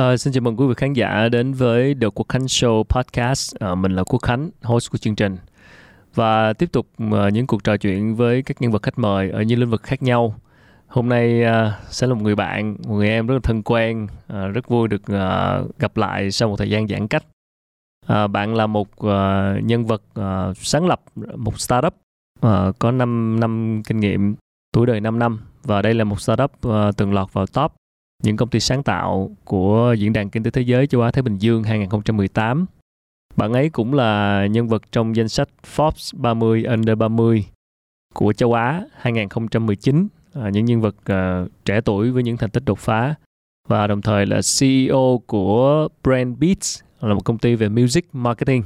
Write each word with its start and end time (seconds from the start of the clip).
Uh, 0.00 0.20
xin 0.20 0.32
chào 0.32 0.40
mừng 0.40 0.56
quý 0.56 0.66
vị 0.66 0.74
khán 0.76 0.92
giả 0.92 1.28
đến 1.28 1.52
với 1.52 1.94
The 2.00 2.06
Quốc 2.14 2.28
Khánh 2.28 2.42
Show 2.42 2.82
Podcast. 2.82 3.54
Uh, 3.72 3.78
mình 3.78 3.96
là 3.96 4.04
Quốc 4.04 4.18
Khánh, 4.22 4.50
host 4.62 4.90
của 4.90 4.98
chương 4.98 5.14
trình. 5.14 5.36
Và 6.14 6.52
tiếp 6.52 6.72
tục 6.72 6.86
uh, 7.04 7.32
những 7.32 7.46
cuộc 7.46 7.64
trò 7.64 7.76
chuyện 7.76 8.16
với 8.16 8.42
các 8.42 8.62
nhân 8.62 8.72
vật 8.72 8.82
khách 8.82 8.98
mời 8.98 9.30
ở 9.30 9.42
những 9.42 9.60
lĩnh 9.60 9.70
vực 9.70 9.82
khác 9.82 10.02
nhau. 10.02 10.34
Hôm 10.86 11.08
nay 11.08 11.42
uh, 11.42 11.72
sẽ 11.90 12.06
là 12.06 12.14
một 12.14 12.22
người 12.22 12.34
bạn, 12.34 12.76
một 12.86 12.94
người 12.94 13.08
em 13.08 13.26
rất 13.26 13.34
là 13.34 13.40
thân 13.42 13.62
quen, 13.62 14.04
uh, 14.04 14.54
rất 14.54 14.68
vui 14.68 14.88
được 14.88 15.02
uh, 15.02 15.78
gặp 15.78 15.96
lại 15.96 16.30
sau 16.30 16.48
một 16.48 16.56
thời 16.56 16.70
gian 16.70 16.88
giãn 16.88 17.08
cách. 17.08 17.24
Uh, 18.12 18.30
bạn 18.30 18.54
là 18.54 18.66
một 18.66 18.88
uh, 19.06 19.64
nhân 19.64 19.86
vật 19.86 20.02
uh, 20.20 20.56
sáng 20.56 20.86
lập 20.86 21.02
một 21.36 21.60
startup 21.60 21.94
uh, 22.46 22.78
có 22.78 22.90
5 22.90 23.40
năm 23.40 23.82
kinh 23.86 24.00
nghiệm, 24.00 24.34
tuổi 24.72 24.86
đời 24.86 25.00
5 25.00 25.18
năm 25.18 25.40
và 25.62 25.82
đây 25.82 25.94
là 25.94 26.04
một 26.04 26.20
startup 26.20 26.52
uh, 26.66 26.96
từng 26.96 27.14
lọt 27.14 27.32
vào 27.32 27.46
top 27.46 27.72
những 28.22 28.36
công 28.36 28.48
ty 28.48 28.60
sáng 28.60 28.82
tạo 28.82 29.30
của 29.44 29.94
Diễn 29.98 30.12
đàn 30.12 30.30
Kinh 30.30 30.42
tế 30.42 30.50
Thế 30.50 30.62
giới 30.62 30.86
châu 30.86 31.00
Á 31.00 31.10
Thái 31.10 31.22
Bình 31.22 31.38
Dương 31.38 31.62
2018. 31.62 32.66
Bạn 33.36 33.52
ấy 33.52 33.68
cũng 33.70 33.94
là 33.94 34.46
nhân 34.46 34.68
vật 34.68 34.82
trong 34.92 35.16
danh 35.16 35.28
sách 35.28 35.48
Forbes 35.76 36.20
30 36.20 36.64
Under 36.64 36.98
30 36.98 37.44
của 38.14 38.32
châu 38.32 38.52
Á 38.52 38.84
2019, 38.96 40.08
à, 40.34 40.50
những 40.50 40.64
nhân 40.64 40.80
vật 40.80 40.96
à, 41.04 41.44
trẻ 41.64 41.80
tuổi 41.80 42.10
với 42.10 42.22
những 42.22 42.36
thành 42.36 42.50
tích 42.50 42.62
đột 42.66 42.78
phá 42.78 43.14
và 43.68 43.86
đồng 43.86 44.02
thời 44.02 44.26
là 44.26 44.40
CEO 44.60 45.22
của 45.26 45.88
Brand 46.04 46.38
Beats, 46.38 46.80
là 47.00 47.14
một 47.14 47.24
công 47.24 47.38
ty 47.38 47.54
về 47.54 47.68
music 47.68 48.08
marketing. 48.12 48.62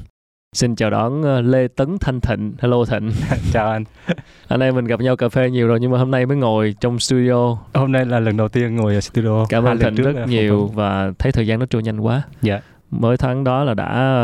Xin 0.54 0.76
chào 0.76 0.90
đón 0.90 1.20
uh, 1.20 1.44
Lê 1.44 1.68
Tấn 1.68 1.98
Thanh 2.00 2.20
Thịnh. 2.20 2.54
Hello 2.58 2.84
Thịnh. 2.84 3.10
chào 3.52 3.70
anh. 3.70 3.84
anh 4.48 4.60
em 4.60 4.74
mình 4.74 4.84
gặp 4.84 5.00
nhau 5.00 5.16
cà 5.16 5.28
phê 5.28 5.50
nhiều 5.50 5.66
rồi 5.66 5.80
nhưng 5.80 5.90
mà 5.90 5.98
hôm 5.98 6.10
nay 6.10 6.26
mới 6.26 6.36
ngồi 6.36 6.74
trong 6.80 6.98
studio. 6.98 7.56
Hôm 7.74 7.92
nay 7.92 8.06
là 8.06 8.20
lần 8.20 8.36
đầu 8.36 8.48
tiên 8.48 8.76
ngồi 8.76 8.94
ở 8.94 9.00
studio. 9.00 9.46
Cảm 9.48 9.64
ơn 9.64 9.78
Thịnh 9.78 9.94
rất 9.94 10.26
nhiều 10.28 10.66
và 10.66 11.12
thấy 11.18 11.32
thời 11.32 11.46
gian 11.46 11.58
nó 11.58 11.66
trôi 11.66 11.82
nhanh 11.82 12.00
quá. 12.00 12.22
Dạ. 12.42 12.60
Mới 12.90 13.16
tháng 13.16 13.44
đó 13.44 13.64
là 13.64 13.74
đã 13.74 14.14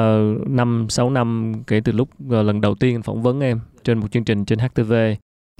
5 0.47 0.87
6 0.89 1.11
năm 1.11 1.53
kể 1.67 1.81
từ 1.84 1.92
lúc 1.92 2.09
uh, 2.27 2.33
lần 2.33 2.61
đầu 2.61 2.75
tiên 2.75 3.03
phỏng 3.03 3.22
vấn 3.22 3.41
em 3.41 3.61
trên 3.84 3.98
một 3.98 4.11
chương 4.11 4.25
trình 4.25 4.44
trên 4.44 4.59
HTV. 4.59 4.92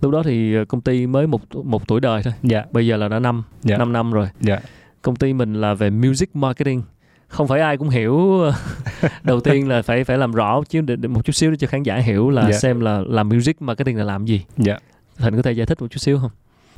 Lúc 0.03 0.13
đó 0.13 0.23
thì 0.23 0.65
công 0.69 0.81
ty 0.81 1.07
mới 1.07 1.27
một 1.27 1.41
một 1.65 1.89
tuổi 1.89 2.01
đời 2.01 2.23
thôi. 2.23 2.35
Dạ. 2.43 2.65
Bây 2.71 2.87
giờ 2.87 2.97
là 2.97 3.09
đã 3.09 3.19
năm 3.19 3.43
Dạ. 3.63 3.77
5 3.77 3.93
năm 3.93 4.13
rồi. 4.13 4.29
Dạ. 4.41 4.59
Công 5.03 5.17
ty 5.17 5.33
mình 5.33 5.55
là 5.55 5.75
về 5.75 5.91
music 5.91 6.37
marketing 6.37 6.83
không 7.31 7.49
phải 7.49 7.61
ai 7.61 7.77
cũng 7.77 7.89
hiểu 7.89 8.41
đầu 9.23 9.41
tiên 9.41 9.69
là 9.69 9.83
phải 9.83 10.05
phải 10.05 10.19
làm 10.19 10.33
rõ 10.33 10.63
chứ 10.69 10.83
một 11.09 11.25
chút 11.25 11.33
xíu 11.33 11.51
để 11.51 11.57
cho 11.57 11.67
khán 11.67 11.83
giả 11.83 11.97
hiểu 11.97 12.31
là 12.31 12.43
Dạ. 12.51 12.59
xem 12.59 12.81
là 12.81 13.03
làm 13.07 13.29
music 13.29 13.63
marketing 13.63 13.97
là 13.99 14.05
làm 14.05 14.25
gì 14.25 14.45
Dạ. 14.57 14.79
thành 15.19 15.37
có 15.37 15.43
thể 15.43 15.53
giải 15.53 15.67
thích 15.67 15.81
một 15.81 15.87
chút 15.91 15.99
xíu 15.99 16.19
không 16.19 16.31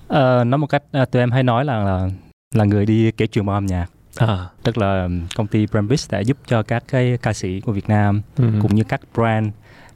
Ờ, 0.09 0.45
nói 0.45 0.59
một 0.59 0.67
cách 0.67 0.83
à, 0.93 1.05
tụi 1.05 1.23
em 1.23 1.31
hay 1.31 1.43
nói 1.43 1.65
là, 1.65 1.85
là 1.85 2.09
là 2.55 2.65
người 2.65 2.87
đi 2.87 3.11
kể 3.13 3.27
chuyện 3.27 3.47
bằng 3.47 3.55
âm 3.57 3.67
nhạc. 3.67 3.87
à 4.17 4.47
Tức 4.63 4.79
là 4.79 5.09
công 5.37 5.47
ty 5.47 5.67
Brandbis 5.67 6.11
đã 6.11 6.21
giúp 6.21 6.37
cho 6.47 6.63
các 6.63 6.85
cái 6.89 7.19
ca 7.23 7.33
sĩ 7.33 7.61
của 7.61 7.73
Việt 7.73 7.89
Nam 7.89 8.23
ừ. 8.37 8.45
cũng 8.63 8.75
như 8.75 8.85
các 8.85 9.01
brand 9.15 9.49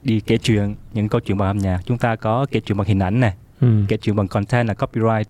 đi 0.03 0.19
kể 0.19 0.37
chuyện 0.37 0.75
những 0.93 1.09
câu 1.09 1.21
chuyện 1.21 1.37
bằng 1.37 1.47
âm 1.47 1.57
nhạc. 1.57 1.79
Chúng 1.85 1.97
ta 1.97 2.15
có 2.15 2.45
kể 2.51 2.59
chuyện 2.59 2.77
bằng 2.77 2.87
hình 2.87 2.99
ảnh 2.99 3.19
này, 3.19 3.33
ừ. 3.61 3.67
kể 3.87 3.97
chuyện 3.97 4.15
bằng 4.15 4.27
content 4.27 4.67
là 4.67 4.73
copyright 4.73 5.27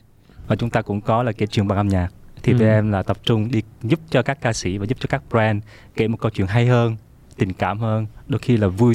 và 0.48 0.56
chúng 0.56 0.70
ta 0.70 0.82
cũng 0.82 1.02
có 1.02 1.24
là 1.24 1.32
kể 1.32 1.46
chuyện 1.46 1.68
bằng 1.68 1.78
âm 1.78 1.88
nhạc. 1.88 2.08
Thì 2.48 2.54
Ừ. 2.54 2.66
em 2.66 2.92
là 2.92 3.04
tập 3.04 3.18
trung 3.24 3.52
đi 3.52 3.62
giúp 3.84 4.00
cho 4.10 4.22
các 4.22 4.42
ca 4.42 4.54
sĩ 4.54 4.78
và 4.78 4.86
giúp 4.86 4.98
cho 5.02 5.08
các 5.10 5.22
brand 5.32 5.64
kể 5.96 6.08
một 6.08 6.18
câu 6.20 6.32
chuyện 6.32 6.48
hay 6.48 6.68
hơn, 6.68 6.96
tình 7.38 7.54
cảm 7.54 7.80
hơn, 7.80 8.06
đôi 8.28 8.40
khi 8.40 8.58
là 8.58 8.68
vui 8.68 8.94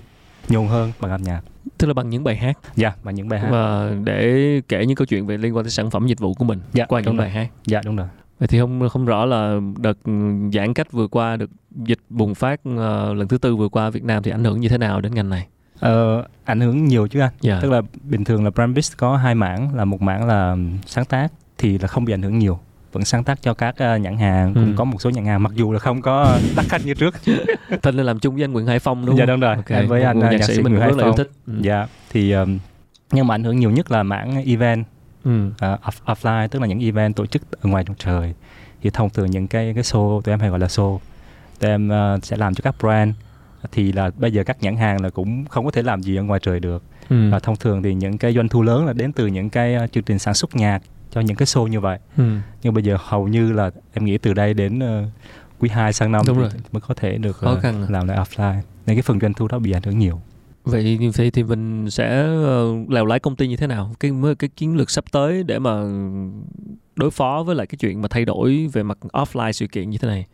nhộn 0.48 0.69
hơn 0.69 0.92
bằng 1.00 1.11
âm 1.11 1.22
nhạc. 1.22 1.41
tức 1.78 1.86
là 1.86 1.95
bằng 1.95 2.11
những 2.11 2.25
bài 2.25 2.36
hát 2.36 2.58
Dạ, 2.77 2.92
bằng 3.03 3.14
những 3.14 3.28
bài 3.28 3.41
hát. 3.41 3.48
và 3.50 3.91
để 4.05 4.61
kể 4.69 4.86
những 4.86 4.97
câu 4.97 5.06
chuyện 5.06 5.27
về 5.27 5.36
liên 5.36 5.56
quan 5.56 5.64
tới 5.64 5.70
sản 5.70 5.91
phẩm 5.91 6.06
dịch 6.06 6.19
vụ 6.20 6.34
của 6.34 6.45
mình 6.45 6.61
Dạ, 6.73 6.84
qua 6.86 7.00
những 7.00 7.17
rồi. 7.17 7.18
bài 7.18 7.30
hát 7.30 7.48
Dạ 7.67 7.80
đúng 7.85 7.96
rồi. 7.96 8.07
vậy 8.39 8.48
thì 8.48 8.58
không 8.58 8.89
không 8.89 9.05
rõ 9.05 9.24
là 9.24 9.61
đợt 9.79 9.98
giãn 10.52 10.74
cách 10.74 10.92
vừa 10.92 11.07
qua 11.08 11.36
được 11.36 11.51
dịch 11.70 11.98
bùng 12.11 12.34
phát 12.34 12.61
ờ, 12.77 13.14
lần 13.14 13.29
thứ 13.29 13.39
tư 13.39 13.57
vừa 13.57 13.69
qua 13.69 13.90
Việt 13.90 14.05
Nam 14.05 14.23
thì 14.23 14.30
ảnh 14.30 14.45
hưởng 14.45 14.61
như 14.61 14.69
thế 14.69 14.79
nào 14.79 15.01
đến 15.01 15.14
ngành 15.14 15.29
này 15.30 15.46
Ờ, 15.80 16.24
ảnh 16.45 16.61
hưởng 16.61 16.84
nhiều 16.84 17.07
chứ 17.08 17.20
anh. 17.20 17.33
dạ 17.40 17.58
Tức 17.63 17.70
là 17.70 17.83
bình 18.02 18.24
thường 18.24 18.45
là 18.45 18.51
Brandbis 18.51 18.92
có 18.96 19.17
hai 19.17 19.34
mảng 19.34 19.74
là 19.74 19.84
một 19.84 20.02
mảng 20.02 20.27
là 20.27 20.57
sáng 20.86 21.05
tác 21.05 21.33
thì 21.58 21.79
là 21.79 21.89
không 21.89 22.05
bị 22.05 22.14
ảnh 22.14 22.23
hưởng 22.23 22.39
nhiều 22.39 22.58
vẫn 22.92 23.05
sáng 23.05 23.25
tác 23.25 23.42
cho 23.42 23.55
các 23.55 23.69
uh, 23.95 24.01
nhãn 24.01 24.17
hàng 24.19 24.55
cũng 24.55 24.64
Ừ. 24.64 24.73
có 24.77 24.85
một 24.85 25.03
số 25.03 25.11
nhãn 25.11 25.25
hàng 25.27 25.42
mặc 25.42 25.53
dù 25.55 25.73
là 25.73 25.79
không 25.79 26.03
có 26.03 26.39
đắt 26.57 26.64
khách 26.69 26.86
như 26.86 26.95
trước 26.95 27.14
Thanh 27.83 27.97
là 27.97 28.03
làm 28.03 28.19
chung 28.19 28.35
với 28.35 28.45
anh 28.45 28.53
Nguyễn 28.53 28.67
Hải 28.67 28.79
Phong 28.79 29.07
đúng 29.07 29.17
dạ 29.17 29.27
không? 29.27 29.29
đúng 29.35 29.41
rồi 29.41 29.57
Ok, 29.57 29.67
Em 29.70 29.86
với 29.89 30.03
anh 30.03 30.19
người 30.19 30.35
uh, 30.35 30.41
nhạc 30.41 30.47
sĩ 30.47 30.63
mình 30.63 30.73
Nguyễn 30.73 30.75
rất 30.75 30.80
Hải 30.80 30.92
là 30.92 31.05
yêu 31.05 31.07
Phong. 31.11 31.17
thích. 31.17 31.31
Ừ. 31.47 31.52
dạ 31.61 31.86
thì 32.11 32.33
um, 32.33 32.58
nhưng 33.13 33.27
mà 33.27 33.35
ảnh 33.35 33.45
hưởng 33.45 33.57
nhiều 33.61 33.70
nhất 33.70 33.91
là 33.91 34.02
mảng 34.02 34.45
event 34.47 34.85
Ừ. 35.25 35.47
uh, 35.47 35.57
off- 35.61 36.05
offline 36.14 36.48
tức 36.48 36.58
là 36.63 36.67
những 36.67 36.81
event 36.81 37.17
tổ 37.17 37.27
chức 37.27 37.42
ở 37.63 37.70
ngoài 37.70 37.85
trong 37.86 37.97
trời 37.98 38.35
thì 38.83 38.91
thông 38.91 39.11
thường 39.11 39.31
những 39.31 39.47
cái 39.48 39.73
cái 39.75 39.83
show 39.83 40.20
tụi 40.20 40.33
em 40.33 40.41
hay 40.41 40.51
gọi 40.51 40.58
là 40.58 40.67
show 40.67 40.98
tụi 41.61 41.70
em 41.70 41.91
uh, 42.17 42.25
sẽ 42.25 42.36
làm 42.36 42.55
cho 42.55 42.61
các 42.63 42.75
brand 42.81 43.14
thì 43.73 43.92
là 43.92 44.11
bây 44.17 44.33
giờ 44.33 44.45
các 44.45 44.63
nhãn 44.63 44.77
hàng 44.77 45.02
là 45.02 45.11
cũng 45.11 45.45
không 45.45 45.64
có 45.64 45.70
thể 45.70 45.83
làm 45.83 46.02
gì 46.02 46.17
ở 46.17 46.23
ngoài 46.23 46.41
trời 46.42 46.61
được 46.61 46.83
Ừ. 47.08 47.31
và 47.31 47.39
thông 47.39 47.57
thường 47.57 47.83
thì 47.83 47.95
những 47.95 48.19
cái 48.19 48.33
doanh 48.35 48.48
thu 48.48 48.63
lớn 48.63 48.86
là 48.86 48.92
đến 48.92 49.13
từ 49.13 49.27
những 49.27 49.51
cái 49.51 49.77
chương 49.92 50.02
trình 50.05 50.19
sản 50.19 50.35
xuất 50.35 50.57
nhạc 50.57 50.83
cho 51.14 51.20
những 51.20 51.36
cái 51.36 51.46
show 51.46 51.67
như 51.67 51.80
vậy 51.80 51.98
Ừ. 52.17 52.24
nhưng 52.62 52.74
bây 52.74 52.83
giờ 52.84 52.96
hầu 53.00 53.28
như 53.28 53.52
là 53.52 53.70
em 53.95 54.05
nghĩ 54.05 54.18
từ 54.18 54.34
đây 54.34 54.55
đến 54.55 54.78
uh, 54.78 55.08
quý 55.58 55.68
2 55.68 55.92
sang 55.92 56.12
năm 56.12 56.23
Đúng 56.27 56.36
thì 56.36 56.42
rồi. 56.42 56.50
mới 56.73 56.80
có 56.80 56.95
thể 56.95 57.18
được 57.18 57.36
Khó 57.36 57.52
uh, 57.52 57.61
khăn 57.61 57.83
à. 57.83 57.86
làm 57.90 58.08
lại 58.08 58.18
offline 58.18 58.61
nên 58.86 58.96
cái 58.96 59.02
phần 59.02 59.20
doanh 59.20 59.34
thu 59.34 59.48
đó 59.48 59.58
bị 59.58 59.72
ảnh 59.72 59.83
hưởng 59.83 59.98
nhiều 59.98 60.20
Vậy 60.64 60.98
như 61.01 61.11
vậy 61.17 61.30
thì 61.30 61.42
mình 61.42 61.90
sẽ 61.90 62.22
ờ, 62.22 62.67
lèo 62.89 63.06
lái 63.06 63.18
công 63.20 63.36
ty 63.36 63.48
như 63.48 63.56
thế 63.56 63.67
nào? 63.67 63.90
Cái 64.01 64.12
cái 64.39 64.51
chiến 64.56 64.77
lược 64.77 64.90
sắp 64.90 65.05
tới 65.12 65.42
để 65.42 65.58
mà 65.58 65.70
đối 66.96 67.11
phó 67.11 67.42
với 67.46 67.55
lại 67.56 67.67
cái 67.67 67.77
chuyện 67.80 68.02
mà 68.02 68.08
thay 68.08 68.24
đổi 68.24 68.68
về 68.72 68.83
mặt 68.83 68.98
offline 69.12 69.52
sự 69.52 69.67
kiện 69.67 69.90
như 69.90 69.98
thế 69.98 70.08
này. 70.08 70.27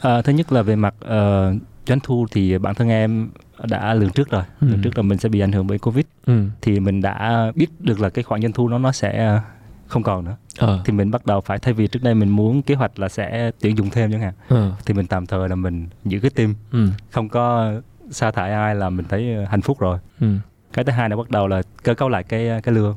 À, 0.00 0.22
thứ 0.22 0.32
nhất 0.32 0.52
là 0.52 0.62
về 0.62 0.76
mặt 0.76 0.94
ờ, 1.00 1.54
doanh 1.86 2.00
thu 2.02 2.26
thì 2.30 2.58
bản 2.58 2.74
thân 2.74 2.88
em 2.88 3.28
đã 3.70 3.94
lường 3.94 4.10
trước 4.10 4.30
rồi 4.30 4.42
Ừ. 4.60 4.66
lường 4.68 4.82
trước 4.82 4.96
là 4.96 5.02
mình 5.02 5.18
sẽ 5.18 5.28
bị 5.28 5.40
ảnh 5.40 5.52
hưởng 5.52 5.66
bởi 5.66 5.78
covid 5.78 6.04
Ừ. 6.26 6.44
thì 6.60 6.80
mình 6.80 7.00
đã 7.00 7.46
biết 7.54 7.66
được 7.80 8.00
là 8.00 8.08
cái 8.10 8.22
khoản 8.24 8.42
doanh 8.42 8.52
thu 8.52 8.68
nó 8.68 8.78
nó 8.78 8.92
sẽ 8.92 9.40
không 9.88 10.02
còn 10.02 10.24
nữa 10.24 10.36
Ờ. 10.58 10.80
thì 10.84 10.92
mình 10.92 11.10
bắt 11.10 11.26
đầu 11.26 11.40
phải 11.40 11.58
thay 11.58 11.74
vì 11.74 11.86
trước 11.86 12.02
đây 12.02 12.14
mình 12.14 12.28
muốn 12.28 12.62
kế 12.62 12.74
hoạch 12.74 12.98
là 12.98 13.08
sẽ 13.08 13.50
tuyển 13.60 13.78
dụng 13.78 13.90
thêm 13.90 14.12
chẳng 14.12 14.20
hạn 14.20 14.32
Ờ. 14.48 14.72
thì 14.86 14.94
mình 14.94 15.06
tạm 15.06 15.26
thời 15.26 15.48
là 15.48 15.54
mình 15.54 15.86
giữ 16.04 16.20
cái 16.20 16.30
team 16.30 16.54
Ừ. 16.72 16.88
không 17.10 17.28
có 17.28 17.72
sa 18.10 18.30
thải 18.30 18.52
ai 18.52 18.74
là 18.74 18.90
mình 18.90 19.06
thấy 19.08 19.34
ờ, 19.34 19.44
hạnh 19.44 19.60
phúc 19.62 19.78
rồi 19.80 19.98
Ừ. 20.20 20.26
cái 20.72 20.84
thứ 20.84 20.92
hai 20.92 21.08
là 21.10 21.16
bắt 21.16 21.30
đầu 21.30 21.48
là 21.48 21.62
cơ 21.82 21.94
cấu 21.94 22.08
lại 22.08 22.22
cái 22.22 22.48
cái 22.62 22.74
lương 22.74 22.96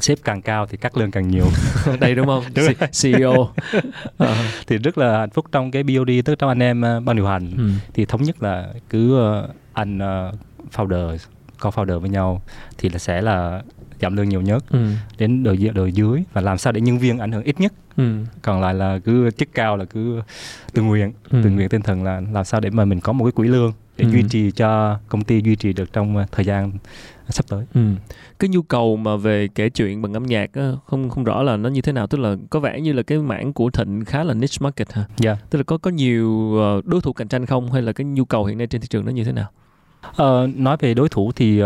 sếp 0.00 0.18
càng 0.24 0.42
cao 0.42 0.66
thì 0.66 0.76
cắt 0.76 0.96
lương 0.96 1.10
càng 1.10 1.28
nhiều 1.28 1.46
Đây 2.00 2.14
đúng 2.14 2.26
không? 2.26 2.44
Đúng. 2.54 2.64
C- 2.66 3.12
CEO. 3.18 3.48
Ờ. 4.18 4.36
thì 4.66 4.78
rất 4.78 4.98
là 4.98 5.18
hạnh 5.18 5.30
phúc 5.30 5.46
trong 5.52 5.70
cái 5.70 5.82
BOD 5.82 6.10
tức 6.24 6.34
trong 6.38 6.48
anh 6.48 6.62
em 6.62 6.82
ờ, 6.82 7.00
ban 7.00 7.16
điều 7.16 7.26
hành 7.26 7.50
Ừ. 7.56 7.70
thì 7.94 8.04
thống 8.04 8.22
nhất 8.22 8.42
là 8.42 8.68
cứ 8.90 9.20
anh 9.72 9.98
founder 10.72 11.16
co 11.58 11.70
founder 11.70 11.98
với 12.00 12.10
nhau 12.10 12.42
thì 12.78 12.88
là 12.88 12.98
sẽ 12.98 13.22
là 13.22 13.62
giảm 14.00 14.16
lương 14.16 14.28
nhiều 14.28 14.40
nhất 14.40 14.64
Ừ. 14.70 14.78
đến 15.18 15.42
đời 15.42 15.70
đời 15.74 15.92
dưới 15.92 16.22
và 16.32 16.40
làm 16.40 16.58
sao 16.58 16.72
để 16.72 16.80
nhân 16.80 16.98
viên 16.98 17.18
ảnh 17.18 17.32
hưởng 17.32 17.42
ít 17.44 17.60
nhất 17.60 17.72
Ừ. 17.96 18.24
còn 18.42 18.60
lại 18.60 18.74
là 18.74 18.98
cứ 19.04 19.30
chức 19.30 19.48
cao 19.54 19.76
là 19.76 19.84
cứ 19.84 20.22
tự 20.72 20.82
nguyện 20.82 21.12
Ừ. 21.30 21.40
tự 21.44 21.50
nguyện 21.50 21.68
tinh 21.68 21.82
thần 21.82 22.04
là 22.04 22.22
làm 22.32 22.44
sao 22.44 22.60
để 22.60 22.70
mà 22.70 22.84
mình 22.84 23.00
có 23.00 23.12
một 23.12 23.24
cái 23.24 23.32
quỹ 23.32 23.48
lương 23.48 23.72
để 23.96 24.04
Ừ. 24.04 24.10
duy 24.10 24.22
trì 24.30 24.50
cho 24.50 24.98
công 25.08 25.24
ty 25.24 25.40
duy 25.44 25.56
trì 25.56 25.72
được 25.72 25.92
trong 25.92 26.16
ờ, 26.16 26.26
thời 26.32 26.44
gian 26.44 26.72
sắp 27.28 27.44
tới 27.48 27.64
Ừ. 27.74 27.80
Cái 28.38 28.48
nhu 28.48 28.62
cầu 28.62 28.96
mà 28.96 29.16
về 29.16 29.48
kể 29.54 29.68
chuyện 29.68 30.02
bằng 30.02 30.12
âm 30.12 30.22
nhạc 30.26 30.52
á, 30.54 30.72
không 30.86 31.10
không 31.10 31.24
rõ 31.24 31.42
là 31.42 31.56
nó 31.56 31.68
như 31.68 31.80
thế 31.80 31.92
nào 31.92 32.06
tức 32.06 32.18
là 32.20 32.36
có 32.50 32.60
vẻ 32.60 32.80
như 32.80 32.92
là 32.92 33.02
cái 33.02 33.18
mảng 33.18 33.52
của 33.52 33.70
Thịnh 33.70 34.04
khá 34.04 34.24
là 34.24 34.34
niche 34.34 34.56
market 34.60 34.92
hả? 34.92 35.04
dạ 35.16 35.36
Tức 35.50 35.58
là 35.58 35.62
có 35.62 35.78
có 35.78 35.90
nhiều 35.90 36.56
ờ, 36.58 36.80
đối 36.84 37.00
thủ 37.00 37.12
cạnh 37.12 37.28
tranh 37.28 37.46
không 37.46 37.72
hay 37.72 37.82
là 37.82 37.92
cái 37.92 38.04
nhu 38.04 38.24
cầu 38.24 38.44
hiện 38.44 38.58
nay 38.58 38.66
trên 38.66 38.80
thị 38.80 38.86
trường 38.90 39.04
nó 39.04 39.10
như 39.12 39.24
thế 39.24 39.32
nào? 39.32 39.50
Ờ, 40.16 40.48
nói 40.56 40.76
về 40.80 40.94
đối 40.94 41.08
thủ 41.08 41.32
thì 41.36 41.60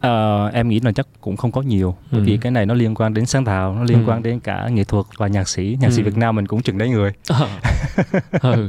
ờ, 0.00 0.10
ờ, 0.10 0.50
em 0.54 0.68
nghĩ 0.68 0.80
là 0.80 0.92
chắc 0.92 1.06
cũng 1.20 1.36
không 1.36 1.52
có 1.52 1.62
nhiều 1.62 1.94
bởi 2.12 2.20
Ừ. 2.20 2.24
vì 2.24 2.36
cái 2.36 2.52
này 2.52 2.66
nó 2.66 2.74
liên 2.74 2.94
quan 2.94 3.14
đến 3.14 3.26
sáng 3.26 3.44
tạo 3.44 3.74
nó 3.74 3.84
liên 3.84 3.98
Ừ. 4.06 4.10
quan 4.10 4.22
đến 4.22 4.40
cả 4.40 4.68
nghệ 4.72 4.84
thuật 4.84 5.06
và 5.16 5.26
nhạc 5.28 5.48
sĩ 5.48 5.76
nhạc 5.80 5.90
sĩ 5.90 6.02
Ừ. 6.02 6.04
Việt 6.04 6.16
Nam 6.16 6.36
mình 6.36 6.46
cũng 6.46 6.62
chừng 6.62 6.78
đấy 6.78 6.88
người 6.88 7.12
ừ. 8.42 8.68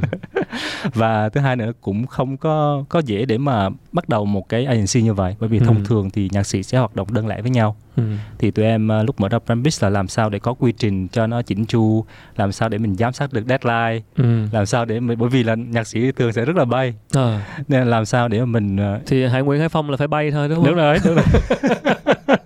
và 0.94 1.28
thứ 1.28 1.40
hai 1.40 1.56
nữa 1.56 1.72
cũng 1.80 2.06
không 2.06 2.36
có 2.36 2.84
có 2.88 2.98
dễ 3.06 3.24
để 3.24 3.38
mà 3.38 3.68
bắt 3.92 4.08
đầu 4.08 4.24
một 4.24 4.48
cái 4.48 4.64
agency 4.64 5.02
như 5.02 5.14
vậy 5.14 5.36
bởi 5.40 5.48
vì 5.48 5.58
thông 5.58 5.76
Ừ. 5.76 5.82
thường 5.84 6.10
thì 6.10 6.28
nhạc 6.32 6.42
sĩ 6.46 6.62
sẽ 6.62 6.78
hoạt 6.78 6.96
động 6.96 7.06
đơn 7.14 7.26
lẻ 7.26 7.42
với 7.42 7.50
nhau 7.50 7.76
Ừ. 7.96 8.02
thì 8.38 8.50
tụi 8.50 8.64
em 8.64 8.88
ờ, 8.88 9.02
lúc 9.02 9.20
mở 9.20 9.28
ra 9.28 9.38
Brandbis 9.46 9.82
là 9.82 9.90
làm 9.90 10.08
sao 10.08 10.30
để 10.30 10.38
có 10.38 10.54
quy 10.54 10.72
trình 10.72 11.08
cho 11.08 11.26
nó 11.26 11.42
chỉnh 11.42 11.66
chu 11.66 12.04
làm 12.36 12.52
sao 12.52 12.68
để 12.68 12.78
mình 12.78 12.94
giám 12.96 13.12
sát 13.12 13.32
được 13.32 13.42
deadline 13.48 14.00
Ừ. 14.16 14.24
làm 14.52 14.66
sao 14.66 14.84
để 14.84 15.00
mình 15.00 15.18
bởi 15.18 15.28
vì 15.28 15.42
là 15.42 15.54
nhạc 15.54 15.86
sĩ 15.86 16.12
thường 16.12 16.32
sẽ 16.32 16.44
rất 16.44 16.56
là 16.56 16.64
bay 16.64 16.94
Ờ. 17.14 17.40
nên 17.68 17.80
là 17.80 17.86
làm 17.86 18.04
sao 18.04 18.28
để 18.28 18.44
mình 18.44 18.76
ờ, 18.76 19.00
Thì 19.06 19.26
Hải 19.26 19.42
Nguyễn 19.42 19.60
Hải 19.60 19.68
Phong 19.68 19.90
là 19.90 19.96
phải 19.96 20.08
bay 20.08 20.30
thôi 20.30 20.48
đúng 20.48 20.56
không? 20.56 20.66
đúng 20.66 20.76
rồi 20.76 20.98
đúng 21.04 21.14
rồi 21.14 21.24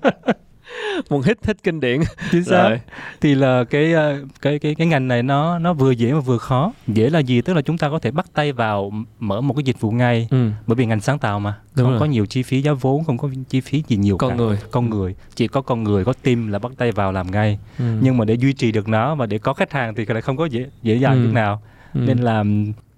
Một 1.10 1.24
hit 1.26 1.38
hit 1.46 1.62
kinh 1.62 1.80
điển. 1.80 2.00
chính 2.32 2.44
xác 2.44 2.68
Rồi. 2.68 2.80
thì 3.20 3.34
là 3.34 3.64
cái 3.64 3.92
ờ, 3.92 4.16
cái 4.42 4.58
cái 4.58 4.74
cái 4.74 4.86
ngành 4.86 5.08
này 5.08 5.22
nó 5.22 5.58
nó 5.58 5.72
vừa 5.72 5.90
dễ 5.90 6.12
mà 6.12 6.20
vừa 6.20 6.38
khó 6.38 6.72
dễ 6.88 7.10
là 7.10 7.18
gì 7.18 7.40
tức 7.40 7.54
là 7.54 7.62
chúng 7.62 7.78
ta 7.78 7.88
có 7.88 7.98
thể 7.98 8.10
bắt 8.10 8.26
tay 8.34 8.52
vào 8.52 8.92
mở 9.20 9.40
một 9.40 9.54
cái 9.54 9.62
dịch 9.64 9.80
vụ 9.80 9.90
ngay 9.90 10.28
Ừ. 10.30 10.50
bởi 10.66 10.74
vì 10.76 10.86
ngành 10.86 11.00
sáng 11.00 11.18
tạo 11.18 11.40
mà 11.40 11.54
Đúng 11.76 11.84
không 11.86 11.90
rồi. 11.92 12.00
có 12.00 12.06
nhiều 12.06 12.26
chi 12.26 12.42
phí 12.42 12.62
giá 12.62 12.72
vốn 12.72 13.04
không 13.04 13.18
có 13.18 13.28
chi 13.48 13.60
phí 13.60 13.82
gì 13.88 13.96
nhiều 13.96 14.16
Con 14.18 14.30
cả. 14.30 14.36
người. 14.36 14.58
con 14.70 14.90
người 14.90 15.14
chỉ 15.34 15.48
có 15.48 15.60
con 15.62 15.84
người 15.84 16.04
có 16.04 16.12
team 16.22 16.48
là 16.48 16.58
bắt 16.58 16.72
tay 16.78 16.92
vào 16.92 17.12
làm 17.12 17.30
ngay 17.30 17.58
Ừ. 17.78 17.84
nhưng 18.00 18.16
mà 18.16 18.24
để 18.24 18.34
duy 18.34 18.52
trì 18.52 18.72
được 18.72 18.88
nó 18.88 19.14
và 19.14 19.26
để 19.26 19.38
có 19.38 19.52
khách 19.54 19.72
hàng 19.72 19.94
thì 19.94 20.06
lại 20.06 20.22
không 20.22 20.36
có 20.36 20.44
dễ 20.46 20.66
dễ 20.82 20.94
dàng 20.96 21.14
Ừ. 21.22 21.26
chút 21.26 21.32
nào 21.34 21.62
ừ. 21.94 22.00
nên 22.06 22.18
là 22.18 22.44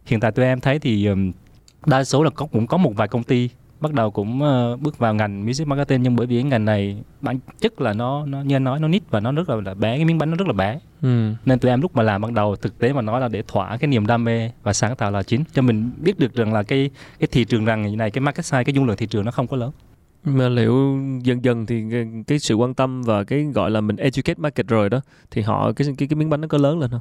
hiện 0.06 0.20
tại 0.20 0.32
tụi 0.32 0.44
em 0.46 0.60
thấy 0.60 0.78
thì 0.78 1.08
đa 1.86 2.04
số 2.04 2.22
là 2.22 2.30
có 2.30 2.46
cũng 2.46 2.66
có 2.66 2.76
một 2.76 2.92
vài 2.96 3.08
công 3.08 3.22
ty 3.22 3.48
bắt 3.80 3.92
đầu 3.92 4.10
cũng 4.10 4.42
uh, 4.42 4.80
bước 4.80 4.98
vào 4.98 5.14
ngành 5.14 5.46
music 5.46 5.66
marketing 5.66 6.02
nhưng 6.02 6.16
bởi 6.16 6.26
vì 6.26 6.36
cái 6.36 6.50
ngành 6.50 6.64
này 6.64 7.02
bản 7.20 7.38
chất 7.60 7.80
là 7.80 7.92
nó 7.92 8.26
nó 8.26 8.42
như 8.42 8.56
anh 8.56 8.64
nói 8.64 8.80
nó 8.80 8.88
nít 8.88 9.02
và 9.10 9.20
nó 9.20 9.32
rất 9.32 9.48
là, 9.48 9.56
là 9.64 9.74
bé 9.74 9.96
cái 9.96 10.04
miếng 10.04 10.18
bánh 10.18 10.30
nó 10.30 10.36
rất 10.36 10.46
là 10.46 10.52
bé 10.52 10.78
ừ. 11.02 11.32
nên 11.44 11.58
tụi 11.58 11.70
em 11.70 11.80
lúc 11.80 11.96
mà 11.96 12.02
làm 12.02 12.20
ban 12.20 12.34
đầu 12.34 12.56
thực 12.56 12.78
tế 12.78 12.92
mà 12.92 13.02
nói 13.02 13.20
là 13.20 13.28
để 13.28 13.42
thỏa 13.48 13.76
cái 13.76 13.88
niềm 13.88 14.06
đam 14.06 14.24
mê 14.24 14.50
và 14.62 14.72
sáng 14.72 14.96
tạo 14.96 15.10
là 15.10 15.22
chính 15.22 15.44
cho 15.52 15.62
mình 15.62 15.90
biết 15.96 16.18
được 16.18 16.34
rằng 16.34 16.52
là 16.52 16.62
cái 16.62 16.90
cái 17.18 17.28
thị 17.32 17.44
trường 17.44 17.64
rằng 17.64 17.96
này 17.96 18.10
cái 18.10 18.20
market 18.20 18.44
size 18.44 18.64
cái 18.64 18.72
dung 18.74 18.86
lượng 18.86 18.96
thị 18.96 19.06
trường 19.06 19.24
nó 19.24 19.30
không 19.30 19.46
có 19.46 19.56
lớn 19.56 19.70
mà 20.24 20.48
liệu 20.48 20.98
dần 21.22 21.44
dần 21.44 21.66
thì 21.66 21.84
cái, 21.90 22.06
cái 22.26 22.38
sự 22.38 22.54
quan 22.54 22.74
tâm 22.74 23.02
và 23.02 23.24
cái 23.24 23.44
gọi 23.44 23.70
là 23.70 23.80
mình 23.80 23.96
educate 23.96 24.34
market 24.38 24.66
rồi 24.66 24.90
đó 24.90 25.00
thì 25.30 25.42
họ 25.42 25.72
cái 25.72 25.88
cái 25.98 26.08
cái 26.08 26.16
miếng 26.16 26.30
bánh 26.30 26.40
nó 26.40 26.48
có 26.48 26.58
lớn 26.58 26.78
lên 26.78 26.90
không? 26.90 27.00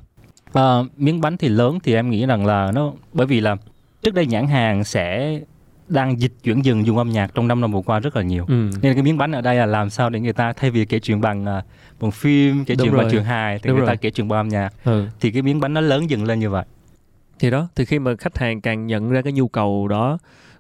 À, 0.53 0.89
miếng 0.97 1.21
bánh 1.21 1.37
thì 1.37 1.49
lớn 1.49 1.79
thì 1.83 1.93
em 1.93 2.09
nghĩ 2.09 2.25
rằng 2.25 2.45
là 2.45 2.71
nó 2.71 2.93
bởi 3.13 3.27
vì 3.27 3.41
là 3.41 3.55
trước 4.01 4.13
đây 4.13 4.25
nhãn 4.25 4.47
hàng 4.47 4.83
sẽ 4.83 5.39
đang 5.89 6.19
dịch 6.19 6.33
chuyển 6.43 6.65
dần 6.65 6.85
dùng 6.85 6.97
âm 6.97 7.09
nhạc 7.09 7.35
trong 7.35 7.47
năm 7.47 7.61
năm 7.61 7.71
vừa 7.71 7.81
qua 7.81 7.99
rất 7.99 8.15
là 8.15 8.21
nhiều 8.21 8.45
ừ. 8.47 8.69
nên 8.81 8.93
cái 8.93 9.03
miếng 9.03 9.17
bánh 9.17 9.31
ở 9.31 9.41
đây 9.41 9.55
là 9.55 9.65
làm 9.65 9.89
sao 9.89 10.09
để 10.09 10.19
người 10.19 10.33
ta 10.33 10.53
thay 10.53 10.71
vì 10.71 10.85
kể 10.85 10.99
chuyện 10.99 11.21
bằng 11.21 11.41
uh, 11.43 11.63
bằng 11.99 12.11
phim 12.11 12.65
kể 12.65 12.75
Đúng 12.75 12.85
chuyện 12.85 12.93
rồi. 12.93 13.03
bằng 13.03 13.11
chuyện 13.11 13.23
hài 13.23 13.59
thì 13.59 13.67
Đúng 13.67 13.77
người 13.77 13.85
rồi. 13.85 13.95
ta 13.95 14.01
kể 14.01 14.09
chuyện 14.09 14.27
bằng 14.27 14.39
âm 14.39 14.47
nhạc 14.47 14.69
ừ. 14.83 15.07
thì 15.19 15.31
cái 15.31 15.41
miếng 15.41 15.59
bánh 15.59 15.73
nó 15.73 15.81
lớn 15.81 16.09
dần 16.09 16.23
lên 16.23 16.39
như 16.39 16.49
vậy 16.49 16.65
thì 17.39 17.49
đó 17.49 17.67
thì 17.75 17.85
khi 17.85 17.99
mà 17.99 18.15
khách 18.15 18.37
hàng 18.37 18.61
càng 18.61 18.87
nhận 18.87 19.09
ra 19.09 19.21
cái 19.21 19.33
nhu 19.33 19.47
cầu 19.47 19.87
đó 19.87 20.17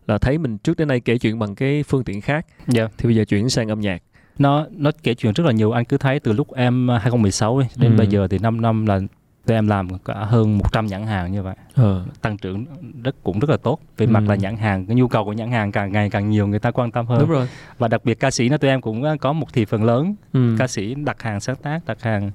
là 0.07 0.17
thấy 0.17 0.37
mình 0.37 0.57
trước 0.57 0.77
đến 0.77 0.87
nay 0.87 0.99
kể 0.99 1.17
chuyện 1.17 1.39
bằng 1.39 1.55
cái 1.55 1.83
phương 1.83 2.03
tiện 2.03 2.21
khác 2.21 2.45
yeah. 2.57 2.67
Dạ. 2.67 2.87
thì 2.97 3.05
bây 3.07 3.15
giờ 3.15 3.25
chuyển 3.25 3.49
sang 3.49 3.67
âm 3.67 3.81
nhạc 3.81 4.01
nó 4.37 4.65
nó 4.71 4.91
kể 5.03 5.13
chuyện 5.13 5.33
rất 5.33 5.43
là 5.45 5.51
nhiều 5.51 5.71
anh 5.71 5.85
cứ 5.85 5.97
thấy 5.97 6.19
từ 6.19 6.33
lúc 6.33 6.53
em 6.53 6.89
2016 6.89 7.57
ấy, 7.57 7.67
đến 7.75 7.91
ừ. 7.91 7.97
bây 7.97 8.07
giờ 8.07 8.27
thì 8.27 8.37
5 8.39 8.61
năm 8.61 8.85
là 8.85 8.99
tụi 9.47 9.55
em 9.55 9.67
làm 9.67 9.99
cả 9.99 10.13
hơn 10.13 10.57
100 10.57 10.87
nhãn 10.87 11.05
hàng 11.05 11.31
như 11.31 11.43
vậy 11.43 11.55
ừ. 11.75 12.01
tăng 12.21 12.37
trưởng 12.37 12.65
rất 13.03 13.15
cũng 13.23 13.39
rất 13.39 13.49
là 13.49 13.57
tốt 13.57 13.79
về 13.97 14.05
ừ. 14.05 14.09
mặt 14.09 14.23
là 14.27 14.35
nhãn 14.35 14.57
hàng 14.57 14.85
cái 14.85 14.95
nhu 14.95 15.07
cầu 15.07 15.25
của 15.25 15.33
nhãn 15.33 15.51
hàng 15.51 15.71
càng 15.71 15.91
ngày 15.91 16.09
càng 16.09 16.29
nhiều 16.29 16.47
người 16.47 16.59
ta 16.59 16.71
quan 16.71 16.91
tâm 16.91 17.05
hơn 17.05 17.19
đúng 17.19 17.29
rồi 17.29 17.47
và 17.77 17.87
đặc 17.87 18.05
biệt 18.05 18.19
ca 18.19 18.31
sĩ 18.31 18.49
nó 18.49 18.57
tụi 18.57 18.69
em 18.69 18.81
cũng 18.81 19.17
có 19.21 19.33
một 19.33 19.53
thị 19.53 19.65
phần 19.65 19.83
lớn 19.83 20.15
ừ. 20.33 20.55
ca 20.59 20.67
sĩ 20.67 20.95
đặt 20.95 21.21
hàng 21.21 21.39
sáng 21.39 21.55
tác 21.55 21.85
đặt 21.85 22.01
hàng 22.01 22.31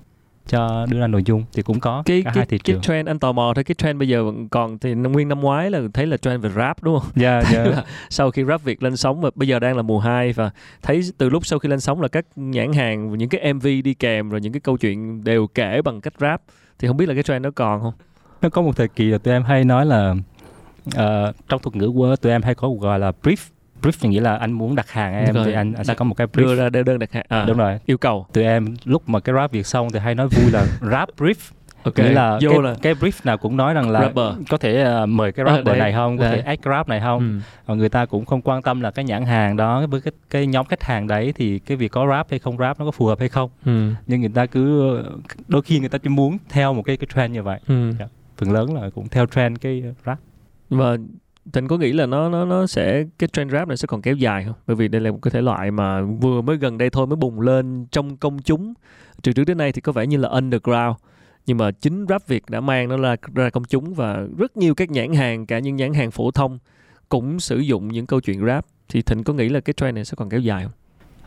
cho 0.46 0.86
đưa 0.90 1.00
ra 1.00 1.06
nội 1.06 1.22
dung 1.24 1.44
thì 1.52 1.62
cũng 1.62 1.80
có 1.80 2.02
cái 2.06 2.22
cả 2.24 2.30
cái, 2.30 2.36
hai 2.36 2.46
thị 2.46 2.58
trường. 2.58 2.80
cái 2.80 2.84
trend 2.84 3.08
anh 3.08 3.18
tò 3.18 3.32
mò 3.32 3.52
thôi 3.54 3.64
cái 3.64 3.74
trend 3.74 3.98
bây 3.98 4.08
giờ 4.08 4.24
vẫn 4.24 4.48
còn 4.48 4.78
thì 4.78 4.94
nguyên 4.94 5.28
năm 5.28 5.40
ngoái 5.40 5.70
là 5.70 5.80
thấy 5.94 6.06
là 6.06 6.16
trend 6.16 6.42
về 6.42 6.50
rap 6.56 6.82
đúng 6.82 6.98
không? 7.00 7.10
Dạ 7.16 7.32
yeah, 7.32 7.52
yeah. 7.54 7.66
là 7.66 7.84
sau 8.10 8.30
khi 8.30 8.44
rap 8.44 8.64
Việt 8.64 8.82
lên 8.82 8.96
sóng 8.96 9.20
và 9.20 9.30
bây 9.34 9.48
giờ 9.48 9.58
đang 9.58 9.76
là 9.76 9.82
mùa 9.82 9.98
2 9.98 10.32
và 10.32 10.50
thấy 10.82 11.00
từ 11.18 11.28
lúc 11.28 11.46
sau 11.46 11.58
khi 11.58 11.68
lên 11.68 11.80
sóng 11.80 12.00
là 12.00 12.08
các 12.08 12.26
nhãn 12.36 12.72
hàng 12.72 13.18
những 13.18 13.28
cái 13.28 13.52
MV 13.52 13.66
đi 13.84 13.94
kèm 13.94 14.30
rồi 14.30 14.40
những 14.40 14.52
cái 14.52 14.60
câu 14.60 14.76
chuyện 14.76 15.24
đều 15.24 15.46
kể 15.46 15.82
bằng 15.82 16.00
cách 16.00 16.14
rap 16.20 16.42
thì 16.82 16.88
không 16.88 16.96
biết 16.96 17.08
là 17.08 17.14
cái 17.14 17.22
trend 17.22 17.44
nó 17.44 17.50
còn 17.50 17.80
không? 17.80 17.92
Nó 18.42 18.48
có 18.48 18.62
một 18.62 18.76
thời 18.76 18.88
kỳ 18.88 19.04
là 19.04 19.18
tụi 19.18 19.34
em 19.34 19.42
hay 19.42 19.64
nói 19.64 19.86
là 19.86 20.14
uh, 20.86 21.36
trong 21.48 21.62
thuật 21.62 21.76
ngữ 21.76 21.92
của 21.94 22.16
tụi 22.16 22.32
em 22.32 22.42
hay 22.42 22.54
có 22.54 22.68
gọi 22.80 22.98
là 22.98 23.12
brief 23.22 23.36
brief 23.82 24.08
nghĩa 24.08 24.20
là 24.20 24.36
anh 24.36 24.52
muốn 24.52 24.74
đặt 24.74 24.90
hàng 24.90 25.14
em 25.14 25.34
thì 25.44 25.52
anh, 25.52 25.72
anh 25.72 25.84
sẽ 25.84 25.94
có 25.94 26.04
một 26.04 26.14
cái 26.14 26.26
brief. 26.26 26.42
đưa 26.42 26.54
ra 26.54 26.68
đơn 26.68 26.98
đặt 26.98 27.12
hàng. 27.12 27.26
À, 27.28 27.44
đúng 27.44 27.58
rồi. 27.58 27.78
Yêu 27.86 27.98
cầu. 27.98 28.26
Tụi 28.32 28.44
em 28.44 28.74
lúc 28.84 29.08
mà 29.08 29.20
cái 29.20 29.34
rap 29.34 29.52
việc 29.52 29.66
xong 29.66 29.88
thì 29.92 29.98
hay 29.98 30.14
nói 30.14 30.28
vui 30.28 30.50
là 30.50 30.66
rap 30.90 31.08
brief 31.16 31.34
Okay. 31.84 32.06
Nghĩa 32.06 32.14
là 32.14 32.38
Vô 32.42 32.50
cái, 32.50 32.62
là 32.62 32.74
cái 32.82 32.94
brief 32.94 33.20
nào 33.24 33.38
cũng 33.38 33.56
nói 33.56 33.74
rằng 33.74 33.90
là 33.90 34.00
rapper. 34.00 34.48
có 34.48 34.56
thể 34.56 34.84
uh, 35.02 35.08
mời 35.08 35.32
cái 35.32 35.46
rapper 35.46 35.74
à, 35.74 35.78
này 35.78 35.92
không, 35.92 36.18
có 36.18 36.24
đấy. 36.24 36.36
thể 36.36 36.42
act 36.42 36.64
rap 36.64 36.88
này 36.88 37.00
không. 37.00 37.18
Ừ. 37.18 37.44
Và 37.66 37.74
người 37.74 37.88
ta 37.88 38.06
cũng 38.06 38.24
không 38.24 38.42
quan 38.42 38.62
tâm 38.62 38.80
là 38.80 38.90
cái 38.90 39.04
nhãn 39.04 39.24
hàng 39.24 39.56
đó 39.56 39.86
với 39.86 40.00
cái 40.00 40.12
cái 40.30 40.46
nhóm 40.46 40.66
khách 40.66 40.82
hàng 40.82 41.06
đấy 41.06 41.32
thì 41.36 41.58
cái 41.58 41.76
việc 41.76 41.92
có 41.92 42.06
rap 42.10 42.30
hay 42.30 42.38
không 42.38 42.58
rap 42.58 42.78
nó 42.78 42.84
có 42.84 42.90
phù 42.90 43.06
hợp 43.06 43.18
hay 43.18 43.28
không. 43.28 43.50
Ừ. 43.64 43.92
Nhưng 44.06 44.20
người 44.20 44.30
ta 44.34 44.46
cứ 44.46 44.96
đôi 45.48 45.62
khi 45.62 45.78
người 45.80 45.88
ta 45.88 45.98
chỉ 45.98 46.08
muốn 46.08 46.38
theo 46.48 46.74
một 46.74 46.82
cái 46.82 46.96
cái 46.96 47.08
trend 47.14 47.34
như 47.34 47.42
vậy. 47.42 47.60
Ừ. 47.68 47.84
Yeah. 47.84 47.96
Dạ. 47.98 48.06
Phần 48.36 48.52
lớn 48.52 48.74
là 48.74 48.90
cũng 48.94 49.08
theo 49.08 49.26
trend 49.26 49.58
cái 49.60 49.82
rap. 50.06 50.18
Và 50.70 50.96
Thịnh 51.52 51.68
có 51.68 51.76
nghĩ 51.76 51.92
là 51.92 52.06
nó 52.06 52.28
nó 52.28 52.44
nó 52.44 52.66
sẽ 52.66 53.04
cái 53.18 53.28
trend 53.32 53.52
rap 53.52 53.68
này 53.68 53.76
sẽ 53.76 53.86
còn 53.86 54.02
kéo 54.02 54.14
dài 54.14 54.44
không? 54.44 54.54
Bởi 54.66 54.76
vì 54.76 54.88
đây 54.88 55.00
là 55.00 55.10
một 55.10 55.18
cái 55.22 55.30
thể 55.30 55.42
loại 55.42 55.70
mà 55.70 56.02
vừa 56.02 56.40
mới 56.40 56.56
gần 56.56 56.78
đây 56.78 56.90
thôi 56.90 57.06
mới 57.06 57.16
bùng 57.16 57.40
lên 57.40 57.86
trong 57.90 58.16
công 58.16 58.38
chúng. 58.38 58.74
Từ 59.22 59.32
trước 59.32 59.44
đến 59.44 59.58
nay 59.58 59.72
thì 59.72 59.80
có 59.80 59.92
vẻ 59.92 60.06
như 60.06 60.16
là 60.16 60.28
underground 60.28 60.96
nhưng 61.46 61.58
mà 61.58 61.70
chính 61.70 62.06
rap 62.08 62.26
Việt 62.26 62.42
đã 62.50 62.60
mang 62.60 62.88
nó 62.88 62.96
ra 62.96 63.16
ra 63.34 63.50
công 63.50 63.64
chúng 63.64 63.94
và 63.94 64.26
rất 64.38 64.56
nhiều 64.56 64.74
các 64.74 64.90
nhãn 64.90 65.14
hàng 65.14 65.46
cả 65.46 65.58
những 65.58 65.76
nhãn 65.76 65.94
hàng 65.94 66.10
phổ 66.10 66.30
thông 66.30 66.58
cũng 67.08 67.40
sử 67.40 67.58
dụng 67.58 67.88
những 67.88 68.06
câu 68.06 68.20
chuyện 68.20 68.46
rap 68.46 68.66
thì 68.88 69.02
Thịnh 69.02 69.24
có 69.24 69.32
nghĩ 69.32 69.48
là 69.48 69.60
cái 69.60 69.74
trend 69.74 69.94
này 69.94 70.04
sẽ 70.04 70.14
còn 70.16 70.28
kéo 70.28 70.40
dài 70.40 70.62
không? 70.62 70.72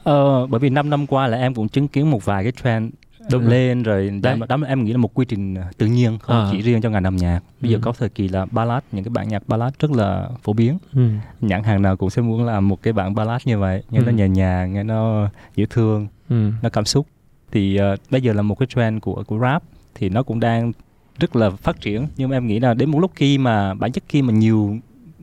Ờ, 0.03 0.47
bởi 0.47 0.59
vì 0.59 0.69
5 0.69 0.89
năm 0.89 1.07
qua 1.07 1.27
là 1.27 1.37
em 1.37 1.53
cũng 1.53 1.69
chứng 1.69 1.87
kiến 1.87 2.11
một 2.11 2.25
vài 2.25 2.43
cái 2.43 2.51
trend 2.63 2.91
Đúng 3.31 3.47
lên 3.47 3.83
rồi, 3.83 4.09
rồi 4.23 4.37
đó, 4.37 4.45
đó 4.49 4.57
em 4.67 4.83
nghĩ 4.83 4.91
là 4.91 4.97
một 4.97 5.13
quy 5.13 5.25
trình 5.25 5.55
tự 5.77 5.85
nhiên 5.85 6.17
không 6.19 6.35
à. 6.35 6.49
chỉ 6.51 6.61
riêng 6.61 6.81
cho 6.81 6.89
ngành 6.89 7.03
âm 7.03 7.15
nhạc 7.15 7.39
bây 7.61 7.71
ừ. 7.71 7.73
giờ 7.73 7.79
có 7.81 7.93
thời 7.97 8.09
kỳ 8.09 8.27
là 8.27 8.45
ballad 8.45 8.83
những 8.91 9.03
cái 9.03 9.09
bản 9.09 9.27
nhạc 9.27 9.47
ballad 9.47 9.73
rất 9.79 9.91
là 9.91 10.29
phổ 10.43 10.53
biến 10.53 10.77
ừ. 10.93 11.09
nhãn 11.41 11.63
hàng 11.63 11.81
nào 11.81 11.97
cũng 11.97 12.09
sẽ 12.09 12.21
muốn 12.21 12.45
làm 12.45 12.67
một 12.67 12.81
cái 12.81 12.93
bản 12.93 13.15
ballad 13.15 13.41
như 13.45 13.59
vậy 13.59 13.83
nghe 13.89 13.99
ừ. 13.99 14.03
nó 14.05 14.11
nhẹ 14.11 14.27
nhàng 14.27 14.73
nghe 14.73 14.83
nó 14.83 15.29
dễ 15.55 15.65
thương 15.69 16.07
ừ. 16.29 16.51
nó 16.61 16.69
cảm 16.69 16.85
xúc 16.85 17.07
thì 17.51 17.79
uh, 17.93 17.99
bây 18.09 18.21
giờ 18.21 18.33
là 18.33 18.41
một 18.41 18.59
cái 18.59 18.67
trend 18.75 19.01
của 19.01 19.23
của 19.27 19.39
rap 19.39 19.63
thì 19.95 20.09
nó 20.09 20.23
cũng 20.23 20.39
đang 20.39 20.71
rất 21.19 21.35
là 21.35 21.49
phát 21.49 21.81
triển. 21.81 22.07
Nhưng 22.17 22.29
mà 22.29 22.37
em 22.37 22.47
nghĩ 22.47 22.59
là 22.59 22.73
đến 22.73 22.89
một 22.89 22.99
lúc 22.99 23.11
khi 23.15 23.37
mà 23.37 23.73
bản 23.73 23.91
chất 23.91 24.03
khi 24.07 24.21
mà 24.21 24.33
nhiều 24.33 24.77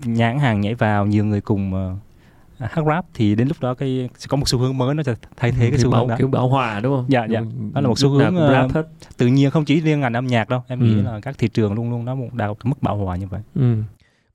nhãn 0.05 0.39
hàng 0.39 0.61
nhảy 0.61 0.75
vào 0.75 1.07
nhiều 1.07 1.25
người 1.25 1.41
cùng 1.41 1.75
uh, 1.75 1.99
hát 2.59 2.85
rap 2.87 3.07
thì 3.15 3.35
đến 3.35 3.49
lúc 3.49 3.57
đó 3.61 3.75
cái 3.75 4.09
sẽ 4.19 4.27
có 4.29 4.37
một 4.37 4.49
xu 4.49 4.59
hướng 4.59 4.79
mới 4.79 4.95
nó 4.95 5.03
sẽ 5.03 5.15
thay 5.37 5.53
thế 5.53 5.71
cái 5.71 5.79
xu 5.79 5.91
hướng 5.91 6.09
đó. 6.09 6.17
kiểu 6.19 6.29
bảo 6.29 6.49
hòa 6.49 6.81
đúng 6.81 6.97
không? 6.97 7.05
Dạ 7.09 7.25
dạ. 7.25 7.41
Đó 7.73 7.81
là 7.81 7.89
một 7.89 7.99
xu 7.99 8.09
hướng 8.09 8.37
uh, 8.37 8.73
hết. 8.73 8.89
tự 9.17 9.27
nhiên 9.27 9.51
không 9.51 9.65
chỉ 9.65 9.81
riêng 9.81 10.01
ngành 10.01 10.13
âm 10.13 10.27
nhạc 10.27 10.49
đâu. 10.49 10.63
Em 10.69 10.81
ừ. 10.81 10.85
nghĩ 10.85 11.03
là 11.03 11.21
các 11.21 11.39
thị 11.39 11.49
trường 11.49 11.75
luôn 11.75 11.91
luôn 11.91 12.05
nó 12.05 12.17
đạt 12.33 12.51
mức 12.65 12.83
bảo 12.83 12.97
hòa 12.97 13.17
như 13.17 13.27
vậy. 13.27 13.41
Ừ. 13.55 13.75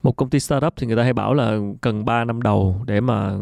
một 0.02 0.16
công 0.16 0.30
ty 0.30 0.40
startup 0.40 0.74
thì 0.76 0.86
người 0.86 0.96
ta 0.96 1.02
hay 1.02 1.12
bảo 1.12 1.34
là 1.34 1.58
cần 1.80 2.04
3 2.04 2.24
năm 2.24 2.42
đầu 2.42 2.80
để 2.86 3.00
mà 3.00 3.32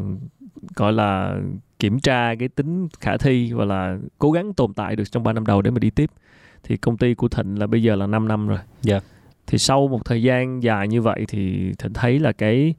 gọi 0.77 0.93
là 0.93 1.37
kiểm 1.79 2.01
tra 2.01 2.35
cái 2.35 2.49
tính 2.49 2.89
khả 3.01 3.17
thi 3.17 3.53
và 3.53 3.65
là 3.65 3.99
cố 4.19 4.33
gắng 4.33 4.55
tồn 4.55 4.75
tại 4.75 4.97
được 4.97 5.05
trong 5.11 5.23
3 5.23 5.33
năm 5.33 5.47
đầu 5.47 5.63
để 5.63 5.71
mà 5.71 5.79
đi 5.79 5.91
tiếp 5.91 6.11
thì 6.67 6.77
công 6.77 6.97
ty 6.97 7.15
của 7.15 7.29
Thịnh 7.29 7.59
là 7.59 7.67
bây 7.67 7.83
giờ 7.83 7.97
là 7.97 8.07
5 8.07 8.29
năm 8.29 8.49
rồi. 8.49 8.59
Dạ. 8.83 8.95
Yeah. 8.95 9.05
Thì 9.47 9.59
sau 9.59 9.89
một 9.89 10.05
thời 10.05 10.23
gian 10.23 10.63
dài 10.63 10.89
như 10.89 11.03
vậy 11.03 11.25
thì 11.29 11.73
Thịnh 11.79 11.93
thấy 11.93 12.19
là 12.19 12.33
cái 12.33 12.75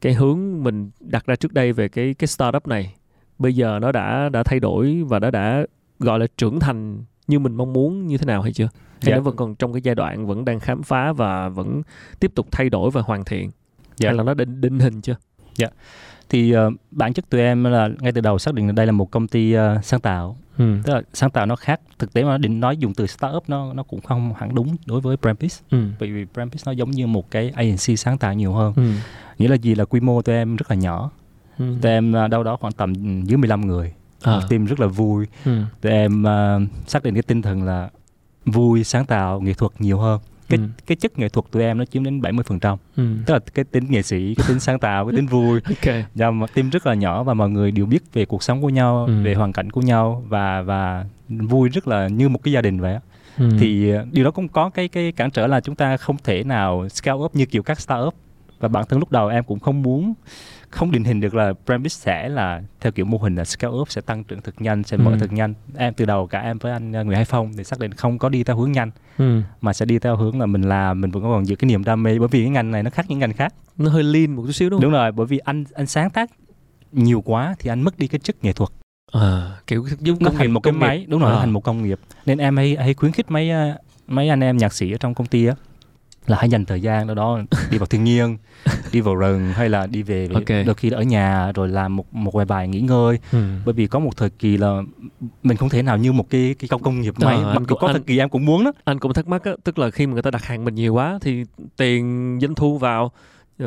cái 0.00 0.14
hướng 0.14 0.62
mình 0.62 0.90
đặt 1.00 1.26
ra 1.26 1.36
trước 1.36 1.52
đây 1.52 1.72
về 1.72 1.88
cái 1.88 2.14
cái 2.14 2.28
startup 2.28 2.66
này 2.66 2.94
bây 3.38 3.54
giờ 3.54 3.78
nó 3.82 3.92
đã 3.92 4.28
đã 4.28 4.42
thay 4.42 4.60
đổi 4.60 5.02
và 5.08 5.18
nó 5.18 5.30
đã 5.30 5.66
gọi 5.98 6.18
là 6.18 6.26
trưởng 6.36 6.60
thành 6.60 7.04
như 7.26 7.38
mình 7.38 7.54
mong 7.54 7.72
muốn 7.72 8.06
như 8.06 8.18
thế 8.18 8.26
nào 8.26 8.42
hay 8.42 8.52
chưa? 8.52 8.68
Hay 9.02 9.10
dạ. 9.10 9.16
nó 9.16 9.22
vẫn 9.22 9.36
còn 9.36 9.54
trong 9.54 9.72
cái 9.72 9.82
giai 9.82 9.94
đoạn 9.94 10.26
vẫn 10.26 10.44
đang 10.44 10.60
khám 10.60 10.82
phá 10.82 11.12
và 11.12 11.48
vẫn 11.48 11.82
tiếp 12.20 12.32
tục 12.34 12.46
thay 12.50 12.70
đổi 12.70 12.90
và 12.90 13.02
hoàn 13.02 13.24
thiện? 13.24 13.50
Dạ. 13.96 14.08
Hay 14.08 14.16
là 14.16 14.22
nó 14.22 14.34
định 14.34 14.60
định 14.60 14.78
hình 14.78 15.00
chưa? 15.00 15.16
Dạ. 15.56 15.66
Thì 16.30 16.56
uh, 16.56 16.72
bản 16.90 17.12
chất 17.12 17.30
tụi 17.30 17.40
em 17.40 17.64
là 17.64 17.88
ngay 18.00 18.12
từ 18.12 18.20
đầu 18.20 18.38
xác 18.38 18.54
định 18.54 18.66
là 18.66 18.72
đây 18.72 18.86
là 18.86 18.92
một 18.92 19.10
công 19.10 19.28
ty 19.28 19.56
uh, 19.56 19.60
sáng 19.84 20.00
tạo 20.00 20.36
ừ. 20.58 20.76
tức 20.84 20.94
là 20.94 21.02
sáng 21.12 21.30
tạo 21.30 21.46
nó 21.46 21.56
khác 21.56 21.80
thực 21.98 22.12
tế 22.12 22.24
mà 22.24 22.38
định 22.38 22.60
nói 22.60 22.76
dùng 22.76 22.94
từ 22.94 23.06
startup 23.06 23.48
nó 23.48 23.72
nó 23.72 23.82
cũng 23.82 24.00
không 24.00 24.34
hẳn 24.34 24.54
đúng 24.54 24.76
đối 24.86 25.00
với 25.00 25.16
Brampis 25.16 25.60
ừ. 25.70 25.78
bởi 26.00 26.12
vì 26.12 26.26
Brampis 26.34 26.66
nó 26.66 26.72
giống 26.72 26.90
như 26.90 27.06
một 27.06 27.30
cái 27.30 27.50
agency 27.50 27.96
sáng 27.96 28.18
tạo 28.18 28.34
nhiều 28.34 28.52
hơn 28.52 28.72
ừ. 28.76 28.82
nghĩa 29.38 29.48
là 29.48 29.54
gì 29.54 29.74
là 29.74 29.84
quy 29.84 30.00
mô 30.00 30.22
tụi 30.22 30.34
em 30.34 30.56
rất 30.56 30.70
là 30.70 30.76
nhỏ 30.76 31.10
ừ. 31.58 31.64
tụi 31.82 31.92
em 31.92 32.16
à, 32.16 32.28
đâu 32.28 32.42
đó 32.42 32.56
khoảng 32.56 32.72
tầm 32.72 32.94
dưới 33.24 33.36
15 33.36 33.66
người 33.66 33.92
à. 34.22 34.40
team 34.48 34.64
rất 34.64 34.80
là 34.80 34.86
vui 34.86 35.26
ừ. 35.44 35.62
tụi 35.80 35.92
em 35.92 36.22
uh, 36.22 36.88
xác 36.88 37.02
định 37.02 37.14
cái 37.14 37.22
tinh 37.22 37.42
thần 37.42 37.62
là 37.62 37.90
vui 38.44 38.84
sáng 38.84 39.06
tạo 39.06 39.40
nghệ 39.40 39.52
thuật 39.52 39.72
nhiều 39.78 39.98
hơn 39.98 40.20
cái 40.50 40.58
ừ. 40.58 40.64
cái 40.86 40.96
chất 40.96 41.18
nghệ 41.18 41.28
thuật 41.28 41.44
tụi 41.50 41.62
em 41.62 41.78
nó 41.78 41.84
chiếm 41.84 42.04
đến 42.04 42.20
70% 42.20 42.42
phần 42.42 42.60
trăm 42.60 42.78
ừ. 42.96 43.04
tức 43.26 43.34
là 43.34 43.40
cái 43.54 43.64
tính 43.64 43.84
nghệ 43.88 44.02
sĩ 44.02 44.34
cái 44.34 44.44
tính 44.48 44.60
sáng 44.60 44.78
tạo 44.78 45.06
cái 45.06 45.16
tính 45.16 45.26
vui 45.26 45.60
okay. 45.68 46.04
và 46.14 46.30
mà 46.30 46.46
team 46.46 46.70
rất 46.70 46.86
là 46.86 46.94
nhỏ 46.94 47.22
và 47.22 47.34
mọi 47.34 47.50
người 47.50 47.70
đều 47.70 47.86
biết 47.86 48.12
về 48.12 48.24
cuộc 48.24 48.42
sống 48.42 48.62
của 48.62 48.68
nhau 48.68 49.04
ừ. 49.06 49.22
về 49.22 49.34
hoàn 49.34 49.52
cảnh 49.52 49.70
của 49.70 49.80
nhau 49.80 50.24
và 50.28 50.62
và 50.62 51.04
vui 51.28 51.68
rất 51.68 51.88
là 51.88 52.08
như 52.08 52.28
một 52.28 52.42
cái 52.42 52.52
gia 52.52 52.60
đình 52.60 52.80
vậy 52.80 52.98
Ừ. 53.38 53.48
thì 53.60 53.90
ờ, 53.90 54.06
điều 54.12 54.24
đó 54.24 54.30
cũng 54.30 54.48
có 54.48 54.70
cái 54.70 54.88
cái 54.88 55.12
cản 55.12 55.30
trở 55.30 55.46
là 55.46 55.60
chúng 55.60 55.74
ta 55.74 55.96
không 55.96 56.16
thể 56.24 56.44
nào 56.44 56.88
scale 56.88 57.18
up 57.18 57.34
như 57.34 57.46
kiểu 57.46 57.62
các 57.62 57.80
startup 57.80 58.14
và 58.58 58.68
bản 58.68 58.84
thân 58.88 58.98
lúc 58.98 59.12
đầu 59.12 59.28
em 59.28 59.44
cũng 59.44 59.58
không 59.58 59.82
muốn 59.82 60.14
không 60.70 60.90
định 60.90 61.04
hình 61.04 61.20
được 61.20 61.34
là 61.34 61.52
Brandbit 61.66 61.92
sẽ 61.92 62.28
là 62.28 62.62
theo 62.80 62.92
kiểu 62.92 63.04
mô 63.04 63.18
hình 63.18 63.34
là 63.34 63.44
scale 63.44 63.74
up 63.74 63.90
sẽ 63.90 64.00
tăng 64.00 64.24
trưởng 64.24 64.42
thực 64.42 64.54
nhanh 64.60 64.82
sẽ 64.82 64.96
mở 64.96 65.10
ừ. 65.10 65.16
thực 65.20 65.32
nhanh. 65.32 65.54
Em 65.76 65.94
từ 65.94 66.04
đầu 66.04 66.26
cả 66.26 66.40
em 66.40 66.58
với 66.58 66.72
anh 66.72 66.90
người 66.90 67.16
Hải 67.16 67.24
Phong 67.24 67.52
thì 67.56 67.64
xác 67.64 67.78
định 67.78 67.92
không 67.92 68.18
có 68.18 68.28
đi 68.28 68.44
theo 68.44 68.56
hướng 68.56 68.72
nhanh 68.72 68.90
ừ. 69.18 69.40
mà 69.60 69.72
sẽ 69.72 69.84
đi 69.84 69.98
theo 69.98 70.16
hướng 70.16 70.40
là 70.40 70.46
mình 70.46 70.62
làm 70.62 71.00
mình 71.00 71.10
vẫn 71.10 71.22
còn 71.22 71.46
giữ 71.46 71.56
cái 71.56 71.68
niềm 71.68 71.84
đam 71.84 72.02
mê 72.02 72.18
bởi 72.18 72.28
vì 72.28 72.40
cái 72.40 72.50
ngành 72.50 72.70
này 72.70 72.82
nó 72.82 72.90
khác 72.90 73.06
những 73.08 73.18
ngành 73.18 73.32
khác. 73.32 73.54
Nó 73.78 73.90
hơi 73.90 74.02
lean 74.02 74.36
một 74.36 74.42
chút 74.46 74.52
xíu 74.52 74.70
đúng 74.70 74.78
không? 74.78 74.82
Đúng 74.82 74.92
rồi 74.92 75.12
bởi 75.12 75.26
vì 75.26 75.38
anh 75.38 75.64
anh 75.74 75.86
sáng 75.86 76.10
tác 76.10 76.30
nhiều 76.92 77.20
quá 77.20 77.54
thì 77.58 77.70
anh 77.70 77.82
mất 77.82 77.98
đi 77.98 78.06
cái 78.06 78.18
chất 78.18 78.44
nghệ 78.44 78.52
thuật. 78.52 78.70
À, 79.12 79.50
kiểu 79.66 79.86
giống 79.98 80.16
nó 80.20 80.30
thành 80.30 80.50
một 80.50 80.60
cái 80.60 80.72
máy 80.72 81.06
đúng 81.08 81.20
rồi 81.20 81.32
à. 81.32 81.38
thành 81.40 81.50
một 81.50 81.64
công 81.64 81.82
nghiệp. 81.82 82.00
Nên 82.26 82.38
em 82.38 82.56
hay 82.56 82.76
hay 82.76 82.94
khuyến 82.94 83.12
khích 83.12 83.30
mấy 83.30 83.50
mấy 84.06 84.28
anh 84.28 84.40
em 84.40 84.56
nhạc 84.56 84.72
sĩ 84.72 84.92
ở 84.92 84.96
trong 85.00 85.14
công 85.14 85.26
ty 85.26 85.46
á 85.46 85.54
là 86.26 86.36
hãy 86.40 86.48
dành 86.48 86.64
thời 86.64 86.80
gian 86.82 87.06
đó 87.06 87.14
đó 87.14 87.38
đi 87.70 87.78
vào 87.78 87.86
thiên 87.86 88.04
nhiên 88.04 88.36
đi 88.92 89.00
vào 89.00 89.14
rừng 89.14 89.52
hay 89.52 89.68
là 89.68 89.86
đi 89.86 90.02
về, 90.02 90.26
về 90.28 90.34
Ok. 90.34 90.66
đôi 90.66 90.74
khi 90.74 90.90
ở 90.90 91.02
nhà 91.02 91.52
rồi 91.52 91.68
làm 91.68 91.96
một 91.96 92.14
một 92.14 92.34
vài 92.34 92.44
bài 92.46 92.68
nghỉ 92.68 92.80
ngơi 92.80 93.18
ừ. 93.32 93.38
bởi 93.64 93.72
vì 93.72 93.86
có 93.86 93.98
một 93.98 94.16
thời 94.16 94.30
kỳ 94.30 94.56
là 94.56 94.82
mình 95.42 95.56
không 95.56 95.68
thể 95.68 95.82
nào 95.82 95.96
như 95.98 96.12
một 96.12 96.30
cái 96.30 96.54
cái 96.58 96.68
công 96.68 96.82
công 96.82 97.00
nghiệp 97.00 97.14
máy 97.20 97.34
anh 97.36 97.44
mặc 97.44 97.60
dù 97.60 97.64
cũng- 97.66 97.78
có 97.80 97.86
anh- 97.86 97.92
thời 97.94 98.02
kỳ 98.02 98.18
em 98.18 98.28
cũng 98.28 98.46
muốn 98.46 98.64
đó 98.64 98.72
anh 98.84 98.98
cũng 98.98 99.12
thắc 99.12 99.28
mắc 99.28 99.44
á, 99.44 99.52
tức 99.64 99.78
là 99.78 99.90
khi 99.90 100.06
mà 100.06 100.12
người 100.12 100.22
ta 100.22 100.30
đặt 100.30 100.44
hàng 100.44 100.64
mình 100.64 100.74
nhiều 100.74 100.94
quá 100.94 101.18
thì 101.22 101.44
tiền 101.76 102.38
doanh 102.42 102.54
thu 102.54 102.78
vào 102.78 103.10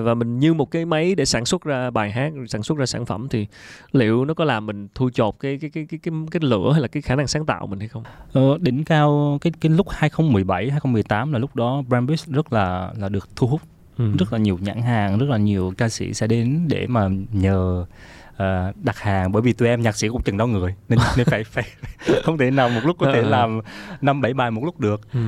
và 0.02 0.14
mình 0.14 0.40
như 0.40 0.54
một 0.54 0.72
cái 0.72 0.86
máy 0.86 1.16
để 1.16 1.26
sản 1.26 1.46
xuất 1.46 1.64
ra 1.64 1.90
bài 1.90 2.12
hát 2.12 2.34
sản 2.48 2.64
xuất 2.64 2.78
ra 2.78 2.86
sản 2.86 3.06
phẩm 3.06 3.28
thì 3.30 3.48
liệu 3.92 4.26
nó 4.26 4.34
có 4.34 4.44
làm 4.46 4.66
mình 4.66 4.88
thu 4.96 5.10
chột 5.10 5.36
cái 5.40 5.58
cái 5.62 5.70
cái 5.70 5.86
cái 5.90 6.00
cái, 6.04 6.14
cái 6.32 6.40
lửa 6.44 6.70
hay 6.74 6.82
là 6.82 6.88
cái 6.88 7.02
khả 7.02 7.16
năng 7.16 7.28
sáng 7.28 7.46
tạo 7.46 7.68
mình 7.68 7.80
hay 7.80 7.88
không? 7.88 8.04
Ờ, 8.34 8.58
đỉnh 8.62 8.84
cao 8.84 9.38
cái 9.42 9.54
cái 9.62 9.70
lúc 9.72 9.88
2017 9.90 10.70
2018 10.70 11.32
là 11.34 11.40
lúc 11.40 11.56
đó 11.56 11.82
Brambis 11.88 12.28
rất 12.28 12.54
là 12.54 12.92
là 12.98 13.10
được 13.10 13.30
thu 13.36 13.48
hút 13.48 13.62
Ừ. 13.98 14.12
rất 14.20 14.34
là 14.34 14.40
nhiều 14.40 14.58
nhãn 14.62 14.82
hàng 14.82 15.18
rất 15.18 15.30
là 15.30 15.38
nhiều 15.38 15.74
ca 15.78 15.90
sĩ 15.90 16.14
sẽ 16.14 16.28
đến 16.28 16.66
để 16.68 16.88
mà 16.88 17.10
nhờ 17.32 17.86
ờ, 18.38 18.74
đặt 18.84 18.98
hàng 19.00 19.32
bởi 19.32 19.42
vì 19.42 19.54
tụi 19.54 19.68
em 19.68 19.82
nhạc 19.82 19.96
sĩ 19.96 20.08
cũng 20.10 20.22
chừng 20.22 20.38
đó 20.38 20.48
người 20.48 20.76
nên 20.90 21.00
nên 21.18 21.26
phải 21.28 21.44
phải 21.44 21.64
không 22.24 22.38
thể 22.38 22.52
nào 22.52 22.70
một 22.70 22.82
lúc 22.84 22.98
có 23.00 23.12
thể 23.14 23.20
Ờ. 23.22 23.30
làm 23.30 23.60
năm 24.02 24.22
bảy 24.22 24.34
bài 24.34 24.52
một 24.52 24.62
lúc 24.66 24.80
được 24.80 25.02
Ừ. 25.14 25.20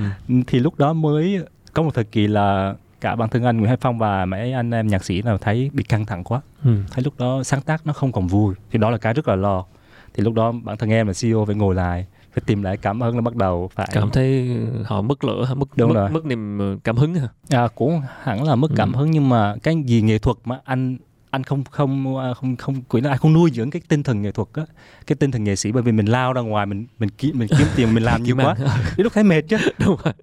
thì 0.48 0.60
lúc 0.60 0.77
đó 0.79 0.93
mới 0.93 1.39
có 1.74 1.84
một 1.84 1.93
thời 1.95 2.03
kỳ 2.03 2.27
là 2.27 2.75
cả 3.02 3.16
bản 3.16 3.30
thân 3.30 3.44
anh 3.44 3.58
Nguyễn 3.58 3.68
Hải 3.68 3.78
Phong 3.78 3.98
và 3.98 4.25
mấy 4.25 4.54
anh 4.54 4.72
em 4.72 4.88
nhạc 4.88 5.04
sĩ 5.04 5.22
nào 5.22 5.38
thấy 5.38 5.70
bị 5.74 5.84
căng 5.84 6.06
thẳng 6.06 6.24
quá 6.24 6.42
Ừ. 6.64 6.72
thấy 6.92 7.04
lúc 7.04 7.14
đó 7.20 7.44
sáng 7.44 7.62
tác 7.62 7.88
nó 7.88 7.94
không 7.94 8.12
còn 8.12 8.28
vui 8.28 8.56
thì 8.72 8.80
đó 8.80 8.90
là 8.90 8.98
cái 8.98 9.14
rất 9.14 9.28
là 9.28 9.36
lo 9.36 9.66
thì 10.14 10.24
lúc 10.24 10.34
đó 10.34 10.52
bản 10.64 10.78
thân 10.78 10.90
em 10.90 11.08
là 11.08 11.14
CEO 11.22 11.46
phải 11.46 11.56
ngồi 11.56 11.75
lại 11.75 12.06
phải 12.34 12.44
tìm 12.46 12.64
lại 12.64 12.78
cảm 12.78 13.02
hứng 13.02 13.16
là 13.16 13.22
bắt 13.22 13.36
đầu 13.36 13.70
phải 13.75 13.88
Cảm 13.94 14.10
thấy 14.10 14.58
họ 14.86 15.02
mất 15.02 15.24
lửa? 15.24 15.54
Mất 15.56 15.68
Đúng 15.78 15.90
mất, 15.90 15.96
rồi. 15.96 16.10
mất 16.10 16.25
niềm 16.25 16.60
ờ, 16.60 16.78
cảm 16.84 16.98
hứng 16.98 17.16
hả? 17.16 17.28
à, 17.50 17.68
cũng 17.75 18.02
hẳn 18.24 18.44
là 18.44 18.56
mất 18.56 18.72
cảm 18.75 18.94
Ừ. 18.94 18.98
hứng 18.98 19.12
nhưng 19.12 19.30
mà 19.30 19.56
cái 19.64 19.75
gì 19.86 20.02
nghệ 20.02 20.18
thuật 20.18 20.38
mà 20.46 20.60
anh 20.64 20.98
anh 21.36 21.44
không 21.44 21.63
không 21.63 22.18
à, 22.18 22.34
không 22.34 22.56
không 22.56 22.82
quỹ 22.82 23.01
anh 23.04 23.18
không 23.18 23.34
nuôi 23.34 23.51
dưỡng 23.54 23.70
cái 23.72 23.82
tinh 23.88 24.04
thần 24.04 24.22
nghệ 24.22 24.32
thuật 24.32 24.48
á 24.54 24.63
cái 25.08 25.15
tinh 25.15 25.32
thần 25.32 25.44
nghệ 25.44 25.56
sĩ 25.56 25.72
bởi 25.72 25.84
vì 25.84 25.92
mình 25.92 26.06
lao 26.06 26.34
ra 26.34 26.42
ngoài 26.42 26.65
mình 26.65 26.86
mình 27.00 27.10
kiếm 27.18 27.39
mình 27.39 27.48
kiếm 27.58 27.68
tiền 27.75 27.94
mình 27.94 28.04
làm 28.04 28.24
nhiều 28.24 28.36
quá 28.36 28.56
đến 28.98 29.04
lúc 29.04 29.13
thấy 29.13 29.24
mệt 29.24 29.42
chứ 29.42 29.58
Đúng 29.86 29.98
rồi. 30.04 30.13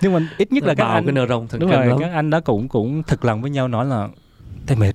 nhưng 0.00 0.12
mà 0.12 0.18
ít 0.38 0.52
nhất 0.52 0.64
là 0.64 0.74
các 0.74 0.84
anh 0.84 1.04
cái 1.06 1.12
nơ 1.12 1.26
rồng 1.26 1.46
đúng 1.58 1.70
rồi 1.70 1.86
lắm. 1.86 1.98
các 2.00 2.12
anh 2.12 2.30
đó 2.30 2.40
cũng 2.40 2.68
cũng 2.68 3.02
thực 3.02 3.24
lòng 3.24 3.42
với 3.42 3.50
nhau 3.50 3.68
nói 3.68 3.86
là 3.86 4.08
thấy 4.66 4.76
mệt 4.76 4.92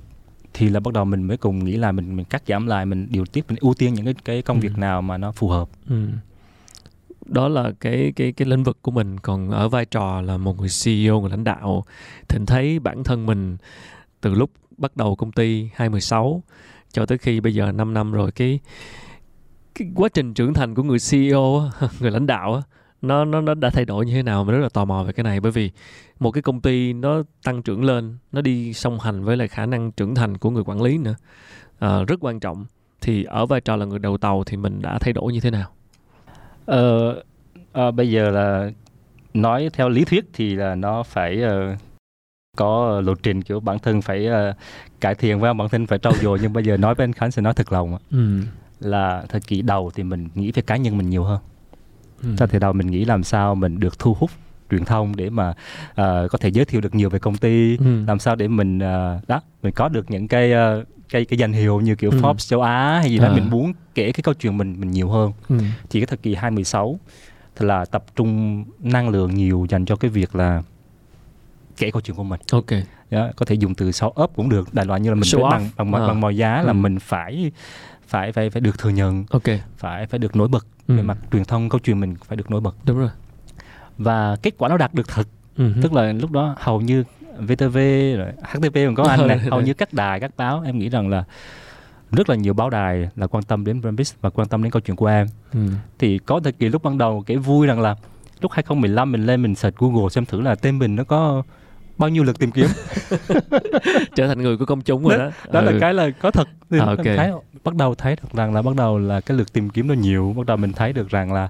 thì 0.53 0.69
là 0.69 0.79
bắt 0.79 0.93
đầu 0.93 1.05
mình 1.05 1.23
mới 1.23 1.37
cùng 1.37 1.63
nghĩ 1.65 1.77
là 1.77 1.91
mình 1.91 2.15
mình 2.15 2.25
cắt 2.25 2.43
giảm 2.47 2.67
lại 2.67 2.85
mình 2.85 3.07
điều 3.09 3.25
tiết 3.25 3.45
mình 3.47 3.57
ưu 3.61 3.73
tiên 3.73 3.93
những 3.93 4.05
cái 4.05 4.13
cái 4.25 4.41
công 4.41 4.57
Ừ. 4.57 4.61
việc 4.61 4.77
nào 4.77 5.01
mà 5.01 5.17
nó 5.17 5.31
phù 5.31 5.49
hợp 5.49 5.69
Ừ. 5.89 6.07
Đó 7.25 7.47
là 7.47 7.71
cái 7.79 8.13
cái 8.15 8.31
cái 8.31 8.47
lĩnh 8.47 8.63
vực 8.63 8.77
của 8.81 8.91
mình 8.91 9.19
còn 9.19 9.51
ở 9.51 9.69
vai 9.69 9.85
trò 9.85 10.21
là 10.21 10.37
một 10.37 10.59
người 10.59 10.69
CEO 10.85 11.21
người 11.21 11.29
lãnh 11.29 11.43
đạo 11.43 11.85
thì 12.27 12.37
anh 12.37 12.45
thấy 12.45 12.79
bản 12.79 13.03
thân 13.03 13.25
mình 13.25 13.57
từ 14.21 14.33
lúc 14.33 14.49
bắt 14.77 14.97
đầu 14.97 15.15
công 15.15 15.31
ty 15.31 15.69
2016 15.75 16.43
cho 16.91 17.05
tới 17.05 17.17
khi 17.17 17.39
bây 17.39 17.53
giờ 17.53 17.71
5 17.71 17.93
năm 17.93 18.11
rồi 18.11 18.31
cái 18.31 18.59
cái 19.75 19.87
quá 19.95 20.09
trình 20.13 20.33
trưởng 20.33 20.53
thành 20.53 20.75
của 20.75 20.83
người 20.83 20.97
CEO 21.11 21.61
người 21.99 22.11
lãnh 22.11 22.27
đạo 22.27 22.63
nó 23.03 23.25
nó 23.25 23.41
nó 23.41 23.53
đã 23.53 23.69
thay 23.69 23.85
đổi 23.85 24.05
như 24.05 24.13
thế 24.13 24.23
nào 24.23 24.43
mình 24.43 24.55
rất 24.55 24.61
là 24.61 24.69
tò 24.69 24.85
mò 24.85 25.03
về 25.03 25.13
cái 25.13 25.23
này. 25.23 25.39
Bởi 25.39 25.51
vì 25.51 25.71
một 26.19 26.31
cái 26.31 26.41
công 26.41 26.61
ty 26.61 26.93
nó 26.93 27.23
tăng 27.43 27.61
trưởng 27.61 27.83
lên 27.83 28.17
nó 28.31 28.41
đi 28.41 28.73
song 28.73 28.99
hành 28.99 29.23
với 29.23 29.37
lại 29.37 29.47
khả 29.47 29.65
năng 29.65 29.91
trưởng 29.91 30.15
thành 30.15 30.37
của 30.37 30.49
người 30.49 30.63
quản 30.63 30.81
lý 30.81 30.97
nữa 30.97 31.15
à, 31.79 32.03
rất 32.07 32.19
quan 32.21 32.39
trọng. 32.39 32.65
Thì 33.01 33.23
ở 33.23 33.45
vai 33.45 33.61
trò 33.61 33.75
là 33.75 33.85
người 33.85 33.99
đầu 33.99 34.17
tàu 34.17 34.43
thì 34.43 34.57
mình 34.57 34.81
đã 34.81 34.99
thay 34.99 35.13
đổi 35.13 35.33
như 35.33 35.39
thế 35.39 35.51
nào? 35.51 35.69
Ờ, 36.65 37.13
à, 37.73 37.91
bây 37.91 38.11
giờ 38.11 38.29
là 38.29 38.71
nói 39.33 39.69
theo 39.73 39.89
lý 39.89 40.05
thuyết 40.05 40.25
thì 40.33 40.55
là 40.55 40.75
nó 40.75 41.03
phải 41.03 41.41
uh, 41.43 41.79
có 42.57 43.01
lộ 43.05 43.13
trình 43.23 43.41
kiểu 43.41 43.59
bản 43.59 43.79
thân 43.79 44.01
phải 44.01 44.25
ờ, 44.27 44.53
cải 45.01 45.15
thiện 45.15 45.39
và 45.39 45.53
bản 45.53 45.69
thân 45.69 45.87
phải 45.87 45.99
trau 45.99 46.13
dồi 46.21 46.39
nhưng 46.41 46.53
bây 46.53 46.63
giờ 46.63 46.77
nói 46.77 46.95
với 46.95 47.03
anh 47.03 47.13
Khánh 47.13 47.31
sẽ 47.31 47.41
nói 47.41 47.53
thật 47.53 47.71
lòng 47.71 47.97
ừ. 48.11 48.39
là 48.79 49.23
thời 49.29 49.41
kỳ 49.41 49.61
đầu 49.61 49.91
thì 49.95 50.03
mình 50.03 50.27
nghĩ 50.35 50.51
về 50.51 50.61
cá 50.61 50.75
nhân 50.77 50.97
mình 50.97 51.09
nhiều 51.09 51.23
hơn 51.23 51.39
Ừ. 52.23 52.29
thời 52.37 52.47
kỳ 52.47 52.59
đầu 52.59 52.73
mình 52.73 52.87
nghĩ 52.87 53.05
làm 53.05 53.23
sao 53.23 53.55
mình 53.55 53.79
được 53.79 53.99
thu 53.99 54.13
hút 54.19 54.31
truyền 54.71 54.85
thông 54.85 55.15
để 55.15 55.29
mà 55.29 55.53
ờ, 55.95 56.27
có 56.31 56.37
thể 56.37 56.49
giới 56.49 56.65
thiệu 56.65 56.81
được 56.81 56.95
nhiều 56.95 57.09
về 57.09 57.19
công 57.19 57.37
ty 57.37 57.77
Ừ. 57.77 58.03
làm 58.07 58.19
sao 58.19 58.35
để 58.35 58.47
mình 58.47 58.79
ờ, 58.79 59.19
đó 59.27 59.41
mình 59.63 59.73
có 59.73 59.89
được 59.89 60.11
những 60.11 60.27
cái 60.27 60.51
ờ, 60.53 60.83
cái 61.09 61.25
cái 61.25 61.37
danh 61.37 61.53
hiệu 61.53 61.81
như 61.81 61.95
kiểu 61.95 62.11
Ừ. 62.11 62.17
Forbes 62.17 62.37
châu 62.49 62.61
Á 62.61 62.99
hay 62.99 63.09
gì 63.09 63.19
đó 63.19 63.27
À. 63.27 63.33
mình 63.33 63.49
muốn 63.49 63.73
kể 63.95 64.11
cái 64.11 64.21
câu 64.23 64.33
chuyện 64.33 64.57
mình 64.57 64.75
mình 64.79 64.91
nhiều 64.91 65.09
hơn 65.09 65.31
Ừ. 65.49 65.55
thì 65.89 65.99
cái 65.99 66.07
thời 66.07 66.17
kỳ 66.17 66.35
2016 66.35 66.99
thì 67.55 67.65
là 67.65 67.85
tập 67.85 68.03
trung 68.15 68.63
năng 68.79 69.09
lượng 69.09 69.35
nhiều 69.35 69.65
dành 69.69 69.85
cho 69.85 69.95
cái 69.95 70.11
việc 70.11 70.35
là 70.35 70.61
kể 71.77 71.91
câu 71.91 72.01
chuyện 72.01 72.17
của 72.17 72.23
mình 72.23 72.39
ok 72.51 72.65
Đó, 73.11 73.29
có 73.35 73.45
thể 73.45 73.55
dùng 73.55 73.75
từ 73.75 73.89
show 73.89 74.23
up 74.23 74.31
cũng 74.35 74.49
được 74.49 74.73
đại 74.73 74.85
loại 74.85 74.99
như 74.99 75.09
là 75.09 75.15
mình 75.15 75.23
Show 75.23 75.49
bằng 75.49 75.69
bằng, 75.77 75.91
bằng, 75.91 76.01
À. 76.01 76.07
bằng 76.07 76.21
mọi 76.21 76.37
giá 76.37 76.61
là 76.61 76.71
Ừ. 76.71 76.73
mình 76.73 76.99
phải 76.99 77.51
phải 78.07 78.31
phải 78.31 78.49
phải 78.49 78.61
được 78.61 78.79
thừa 78.79 78.89
nhận 78.89 79.25
ok 79.29 79.43
phải 79.77 80.05
phải 80.05 80.19
được 80.19 80.35
nổi 80.35 80.47
bật 80.47 80.65
ừ. 80.87 80.95
về 80.97 81.01
mặt 81.03 81.17
truyền 81.31 81.45
thông 81.45 81.69
câu 81.69 81.79
chuyện 81.83 81.99
mình 81.99 82.15
phải 82.25 82.37
được 82.37 82.51
nổi 82.51 82.61
bật 82.61 82.75
đúng 82.85 82.97
rồi 82.99 83.09
và 83.97 84.35
kết 84.41 84.53
quả 84.57 84.69
nó 84.69 84.77
đạt 84.77 84.93
được 84.93 85.07
thật 85.07 85.27
ừ. 85.57 85.71
tức 85.81 85.93
là 85.93 86.11
lúc 86.13 86.31
đó 86.31 86.55
hầu 86.59 86.81
như 86.81 87.03
VTV 87.39 87.77
rồi 88.17 88.27
HTV 88.43 88.77
còn 88.85 88.95
có 88.95 89.03
anh 89.03 89.27
này 89.27 89.39
Ừ, 89.43 89.49
hầu 89.49 89.59
ừ. 89.59 89.65
như 89.65 89.73
các 89.73 89.93
đài 89.93 90.19
các 90.19 90.31
báo 90.37 90.61
em 90.65 90.79
nghĩ 90.79 90.89
rằng 90.89 91.09
là 91.09 91.23
rất 92.11 92.29
là 92.29 92.35
nhiều 92.35 92.53
báo 92.53 92.69
đài 92.69 93.09
là 93.15 93.27
quan 93.27 93.43
tâm 93.43 93.65
đến 93.65 93.81
Brambis 93.81 94.13
và 94.21 94.29
quan 94.29 94.47
tâm 94.47 94.63
đến 94.63 94.71
câu 94.71 94.81
chuyện 94.81 94.95
của 94.95 95.07
em 95.07 95.27
ừ. 95.53 95.59
thì 95.99 96.17
có 96.17 96.39
thời 96.43 96.51
kỳ 96.53 96.69
lúc 96.69 96.83
ban 96.83 96.97
đầu 96.97 97.23
cái 97.25 97.37
vui 97.37 97.67
rằng 97.67 97.79
là 97.81 97.95
lúc 98.41 98.51
2015 98.51 99.11
mình 99.11 99.25
lên 99.25 99.41
mình 99.41 99.55
search 99.55 99.77
Google 99.77 100.09
xem 100.09 100.25
thử 100.25 100.41
là 100.41 100.55
tên 100.55 100.79
mình 100.79 100.95
nó 100.95 101.03
có 101.03 101.43
bao 101.97 102.09
nhiêu 102.09 102.23
lượt 102.23 102.39
tìm 102.39 102.51
kiếm 102.51 102.67
trở 104.15 104.27
thành 104.27 104.41
người 104.43 104.57
của 104.57 104.65
công 104.65 104.81
chúng 104.81 105.03
rồi 105.07 105.17
đó 105.17 105.29
đó 105.51 105.59
Ừ. 105.59 105.71
là 105.71 105.79
cái 105.79 105.93
là 105.93 106.09
có 106.09 106.31
thật 106.31 106.47
thì 106.69 106.79
À, 106.79 106.85
mình 106.85 106.97
ok. 106.97 107.05
thấy 107.17 107.31
bắt 107.63 107.75
đầu 107.75 107.95
thấy 107.95 108.15
được 108.15 108.29
rằng 108.33 108.53
là 108.53 108.61
bắt 108.61 108.75
đầu 108.75 108.97
là 108.99 109.21
cái 109.21 109.37
lượt 109.37 109.53
tìm 109.53 109.69
kiếm 109.69 109.87
nó 109.87 109.93
nhiều 109.93 110.33
bắt 110.37 110.45
đầu 110.45 110.57
mình 110.57 110.73
thấy 110.73 110.93
được 110.93 111.09
rằng 111.09 111.33
là 111.33 111.49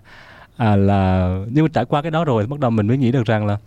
à 0.57 0.75
là 0.75 1.35
nhưng 1.51 1.65
mà 1.65 1.69
trải 1.73 1.85
qua 1.85 2.01
cái 2.01 2.11
đó 2.11 2.25
rồi 2.25 2.47
bắt 2.47 2.59
đầu 2.59 2.71
mình 2.71 2.87
mới 2.87 2.97
nghĩ 2.97 3.11
được 3.11 3.25
rằng 3.25 3.45
là 3.45 3.57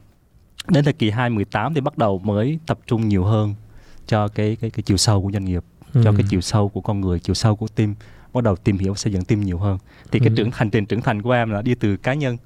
đến 0.69 0.85
thời 0.85 0.93
kỳ 0.93 1.11
2018 1.11 1.75
thì 1.75 1.81
bắt 1.81 1.99
đầu 1.99 2.19
mới 2.19 2.59
tập 2.67 2.79
trung 2.87 3.09
nhiều 3.09 3.25
hơn 3.25 3.55
cho 4.07 4.29
cái 4.29 4.57
cái 4.61 4.71
cái 4.71 4.83
chiều 4.83 4.97
sâu 4.97 5.23
của 5.23 5.31
doanh 5.33 5.45
nghiệp 5.45 5.65
cho 5.95 6.11
Ừ. 6.11 6.15
cái 6.17 6.27
chiều 6.29 6.41
sâu 6.41 6.69
của 6.69 6.81
con 6.81 7.01
người 7.01 7.19
chiều 7.21 7.35
sâu 7.35 7.57
của 7.57 7.69
team 7.69 7.95
bắt 8.35 8.45
đầu 8.45 8.57
tìm 8.57 8.79
hiểu 8.79 8.95
xây 8.95 9.13
dựng 9.13 9.25
team 9.25 9.41
nhiều 9.41 9.59
hơn 9.59 9.79
thì 10.13 10.19
cái 10.19 10.29
Ừ. 10.29 10.35
trưởng 10.37 10.51
hành 10.53 10.71
trình 10.71 10.87
trưởng 10.87 11.03
thành 11.03 11.23
của 11.23 11.31
em 11.33 11.51
là 11.51 11.63
đi 11.63 11.75
từ 11.75 11.97
cá 11.97 12.15
nhân 12.15 12.37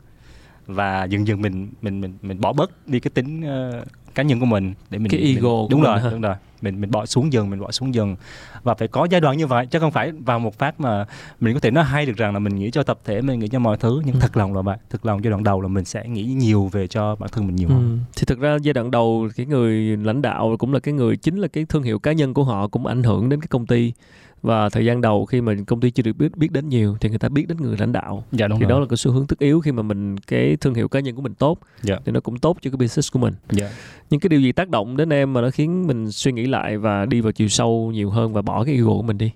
và 0.67 1.05
dần 1.05 1.27
dần 1.27 1.43
mình 1.43 1.71
mình 1.83 2.01
mình 2.01 2.15
mình 2.23 2.41
bỏ 2.41 2.53
bớt 2.53 2.89
đi 2.89 3.01
cái 3.01 3.11
tính 3.15 3.43
ờ, 3.43 3.85
cá 4.21 4.25
nhân 4.25 4.41
của 4.41 4.47
mình 4.47 4.75
để 4.91 4.99
mình 4.99 5.11
Cái 5.11 5.21
mình- 5.21 5.37
ego 5.37 5.49
của 5.49 5.67
đúng 5.71 5.81
mình 5.81 5.91
rồi 5.91 6.01
ha. 6.01 6.11
đúng 6.11 6.21
rồi 6.21 6.35
mình 6.63 6.81
mình 6.81 6.91
bỏ 6.91 7.07
xuống 7.07 7.33
dần 7.33 7.51
mình 7.51 7.61
bỏ 7.61 7.71
xuống 7.71 7.95
dần 7.95 8.17
và 8.63 8.75
phải 8.75 8.89
có 8.89 9.07
giai 9.11 9.21
đoạn 9.21 9.37
như 9.39 9.47
vậy 9.47 9.67
chứ 9.67 9.79
không 9.79 9.91
phải 9.93 10.13
vào 10.13 10.39
một 10.39 10.59
phát 10.59 10.81
mà 10.81 11.07
mình 11.41 11.55
có 11.55 11.61
thể 11.61 11.71
nói 11.71 11.85
hay 11.85 12.07
được 12.07 12.17
rằng 12.17 12.33
là 12.33 12.39
mình 12.39 12.57
nghĩ 12.57 12.71
cho 12.71 12.83
tập 12.83 12.99
thể 13.05 13.21
mình 13.21 13.39
nghĩ 13.39 13.49
cho 13.49 13.59
mọi 13.59 13.77
thứ 13.77 14.03
nhưng 14.05 14.15
Ừ. 14.15 14.19
thật 14.21 14.37
lòng 14.37 14.55
là 14.55 14.63
vậy 14.63 14.77
thật 14.91 15.07
lòng 15.07 15.25
giai 15.25 15.31
đoạn 15.31 15.45
đầu 15.45 15.61
là 15.61 15.69
mình 15.69 15.85
sẽ 15.85 16.09
nghĩ 16.09 16.25
nhiều 16.25 16.69
về 16.73 16.87
cho 16.87 17.17
bản 17.17 17.31
thân 17.33 17.47
mình 17.47 17.57
nhiều 17.57 17.69
hơn 17.69 17.99
Ừ. 17.99 18.05
thì 18.17 18.25
thực 18.27 18.39
ra 18.41 18.57
giai 18.63 18.73
đoạn 18.75 18.91
đầu 18.91 19.29
cái 19.37 19.47
người 19.47 19.97
lãnh 19.97 20.23
đạo 20.23 20.57
cũng 20.59 20.73
là 20.73 20.81
cái 20.81 20.95
người 20.95 21.17
chính 21.17 21.37
là 21.39 21.49
cái 21.49 21.65
thương 21.69 21.83
hiệu 21.83 21.99
cá 21.99 22.13
nhân 22.13 22.35
của 22.35 22.45
họ 22.45 22.69
cũng 22.69 22.87
ảnh 22.87 23.03
hưởng 23.03 23.29
đến 23.29 23.41
cái 23.41 23.49
công 23.49 23.67
ty 23.67 23.93
và 24.43 24.69
thời 24.69 24.85
gian 24.85 25.01
đầu 25.01 25.27
khi 25.27 25.41
mà 25.41 25.55
công 25.67 25.81
ty 25.81 25.91
chưa 25.91 26.03
được 26.03 26.17
biết 26.19 26.37
biết 26.37 26.53
đến 26.53 26.69
nhiều 26.69 26.97
thì 27.01 27.09
người 27.09 27.19
ta 27.19 27.29
biết 27.29 27.49
đến 27.49 27.57
người 27.61 27.77
lãnh 27.79 27.93
đạo. 27.93 28.25
Dạ 28.33 28.49
đúng 28.49 28.59
thì 28.59 28.63
rồi. 28.65 28.71
đó 28.71 28.81
là 28.81 28.87
cái 28.91 28.97
xu 28.97 29.13
hướng 29.13 29.27
tất 29.27 29.39
yếu 29.39 29.61
khi 29.61 29.73
mà 29.73 29.83
mình 29.83 30.19
cái 30.19 30.57
thương 30.61 30.75
hiệu 30.75 30.89
cá 30.89 31.01
nhân 31.01 31.15
của 31.15 31.23
mình 31.23 31.35
tốt 31.35 31.59
Dạ. 31.83 31.97
thì 32.05 32.13
nó 32.13 32.21
cũng 32.21 32.39
tốt 32.39 32.57
cho 32.63 32.71
cái 32.71 32.77
business 32.77 33.13
của 33.13 33.19
mình. 33.19 33.35
Dạ. 33.51 33.71
Nhưng 34.11 34.21
cái 34.21 34.29
điều 34.29 34.41
gì 34.41 34.53
tác 34.53 34.69
động 34.69 34.97
đến 34.97 35.13
em 35.13 35.33
mà 35.33 35.41
nó 35.41 35.51
khiến 35.51 35.87
mình 35.87 36.13
suy 36.13 36.33
nghĩ 36.33 36.47
lại 36.47 36.79
và 36.79 37.07
đi 37.07 37.21
vào 37.21 37.33
chiều 37.33 37.49
sâu 37.49 37.91
nhiều 37.95 38.11
hơn 38.11 38.33
và 38.33 38.43
bỏ 38.43 38.65
cái 38.65 38.75
ego 38.75 38.87
của 38.91 39.03
mình 39.03 39.19
đi? 39.19 39.31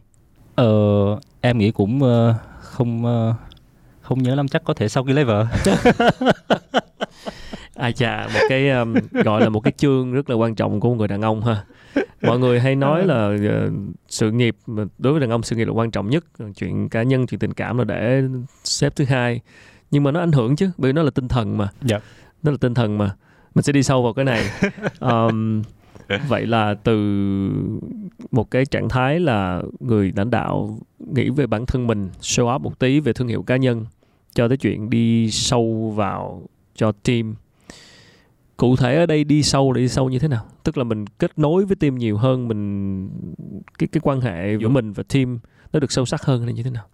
Ờ, 0.55 0.67
em 1.41 1.59
nghĩ 1.59 1.71
cũng 1.71 2.03
ờ, 2.03 2.35
không 2.61 3.05
ờ, 3.07 3.35
không 4.01 4.23
nhớ 4.23 4.35
lắm 4.35 4.49
chắc 4.49 4.65
có 4.65 4.75
thể 4.75 4.89
sau 4.89 5.05
khi 5.05 5.13
lấy 5.13 5.25
vợ. 5.25 5.47
Ai 7.75 7.93
chà 7.97 8.29
một 8.35 8.41
cái 8.49 8.71
um, 8.71 8.95
gọi 9.25 9.41
là 9.41 9.49
một 9.49 9.61
cái 9.61 9.73
chương 9.77 10.13
rất 10.13 10.31
là 10.31 10.37
quan 10.37 10.55
trọng 10.55 10.81
của 10.81 10.89
một 10.89 10.95
người 10.95 11.09
đàn 11.09 11.23
ông 11.23 11.41
ha 11.43 11.65
mọi 12.23 12.39
người 12.39 12.61
hay 12.61 12.77
nói 12.77 13.07
là 13.07 13.37
ờ, 13.49 13.71
sự 14.09 14.31
nghiệp 14.31 14.57
đối 14.99 15.13
với 15.13 15.21
đàn 15.21 15.31
ông 15.31 15.43
sự 15.43 15.57
nghiệp 15.57 15.65
là 15.65 15.73
quan 15.73 15.91
trọng 15.91 16.11
nhất 16.11 16.25
chuyện 16.57 16.89
cá 16.89 17.03
nhân 17.03 17.27
chuyện 17.27 17.41
tình 17.41 17.53
cảm 17.53 17.79
là 17.79 17.85
để 17.85 18.23
xếp 18.65 18.97
thứ 18.97 19.05
hai. 19.05 19.41
Nhưng 19.91 20.03
mà 20.03 20.11
nó 20.11 20.21
ảnh 20.21 20.33
hưởng 20.33 20.57
chứ 20.57 20.71
bởi 20.77 20.89
vì 20.89 20.93
nó 20.93 21.03
là 21.03 21.11
tinh 21.11 21.29
thần 21.29 21.59
mà. 21.59 21.69
Dạ. 21.83 22.01
nó 22.43 22.51
là 22.51 22.57
tinh 22.61 22.75
thần 22.75 22.99
mà. 22.99 23.17
Mình 23.55 23.63
sẽ 23.63 23.73
đi 23.73 23.83
sâu 23.83 24.03
vào 24.03 24.13
cái 24.13 24.25
này. 24.25 24.45
Um, 25.01 25.63
vậy 26.29 26.47
là 26.47 26.75
từ 26.75 26.95
một 28.31 28.51
cái 28.51 28.67
trạng 28.67 28.89
thái 28.89 29.21
là 29.21 29.63
người 29.81 30.13
lãnh 30.17 30.31
đạo 30.31 30.79
nghĩ 30.99 31.31
về 31.31 31.47
bản 31.47 31.67
thân 31.67 31.87
mình 31.87 32.11
show 32.21 32.55
up 32.55 32.63
một 32.63 32.79
tí 32.79 33.01
về 33.01 33.13
thương 33.13 33.29
hiệu 33.29 33.43
cá 33.43 33.57
nhân 33.57 33.87
cho 34.35 34.49
tới 34.49 34.57
chuyện 34.57 34.91
đi 34.91 35.31
sâu 35.31 35.93
vào 35.97 36.43
cho 36.75 36.93
team 36.93 37.35
cụ 38.65 38.77
thể 38.77 38.97
ở 38.97 39.07
đây 39.07 39.25
đi 39.25 39.43
sâu 39.43 39.73
là 39.73 39.81
đi 39.81 39.89
sâu 39.89 40.09
như 40.09 40.19
thế 40.19 40.29
nào? 40.29 40.45
Tức 40.63 40.79
là 40.79 40.85
mình 40.85 41.05
kết 41.19 41.39
nối 41.39 41.65
với 41.65 41.77
team 41.77 41.95
nhiều 41.95 42.17
hơn 42.17 42.49
mình 42.49 43.09
cái 43.79 43.89
cái 43.93 44.01
quan 44.05 44.21
hệ 44.21 44.57
giữa 44.61 44.69
mình 44.69 44.93
và 44.93 45.03
team 45.15 45.39
nó 45.73 45.81
được 45.81 45.93
sâu 45.93 46.07
sắc 46.07 46.23
hơn 46.23 46.47
là 46.47 46.53
như 46.53 46.63
thế 46.63 46.71
nào? 46.71 46.85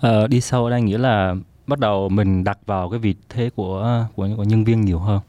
Ờ, 0.00 0.26
đi 0.26 0.40
sâu 0.40 0.64
ở 0.64 0.70
đây 0.70 0.82
nghĩa 0.82 0.98
là 0.98 1.34
bắt 1.66 1.78
đầu 1.78 2.08
mình 2.08 2.44
đặt 2.44 2.58
vào 2.66 2.90
cái 2.90 2.98
vị 2.98 3.14
thế 3.28 3.50
của 3.54 4.06
của, 4.14 4.28
của 4.36 4.44
nhân 4.44 4.64
viên 4.64 4.80
nhiều 4.80 4.98
hơn. 4.98 5.20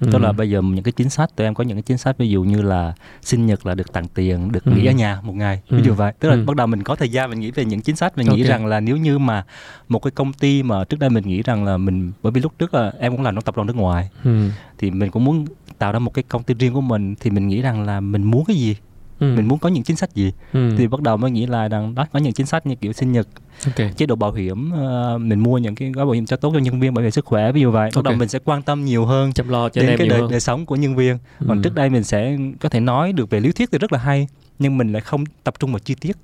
Ừ. 0.00 0.08
tức 0.12 0.18
là 0.18 0.32
bây 0.32 0.50
giờ 0.50 0.62
những 0.62 0.82
cái 0.84 0.92
chính 0.92 1.10
sách 1.10 1.36
tụi 1.36 1.46
em 1.46 1.54
có 1.54 1.64
những 1.64 1.76
cái 1.76 1.82
chính 1.82 1.98
sách 1.98 2.18
ví 2.18 2.28
dụ 2.30 2.42
như 2.42 2.62
là 2.62 2.92
sinh 3.22 3.46
nhật 3.46 3.66
là 3.66 3.74
được 3.74 3.92
tặng 3.92 4.06
tiền 4.14 4.52
được 4.52 4.66
nghỉ 4.66 4.86
Ừ. 4.86 4.90
ở 4.90 4.92
nhà 4.92 5.20
một 5.22 5.32
ngày 5.36 5.60
Ừ. 5.68 5.76
ví 5.76 5.82
dụ 5.82 5.94
vậy 5.94 6.12
tức 6.20 6.28
là 6.28 6.34
Ừ. 6.34 6.44
bắt 6.46 6.56
đầu 6.56 6.66
mình 6.66 6.82
có 6.82 6.94
thời 6.94 7.08
gian 7.08 7.30
mình 7.30 7.40
nghĩ 7.40 7.50
về 7.50 7.64
những 7.64 7.80
chính 7.80 7.96
sách 7.96 8.18
mình 8.18 8.26
nghĩ 8.28 8.42
Ok. 8.42 8.48
rằng 8.48 8.66
là 8.66 8.80
nếu 8.80 8.96
như 8.96 9.18
mà 9.18 9.44
một 9.88 9.98
cái 9.98 10.10
công 10.10 10.32
ty 10.32 10.62
mà 10.62 10.84
trước 10.84 11.00
đây 11.00 11.10
mình 11.10 11.24
nghĩ 11.28 11.42
rằng 11.42 11.64
là 11.64 11.76
mình 11.76 12.12
bởi 12.22 12.32
vì 12.32 12.40
lúc 12.40 12.52
trước 12.58 12.74
là 12.74 12.92
em 13.00 13.12
cũng 13.16 13.22
làm 13.24 13.34
trong 13.34 13.42
tập 13.44 13.56
đoàn 13.56 13.66
nước 13.66 13.76
ngoài 13.76 14.08
Ừ. 14.24 14.48
thì 14.78 14.90
mình 14.90 15.10
cũng 15.10 15.24
muốn 15.24 15.44
tạo 15.78 15.92
ra 15.92 15.98
một 15.98 16.14
cái 16.14 16.22
công 16.28 16.42
ty 16.42 16.54
riêng 16.54 16.74
của 16.74 16.80
mình 16.80 17.14
thì 17.20 17.30
mình 17.30 17.48
nghĩ 17.48 17.62
rằng 17.62 17.82
là 17.86 18.00
mình 18.00 18.22
muốn 18.24 18.44
cái 18.44 18.56
gì 18.56 18.76
Ừ. 19.18 19.34
mình 19.36 19.48
muốn 19.48 19.58
có 19.58 19.68
những 19.68 19.82
chính 19.84 19.96
sách 19.96 20.14
gì 20.14 20.32
ừ. 20.52 20.70
thì 20.78 20.86
bắt 20.86 21.00
đầu 21.02 21.16
mới 21.16 21.30
nghĩ 21.30 21.46
lại 21.46 21.68
rằng 21.68 21.94
đó 21.94 22.06
có 22.12 22.18
những 22.18 22.32
chính 22.32 22.46
sách 22.46 22.66
như 22.66 22.74
kiểu 22.74 22.92
sinh 22.92 23.12
nhật 23.12 23.28
ok 23.66 23.96
chế 23.96 24.06
độ 24.06 24.16
bảo 24.16 24.32
hiểm 24.32 24.70
ờ, 24.70 25.18
mình 25.18 25.40
mua 25.40 25.58
những 25.58 25.74
cái 25.74 25.90
gói 25.90 26.04
bảo 26.06 26.12
hiểm 26.12 26.26
cho 26.26 26.36
tốt 26.36 26.50
cho 26.54 26.58
nhân 26.58 26.80
viên 26.80 26.94
bảo 26.94 27.02
vệ 27.04 27.10
sức 27.10 27.24
khỏe 27.24 27.52
ví 27.52 27.60
dụ 27.60 27.70
vậy 27.70 27.90
bắt 27.96 28.04
đầu 28.04 28.12
Ok. 28.12 28.18
mình 28.18 28.28
sẽ 28.28 28.38
quan 28.44 28.62
tâm 28.62 28.84
nhiều 28.84 29.04
hơn 29.06 29.32
chăm 29.32 29.48
lo 29.48 29.68
cho 29.68 29.82
đến 29.82 29.98
cái 29.98 30.06
đời, 30.08 30.20
hơn 30.20 30.30
đời 30.30 30.40
sống 30.40 30.66
của 30.66 30.76
nhân 30.76 30.96
viên 30.96 31.18
còn 31.48 31.58
Ừ. 31.58 31.62
trước 31.64 31.74
đây 31.74 31.90
mình 31.90 32.04
sẽ 32.04 32.36
có 32.60 32.68
thể 32.68 32.80
nói 32.80 33.12
được 33.12 33.30
về 33.30 33.40
lý 33.40 33.52
thuyết 33.52 33.68
thì 33.72 33.78
rất 33.78 33.92
là 33.92 33.98
hay 33.98 34.28
nhưng 34.58 34.78
mình 34.78 34.92
lại 34.92 35.00
không 35.02 35.24
tập 35.44 35.54
trung 35.60 35.72
vào 35.72 35.78
chi 35.78 35.94
tiết 36.00 36.16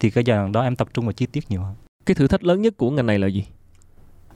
thì 0.00 0.10
cái 0.10 0.24
đoạn 0.24 0.52
đó 0.52 0.62
em 0.62 0.76
tập 0.76 0.88
trung 0.94 1.04
vào 1.04 1.12
chi 1.12 1.26
tiết 1.26 1.50
nhiều 1.50 1.62
hơn 1.62 1.74
cái 2.06 2.14
thử 2.14 2.26
thách 2.26 2.44
lớn 2.44 2.62
nhất 2.62 2.74
của 2.76 2.90
ngành 2.90 3.06
này 3.06 3.18
là 3.18 3.26
gì 3.26 3.44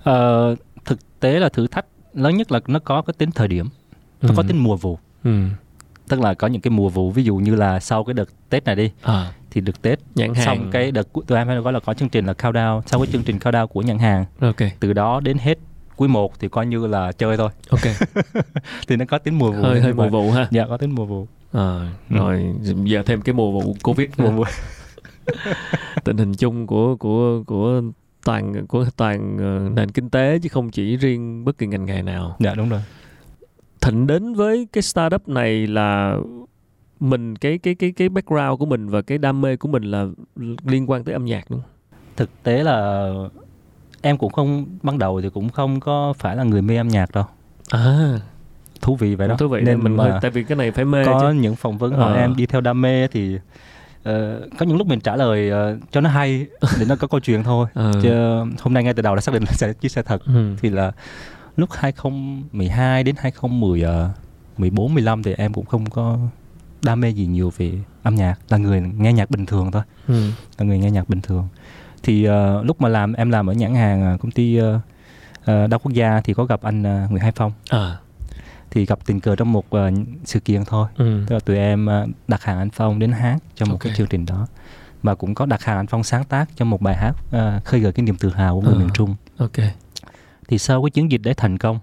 Ờ, 0.02 0.54
thực 0.84 0.98
tế 1.20 1.38
là 1.40 1.48
thử 1.48 1.66
thách 1.66 1.86
lớn 2.14 2.36
nhất 2.36 2.52
là 2.52 2.60
nó 2.66 2.78
có 2.78 3.02
cái 3.02 3.14
tính 3.18 3.30
thời 3.30 3.48
điểm 3.48 3.66
nó 4.22 4.28
có 4.36 4.42
Ừ. 4.42 4.48
tính 4.48 4.58
mùa 4.58 4.76
vụ 4.76 4.98
ừ. 5.24 5.44
Tức 6.08 6.20
là 6.20 6.34
có 6.34 6.46
những 6.46 6.60
cái 6.62 6.70
mùa 6.70 6.88
vụ 6.88 7.10
ví 7.10 7.24
dụ 7.24 7.36
như 7.36 7.54
là 7.54 7.80
sau 7.80 8.04
cái 8.04 8.14
đợt 8.14 8.28
tết 8.50 8.64
này 8.64 8.76
đi 8.76 8.90
à, 9.02 9.32
thì 9.50 9.60
được 9.60 9.82
tết 9.82 9.98
nhãn 10.14 10.34
hàng. 10.34 10.46
xong 10.46 10.70
cái 10.70 10.90
đợt 10.92 11.08
tụi 11.26 11.38
em 11.38 11.48
hay 11.48 11.56
gọi 11.56 11.72
là 11.72 11.80
có 11.80 11.94
chương 11.94 12.08
trình 12.08 12.26
là 12.26 12.32
countdown 12.32 12.80
sau 12.86 13.00
cái 13.00 13.06
chương 13.12 13.22
trình 13.22 13.38
countdown 13.38 13.66
của 13.66 13.82
nhận 13.82 13.98
hàng. 13.98 14.24
Ok. 14.40 14.56
Từ 14.80 14.92
đó 14.92 15.20
đến 15.20 15.38
hết 15.38 15.58
quý 15.96 16.08
1 16.08 16.32
thì 16.40 16.48
coi 16.48 16.66
như 16.66 16.86
là 16.86 17.12
chơi 17.12 17.36
thôi. 17.36 17.50
Ok. 17.70 17.80
Thì 18.88 18.96
nó 18.96 19.04
có 19.04 19.18
tính 19.18 19.38
mùa 19.38 19.52
vụ 19.52 19.62
hơi 19.62 19.80
hơi 19.80 19.92
mùa 19.94 20.08
vụ 20.08 20.30
ha. 20.30 20.48
Dạ 20.50 20.66
có 20.68 20.76
tính 20.76 20.94
mùa 20.94 21.04
vụ. 21.04 21.26
À, 21.52 21.92
Ừ. 22.10 22.16
rồi 22.16 22.54
giờ 22.84 23.02
thêm 23.06 23.20
cái 23.22 23.32
mùa 23.32 23.50
vụ 23.60 23.76
covid 23.82 24.08
mùa 24.18 24.30
vụ. 24.30 24.44
Tình 26.04 26.16
hình 26.18 26.34
chung 26.34 26.66
của 26.66 26.96
của 26.96 27.42
của 27.46 27.82
toàn 28.24 28.66
của 28.66 28.86
toàn 28.96 29.36
ờ, 29.38 29.68
nền 29.74 29.90
kinh 29.90 30.10
tế 30.10 30.38
chứ 30.42 30.48
không 30.48 30.70
chỉ 30.70 30.96
riêng 30.96 31.44
bất 31.44 31.58
kỳ 31.58 31.66
ngành 31.66 31.84
nghề 31.86 32.02
nào. 32.02 32.36
Dạ 32.38 32.54
đúng 32.54 32.68
rồi 32.68 32.80
thịnh 33.80 34.06
đến 34.06 34.34
với 34.34 34.68
cái 34.72 34.82
startup 34.82 35.28
này 35.28 35.66
là 35.66 36.16
mình 37.00 37.36
cái 37.36 37.58
cái 37.58 37.74
cái 37.74 37.92
cái 37.92 38.08
background 38.08 38.58
của 38.58 38.66
mình 38.66 38.88
và 38.88 39.02
cái 39.02 39.18
đam 39.18 39.40
mê 39.40 39.56
của 39.56 39.68
mình 39.68 39.82
là 39.82 40.06
liên 40.64 40.90
quan 40.90 41.04
tới 41.04 41.12
âm 41.12 41.24
nhạc 41.24 41.44
đúng 41.50 41.60
không? 41.60 41.70
thực 42.16 42.30
tế 42.42 42.62
là 42.62 43.10
em 44.02 44.16
cũng 44.18 44.32
không 44.32 44.66
ban 44.82 44.98
đầu 44.98 45.20
thì 45.20 45.28
cũng 45.30 45.48
không 45.48 45.80
có 45.80 46.12
phải 46.18 46.36
là 46.36 46.42
người 46.44 46.62
mê 46.62 46.76
âm 46.76 46.88
nhạc 46.88 47.10
đâu 47.12 47.24
à 47.70 48.20
thú 48.80 48.96
vị 48.96 49.14
vậy 49.14 49.28
đó 49.28 49.36
thú 49.38 49.48
vị 49.48 49.60
nên 49.60 49.82
mình 49.82 49.96
mà 49.96 50.04
hơi, 50.04 50.12
tại 50.22 50.30
vì 50.30 50.44
cái 50.44 50.56
này 50.56 50.70
phải 50.72 50.84
mê 50.84 51.04
có 51.04 51.18
chứ 51.20 51.32
những 51.32 51.56
phỏng 51.56 51.78
vấn 51.78 51.92
hỏi 51.92 52.12
Ờ. 52.14 52.20
em 52.20 52.36
đi 52.36 52.46
theo 52.46 52.60
đam 52.60 52.80
mê 52.80 53.08
thì 53.08 53.38
ờ, 54.02 54.40
có 54.58 54.66
những 54.66 54.76
lúc 54.76 54.86
mình 54.86 55.00
trả 55.00 55.16
lời 55.16 55.50
ờ, 55.50 55.76
cho 55.90 56.00
nó 56.00 56.10
hay 56.10 56.46
để 56.80 56.86
nó 56.88 56.96
có 56.96 57.06
câu 57.08 57.20
chuyện 57.20 57.42
thôi 57.42 57.66
Ờ. 57.74 57.92
chứ 58.02 58.10
hôm 58.60 58.74
nay 58.74 58.84
ngay 58.84 58.94
từ 58.94 59.02
đầu 59.02 59.14
đã 59.14 59.20
xác 59.20 59.32
định 59.34 59.42
là 59.46 59.52
sẽ 59.52 59.72
chia 59.72 59.88
sẻ 59.88 60.02
thật 60.02 60.22
ừ. 60.26 60.52
thì 60.62 60.70
là 60.70 60.92
lúc 61.58 61.70
2012 61.72 63.04
đến 63.04 63.14
2014 63.18 64.94
15 64.94 65.22
thì 65.22 65.34
em 65.38 65.52
cũng 65.52 65.66
không 65.66 65.90
có 65.90 66.18
đam 66.82 67.00
mê 67.00 67.08
gì 67.10 67.26
nhiều 67.26 67.52
về 67.56 67.72
âm 68.02 68.14
nhạc 68.14 68.34
là 68.48 68.58
người 68.58 68.80
nghe 68.98 69.12
nhạc 69.12 69.30
bình 69.30 69.46
thường 69.46 69.70
thôi 69.70 69.82
Ừ. 70.08 70.30
là 70.58 70.64
người 70.66 70.78
nghe 70.78 70.90
nhạc 70.90 71.08
bình 71.08 71.20
thường 71.20 71.48
thì 72.02 72.24
ờ, 72.24 72.62
lúc 72.62 72.80
mà 72.80 72.88
làm 72.88 73.12
em 73.12 73.30
làm 73.30 73.50
ở 73.50 73.52
nhãn 73.52 73.74
hàng 73.74 74.02
ờ, 74.02 74.16
công 74.20 74.30
ty 74.30 74.56
ờ, 74.56 74.80
ờ, 75.44 75.66
đa 75.66 75.78
quốc 75.78 75.92
gia 75.92 76.20
thì 76.20 76.34
có 76.34 76.44
gặp 76.44 76.62
anh 76.62 76.82
ờ, 76.82 77.06
Nguyễn 77.10 77.22
Hải 77.22 77.32
Phong 77.32 77.52
à 77.70 77.96
thì 78.70 78.86
gặp 78.86 78.98
tình 79.06 79.20
cờ 79.20 79.36
trong 79.36 79.52
một 79.52 79.70
ờ, 79.70 79.90
sự 80.24 80.40
kiện 80.40 80.64
thôi 80.64 80.88
ừ. 80.96 81.24
tức 81.26 81.34
là 81.34 81.40
tụi 81.40 81.56
em 81.56 81.86
ờ, 81.86 82.06
đặt 82.28 82.42
hàng 82.42 82.58
anh 82.58 82.70
Phong 82.70 82.98
đến 82.98 83.12
hát 83.12 83.38
cho 83.54 83.66
một 83.66 83.76
cái 83.80 83.90
Ok. 83.90 83.96
chương 83.98 84.06
trình 84.06 84.26
đó 84.26 84.46
và 85.02 85.14
cũng 85.14 85.34
có 85.34 85.46
đặt 85.46 85.62
hàng 85.64 85.76
anh 85.76 85.86
Phong 85.86 86.04
sáng 86.04 86.24
tác 86.24 86.48
cho 86.56 86.64
một 86.64 86.80
bài 86.80 86.96
hát 86.96 87.12
ờ, 87.30 87.60
khơi 87.64 87.80
gợi 87.80 87.92
cái 87.92 88.04
niềm 88.06 88.16
tự 88.16 88.28
hào 88.30 88.54
của 88.54 88.60
người 88.60 88.72
Ờ. 88.74 88.78
miền 88.78 88.88
Trung 88.94 89.14
ok 89.38 89.52
thì 90.48 90.58
sau 90.58 90.82
cái 90.82 90.90
chiến 90.90 91.10
dịch 91.12 91.20
đấy 91.22 91.34
thành 91.34 91.58
công 91.58 91.78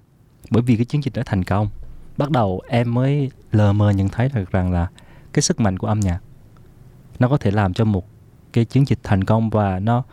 bởi 0.49 0.61
vì 0.63 0.75
cái 0.75 0.85
chiến 0.85 1.03
dịch 1.03 1.13
đã 1.13 1.23
thành 1.25 1.43
công 1.43 1.69
bắt 2.17 2.29
đầu 2.31 2.61
em 2.67 2.93
mới 2.93 3.31
lờ 3.51 3.73
mờ 3.73 3.89
nhận 3.89 4.09
thấy 4.09 4.29
được 4.33 4.51
rằng 4.51 4.71
là 4.71 4.87
cái 5.33 5.41
sức 5.41 5.59
mạnh 5.59 5.77
của 5.77 5.87
âm 5.87 5.99
nhạc 5.99 6.19
nó 7.19 7.27
có 7.27 7.37
thể 7.37 7.51
làm 7.51 7.73
cho 7.73 7.85
một 7.85 8.05
cái 8.53 8.65
chiến 8.65 8.87
dịch 8.87 8.99
thành 9.03 9.23
công 9.23 9.49
và 9.49 9.79
nó 9.79 10.03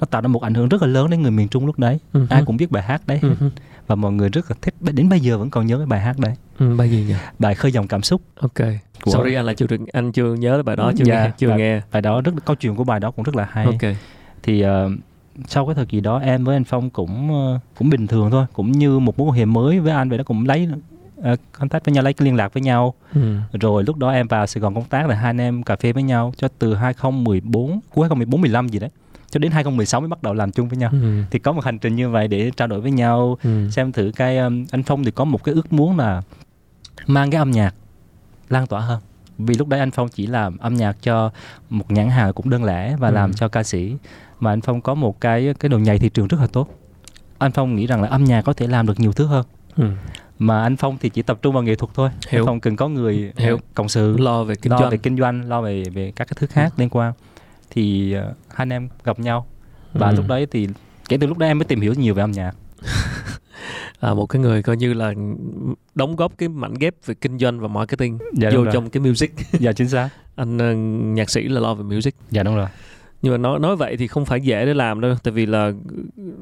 nó 0.00 0.06
tạo 0.06 0.22
ra 0.22 0.28
một 0.28 0.42
ảnh 0.42 0.54
hưởng 0.54 0.68
rất 0.68 0.82
là 0.82 0.88
lớn 0.88 1.10
đến 1.10 1.22
người 1.22 1.30
miền 1.30 1.48
Trung 1.48 1.66
lúc 1.66 1.78
đấy. 1.78 1.98
Ừ. 2.12 2.26
ai 2.30 2.42
cũng 2.46 2.56
biết 2.56 2.70
bài 2.70 2.82
hát 2.82 3.02
đấy. 3.06 3.18
Ừ. 3.22 3.34
và 3.86 3.94
mọi 3.94 4.12
người 4.12 4.28
rất 4.28 4.50
là 4.50 4.56
thích 4.62 4.74
đến 4.80 5.08
bây 5.08 5.20
giờ 5.20 5.38
vẫn 5.38 5.50
còn 5.50 5.66
nhớ 5.66 5.76
cái 5.76 5.86
bài 5.86 6.00
hát 6.00 6.18
đấy. 6.18 6.34
Ừ. 6.58 6.76
bài 6.76 6.90
gì 6.90 7.04
nhỉ? 7.08 7.14
Bài 7.38 7.54
khơi 7.54 7.72
dòng 7.72 7.88
cảm 7.88 8.02
xúc. 8.02 8.22
Ok. 8.40 8.54
Của- 9.02 9.10
sorry 9.12 9.34
anh 9.34 9.44
là 9.44 9.54
chưa 9.54 9.66
được 9.66 9.80
anh 9.92 10.12
chưa 10.12 10.34
nhớ 10.34 10.62
bài 10.62 10.76
đó 10.76 10.92
chưa 10.96 11.04
Dạ, 11.04 11.24
nghe 11.24 11.32
chưa 11.38 11.48
bài- 11.48 11.58
nghe. 11.58 11.80
bài 11.92 12.02
đó 12.02 12.20
rất 12.20 12.32
câu 12.44 12.56
chuyện 12.56 12.76
của 12.76 12.84
bài 12.84 13.00
đó 13.00 13.10
cũng 13.10 13.22
rất 13.24 13.36
là 13.36 13.48
hay. 13.50 13.64
Ok. 13.64 13.96
Thì 14.42 14.60
ờ, 14.60 14.90
sau 15.46 15.66
cái 15.66 15.74
thời 15.74 15.86
kỳ 15.86 16.00
đó 16.00 16.18
em 16.18 16.44
với 16.44 16.56
anh 16.56 16.64
Phong 16.64 16.90
cũng 16.90 17.30
ờ, 17.34 17.58
cũng 17.78 17.90
bình 17.90 18.06
thường 18.06 18.30
thôi 18.30 18.46
cũng 18.52 18.72
như 18.72 18.98
một 18.98 19.18
mối 19.18 19.28
quan 19.28 19.36
hệ 19.38 19.44
mới 19.44 19.80
với 19.80 19.92
anh 19.92 20.08
vậy 20.08 20.18
đó 20.18 20.24
cũng 20.24 20.46
lấy 20.46 20.68
uh, 21.20 21.38
contact 21.52 21.84
với 21.84 21.94
nhau 21.94 22.04
lấy 22.04 22.12
cái 22.12 22.24
liên 22.26 22.36
lạc 22.36 22.52
với 22.52 22.60
nhau 22.62 22.94
ừ. 23.14 23.36
rồi 23.60 23.84
lúc 23.84 23.96
đó 23.96 24.10
em 24.10 24.26
vào 24.28 24.46
Sài 24.46 24.60
Gòn 24.60 24.74
công 24.74 24.84
tác 24.84 25.08
là 25.08 25.14
hai 25.14 25.24
anh 25.30 25.40
em 25.40 25.62
cà 25.62 25.76
phê 25.76 25.92
với 25.92 26.02
nhau 26.02 26.32
cho 26.36 26.48
từ 26.58 26.74
2014 26.74 27.80
cuối 27.94 28.02
2014 28.04 28.40
15 28.40 28.68
gì 28.68 28.78
đấy 28.78 28.90
cho 29.30 29.38
đến 29.38 29.52
2016 29.52 30.00
mới 30.00 30.08
bắt 30.08 30.22
đầu 30.22 30.34
làm 30.34 30.50
chung 30.52 30.68
với 30.68 30.78
nhau 30.78 30.90
Ừ. 30.92 31.22
thì 31.30 31.38
có 31.38 31.52
một 31.52 31.64
hành 31.64 31.78
trình 31.78 31.96
như 31.96 32.08
vậy 32.10 32.28
để 32.28 32.50
trao 32.56 32.68
đổi 32.68 32.80
với 32.80 32.90
nhau 32.90 33.38
Ừ. 33.42 33.70
xem 33.70 33.92
thử 33.92 34.10
cái 34.16 34.38
um, 34.38 34.64
anh 34.70 34.82
Phong 34.82 35.04
thì 35.04 35.10
có 35.10 35.24
một 35.24 35.44
cái 35.44 35.54
ước 35.54 35.72
muốn 35.72 35.98
là 35.98 36.22
mang 37.06 37.30
cái 37.30 37.38
âm 37.38 37.50
nhạc 37.50 37.74
lan 38.48 38.66
tỏa 38.66 38.80
hơn 38.80 39.00
vì 39.46 39.54
lúc 39.54 39.68
đấy 39.68 39.80
anh 39.80 39.90
Phong 39.90 40.08
chỉ 40.08 40.26
làm 40.26 40.58
âm 40.58 40.74
nhạc 40.74 40.96
cho 41.02 41.30
một 41.70 41.90
nhãn 41.90 42.08
hàng 42.08 42.32
cũng 42.32 42.50
đơn 42.50 42.64
lẻ 42.64 42.96
và 42.96 43.08
Ừ. 43.08 43.14
làm 43.14 43.32
cho 43.32 43.48
ca 43.48 43.62
sĩ 43.62 43.96
mà 44.40 44.52
anh 44.52 44.60
Phong 44.60 44.80
có 44.80 44.94
một 44.94 45.20
cái 45.20 45.54
cái 45.60 45.68
độ 45.68 45.78
nhảy 45.78 45.98
thị 45.98 46.08
trường 46.08 46.28
rất 46.28 46.40
là 46.40 46.46
tốt 46.46 46.68
anh 47.38 47.52
Phong 47.52 47.76
nghĩ 47.76 47.86
rằng 47.86 48.02
là 48.02 48.08
âm 48.08 48.24
nhạc 48.24 48.42
có 48.42 48.52
thể 48.52 48.66
làm 48.66 48.86
được 48.86 49.00
nhiều 49.00 49.12
thứ 49.12 49.26
hơn 49.26 49.46
Ừ. 49.76 49.84
mà 50.38 50.62
anh 50.62 50.76
Phong 50.76 50.96
thì 51.00 51.08
chỉ 51.08 51.22
tập 51.22 51.38
trung 51.42 51.54
vào 51.54 51.62
nghệ 51.62 51.74
thuật 51.74 51.90
thôi 51.94 52.10
Hiểu. 52.28 52.40
anh 52.42 52.46
Phong 52.46 52.60
cần 52.60 52.76
có 52.76 52.88
người 52.88 53.32
Hiểu. 53.36 53.54
uh, 53.54 53.60
cộng 53.74 53.88
sự 53.88 54.16
lo 54.18 54.44
về 54.44 54.54
kinh 54.54 54.72
lo 54.72 54.78
doanh 54.78 54.90
về 54.90 54.96
kinh 54.96 55.16
doanh 55.18 55.48
lo 55.48 55.60
về 55.62 55.84
về 55.84 56.12
các 56.16 56.24
cái 56.28 56.34
thứ 56.40 56.46
khác 56.46 56.72
liên 56.76 56.88
quan 56.90 57.12
thì 57.70 58.14
uh, 58.18 58.22
hai 58.24 58.34
anh 58.56 58.72
em 58.72 58.88
gặp 59.04 59.18
nhau 59.18 59.46
và 59.92 60.08
Ừ. 60.08 60.14
lúc 60.16 60.24
đấy 60.28 60.46
thì 60.50 60.68
kể 61.08 61.16
từ 61.20 61.26
lúc 61.26 61.38
đó 61.38 61.46
em 61.46 61.58
mới 61.58 61.64
tìm 61.64 61.80
hiểu 61.80 61.94
nhiều 61.94 62.14
về 62.14 62.22
âm 62.22 62.30
nhạc 62.32 62.52
à, 64.00 64.14
một 64.14 64.26
cái 64.26 64.42
người 64.42 64.62
coi 64.62 64.76
như 64.76 64.94
là 64.94 65.14
đóng 65.94 66.16
góp 66.16 66.38
cái 66.38 66.48
mảnh 66.48 66.74
ghép 66.74 66.94
về 67.06 67.14
kinh 67.14 67.38
doanh 67.38 67.60
và 67.60 67.68
marketing 67.68 68.18
dạ 68.32 68.50
vô 68.54 68.64
trong 68.72 68.90
cái 68.90 69.00
music. 69.00 69.32
Dạ 69.52 69.72
chính 69.72 69.88
xác. 69.88 70.08
Anh 70.36 70.58
ờ, 70.58 70.74
nhạc 71.14 71.30
sĩ 71.30 71.48
là 71.48 71.60
lo 71.60 71.74
về 71.74 71.82
music. 71.82 72.14
Dạ 72.30 72.42
đúng 72.42 72.56
rồi. 72.56 72.68
Nhưng 73.22 73.32
mà 73.32 73.38
nói 73.38 73.58
nói 73.58 73.76
vậy 73.76 73.96
thì 73.96 74.06
không 74.06 74.24
phải 74.24 74.40
dễ 74.40 74.66
để 74.66 74.74
làm 74.74 75.00
đâu 75.00 75.14
tại 75.22 75.32
vì 75.32 75.46
là 75.46 75.72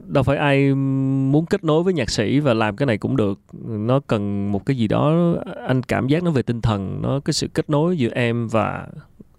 đâu 0.07 0.23
phải 0.23 0.37
ai 0.37 0.75
muốn 0.75 1.47
kết 1.47 1.65
nối 1.65 1.83
với 1.83 1.95
nhạc 1.95 2.11
sĩ 2.11 2.41
và 2.41 2.55
làm 2.55 2.77
cái 2.77 2.87
này 2.87 2.99
cũng 2.99 3.17
được. 3.17 3.41
Nó 3.65 4.01
cần 4.01 4.53
một 4.53 4.67
cái 4.67 4.77
gì 4.77 4.89
đó 4.89 5.35
anh 5.67 5.83
cảm 5.83 6.09
giác 6.09 6.23
nó 6.23 6.31
về 6.31 6.43
tinh 6.43 6.61
thần 6.61 7.03
nó 7.03 7.21
cái 7.21 7.33
sự 7.33 7.49
kết 7.55 7.71
nối 7.71 7.99
giữa 7.99 8.11
em 8.11 8.49
và 8.49 8.87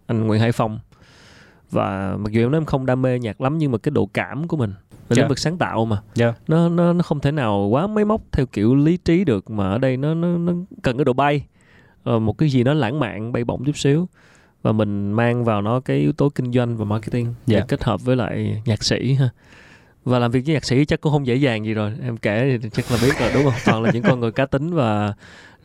anh 0.06 0.28
Nguyễn 0.28 0.42
Hải 0.42 0.52
Phong 0.52 0.80
và 1.72 2.18
mặc 2.20 2.32
dù 2.32 2.42
em 2.42 2.52
nói 2.52 2.58
em 2.58 2.66
không 2.66 2.86
đam 2.86 3.02
mê 3.02 3.20
nhạc 3.20 3.42
lắm 3.42 3.58
nhưng 3.58 3.72
mà 3.72 3.78
cái 3.78 3.92
độ 3.92 4.10
cảm 4.14 4.48
của 4.48 4.58
mình 4.58 4.74
về 5.10 5.16
Dạ. 5.16 5.22
lĩnh 5.24 5.30
vực 5.30 5.40
sáng 5.40 5.58
tạo 5.58 5.86
mà. 5.86 6.02
Dạ. 6.16 6.34
nó 6.48 6.70
nó 6.70 6.94
nó 6.94 7.04
không 7.04 7.20
thể 7.20 7.32
nào 7.32 7.68
quá 7.72 7.88
máy 7.88 8.06
móc 8.06 8.22
theo 8.32 8.46
kiểu 8.46 8.76
lý 8.76 8.98
trí 8.98 9.24
được 9.24 9.50
mà 9.50 9.70
ở 9.70 9.78
đây 9.78 9.98
nó 9.98 10.14
nó 10.14 10.28
nó 10.38 10.54
cần 10.82 10.98
cái 10.98 11.06
độ 11.06 11.14
bay. 11.14 11.46
Ờ, 12.04 12.20
một 12.20 12.38
cái 12.38 12.50
gì 12.50 12.64
nó 12.64 12.74
lãng 12.74 13.00
mạn 13.00 13.32
bay 13.32 13.44
bổng 13.44 13.66
chút 13.66 13.78
xíu. 13.78 14.08
Và 14.62 14.72
mình 14.72 15.12
mang 15.12 15.46
vào 15.46 15.62
nó 15.62 15.80
cái 15.80 15.98
yếu 15.98 16.12
tố 16.12 16.30
kinh 16.30 16.52
doanh 16.52 16.78
và 16.78 16.86
marketing 16.86 17.26
để 17.48 17.56
Dạ. 17.60 17.66
kết 17.68 17.84
hợp 17.84 18.02
với 18.06 18.16
lại 18.16 18.62
nhạc 18.66 18.84
sĩ 18.84 19.14
ha. 19.14 19.30
Và 20.06 20.20
làm 20.20 20.32
việc 20.32 20.42
với 20.46 20.54
nhạc 20.54 20.66
sĩ 20.66 20.86
chắc 20.86 21.02
cũng 21.02 21.12
không 21.12 21.28
dễ 21.28 21.36
dàng 21.36 21.66
gì 21.66 21.74
rồi. 21.74 21.94
Em 22.04 22.18
kể 22.18 22.58
thì 22.62 22.70
chắc 22.70 22.92
là 22.92 22.98
biết 23.02 23.12
rồi 23.20 23.30
đúng 23.34 23.44
không? 23.44 23.54
Toàn 23.66 23.84
là 23.84 23.92
những 23.94 24.04
con 24.04 24.20
người 24.20 24.32
cá 24.32 24.46
tính 24.46 24.74
và 24.74 25.14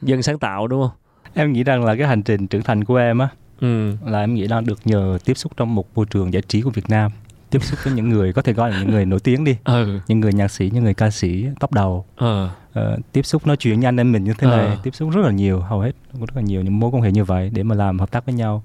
dân 0.03 0.23
sáng 0.23 0.39
tạo 0.39 0.67
đúng 0.67 0.83
không? 0.83 0.97
Em 1.35 1.53
nghĩ 1.53 1.65
rằng 1.65 1.85
là 1.85 1.97
cái 1.97 2.07
hành 2.07 2.23
trình 2.23 2.47
trưởng 2.47 2.63
thành 2.63 2.85
của 2.85 2.97
em 2.97 3.19
á 3.19 3.29
ừ. 3.61 3.93
là 4.07 4.21
em 4.21 4.35
nghĩ 4.35 4.47
là 4.49 4.61
được 4.61 4.79
nhờ 4.85 5.19
tiếp 5.25 5.35
xúc 5.35 5.53
trong 5.57 5.75
một 5.75 5.87
môi 5.95 6.07
trường 6.07 6.33
giải 6.33 6.43
trí 6.49 6.61
của 6.63 6.71
Việt 6.71 6.89
Nam 6.91 7.11
tiếp 7.55 7.65
xúc 7.65 7.79
với 7.85 7.93
những 7.93 8.09
người 8.09 8.33
có 8.33 8.43
thể 8.43 8.53
gọi 8.53 8.71
là 8.71 8.81
những 8.81 8.91
người 8.91 9.05
nổi 9.05 9.21
tiếng 9.21 9.45
đi. 9.45 9.57
Ừ. 9.65 10.01
Những 10.09 10.21
người 10.21 10.33
nhạc 10.33 10.49
sĩ 10.49 10.71
những 10.75 10.85
người 10.85 10.95
ca 10.95 11.11
sĩ 11.11 11.47
top 11.61 11.73
đầu. 11.73 12.05
Ờ 12.17 12.51
Ờ, 12.73 12.99
tiếp 13.13 13.23
xúc 13.23 13.47
nói 13.47 13.57
chuyện 13.57 13.77
với 13.81 13.87
anh 13.89 13.97
em 14.01 14.13
mình 14.13 14.25
như 14.25 14.33
thế 14.39 14.47
này 14.47 14.79
tiếp 14.83 14.95
xúc 14.95 15.11
rất 15.15 15.21
là 15.25 15.31
nhiều 15.31 15.61
hầu 15.61 15.81
hết 15.81 15.93
cũng 16.13 16.21
rất 16.21 16.37
là 16.37 16.43
nhiều 16.43 16.63
những 16.63 16.81
mối 16.81 16.91
quan 16.91 17.03
hệ 17.03 17.13
như 17.13 17.25
vậy 17.25 17.51
để 17.55 17.63
mà 17.63 17.75
làm 17.75 17.99
hợp 17.99 18.11
tác 18.11 18.27
với 18.27 18.35
nhau. 18.35 18.63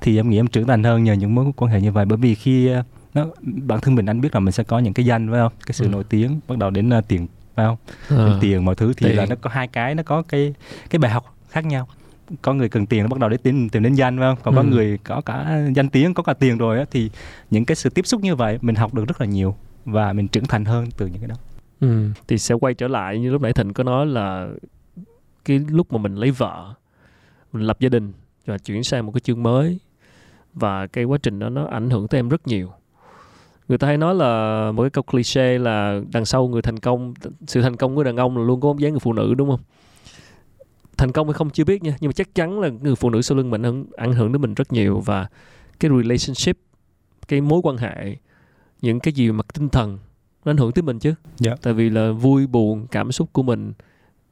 Thì 0.00 0.16
em 0.18 0.30
nghĩ 0.30 0.38
em 0.38 0.46
trưởng 0.46 0.66
thành 0.66 0.82
hơn 0.84 1.04
nhờ 1.04 1.12
những 1.12 1.34
mối 1.34 1.46
quan 1.56 1.72
hệ 1.72 1.80
như 1.80 1.92
vậy 1.92 2.04
bởi 2.04 2.18
vì 2.18 2.34
khi 2.34 2.66
ờ, 2.68 2.82
nó 3.14 3.26
bản 3.44 3.80
thân 3.80 3.94
mình 3.94 4.06
anh 4.06 4.20
biết 4.20 4.34
là 4.34 4.40
mình 4.40 4.52
sẽ 4.52 4.64
có 4.64 4.78
những 4.78 4.94
cái 4.94 5.06
danh 5.06 5.30
phải 5.30 5.38
không? 5.40 5.52
Cái 5.66 5.72
sự 5.72 5.84
Ừ. 5.84 5.88
nổi 5.88 6.04
tiếng 6.04 6.40
bắt 6.48 6.58
đầu 6.58 6.70
đến 6.70 6.90
ờ, 6.90 7.00
tiền 7.08 7.26
phải 7.56 7.66
không? 7.66 7.76
Ờ. 8.08 8.28
đến 8.28 8.36
tiền 8.40 8.64
mọi 8.64 8.74
thứ 8.74 8.92
thì 8.96 9.06
tiền. 9.06 9.16
là 9.16 9.26
nó 9.26 9.36
có 9.40 9.50
hai 9.50 9.68
cái 9.68 9.94
nó 9.94 10.02
có 10.02 10.22
cái 10.22 10.54
cái 10.90 10.98
bài 10.98 11.10
học 11.10 11.34
khác 11.50 11.64
nhau 11.64 11.88
có 12.42 12.54
người 12.54 12.68
cần 12.68 12.86
tiền 12.86 13.02
nó 13.02 13.08
bắt 13.08 13.18
đầu 13.18 13.30
để 13.30 13.36
tìm 13.36 13.68
tìm 13.68 13.82
đến 13.82 13.94
danh 13.94 14.18
phải 14.18 14.28
không? 14.34 14.38
Còn 14.42 14.54
có 14.54 14.60
Ừ. 14.60 14.66
người 14.66 14.98
có 15.04 15.20
cả 15.20 15.60
danh 15.74 15.88
tiếng 15.88 16.14
có 16.14 16.22
cả 16.22 16.32
tiền 16.32 16.58
rồi 16.58 16.78
á 16.78 16.84
thì 16.90 17.10
những 17.50 17.64
cái 17.64 17.76
sự 17.76 17.90
tiếp 17.90 18.06
xúc 18.06 18.20
như 18.20 18.34
vậy 18.36 18.58
mình 18.62 18.74
học 18.74 18.94
được 18.94 19.04
rất 19.08 19.20
là 19.20 19.26
nhiều 19.26 19.54
và 19.84 20.12
mình 20.12 20.28
trưởng 20.28 20.46
thành 20.46 20.64
hơn 20.64 20.86
từ 20.96 21.06
những 21.06 21.18
cái 21.20 21.28
đó. 21.28 21.34
Ừ, 21.80 22.08
thì 22.28 22.38
sẽ 22.38 22.54
quay 22.54 22.74
trở 22.74 22.88
lại 22.88 23.18
như 23.18 23.30
lúc 23.30 23.42
nãy 23.42 23.52
Thịnh 23.52 23.72
có 23.72 23.84
nói 23.84 24.06
là 24.06 24.48
cái 25.44 25.58
cái 25.58 25.66
lúc 25.70 25.92
mà 25.92 25.98
mình 25.98 26.14
lấy 26.14 26.30
vợ 26.30 26.74
mình 27.52 27.62
lập 27.62 27.80
gia 27.80 27.88
đình 27.88 28.12
và 28.46 28.58
chuyển 28.58 28.84
sang 28.84 29.06
một 29.06 29.12
cái 29.12 29.20
chương 29.20 29.42
mới 29.42 29.78
và 30.54 30.86
cái 30.86 31.04
quá 31.04 31.18
trình 31.22 31.38
đó 31.38 31.48
nó 31.48 31.66
ảnh 31.66 31.90
hưởng 31.90 32.08
tới 32.08 32.18
em 32.18 32.28
rất 32.28 32.46
nhiều. 32.46 32.68
Người 33.68 33.78
ta 33.78 33.86
hay 33.86 33.96
nói 33.98 34.14
là 34.14 34.72
một 34.74 34.82
cái 34.82 34.90
câu 34.90 35.02
cliché 35.02 35.58
là 35.58 36.00
đằng 36.12 36.24
sau 36.24 36.48
người 36.48 36.62
thành 36.62 36.78
công 36.78 37.14
sự 37.46 37.62
thành 37.62 37.76
công 37.76 37.96
của 37.96 38.04
đàn 38.04 38.16
ông 38.16 38.38
là 38.38 38.44
luôn 38.44 38.60
có 38.60 38.68
bóng 38.68 38.80
dáng 38.80 38.92
người 38.92 39.00
phụ 39.00 39.12
nữ 39.12 39.34
đúng 39.34 39.50
không 39.50 39.60
thành 41.00 41.12
công 41.12 41.26
hay 41.26 41.34
không 41.34 41.50
chưa 41.50 41.64
biết 41.64 41.82
nha. 41.82 41.96
Nhưng 42.00 42.08
mà 42.08 42.12
chắc 42.12 42.34
chắn 42.34 42.60
là 42.60 42.68
người 42.68 42.94
phụ 42.94 43.10
nữ 43.10 43.22
sau 43.22 43.36
lưng 43.36 43.50
mình 43.50 43.62
ảnh 43.62 43.84
ảnh 43.96 44.12
hưởng 44.12 44.32
đến 44.32 44.42
mình 44.42 44.54
rất 44.54 44.72
nhiều 44.72 45.00
và 45.00 45.26
cái 45.80 45.90
relationship 45.90 46.58
cái 47.28 47.40
mối 47.40 47.60
quan 47.62 47.76
hệ 47.76 48.16
những 48.82 49.00
cái 49.00 49.14
gì 49.14 49.32
mặt 49.32 49.46
tinh 49.54 49.68
thần 49.68 49.98
nó 50.44 50.50
ảnh 50.50 50.56
hưởng 50.56 50.72
tới 50.72 50.82
mình 50.82 50.98
chứ. 50.98 51.14
Dạ. 51.36 51.54
tại 51.62 51.72
vì 51.72 51.90
là 51.90 52.12
vui 52.12 52.46
buồn 52.46 52.86
cảm 52.90 53.12
xúc 53.12 53.28
của 53.32 53.42
mình 53.42 53.72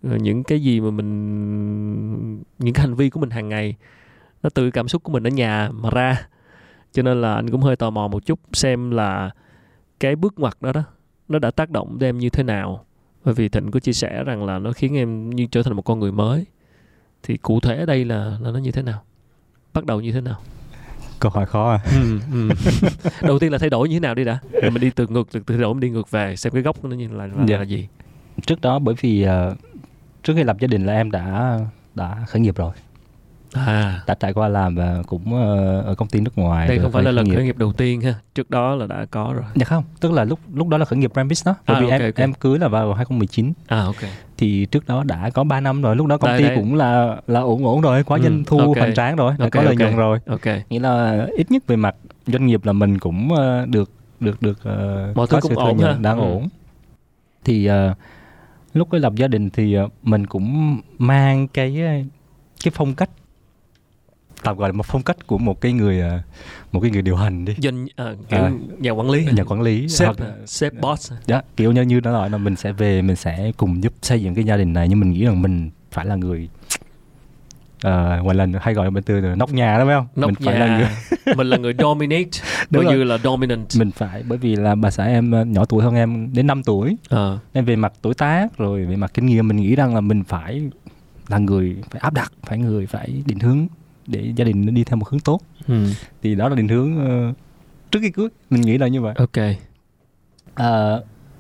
rồi 0.03 0.21
những 0.21 0.45
cái 0.45 0.63
gì 0.63 0.81
mà 0.81 0.91
mình 0.91 2.41
những 2.59 2.75
cái 2.75 2.87
hành 2.87 2.95
vi 2.95 3.11
của 3.11 3.21
mình 3.21 3.31
hàng 3.31 3.49
ngày 3.49 3.75
nó 4.43 4.51
từ 4.51 4.71
cảm 4.71 4.89
xúc 4.89 5.03
của 5.03 5.13
mình 5.13 5.27
ở 5.27 5.31
nhà 5.31 5.71
mà 5.73 5.91
ra. 5.91 6.29
Cho 6.93 7.03
nên 7.03 7.21
là 7.21 7.35
anh 7.35 7.51
cũng 7.51 7.61
hơi 7.61 7.77
tò 7.77 7.91
mò 7.91 8.09
một 8.09 8.27
chút 8.27 8.41
xem 8.53 8.91
là 8.91 9.31
cái 10.01 10.17
bước 10.17 10.39
ngoặt 10.39 10.57
đó 10.61 10.73
đó 10.73 10.83
nó 11.29 11.39
đã 11.39 11.51
tác 11.51 11.71
động 11.71 11.99
đến 11.99 12.09
em 12.09 12.19
như 12.19 12.31
thế 12.31 12.43
nào. 12.43 12.85
Bởi 13.25 13.35
vì 13.35 13.49
thịnh 13.49 13.71
có 13.71 13.81
chia 13.81 13.93
sẻ 13.93 14.25
rằng 14.25 14.45
là 14.45 14.59
nó 14.59 14.73
khiến 14.73 14.97
em 14.97 15.31
như 15.31 15.47
trở 15.51 15.63
thành 15.63 15.77
một 15.77 15.83
con 15.83 16.01
người 16.01 16.13
mới 16.13 16.47
thì 17.23 17.37
cụ 17.37 17.61
thể 17.61 17.77
ở 17.77 17.87
đây 17.87 18.05
là 18.05 18.37
là 18.41 18.51
nó 18.51 18.59
như 18.59 18.73
thế 18.73 18.83
nào? 18.83 19.03
Bắt 19.75 19.85
đầu 19.85 20.01
như 20.01 20.13
thế 20.13 20.21
nào? 20.21 20.37
Câu 21.21 21.33
hỏi 21.33 21.47
khó 21.47 21.71
à. 21.71 21.81
Ừ, 21.85 22.21
ừ. 22.33 22.49
đầu 23.23 23.39
tiên 23.39 23.53
là 23.53 23.59
thay 23.59 23.71
đổi 23.71 23.89
như 23.89 23.97
thế 23.97 24.01
nào 24.01 24.15
đi 24.15 24.25
đã? 24.25 24.39
Rồi 24.63 24.71
mình 24.71 24.81
đi 24.81 24.91
từ 24.91 25.07
ngược 25.07 25.29
từ 25.33 25.41
từ 25.47 25.57
đổi 25.57 25.75
mình 25.75 25.81
đi 25.81 25.91
ngược 25.91 26.11
về 26.11 26.37
xem 26.37 26.53
cái 26.53 26.63
gốc 26.63 26.85
nó 26.85 26.97
như 26.97 27.09
là 27.09 27.27
là, 27.27 27.35
Dạ. 27.49 27.57
là 27.57 27.63
gì? 27.63 27.89
Trước 28.47 28.61
đó 28.61 28.79
bởi 28.79 28.95
vì 29.01 29.23
ờ, 29.23 29.55
trước 30.23 30.33
khi 30.37 30.43
lập 30.45 30.57
gia 30.61 30.67
đình 30.69 30.87
là 30.87 30.93
em 30.93 31.11
đã 31.11 31.59
đã 31.95 32.25
khởi 32.29 32.41
nghiệp 32.41 32.57
rồi 32.57 32.73
à 33.53 34.03
đã 34.07 34.15
trải 34.15 34.33
qua 34.33 34.49
làm 34.49 34.75
và 34.75 35.03
cũng 35.07 35.35
ờ, 35.35 35.81
ở 35.81 35.95
công 35.95 36.09
ty 36.09 36.21
nước 36.21 36.39
ngoài 36.39 36.69
đây 36.69 36.79
không 36.79 36.93
phải 36.93 37.03
là 37.03 37.11
lần 37.11 37.35
khởi 37.35 37.45
nghiệp 37.45 37.57
đầu 37.59 37.73
tiên 37.73 38.01
ha 38.01 38.15
trước 38.35 38.51
đó 38.51 38.75
là 38.75 38.87
đã 38.87 39.07
có 39.11 39.33
rồi 39.35 39.45
Dạ 39.55 39.65
không, 39.65 39.85
tức 40.01 40.13
là 40.13 40.25
lúc 40.25 40.41
lúc 40.55 40.69
đó 40.69 40.79
là 40.79 40.85
khởi 40.85 40.99
nghiệp 40.99 41.13
business 41.15 41.47
đó. 41.47 41.55
Bởi 41.67 41.77
À, 41.77 41.81
vì 41.81 41.87
ok, 41.89 42.01
em 42.01 42.03
ok. 42.03 42.15
em 42.17 42.33
cưới 42.35 42.59
là 42.59 42.69
vào 42.69 42.95
2019 42.95 43.53
à 43.67 43.79
ok 43.85 43.97
thì 44.37 44.67
trước 44.67 44.87
đó 44.87 45.03
đã 45.05 45.31
có 45.31 45.45
3 45.45 45.61
năm 45.61 45.83
rồi, 45.83 45.97
lúc 45.97 46.07
đó 46.07 46.17
công 46.19 46.31
Đây, 46.31 46.39
ty 46.39 46.45
đây. 46.45 46.57
cũng 46.57 46.75
là 46.75 47.17
là 47.27 47.41
ổn 47.41 47.65
ổn 47.67 47.81
rồi, 47.81 48.05
có 48.05 48.17
Ừ, 48.17 48.23
doanh 48.23 48.45
thu 48.45 48.59
ok. 48.59 48.77
hoành 48.77 48.95
tráng 48.95 49.17
rồi, 49.17 49.35
đã 49.39 49.45
Ok, 49.45 49.51
có 49.53 49.63
lợi 49.63 49.75
ok. 49.75 49.79
nhuận 49.79 49.97
rồi. 49.97 50.19
ok 50.27 50.47
Nghĩa 50.71 50.81
là 50.81 51.27
ít 51.37 51.51
nhất 51.51 51.67
về 51.67 51.77
mặt 51.77 51.95
doanh 52.27 52.47
nghiệp 52.47 52.65
là 52.65 52.73
mình 52.73 52.99
cũng 52.99 53.33
ờ, 53.35 53.67
được 53.67 53.91
được 54.21 54.43
được 54.43 54.59
ờ, 54.65 55.13
Mọi 55.15 55.27
thứ 55.27 55.35
có 55.37 55.41
cũng 55.49 55.59
ổn 55.59 55.79
ha. 55.79 55.97
đang 56.01 56.17
Ừ. 56.19 56.23
ổn. 56.23 56.49
Thì 57.45 57.67
ờ, 57.67 57.95
lúc 58.75 58.89
cái 58.91 59.01
lập 59.01 59.13
gia 59.17 59.29
đình 59.29 59.51
thì 59.51 59.75
ờ, 59.75 59.89
mình 60.03 60.27
cũng 60.27 60.81
mang 60.99 61.49
cái 61.49 61.73
cái 62.65 62.73
phong 62.75 62.95
cách 62.95 63.11
tạm 64.43 64.57
gọi 64.57 64.69
là 64.69 64.73
một 64.73 64.87
phong 64.87 65.03
cách 65.03 65.27
của 65.27 65.39
một 65.39 65.61
cái 65.61 65.73
người 65.73 66.01
ờ, 66.01 66.21
một 66.73 66.81
cái 66.81 66.91
người 66.91 67.03
điều 67.03 67.17
hành 67.17 67.45
đi. 67.45 67.55
Doanh 67.63 67.87
à, 67.97 68.05
kiểu 68.29 68.41
À. 68.41 68.51
nhà 68.79 68.91
quản 68.91 69.11
lý. 69.11 69.27
Nhà 69.33 69.45
quản 69.45 69.61
lý. 69.63 69.89
Sếp 69.89 70.07
hoặc 70.07 70.21
là- 70.21 70.35
sếp 70.47 70.73
boss. 70.81 71.13
Dạ, 71.27 71.41
kiểu 71.57 71.73
như 71.73 71.83
như 71.83 72.01
nó 72.01 72.13
nói 72.13 72.31
là 72.31 72.39
mình 72.39 72.57
sẽ 72.57 72.73
về 72.73 73.03
mình 73.03 73.17
sẽ 73.17 73.53
cùng 73.57 73.83
giúp 73.83 73.93
xây 74.03 74.23
dựng 74.23 74.35
cái 74.35 74.45
gia 74.45 74.57
đình 74.57 74.73
này 74.73 74.89
nhưng 74.89 75.01
mình 75.01 75.11
nghĩ 75.11 75.25
rằng 75.25 75.43
mình 75.43 75.71
phải 75.93 76.07
là 76.07 76.15
người 76.15 76.49
uh, 77.77 78.25
gọi 78.25 78.35
là 78.35 78.47
hay 78.61 78.75
gọi 78.75 78.87
là 78.87 78.91
bên 78.91 79.05
từ 79.05 79.21
là 79.21 79.35
nóc 79.35 79.53
nhà 79.53 79.79
đó 79.79 79.85
phải 79.87 79.95
không? 79.95 80.07
nóc 80.17 80.31
mình 80.31 80.35
phải 80.45 80.59
là 80.59 80.67
người 80.79 80.87
nhà 81.27 81.33
mình 81.37 81.47
là 81.47 81.57
người 81.57 81.75
dominate 81.79 82.29
Đúng 82.71 82.85
rồi. 82.85 82.95
như 82.95 83.05
là 83.05 83.19
dominant. 83.19 83.67
Mình 83.79 83.91
phải 83.91 84.23
bởi 84.29 84.39
vì 84.39 84.57
là 84.57 84.75
bà 84.75 84.91
xã 84.91 85.05
em 85.05 85.31
ờ, 85.31 85.45
nhỏ 85.45 85.65
tuổi 85.65 85.83
hơn 85.85 85.95
em 85.95 86.31
đến 86.35 86.47
5 86.47 86.63
tuổi. 86.63 86.97
Ờ, 87.09 87.39
nên 87.55 87.65
về 87.65 87.77
mặt 87.77 87.93
tuổi 88.03 88.15
tác 88.15 88.59
rồi 88.59 88.85
về 88.85 88.97
mặt 88.97 89.11
kinh 89.15 89.27
nghiệm 89.27 89.49
mình 89.49 89.57
nghĩ 89.57 89.77
rằng 89.77 89.95
là 89.95 90.01
mình 90.01 90.25
phải 90.25 90.71
là 91.29 91.39
người 91.39 91.77
phải 91.91 92.01
áp 92.01 92.15
đặt 92.15 92.33
phải 92.43 92.59
người 92.59 92.87
phải 92.87 93.23
định 93.27 93.39
hướng 93.39 93.67
để 94.09 94.33
gia 94.37 94.45
đình 94.45 94.67
nó 94.67 94.73
đi 94.73 94.85
theo 94.85 94.97
một 94.97 95.09
hướng 95.09 95.21
tốt. 95.21 95.41
Ừ, 95.67 95.85
thì 96.23 96.35
đó 96.35 96.49
là 96.49 96.55
định 96.55 96.69
hướng 96.69 97.07
ờ, 97.07 97.33
trước 97.91 97.99
khi 98.03 98.11
cưới. 98.11 98.29
Mình 98.51 98.63
nghĩ 98.63 98.79
là 98.79 98.89
như 98.89 99.01
vậy. 99.01 99.15
Ok. 99.17 99.57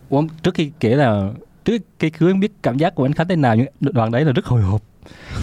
Ủa, 0.08 0.24
trước 0.42 0.54
khi 0.54 0.70
kể 0.80 0.94
là 0.94 1.30
trước 1.64 1.78
khi 1.98 2.10
cưới 2.10 2.30
em 2.30 2.40
biết 2.40 2.52
cảm 2.62 2.78
giác 2.78 2.94
của 2.94 3.04
anh 3.04 3.12
Khánh 3.12 3.28
thế 3.28 3.36
nào 3.36 3.56
nhưng 3.56 3.66
đoạn 3.80 4.10
đấy 4.10 4.24
là 4.24 4.32
rất 4.32 4.44
hồi 4.46 4.62
hộp. 4.62 4.82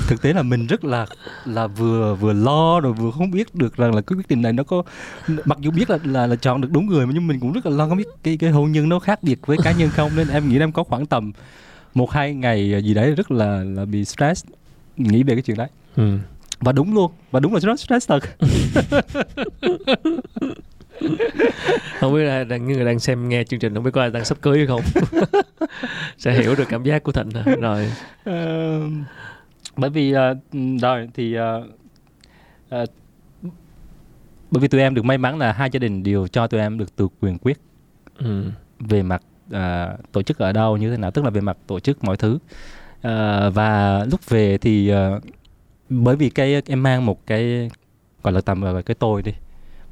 Thực 0.07 0.21
tế 0.21 0.33
là 0.33 0.43
mình 0.43 0.67
rất 0.67 0.83
là 0.83 1.05
là 1.45 1.67
vừa 1.67 2.15
vừa 2.15 2.33
lo 2.33 2.79
rồi 2.79 2.93
vừa 2.93 3.11
không 3.11 3.31
biết 3.31 3.55
được 3.55 3.77
rằng 3.77 3.95
là 3.95 4.01
cái 4.01 4.15
quyết 4.17 4.27
định 4.29 4.41
này 4.41 4.53
nó 4.53 4.63
có 4.63 4.83
mặc 5.45 5.57
dù 5.61 5.71
biết 5.71 5.89
là 5.89 5.97
là, 6.03 6.27
là 6.27 6.35
chọn 6.35 6.61
được 6.61 6.67
đúng 6.71 6.85
người 6.85 7.05
mà 7.05 7.11
nhưng 7.15 7.27
mình 7.27 7.39
cũng 7.39 7.51
rất 7.51 7.65
là 7.65 7.71
lo 7.71 7.87
không 7.87 7.97
biết 7.97 8.07
cái 8.23 8.37
cái 8.37 8.49
hôn 8.49 8.71
nhân 8.71 8.89
nó 8.89 8.99
khác 8.99 9.23
biệt 9.23 9.39
với 9.45 9.57
cá 9.63 9.71
nhân 9.71 9.89
không. 9.89 10.11
Nên 10.15 10.27
em 10.27 10.49
nghĩ 10.49 10.59
em 10.59 10.71
có 10.71 10.83
khoảng 10.83 11.05
tầm 11.05 11.31
một 11.93 12.11
hai 12.11 12.33
ngày 12.33 12.83
gì 12.83 12.93
đấy 12.93 13.15
rất 13.15 13.31
là 13.31 13.63
là 13.63 13.85
bị 13.85 14.05
stress. 14.05 14.45
Nghĩ 14.97 15.23
về 15.23 15.35
cái 15.35 15.41
chuyện 15.41 15.57
đấy. 15.57 15.67
Ừ. 15.95 16.17
và 16.59 16.71
đúng 16.71 16.93
luôn 16.93 17.11
và 17.31 17.39
đúng 17.39 17.53
là 17.53 17.59
rất 17.59 17.79
stress 17.79 18.09
thật 18.09 18.19
không 21.99 22.13
biết 22.13 22.23
là 22.23 22.43
những 22.43 22.67
người 22.67 22.85
đang 22.85 22.99
xem 22.99 23.29
nghe 23.29 23.43
chương 23.43 23.59
trình 23.59 23.75
không 23.75 23.83
biết 23.83 23.91
có 23.93 24.01
ai 24.01 24.09
đang 24.11 24.25
sắp 24.25 24.37
cưới 24.41 24.57
hay 24.57 24.67
không 24.67 24.81
sẽ 26.17 26.33
hiểu 26.33 26.55
được 26.55 26.65
cảm 26.69 26.83
giác 26.83 27.03
của 27.03 27.11
thịnh 27.11 27.29
à. 27.33 27.43
rồi 27.61 27.91
Ờ, 28.23 28.79
bởi 29.77 29.89
vì 29.89 30.11
ờ, 30.11 30.35
rồi 30.81 31.09
thì 31.13 31.33
ờ, 31.33 31.67
ờ, 32.69 32.85
bởi 34.51 34.61
vì 34.61 34.67
tụi 34.67 34.81
em 34.81 34.95
được 34.95 35.05
may 35.05 35.17
mắn 35.17 35.37
là 35.37 35.51
hai 35.51 35.69
gia 35.69 35.79
đình 35.79 36.03
đều 36.03 36.27
cho 36.27 36.47
tụi 36.47 36.59
em 36.59 36.77
được 36.77 36.95
tự 36.95 37.07
quyền 37.21 37.37
quyết 37.37 37.59
ừ. 38.17 38.43
về 38.79 39.03
mặt 39.03 39.21
ờ, 39.51 39.97
tổ 40.11 40.21
chức 40.21 40.37
ở 40.37 40.51
đâu 40.51 40.77
như 40.77 40.91
thế 40.91 40.97
nào 40.97 41.11
tức 41.11 41.23
là 41.25 41.29
về 41.29 41.41
mặt 41.41 41.57
tổ 41.67 41.79
chức 41.79 42.03
mọi 42.03 42.17
thứ 42.17 42.39
Ờ, 43.01 43.49
và 43.51 43.99
lúc 44.11 44.29
về 44.29 44.57
thì 44.57 44.89
ờ, 44.89 45.19
bởi 45.89 46.15
vì 46.15 46.29
cái 46.29 46.61
em 46.67 46.83
mang 46.83 47.05
một 47.05 47.27
cái 47.27 47.69
gọi 48.23 48.33
là 48.33 48.41
tầm 48.41 48.61
gọi 48.61 48.73
là 48.73 48.81
cái 48.81 48.95
tôi 48.95 49.21
đi 49.21 49.31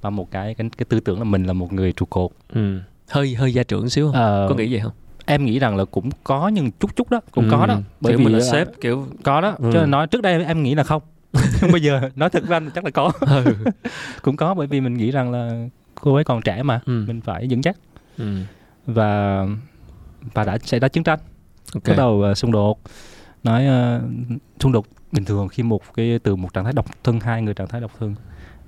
và 0.01 0.09
một 0.09 0.31
cái 0.31 0.53
cái, 0.55 0.69
cái 0.77 0.85
tư 0.89 0.99
tưởng 0.99 1.17
là 1.17 1.23
mình 1.23 1.43
là 1.43 1.53
một 1.53 1.73
người 1.73 1.91
trụ 1.91 2.05
cột 2.05 2.31
Ừ. 2.53 2.79
hơi 3.09 3.35
hơi 3.35 3.53
gia 3.53 3.63
trưởng 3.63 3.89
xíu 3.89 4.05
không 4.07 4.15
Ờ, 4.15 4.45
có 4.49 4.55
nghĩ 4.55 4.71
vậy 4.71 4.79
không 4.81 4.91
em 5.25 5.45
nghĩ 5.45 5.59
rằng 5.59 5.75
là 5.77 5.85
cũng 5.85 6.09
có 6.23 6.47
nhưng 6.47 6.71
chút 6.71 6.95
chút 6.95 7.09
đó 7.09 7.21
cũng 7.31 7.47
có 7.51 7.65
đó 7.65 7.73
Ừ. 8.01 8.09
kiểu 8.09 8.19
mình 8.19 8.33
là 8.33 8.39
sếp 8.51 8.67
kiểu 8.81 9.07
có 9.23 9.41
đó 9.41 9.55
Ừ. 9.59 9.69
cho 9.73 9.79
nên 9.79 9.91
nói 9.91 10.07
trước 10.07 10.21
đây 10.21 10.43
em 10.45 10.63
nghĩ 10.63 10.75
là 10.75 10.83
không 10.83 11.01
nhưng 11.61 11.71
bây 11.71 11.81
giờ 11.81 12.09
nói 12.15 12.29
thật 12.29 12.43
với 12.47 12.55
anh 12.57 12.69
chắc 12.75 12.83
là 12.83 12.89
có 12.91 13.11
ừ. 13.19 13.55
cũng 14.21 14.35
có 14.35 14.53
bởi 14.53 14.67
vì 14.67 14.81
mình 14.81 14.93
nghĩ 14.93 15.11
rằng 15.11 15.31
là 15.31 15.67
cô 16.01 16.15
ấy 16.15 16.23
còn 16.23 16.41
trẻ 16.41 16.63
mà 16.63 16.79
Ừ. 16.85 17.03
mình 17.07 17.21
phải 17.21 17.47
vững 17.49 17.61
chắc 17.61 17.77
ừ. 18.17 18.37
và 18.85 19.45
và 20.33 20.43
đã 20.43 20.57
xảy 20.63 20.79
ra 20.79 20.87
chiến 20.87 21.03
tranh 21.03 21.19
ok 21.73 21.83
bắt 21.87 21.93
đầu 21.97 22.21
ờ, 22.21 22.33
xung 22.35 22.51
đột 22.51 22.79
nói 23.43 23.65
ờ, 23.65 24.01
xung 24.59 24.71
đột 24.71 24.85
bình 25.13 25.25
thường 25.25 25.47
khi 25.47 25.63
một 25.63 25.81
cái 25.93 26.19
từ 26.23 26.35
một 26.35 26.53
trạng 26.53 26.63
thái 26.63 26.73
độc 26.73 27.03
thân 27.03 27.19
hai 27.19 27.41
người 27.41 27.53
trạng 27.53 27.67
thái 27.67 27.81
độc 27.81 27.91
thân 27.99 28.15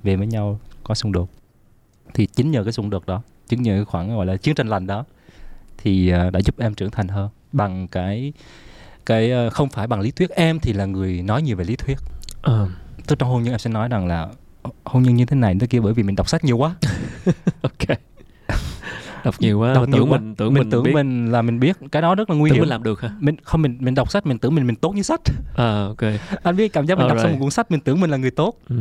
về 0.04 0.16
với 0.16 0.28
nhau 0.28 0.60
có 0.84 0.96
xung 0.96 1.12
đột 1.12 1.30
thì 2.14 2.26
chính 2.26 2.52
nhờ 2.52 2.64
cái 2.64 2.74
xung 2.74 2.90
đột 2.90 3.06
đó 3.06 3.22
chính 3.48 3.62
nhờ 3.62 3.76
cái 3.76 3.86
khoảng 3.86 4.16
gọi 4.16 4.26
là 4.26 4.38
chiến 4.38 4.56
tranh 4.56 4.68
lành 4.68 4.88
đó 4.88 5.06
thì 5.78 6.10
ờ, 6.10 6.30
đã 6.30 6.42
giúp 6.42 6.60
em 6.60 6.74
trưởng 6.74 6.92
thành 6.92 7.08
hơn 7.08 7.30
bằng 7.52 7.88
cái 7.88 8.34
cái 9.06 9.32
ờ, 9.32 9.50
không 9.50 9.70
phải 9.70 9.88
bằng 9.88 10.02
lý 10.02 10.12
thuyết. 10.12 10.30
Em 10.30 10.60
thì 10.60 10.74
là 10.74 10.86
người 10.86 11.22
nói 11.22 11.42
nhiều 11.42 11.58
về 11.58 11.64
lý 11.64 11.76
thuyết. 11.76 11.98
Ờ, 12.42 12.70
tức 13.08 13.20
trong 13.20 13.30
hôn 13.30 13.44
nhân 13.44 13.54
em 13.54 13.60
sẽ 13.60 13.70
nói 13.70 13.88
rằng 13.88 14.08
là 14.08 14.28
hôn 14.84 15.04
nhân 15.04 15.16
như 15.16 15.26
thế 15.26 15.36
này 15.36 15.56
thế 15.60 15.68
kia 15.68 15.80
bởi 15.80 15.94
vì 15.94 16.04
mình 16.04 16.16
đọc 16.16 16.30
sách 16.30 16.44
nhiều 16.44 16.58
quá. 16.58 16.76
Ok 17.62 18.00
đọc 19.26 19.36
nhiều 19.40 19.60
quá 19.60 19.74
Đọc 19.74 19.84
tưởng 19.84 19.92
nhiều 19.92 20.06
mình 20.06 20.36
tưởng 20.36 20.54
mình, 20.54 20.60
mình, 20.64 20.70
tưởng 20.72 20.84
biết. 20.84 20.92
mình 20.96 21.32
là 21.32 21.42
mình 21.42 21.60
biết. 21.60 21.78
Cái 21.92 22.02
đó 22.02 22.16
rất 22.16 22.30
là 22.30 22.36
nguy 22.36 22.50
tưởng 22.50 22.56
hiểm. 22.56 22.62
mình 22.62 22.70
làm 22.70 22.84
được 22.84 23.02
hả? 23.02 23.10
Mình 23.20 23.36
không 23.44 23.62
mình 23.62 23.78
mình 23.80 23.96
đọc 23.96 24.12
sách 24.12 24.26
mình 24.26 24.38
tưởng 24.40 24.56
mình 24.56 24.68
mình 24.68 24.76
tốt 24.76 24.96
như 24.96 25.02
sách. 25.02 25.22
À 25.56 25.86
ok. 25.88 26.02
Anh 26.44 26.56
biết 26.56 26.74
cảm 26.74 26.86
giác 26.86 26.98
mình 26.98 27.08
đọc 27.08 27.18
xong 27.18 27.26
Alright. 27.26 27.40
một 27.40 27.46
cuốn 27.46 27.52
sách 27.52 27.72
mình 27.72 27.80
tưởng 27.80 28.00
mình 28.02 28.10
là 28.10 28.18
người 28.18 28.32
tốt. 28.32 28.54
Ừ. 28.70 28.76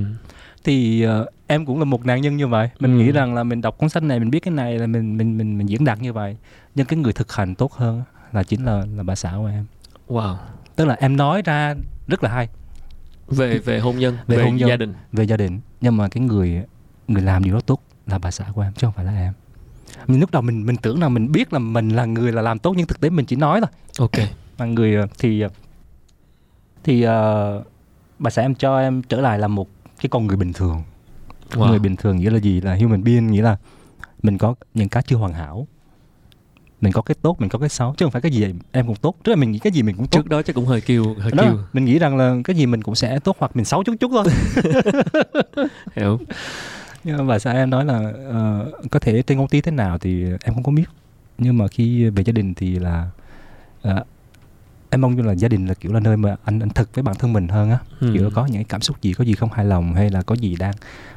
thì 0.64 1.02
ờ, 1.02 1.26
em 1.46 1.66
cũng 1.66 1.78
là 1.78 1.85
một 1.85 2.07
nạn 2.07 2.20
nhân 2.20 2.37
như 2.37 2.46
vậy. 2.46 2.70
Mình 2.80 2.98
Ừ. 2.98 3.04
nghĩ 3.04 3.12
rằng 3.12 3.35
là 3.35 3.44
mình 3.44 3.61
đọc 3.61 3.78
cuốn 3.78 3.88
sách 3.88 4.02
này 4.02 4.18
mình 4.20 4.30
biết 4.30 4.40
cái 4.40 4.54
này 4.54 4.78
là 4.78 4.87
mình 4.87 5.16
mình 5.16 5.38
mình 5.38 5.59
mình 5.59 5.68
diễn 5.68 5.85
đạt 5.85 6.00
như 6.00 6.12
vậy. 6.12 6.37
Nhưng 6.74 6.87
cái 6.87 6.98
người 6.98 7.12
thực 7.12 7.33
hành 7.33 7.54
tốt 7.54 7.72
hơn 7.72 8.02
là 8.33 8.42
chính 8.42 8.64
là 8.64 8.85
là 8.96 9.02
bà 9.02 9.14
xã 9.14 9.33
của 9.37 9.46
em. 9.46 9.64
Wow. 10.09 10.37
Tức 10.76 10.85
là 10.85 10.94
em 11.00 11.16
nói 11.16 11.42
ra 11.44 11.74
rất 12.07 12.24
là 12.24 12.30
hay. 12.30 12.48
Về 13.28 13.59
về 13.59 13.78
hôn 13.80 13.98
nhân 13.98 14.16
Về 14.26 14.37
về, 14.37 14.44
hôn 14.44 14.57
nhân. 14.57 14.68
gia 14.68 14.76
đình. 14.76 14.94
về 15.12 15.24
gia 15.24 15.37
đình. 15.37 15.61
Nhưng 15.80 15.96
mà 15.96 16.09
cái 16.09 16.22
người 16.22 16.62
người 17.09 17.22
làm 17.22 17.44
điều 17.44 17.54
đó 17.54 17.61
tốt 17.61 17.80
là 18.07 18.18
bà 18.18 18.30
xã 18.30 18.44
của 18.54 18.62
em 18.62 18.72
chứ 18.72 18.87
không 18.87 18.92
phải 18.96 19.04
là 19.04 19.12
em 19.16 19.33
mình 20.07 20.21
lúc 20.21 20.31
đầu 20.31 20.43
mình 20.43 20.67
mình 20.67 20.77
tưởng 20.77 21.01
là 21.01 21.09
mình 21.09 21.33
biết 21.33 21.53
là 21.53 21.59
mình 21.59 21.88
là 21.88 22.05
người 22.05 22.33
là 22.33 22.43
làm 22.43 22.59
tốt 22.59 22.75
nhưng 22.77 22.87
thực 22.87 23.01
tế 23.01 23.11
mình 23.11 23.27
chỉ 23.27 23.37
nói 23.37 23.61
thôi. 23.61 23.71
Ok. 23.99 24.29
Mà 24.59 24.64
người 24.64 24.95
ờ, 24.95 25.07
thì 25.19 25.40
ờ, 25.40 25.49
thì 26.85 27.03
ờ, 27.03 27.62
bà 28.19 28.31
xã 28.31 28.43
em 28.43 28.55
cho 28.55 28.79
em 28.79 29.03
trở 29.03 29.21
lại 29.21 29.38
là 29.38 29.49
một 29.49 29.69
cái 30.01 30.09
con 30.11 30.27
người 30.27 30.37
bình 30.37 30.53
thường. 30.53 30.83
Wow. 31.51 31.69
người 31.69 31.79
bình 31.79 31.97
thường 31.97 32.17
nghĩa 32.17 32.31
là 32.31 32.38
gì? 32.38 32.61
Là 32.61 32.77
human 32.77 33.05
being 33.05 33.27
nghĩa 33.27 33.43
là 33.43 33.57
mình 34.23 34.38
có 34.38 34.55
những 34.75 34.88
cái 34.88 35.03
chưa 35.07 35.17
hoàn 35.17 35.33
hảo. 35.33 35.67
Mình 36.81 36.93
có 36.93 37.03
cái 37.03 37.14
tốt 37.23 37.40
mình 37.40 37.49
có 37.49 37.59
cái 37.59 37.69
xấu 37.69 37.95
chứ 37.97 38.05
không 38.05 38.12
phải 38.12 38.23
cái 38.23 38.33
gì 38.33 38.47
em 38.73 38.87
cũng 38.87 38.97
tốt. 38.97 39.14
Tức 39.25 39.33
là 39.33 39.37
mình 39.37 39.53
nghĩ 39.53 39.59
cái 39.59 39.73
gì 39.73 39.83
mình 39.83 39.97
cũng 39.97 40.07
tốt. 40.07 40.19
Trước 40.19 40.29
đó 40.29 40.43
chắc 40.43 40.57
cũng 40.57 40.67
hơi 40.67 40.81
kêu 40.81 41.05
hơi 41.19 41.33
đó 41.35 41.45
kêu 41.45 41.59
mình 41.73 41.85
nghĩ 41.85 41.99
rằng 41.99 42.17
là 42.17 42.37
cái 42.45 42.57
gì 42.57 42.67
mình 42.67 42.83
cũng 42.83 42.95
sẽ 42.95 43.19
tốt 43.19 43.37
hoặc 43.38 43.57
mình 43.57 43.64
xấu 43.64 43.85
chút 43.85 43.95
chút 44.01 44.11
thôi. 44.12 44.25
Hiểu 45.97 46.19
nhưng 47.05 47.17
mà 47.17 47.25
bà 47.25 47.38
xã 47.38 47.53
em 47.53 47.71
nói 47.71 47.85
là 47.85 48.12
ờ, 48.29 48.71
có 48.90 48.99
thể 48.99 49.23
trên 49.23 49.38
công 49.38 49.49
ty 49.49 49.61
thế 49.61 49.71
nào 49.73 49.99
thì 49.99 50.25
em 50.25 50.55
không 50.55 50.62
có 50.62 50.73
biết. 50.73 50.85
Nhưng 51.38 51.59
mà 51.59 51.69
khi 51.69 52.09
về 52.11 52.23
gia 52.25 52.33
đình 52.33 52.55
thì 52.55 52.79
là 52.79 53.11
ờ, 53.83 54.05
em 54.90 55.01
mong 55.01 55.19
là 55.27 55.33
gia 55.35 55.49
đình 55.49 55.67
là 55.67 55.75
kiểu 55.75 55.93
là 55.93 56.01
nơi 56.01 56.17
mà 56.17 56.37
anh 56.45 56.61
anh 56.61 56.69
thực 56.71 56.95
với 56.95 57.03
bản 57.03 57.17
thân 57.19 57.33
mình 57.33 57.49
hơn 57.49 57.71
á. 57.71 57.79
Ừ. 58.01 58.11
kiểu 58.14 58.31
có 58.35 58.47
những 58.47 58.64
cảm 58.64 58.81
xúc 58.81 59.03
gì 59.03 59.12
có 59.12 59.25
gì 59.25 59.35
không 59.35 59.53
hài 59.53 59.64
lòng 59.64 59.95
hay 59.95 60.11
là 60.11 60.23
có 60.23 60.35
gì 60.35 60.57
đang 60.59 60.75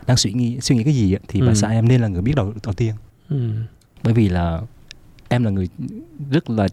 đang 0.08 0.18
suy 0.18 0.34
nghĩ 0.34 0.60
suy 0.62 0.76
nghĩ 0.76 0.84
cái 0.84 0.94
gì 0.96 1.16
thì 1.28 1.42
bà 1.42 1.48
Ừ. 1.48 1.54
xã 1.54 1.70
em 1.70 1.88
nên 1.88 2.02
là 2.02 2.08
người 2.08 2.22
biết 2.22 2.34
đầu 2.36 2.54
đầu 2.64 2.74
tiên. 2.74 2.94
Ừ. 3.30 3.50
bởi 4.04 4.14
vì 4.14 4.30
là 4.30 4.62
em 5.30 5.44
là 5.44 5.50
người 5.52 5.70
rất 6.32 6.50
là 6.50 6.68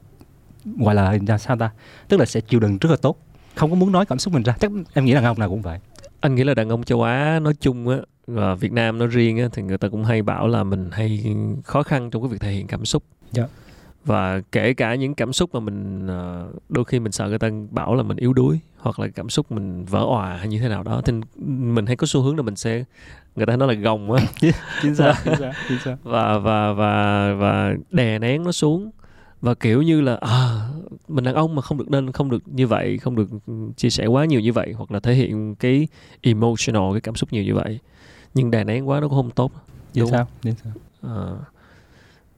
gọi 0.78 0.94
là 0.94 1.18
ra 1.26 1.38
sao 1.38 1.56
ta? 1.56 1.70
Tức 2.08 2.16
là 2.20 2.26
sẽ 2.26 2.40
chịu 2.40 2.60
đựng 2.60 2.78
rất 2.78 2.90
là 2.90 2.96
tốt. 2.96 3.16
Không 3.54 3.70
có 3.70 3.76
muốn 3.76 3.92
nói 3.92 4.06
cảm 4.06 4.18
xúc 4.18 4.34
mình 4.34 4.42
ra. 4.42 4.54
Chắc 4.60 4.70
em 4.94 5.04
nghĩ 5.04 5.12
là 5.12 5.28
ông 5.28 5.38
nào 5.38 5.48
cũng 5.48 5.62
vậy. 5.62 5.78
Anh 6.20 6.34
nghĩ 6.34 6.44
là 6.44 6.54
đàn 6.54 6.68
ông 6.68 6.82
châu 6.84 7.02
Á 7.02 7.38
nói 7.42 7.54
chung 7.60 7.88
á 7.88 7.96
và 8.26 8.54
Việt 8.54 8.72
Nam 8.72 8.98
nói 8.98 9.08
riêng 9.08 9.38
á 9.38 9.48
thì 9.52 9.62
người 9.62 9.78
ta 9.78 9.88
cũng 9.88 10.04
hay 10.04 10.22
bảo 10.22 10.48
là 10.48 10.64
mình 10.64 10.88
hay 10.92 11.36
khó 11.64 11.82
khăn 11.82 12.10
trong 12.10 12.22
cái 12.22 12.28
việc 12.28 12.40
thể 12.40 12.50
hiện 12.50 12.66
cảm 12.66 12.84
xúc. 12.84 13.02
Dạ. 13.32 13.44
và 14.04 14.40
kể 14.52 14.74
cả 14.74 14.94
những 14.94 15.14
cảm 15.14 15.32
xúc 15.32 15.54
mà 15.54 15.60
mình 15.60 16.06
ờ, 16.06 16.48
đôi 16.68 16.84
khi 16.84 17.00
mình 17.00 17.12
sợ 17.12 17.28
người 17.28 17.38
ta 17.38 17.50
bảo 17.70 17.94
là 17.94 18.02
mình 18.02 18.16
yếu 18.16 18.32
đuối 18.32 18.60
hoặc 18.78 19.00
là 19.00 19.08
cảm 19.08 19.28
xúc 19.28 19.52
mình 19.52 19.84
vỡ 19.84 19.98
òa 19.98 20.36
hay 20.36 20.48
như 20.48 20.58
thế 20.58 20.68
nào 20.68 20.82
đó 20.82 21.02
thì 21.04 21.12
mình 21.46 21.86
hay 21.86 21.96
có 21.96 22.06
xu 22.06 22.22
hướng 22.22 22.36
là 22.36 22.42
mình 22.42 22.56
sẽ 22.56 22.84
người 23.36 23.46
ta 23.46 23.56
nói 23.56 23.74
là 23.74 23.80
gồng 23.80 24.12
á. 24.12 24.24
Chính 24.82 24.94
xác 24.94 25.14
chính 25.24 25.36
xác 25.36 25.52
chính 25.68 25.78
xác. 25.78 25.96
Và 26.02 26.38
và 26.38 26.72
và 26.72 27.34
và 27.34 27.74
đè 27.90 28.18
nén 28.18 28.42
nó 28.42 28.52
xuống. 28.52 28.90
Và 29.40 29.54
kiểu 29.54 29.82
như 29.82 30.00
là 30.00 30.18
à, 30.20 30.68
mình 31.08 31.24
đàn 31.24 31.34
ông 31.34 31.54
mà 31.54 31.62
không 31.62 31.78
được 31.78 31.90
nên 31.90 32.12
không 32.12 32.30
được 32.30 32.42
như 32.46 32.66
vậy 32.66 32.98
không 32.98 33.16
được 33.16 33.28
chia 33.76 33.90
sẻ 33.90 34.06
quá 34.06 34.24
nhiều 34.24 34.40
như 34.40 34.52
vậy 34.52 34.72
hoặc 34.76 34.92
là 34.92 35.00
thể 35.00 35.14
hiện 35.14 35.54
cái 35.54 35.88
emotional 36.22 36.92
cái 36.92 37.00
cảm 37.00 37.14
xúc 37.14 37.32
nhiều 37.32 37.44
như 37.44 37.54
vậy 37.54 37.78
nhưng 38.34 38.50
đè 38.50 38.64
nén 38.64 38.88
quá 38.88 39.00
nó 39.00 39.08
cũng 39.08 39.16
không 39.16 39.30
tốt 39.30 39.52
Đúng. 39.96 40.10
xác 40.10 40.24
chính 40.42 40.54
xác 40.54 40.70
Ờ. 41.00 41.38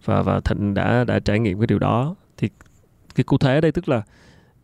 và 0.05 0.23
và 0.23 0.41
thịnh 0.41 0.75
đã 0.75 1.05
đã 1.05 1.19
trải 1.19 1.39
nghiệm 1.39 1.59
cái 1.61 1.67
điều 1.67 1.79
đó 1.79 2.15
thì 2.37 2.49
cái 3.15 3.25
cụ 3.25 3.39
thể 3.39 3.55
ở 3.55 3.61
đây 3.61 3.73
tức 3.73 3.89
là 3.89 4.03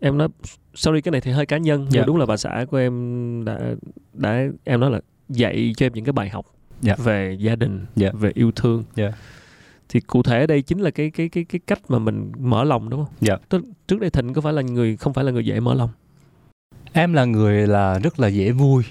em 0.00 0.18
nói 0.18 0.28
sorry 0.74 1.00
cái 1.00 1.12
này 1.12 1.20
thì 1.20 1.30
hơi 1.30 1.46
cá 1.46 1.58
nhân 1.58 1.80
nhưng 1.84 1.92
Dạ. 1.92 2.04
đúng 2.06 2.16
là 2.16 2.26
bà 2.26 2.36
xã 2.36 2.64
của 2.70 2.76
em 2.76 3.44
đã 3.44 3.58
đã 4.12 4.44
em 4.64 4.80
nói 4.80 4.90
là 4.90 5.00
dạy 5.28 5.72
cho 5.76 5.86
em 5.86 5.92
những 5.92 6.04
cái 6.04 6.12
bài 6.12 6.28
học 6.28 6.46
Dạ. 6.80 6.94
về 6.98 7.36
gia 7.40 7.56
đình 7.56 7.86
Dạ. 7.96 8.10
về 8.12 8.30
yêu 8.34 8.52
thương 8.56 8.84
Dạ. 8.94 9.12
thì 9.88 10.00
cụ 10.00 10.22
thể 10.22 10.40
ở 10.40 10.46
đây 10.46 10.62
chính 10.62 10.78
là 10.80 10.90
cái 10.90 11.10
cái 11.10 11.28
cái 11.28 11.44
cái 11.44 11.60
cách 11.66 11.78
mà 11.88 11.98
mình 11.98 12.32
mở 12.38 12.64
lòng 12.64 12.90
đúng 12.90 13.04
không? 13.04 13.14
Dạ. 13.20 13.36
Tức, 13.48 13.64
trước 13.88 14.00
đây 14.00 14.10
Thịnh 14.10 14.32
có 14.34 14.40
phải 14.40 14.52
là 14.52 14.62
người 14.62 14.96
không 14.96 15.12
phải 15.12 15.24
là 15.24 15.30
người 15.32 15.44
dễ 15.46 15.60
mở 15.60 15.74
lòng. 15.74 15.90
em 16.92 17.12
là 17.12 17.24
người 17.24 17.66
là 17.66 17.98
rất 17.98 18.20
là 18.20 18.28
dễ 18.28 18.50
vui 18.50 18.84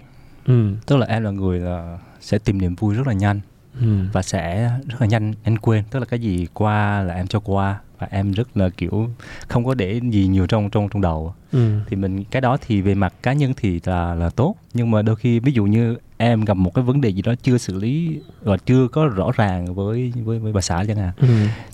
Ừ. 0.45 0.71
tức 0.85 0.97
là 0.97 1.05
em 1.05 1.23
là 1.23 1.31
người 1.31 1.59
là 1.59 1.99
sẽ 2.21 2.37
tìm 2.39 2.57
niềm 2.61 2.75
vui 2.75 2.95
rất 2.95 3.07
là 3.07 3.13
nhanh 3.13 3.39
Ừ. 3.81 3.87
và 4.13 4.21
sẽ 4.21 4.71
rất 4.87 5.01
là 5.01 5.07
nhanh 5.07 5.33
em 5.43 5.57
quên 5.57 5.83
tức 5.91 5.99
là 5.99 6.05
cái 6.05 6.19
gì 6.19 6.47
qua 6.53 7.01
là 7.03 7.13
em 7.13 7.27
cho 7.27 7.39
qua 7.39 7.79
và 7.99 8.07
em 8.11 8.31
rất 8.31 8.57
là 8.57 8.69
kiểu 8.69 9.09
không 9.47 9.65
có 9.65 9.73
để 9.73 9.99
gì 10.09 10.27
nhiều 10.27 10.47
trong 10.47 10.69
trong 10.69 10.89
trong 10.89 11.01
đầu 11.01 11.33
Ừ. 11.51 11.79
thì 11.89 11.95
mình 11.95 12.23
cái 12.23 12.41
đó 12.41 12.57
thì 12.67 12.81
về 12.81 12.95
mặt 12.95 13.13
cá 13.23 13.33
nhân 13.33 13.53
thì 13.57 13.79
là 13.85 14.15
là 14.15 14.29
tốt 14.29 14.55
nhưng 14.73 14.91
mà 14.91 15.01
đôi 15.01 15.15
khi 15.15 15.39
ví 15.39 15.51
dụ 15.51 15.65
như 15.65 15.97
em 16.17 16.45
gặp 16.45 16.53
một 16.53 16.73
cái 16.73 16.83
vấn 16.83 17.01
đề 17.01 17.09
gì 17.09 17.21
đó 17.21 17.33
chưa 17.43 17.57
xử 17.57 17.79
lý 17.79 18.19
và 18.43 18.57
chưa 18.57 18.87
có 18.87 19.05
rõ 19.07 19.31
ràng 19.35 19.73
với 19.75 20.13
với, 20.23 20.39
với 20.39 20.53
bà 20.53 20.61
xã 20.61 20.83
chẳng 20.87 20.97
hạn 20.97 21.11
Ừ. 21.17 21.27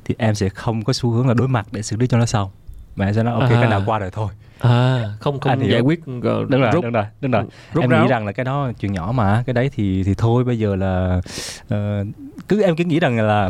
thì 0.05 0.15
em 0.17 0.35
sẽ 0.35 0.49
không 0.49 0.83
có 0.83 0.93
xu 0.93 1.09
hướng 1.11 1.27
là 1.27 1.33
đối 1.33 1.47
mặt 1.47 1.67
để 1.71 1.81
xử 1.81 1.97
lý 1.97 2.07
cho 2.07 2.17
nó 2.17 2.25
xong 2.25 2.49
mà 2.95 3.05
em 3.05 3.13
sẽ 3.13 3.23
nói 3.23 3.33
ok 3.33 3.43
À. 3.51 3.57
cái 3.61 3.69
nào 3.69 3.83
qua 3.85 3.99
rồi 3.99 4.09
thôi 4.13 4.29
À, 4.59 5.03
không 5.19 5.39
không 5.39 5.49
Anh 5.51 5.59
hiểu. 5.59 5.71
giải 5.71 5.81
quyết 5.81 5.99
uh, 5.99 6.05
đúng 6.23 6.61
rồi 6.61 6.71
rút 6.71 6.83
đúng 6.83 6.93
rồi 6.93 7.05
đúng 7.21 7.31
rồi 7.31 7.43
rút 7.73 7.83
em 7.83 7.89
ráo. 7.89 8.03
nghĩ 8.03 8.09
rằng 8.09 8.25
là 8.25 8.31
cái 8.31 8.43
đó 8.43 8.71
chuyện 8.79 8.91
nhỏ 8.93 9.11
mà 9.15 9.43
cái 9.45 9.53
đấy 9.53 9.69
thì 9.75 10.03
thì 10.03 10.13
thôi 10.17 10.43
bây 10.43 10.59
giờ 10.59 10.75
là 10.75 11.21
ờ, 11.69 12.05
cứ 12.47 12.61
em 12.61 12.75
cứ 12.75 12.83
nghĩ 12.83 12.99
rằng 12.99 13.17
là 13.27 13.49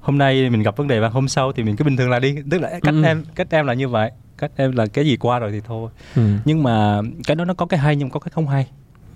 hôm 0.00 0.18
nay 0.18 0.50
mình 0.50 0.62
gặp 0.62 0.76
vấn 0.76 0.88
đề 0.88 1.00
và 1.00 1.08
hôm 1.08 1.28
sau 1.28 1.52
thì 1.52 1.62
mình 1.62 1.76
cứ 1.76 1.84
bình 1.84 1.96
thường 1.96 2.10
là 2.10 2.18
đi 2.18 2.36
tức 2.50 2.58
là 2.60 2.70
cách 2.82 2.94
Ừ. 2.94 3.02
em 3.04 3.24
cách 3.34 3.46
em 3.50 3.66
là 3.66 3.74
như 3.74 3.88
vậy 3.88 4.10
cách 4.38 4.50
em 4.56 4.72
là 4.72 4.86
cái 4.86 5.04
gì 5.04 5.16
qua 5.16 5.38
rồi 5.38 5.52
thì 5.52 5.60
thôi 5.66 5.90
Ừ. 6.16 6.22
nhưng 6.44 6.62
mà 6.62 7.00
cái 7.26 7.34
đó 7.36 7.44
nó 7.44 7.54
có 7.54 7.66
cái 7.66 7.80
hay 7.80 7.96
nhưng 7.96 8.10
có 8.10 8.20
cái 8.20 8.30
không 8.34 8.48
hay 8.48 8.66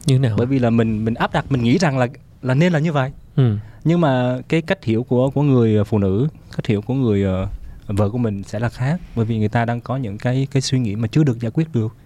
Như 0.07 0.15
thế 0.19 0.29
nào? 0.29 0.35
bởi 0.39 0.47
vì 0.47 0.59
là 0.59 0.71
mình 0.71 1.05
mình 1.05 1.15
áp 1.15 1.33
đặt 1.33 1.45
mình 1.51 1.63
nghĩ 1.63 1.79
rằng 1.79 1.99
là 1.99 2.07
là 2.43 2.55
nên 2.55 2.73
là 2.73 2.79
như 2.79 2.93
vậy 2.93 3.11
Ừ. 3.37 3.57
nhưng 3.85 4.01
mà 4.01 4.39
cái 4.49 4.63
cách 4.63 4.85
hiểu 4.85 5.03
của 5.03 5.31
của 5.31 5.43
người 5.43 5.85
phụ 5.85 5.99
nữ 5.99 6.29
cách 6.57 6.67
hiểu 6.67 6.83
của 6.83 6.95
người 6.95 7.23
ờ, 7.25 7.47
vợ 7.89 8.11
của 8.11 8.19
mình 8.19 8.43
sẽ 8.43 8.59
là 8.59 8.69
khác 8.69 9.01
bởi 9.17 9.25
vì 9.25 9.39
người 9.39 9.49
ta 9.49 9.65
đang 9.65 9.81
có 9.81 9.97
những 9.97 10.19
cái 10.19 10.47
cái 10.51 10.63
suy 10.63 10.79
nghĩ 10.79 10.97
mà 10.97 11.09
chưa 11.09 11.25
được 11.25 11.41
giải 11.41 11.51
quyết 11.51 11.73
được. 11.73 11.97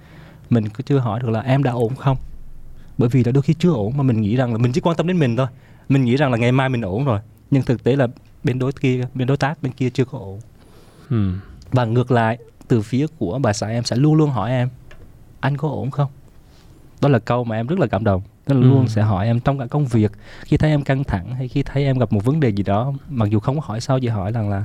Mình 0.50 0.68
cứ 0.68 0.82
chưa 0.82 0.98
hỏi 0.98 1.20
được 1.20 1.28
là 1.30 1.40
em 1.40 1.62
đã 1.62 1.70
ổn 1.72 1.94
không? 1.96 2.16
Bởi 2.98 3.08
vì 3.08 3.24
là 3.24 3.32
đôi 3.32 3.42
khi 3.42 3.54
chưa 3.54 3.70
ổn 3.72 3.96
mà 3.96 4.02
mình 4.02 4.20
nghĩ 4.20 4.36
rằng 4.36 4.52
là 4.52 4.58
mình 4.58 4.72
chỉ 4.72 4.80
quan 4.80 4.96
tâm 4.96 5.06
đến 5.06 5.18
mình 5.18 5.36
thôi. 5.36 5.46
Mình 5.88 6.04
nghĩ 6.04 6.16
rằng 6.16 6.30
là 6.32 6.38
ngày 6.38 6.52
mai 6.52 6.68
mình 6.68 6.80
ổn 6.82 7.04
rồi 7.04 7.20
nhưng 7.50 7.62
thực 7.62 7.84
tế 7.84 7.96
là 7.96 8.06
bên 8.44 8.58
đối 8.58 8.72
kia 8.72 9.04
bên 9.14 9.28
đối 9.28 9.36
tác 9.36 9.62
bên 9.62 9.72
kia 9.72 9.90
chưa 9.90 10.04
có 10.04 10.18
ổn. 10.18 10.40
Ừ. 11.10 11.32
và 11.70 11.84
ngược 11.84 12.10
lại 12.10 12.38
từ 12.68 12.82
phía 12.82 13.06
của 13.18 13.38
bà 13.38 13.52
xã 13.52 13.66
em 13.68 13.84
sẽ 13.84 13.96
luôn 13.96 14.14
luôn 14.14 14.30
hỏi 14.30 14.50
em 14.50 14.68
anh 15.40 15.56
có 15.56 15.68
ổn 15.68 15.90
không? 15.90 16.10
Đó 17.00 17.08
là 17.08 17.18
câu 17.18 17.44
mà 17.44 17.56
em 17.56 17.66
rất 17.66 17.78
là 17.78 17.86
cảm 17.86 18.04
động. 18.04 18.22
Là 18.46 18.54
Ừ. 18.56 18.60
luôn 18.62 18.88
sẽ 18.88 19.02
hỏi 19.02 19.26
em 19.26 19.40
trong 19.40 19.58
cả 19.58 19.66
công 19.66 19.86
việc. 19.86 20.12
Khi 20.44 20.56
thấy 20.56 20.70
em 20.70 20.82
căng 20.82 21.04
thẳng 21.04 21.34
hay 21.34 21.48
khi 21.48 21.62
thấy 21.62 21.84
em 21.84 21.98
gặp 21.98 22.12
một 22.12 22.24
vấn 22.24 22.40
đề 22.40 22.48
gì 22.48 22.62
đó 22.62 22.92
mặc 23.08 23.28
dù 23.30 23.40
không 23.40 23.60
có 23.60 23.66
hỏi 23.66 23.80
sao 23.80 24.00
chỉ 24.00 24.08
hỏi 24.08 24.32
rằng 24.32 24.50
là 24.50 24.64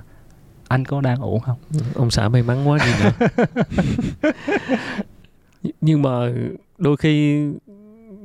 anh 0.68 0.86
có 0.86 1.02
đang 1.02 1.22
ổn 1.22 1.40
không 1.40 1.58
Ông 1.96 2.12
xã 2.12 2.30
may 2.30 2.44
mắn 2.44 2.68
quá 2.68 2.80
gì 2.80 2.92
nữa. 3.04 3.28
Nhưng 5.82 6.02
mà 6.02 6.10
đôi 6.78 6.98
khi 6.98 7.46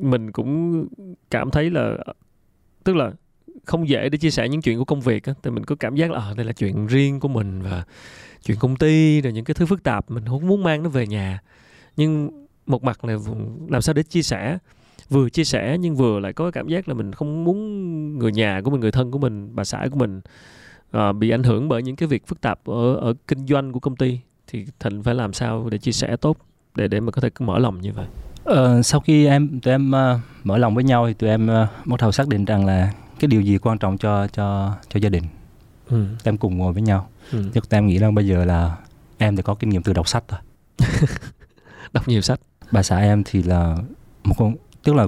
mình 0.01 0.33
cũng 0.33 0.87
cảm 1.31 1.51
thấy 1.51 1.71
là 1.71 1.97
tức 2.85 2.97
là 2.97 3.13
không 3.65 3.89
dễ 3.89 4.09
để 4.09 4.19
chia 4.19 4.31
sẻ 4.31 4.49
những 4.49 4.63
chuyện 4.63 4.79
của 4.79 4.85
công 4.85 5.01
việc 5.01 5.25
á, 5.25 5.35
thì 5.43 5.51
mình 5.51 5.65
có 5.65 5.77
cảm 5.81 5.95
giác 5.95 6.11
là 6.11 6.19
à, 6.19 6.35
đây 6.37 6.47
là 6.47 6.53
chuyện 6.53 6.87
riêng 6.87 7.21
của 7.21 7.29
mình 7.29 7.63
và 7.63 7.85
chuyện 8.45 8.59
công 8.61 8.77
ty 8.77 9.21
rồi 9.21 9.33
những 9.33 9.45
cái 9.45 9.55
thứ 9.55 9.67
phức 9.67 9.83
tạp 9.83 10.11
mình 10.11 10.27
không 10.27 10.47
muốn 10.47 10.63
mang 10.63 10.83
nó 10.83 10.89
về 10.89 11.07
nhà. 11.07 11.41
Nhưng 11.97 12.31
một 12.67 12.85
mặt 12.85 13.05
là 13.05 13.17
làm 13.69 13.83
sao 13.83 13.95
để 13.95 14.03
chia 14.03 14.23
sẻ 14.23 14.59
vừa 15.09 15.29
chia 15.29 15.45
sẻ 15.45 15.77
nhưng 15.81 15.97
vừa 15.97 16.21
lại 16.21 16.33
có 16.33 16.51
cảm 16.51 16.69
giác 16.69 16.89
là 16.89 16.95
mình 16.95 17.13
không 17.13 17.45
muốn 17.45 18.19
người 18.19 18.33
nhà 18.33 18.61
của 18.65 18.71
mình 18.71 18.81
người 18.81 18.93
thân 18.93 19.11
của 19.11 19.19
mình 19.19 19.57
bà 19.57 19.65
xã 19.65 19.89
của 19.91 19.99
mình 19.99 20.21
ờ, 20.93 21.13
bị 21.13 21.31
ảnh 21.31 21.43
hưởng 21.43 21.69
bởi 21.69 21.83
những 21.83 21.97
cái 21.97 22.09
việc 22.09 22.27
phức 22.27 22.41
tạp 22.41 22.65
ở 22.65 22.97
ở 22.97 23.15
kinh 23.29 23.47
doanh 23.47 23.73
của 23.73 23.81
công 23.81 23.97
ty 23.97 24.19
thì 24.47 24.67
thịnh 24.81 25.03
phải 25.03 25.15
làm 25.15 25.33
sao 25.33 25.69
để 25.71 25.79
chia 25.79 25.93
sẻ 25.93 26.17
tốt 26.17 26.37
để 26.75 26.89
để 26.89 27.01
mà 27.01 27.11
có 27.11 27.21
thể 27.21 27.29
mở 27.39 27.59
lòng 27.59 27.81
như 27.81 27.93
vậy? 27.93 28.07
Ờ, 28.45 28.83
sau 28.83 29.01
khi 29.01 29.27
em 29.27 29.61
tụi 29.61 29.75
em 29.75 29.93
ờ, 29.93 30.19
mở 30.45 30.59
lòng 30.59 30.75
với 30.75 30.85
nhau 30.85 31.07
thì 31.07 31.15
tụi 31.15 31.31
em 31.31 31.47
ờ, 31.47 31.67
bắt 31.85 32.01
đầu 32.01 32.13
xác 32.13 32.29
định 32.29 32.45
rằng 32.45 32.67
là 32.67 32.93
cái 33.21 33.29
điều 33.29 33.41
gì 33.41 33.59
quan 33.59 33.79
trọng 33.79 33.99
cho 33.99 34.27
cho 34.27 34.75
cho 34.89 35.01
gia 35.01 35.09
đình. 35.09 35.25
Ừ. 35.89 35.97
tụi 35.97 36.31
em 36.33 36.39
cùng 36.39 36.59
ngồi 36.59 36.73
với 36.73 36.83
nhau. 36.83 37.09
Ừ. 37.33 37.43
chứ 37.55 37.61
tụi 37.61 37.79
em 37.79 37.87
nghĩ 37.87 37.99
rằng 37.99 38.15
bây 38.15 38.27
giờ 38.27 38.45
là 38.45 38.77
em 39.19 39.37
thì 39.37 39.43
có 39.43 39.55
kinh 39.55 39.71
nghiệm 39.71 39.83
từ 39.83 39.93
đọc 39.93 40.09
sách 40.09 40.25
thôi 40.29 40.41
đọc 41.93 42.09
nhiều 42.09 42.21
sách. 42.21 42.41
Bà 42.73 42.83
xã 42.83 42.99
em 42.99 43.23
thì 43.25 43.43
là 43.43 43.77
một 44.25 44.35
con 44.39 44.55
tức 44.85 44.95
là 44.95 45.07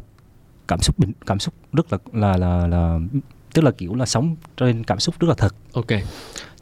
cảm 0.69 0.81
xúc 0.81 0.97
cảm 1.27 1.39
xúc 1.39 1.55
rất 1.73 1.93
là 1.93 1.99
là 2.13 2.37
là 2.37 2.67
là 2.67 2.99
tức 3.55 3.63
là 3.65 3.71
kiểu 3.71 3.95
là 3.95 4.07
sống 4.07 4.37
trên 4.57 4.85
cảm 4.85 5.01
xúc 5.01 5.15
rất 5.21 5.29
là 5.29 5.35
thật. 5.35 5.55
Ok. 5.73 5.87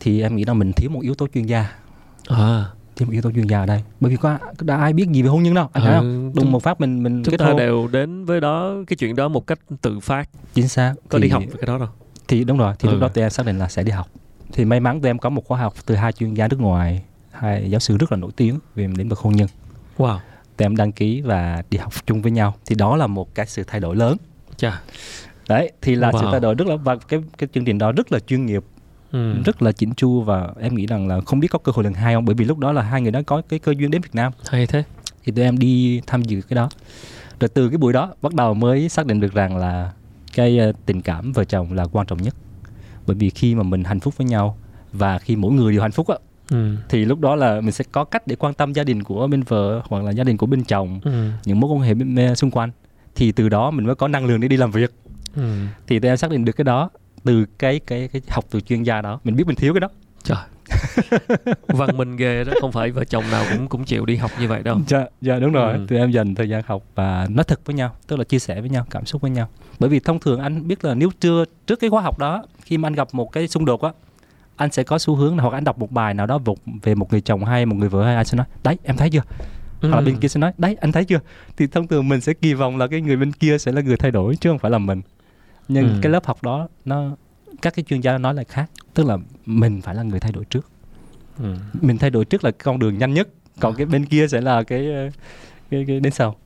Thì 0.01 0.23
em 0.23 0.37
nghĩ 0.37 0.45
là 0.45 0.55
mình 0.55 0.73
thiếu 0.73 0.91
một 0.91 1.01
yếu 1.03 1.15
tố 1.15 1.27
chuyên 1.35 1.47
gia. 1.47 1.73
À. 2.27 2.65
Thiếu 2.97 3.07
một 3.07 3.13
yếu 3.13 3.23
tố 3.23 3.31
chuyên 3.33 3.47
gia 3.47 3.61
ở 3.61 3.67
đây. 3.67 3.83
Bởi 4.01 4.11
vì 4.11 4.17
có 4.17 4.39
đã 4.61 4.77
ai 4.77 4.93
biết 4.93 5.09
gì 5.09 5.23
về 5.23 5.29
hôn 5.29 5.43
nhân 5.43 5.55
đâu 5.55 5.69
anh 5.73 5.85
thấy 5.85 5.95
không? 5.95 6.33
ừ, 6.35 6.41
đùng 6.41 6.53
một 6.53 6.63
phát 6.63 6.81
mình 6.81 7.03
mình 7.03 7.23
chúng 7.25 7.37
ta 7.37 7.47
hôn. 7.47 7.57
đều 7.57 7.89
đến 7.93 8.25
với 8.25 8.41
đó 8.41 8.75
cái 8.87 8.97
chuyện 8.97 9.17
đó 9.17 9.29
một 9.29 9.47
cách 9.47 9.59
tự 9.81 10.01
phát. 10.01 10.29
Chính 10.55 10.69
xác. 10.69 10.95
Có 11.09 11.19
thì, 11.19 11.23
đi 11.25 11.29
học 11.31 11.43
cái 11.59 11.67
đó 11.67 11.79
đâu. 11.79 11.89
thì 12.29 12.45
đúng 12.45 12.59
rồi 12.59 12.75
thì 12.79 12.89
Ừ. 12.89 12.93
lúc 12.93 13.01
đó 13.01 13.09
tụi 13.09 13.25
em 13.25 13.31
xác 13.31 13.47
định 13.47 13.59
là 13.59 13.69
sẽ 13.69 13.83
đi 13.83 13.93
học. 13.93 14.09
Thì 14.53 14.65
may 14.65 14.81
mắn 14.81 15.01
tụi 15.01 15.11
em 15.11 15.19
có 15.19 15.31
một 15.31 15.45
khóa 15.47 15.59
học 15.59 15.75
từ 15.87 15.95
hai 15.95 16.13
chuyên 16.13 16.35
gia 16.35 16.49
nước 16.49 16.61
ngoài 16.61 17.03
hai 17.31 17.71
giáo 17.71 17.81
sư 17.81 17.97
rất 17.97 18.13
là 18.13 18.19
nổi 18.19 18.31
tiếng 18.37 18.59
về 18.75 18.89
lĩnh 18.97 19.09
vực 19.09 19.19
hôn 19.19 19.33
nhân. 19.37 19.49
Wow. 19.99 20.19
Tụi 20.57 20.65
em 20.67 20.77
đăng 20.77 20.93
ký 20.93 21.21
và 21.21 21.63
đi 21.71 21.79
học 21.79 21.93
chung 22.07 22.23
với 22.23 22.33
nhau. 22.33 22.55
Thì 22.67 22.75
đó 22.75 22.97
là 22.97 23.07
một 23.07 23.35
cái 23.35 23.47
sự 23.47 23.65
thay 23.67 23.81
đổi 23.81 23.97
lớn. 23.97 24.17
Chà 24.57 24.81
đấy 25.49 25.73
thì 25.83 25.95
là 25.95 26.13
sự 26.13 26.19
Wow. 26.19 26.31
thay 26.31 26.41
đổi 26.41 26.55
rất 26.55 26.67
là 26.69 26.77
và 26.77 26.97
cái 26.97 27.21
cái 27.39 27.49
chương 27.55 27.65
trình 27.65 27.79
đó 27.79 27.93
rất 27.93 28.13
là 28.13 28.19
chuyên 28.19 28.47
nghiệp 28.47 28.63
ừ. 29.13 29.35
rất 29.45 29.63
là 29.63 29.73
chỉnh 29.73 29.95
chu 29.95 30.21
và 30.21 30.49
em 30.61 30.75
nghĩ 30.75 30.87
rằng 30.87 31.09
là 31.09 31.21
không 31.27 31.41
biết 31.41 31.49
có 31.51 31.59
cơ 31.59 31.73
hội 31.75 31.85
lần 31.85 31.95
hai 31.95 32.15
không 32.15 32.25
bởi 32.25 32.35
vì 32.35 32.45
lúc 32.45 32.59
đó 32.59 32.73
là 32.73 32.83
hai 32.83 33.03
người 33.03 33.11
đó 33.11 33.21
có 33.27 33.43
cái 33.49 33.59
cơ 33.59 33.73
duyên 33.79 33.91
đến 33.91 34.03
Việt 34.03 34.15
Nam 34.15 34.33
hay 34.49 34.67
thế 34.67 34.83
thì 35.25 35.33
tụi 35.33 35.45
em 35.45 35.59
đi 35.59 36.01
tham 36.07 36.23
dự 36.23 36.41
cái 36.49 36.55
đó 36.55 36.69
rồi 37.41 37.49
từ 37.49 37.69
cái 37.69 37.79
buổi 37.79 37.93
đó 37.93 38.15
bắt 38.23 38.35
đầu 38.35 38.55
mới 38.55 38.89
xác 38.89 39.07
định 39.07 39.21
được 39.21 39.35
rằng 39.35 39.57
là 39.57 39.93
cái 40.35 40.59
ờ, 40.59 40.73
tình 40.87 41.03
cảm 41.03 41.33
vợ 41.33 41.45
chồng 41.45 41.73
là 41.73 41.85
quan 41.93 42.07
trọng 42.07 42.23
nhất 42.23 42.35
bởi 43.07 43.17
vì 43.17 43.31
khi 43.31 43.55
mà 43.55 43.63
mình 43.63 43.85
hạnh 43.85 44.01
phúc 44.01 44.15
với 44.17 44.27
nhau 44.27 44.57
và 44.93 45.19
khi 45.19 45.37
mỗi 45.37 45.53
người 45.53 45.73
đều 45.73 45.83
hạnh 45.83 45.93
phúc 45.93 46.09
á 46.09 46.17
ừ. 46.51 46.77
thì 46.89 47.05
lúc 47.05 47.21
đó 47.21 47.35
là 47.37 47.61
mình 47.61 47.73
sẽ 47.73 47.85
có 47.93 48.05
cách 48.05 48.27
để 48.27 48.37
quan 48.37 48.55
tâm 48.55 48.73
gia 48.73 48.85
đình 48.85 49.03
của 49.03 49.27
bên 49.27 49.43
vợ 49.43 49.83
hoặc 49.89 50.05
là 50.05 50.11
gia 50.11 50.25
đình 50.25 50.37
của 50.37 50.47
bên 50.47 50.65
chồng 50.65 51.01
Ừ. 51.05 51.29
những 51.45 51.61
mối 51.61 51.71
quan 51.73 51.81
hệ 51.81 51.95
bên 51.95 52.37
xung 52.37 52.51
quanh 52.51 52.71
thì 53.15 53.33
từ 53.33 53.49
đó 53.49 53.71
mình 53.71 53.87
mới 53.87 53.95
có 53.95 54.09
năng 54.09 54.27
lượng 54.27 54.41
để 54.41 54.49
đi 54.49 54.57
làm 54.57 54.71
việc 54.71 54.93
Ừ. 55.37 55.43
thì 55.87 55.99
tụi 55.99 56.09
em 56.09 56.17
xác 56.17 56.31
định 56.31 56.45
được 56.45 56.53
cái 56.53 56.65
đó 56.65 56.91
từ 57.25 57.45
cái 57.59 57.81
cái 57.87 58.09
cái 58.09 58.23
học 58.29 58.45
từ 58.51 58.61
chuyên 58.61 58.83
gia 58.83 59.03
đó. 59.03 59.21
Mình 59.25 59.37
biết 59.37 59.47
mình 59.47 59.57
thiếu 59.57 59.75
cái 59.75 59.81
đó. 59.81 59.89
Trời. 60.23 60.39
Văn 61.67 61.97
minh 61.97 62.17
ghê 62.17 62.45
đó 62.45 62.53
không 62.61 62.73
phải 62.73 62.91
vợ 62.91 63.05
chồng 63.05 63.25
nào 63.31 63.45
cũng 63.51 63.69
cũng 63.69 63.85
chịu 63.85 64.07
đi 64.07 64.17
học 64.17 64.31
như 64.41 64.49
vậy 64.49 64.63
đâu. 64.63 64.79
Dạ 64.87 65.05
dạ 65.21 65.39
đúng 65.39 65.53
rồi. 65.53 65.73
Ừ. 65.73 65.87
tụi 65.89 65.99
em 65.99 66.11
dành 66.11 66.35
thời 66.35 66.49
gian 66.49 66.63
học 66.67 66.83
và 66.95 67.27
nói 67.31 67.45
thật 67.45 67.61
với 67.65 67.75
nhau 67.75 67.97
tức 68.07 68.17
là 68.17 68.25
chia 68.25 68.39
sẻ 68.39 68.61
với 68.61 68.71
nhau 68.71 68.87
cảm 68.91 69.07
xúc 69.07 69.23
với 69.23 69.31
nhau. 69.31 69.49
Bởi 69.79 69.91
vì 69.91 70.01
thông 70.01 70.21
thường 70.21 70.41
anh 70.41 70.69
biết 70.69 70.85
là 70.85 70.95
nếu 70.95 71.11
chưa 71.21 71.45
trước 71.67 71.81
cái 71.81 71.91
khóa 71.91 72.03
học 72.03 72.19
đó 72.19 72.45
khi 72.63 72.79
mà 72.79 72.87
anh 72.87 72.95
gặp 72.95 73.09
một 73.13 73.33
cái 73.33 73.49
xung 73.49 73.65
đột 73.65 73.83
á 73.83 73.91
anh 74.57 74.73
sẽ 74.73 74.83
có 74.83 74.99
xu 74.99 75.15
hướng 75.15 75.37
là 75.37 75.43
hoặc 75.43 75.53
anh 75.53 75.65
đọc 75.65 75.79
một 75.79 75.93
bài 75.93 76.15
nào 76.15 76.27
đó 76.27 76.39
về 76.83 76.95
một 76.95 77.13
người 77.13 77.21
chồng 77.21 77.45
hay 77.45 77.67
một 77.67 77.77
người 77.77 77.89
vợ 77.89 78.05
hay 78.05 78.15
anh 78.17 78.25
sẽ 78.25 78.37
nói 78.37 78.47
đấy 78.65 78.79
em 78.83 78.97
thấy 78.97 79.11
chưa? 79.11 79.23
Ừ. 79.81 79.89
hoặc 79.89 79.97
là 79.97 80.05
bên 80.07 80.17
kia 80.17 80.29
sẽ 80.29 80.41
nói 80.41 80.53
đấy 80.59 80.77
anh 80.81 80.93
thấy 80.93 81.05
chưa? 81.05 81.21
Thì 81.57 81.67
thông 81.67 81.87
thường 81.87 82.09
mình 82.09 82.21
sẽ 82.21 82.33
kỳ 82.33 82.55
vọng 82.55 82.77
là 82.79 82.87
cái 82.87 83.01
người 83.01 83.17
bên 83.17 83.33
kia 83.33 83.59
sẽ 83.59 83.73
là 83.73 83.81
người 83.81 83.97
thay 83.97 84.11
đổi 84.11 84.37
chứ 84.37 84.51
không 84.51 84.59
phải 84.59 84.71
là 84.71 84.79
mình 84.79 85.03
nhưng 85.69 85.89
ừ. 85.89 85.99
cái 86.03 86.13
lớp 86.13 86.27
học 86.27 86.43
đó 86.43 86.69
nó 86.85 87.17
các 87.63 87.75
cái 87.75 87.85
chuyên 87.89 88.01
gia 88.01 88.19
nói 88.19 88.35
lại 88.35 88.45
khác 88.45 88.71
tức 88.95 89.07
là 89.07 89.19
mình 89.47 89.81
phải 89.81 89.95
là 89.95 90.03
người 90.03 90.21
thay 90.21 90.33
đổi 90.33 90.45
trước 90.45 90.67
ừ. 91.39 91.55
mình 91.81 91.99
thay 91.99 92.11
đổi 92.11 92.25
trước 92.25 92.45
là 92.45 92.51
con 92.51 92.79
đường 92.79 92.99
nhanh 92.99 93.15
nhất 93.15 93.29
còn 93.61 93.75
à. 93.75 93.77
cái 93.77 93.87
bên 93.87 94.07
kia 94.07 94.29
sẽ 94.29 94.41
là 94.41 94.63
cái 94.63 94.89
cái, 95.71 95.85
cái 95.87 96.01
đến 96.01 96.13
sau 96.13 96.37